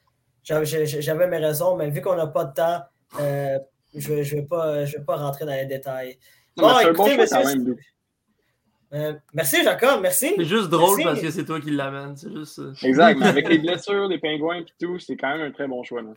J'avais 0.44 1.28
mes 1.28 1.38
raisons, 1.38 1.76
mais 1.76 1.90
vu 1.90 2.02
qu'on 2.02 2.16
n'a 2.16 2.28
pas 2.28 2.46
de 2.46 2.54
temps, 2.54 2.82
je 3.20 4.14
ne 4.14 4.24
je 4.24 4.36
vais, 4.36 4.42
vais 4.42 5.06
pas 5.06 5.16
rentrer 5.16 5.46
dans 5.46 5.54
les 5.54 5.68
détails. 5.68 6.18
Non, 6.62 6.74
bon, 6.74 6.80
écoutez, 6.80 7.18
bon 7.18 7.26
quand 7.30 7.46
même, 7.46 7.76
euh, 8.92 9.14
merci, 9.34 9.64
Jacob, 9.64 10.02
merci. 10.02 10.34
C'est 10.36 10.46
juste 10.46 10.70
drôle 10.70 11.04
parce 11.04 11.22
que 11.22 11.30
c'est 11.30 11.46
toi 11.46 11.62
qui 11.62 11.70
l'amène. 11.70 12.16
Juste... 12.18 12.60
Exact, 12.82 13.20
mais 13.20 13.28
avec 13.28 13.48
les 13.50 13.60
blessures, 13.60 14.08
les 14.08 14.18
pingouins 14.18 14.58
et 14.58 14.66
tout, 14.80 14.98
c'est 14.98 15.16
quand 15.16 15.30
même 15.30 15.42
un 15.42 15.52
très 15.52 15.68
bon 15.68 15.84
choix. 15.84 16.02
Là. 16.02 16.10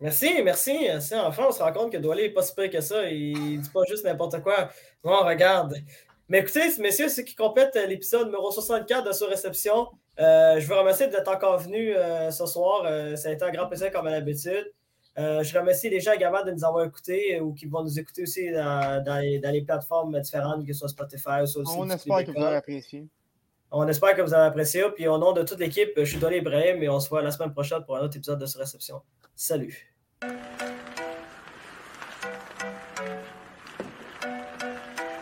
Merci, 0.00 0.42
merci. 0.42 0.88
Enfin, 0.92 1.44
on 1.48 1.52
se 1.52 1.62
rend 1.62 1.72
compte 1.72 1.92
que 1.92 1.96
Doualé 1.96 2.24
n'est 2.24 2.34
pas 2.34 2.42
si 2.42 2.54
pire 2.54 2.68
que 2.68 2.80
ça. 2.80 3.08
Il 3.10 3.56
ne 3.56 3.62
dit 3.62 3.70
pas 3.70 3.80
juste 3.88 4.04
n'importe 4.04 4.42
quoi. 4.42 4.68
Non, 5.02 5.24
regarde. 5.24 5.76
Mais 6.28 6.40
écoutez, 6.40 6.60
messieurs, 6.78 7.08
ce 7.08 7.20
qui 7.22 7.34
complète 7.34 7.74
l'épisode 7.88 8.26
numéro 8.26 8.50
64 8.50 9.06
de 9.06 9.12
Surréception. 9.12 9.88
Euh, 10.18 10.60
je 10.60 10.66
vous 10.66 10.74
remercie 10.78 11.08
d'être 11.08 11.28
encore 11.28 11.58
venu 11.58 11.94
euh, 11.94 12.30
ce 12.30 12.46
soir. 12.46 12.84
Euh, 12.86 13.16
ça 13.16 13.28
a 13.28 13.32
été 13.32 13.44
un 13.44 13.50
grand 13.50 13.66
plaisir 13.66 13.90
comme 13.90 14.06
à 14.06 14.10
l'habitude. 14.10 14.72
Je 15.16 15.58
remercie 15.58 15.88
les 15.88 16.00
gens 16.00 16.12
également 16.12 16.44
de 16.44 16.50
nous 16.50 16.64
avoir 16.64 16.84
écoutés 16.84 17.40
ou 17.40 17.52
qui 17.52 17.66
vont 17.66 17.82
nous 17.82 17.98
écouter 17.98 18.22
aussi 18.22 18.50
dans, 18.50 19.20
les, 19.20 19.62
plateformes 19.62 20.20
différentes, 20.20 20.66
que 20.66 20.72
ce 20.72 20.80
soit 20.80 20.88
Spotify 20.88 21.40
ou 21.40 21.60
aussi. 21.60 21.76
On 21.76 21.88
espère 21.88 22.24
que 22.24 22.30
vous 22.32 22.42
avez 22.42 22.56
apprécié. 22.56 23.08
On 23.76 23.88
espère 23.88 24.14
que 24.14 24.22
vous 24.22 24.32
avez 24.32 24.46
apprécié. 24.46 24.84
Puis 24.94 25.08
au 25.08 25.18
nom 25.18 25.32
de 25.32 25.42
toute 25.42 25.58
l'équipe, 25.58 25.90
je 25.96 26.04
suis 26.04 26.18
Dolly 26.18 26.38
Ibrahim 26.38 26.82
et 26.82 26.88
on 26.88 27.00
se 27.00 27.08
voit 27.08 27.22
la 27.22 27.30
semaine 27.30 27.52
prochaine 27.52 27.84
pour 27.84 27.96
un 27.96 28.02
autre 28.02 28.16
épisode 28.16 28.38
de 28.38 28.46
Surréception. 28.46 29.02
Salut. 29.34 29.92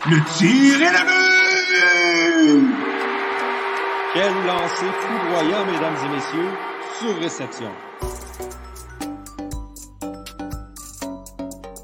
Le 0.05 0.17
tir 0.37 0.81
est 0.81 0.91
la 0.91 1.03
Quel 4.13 4.33
lancer 4.45 4.91
foudroyant, 5.01 5.65
mesdames 5.65 5.97
et 6.05 6.09
messieurs, 6.15 6.51
sur 6.99 7.17
réception. 7.19 7.71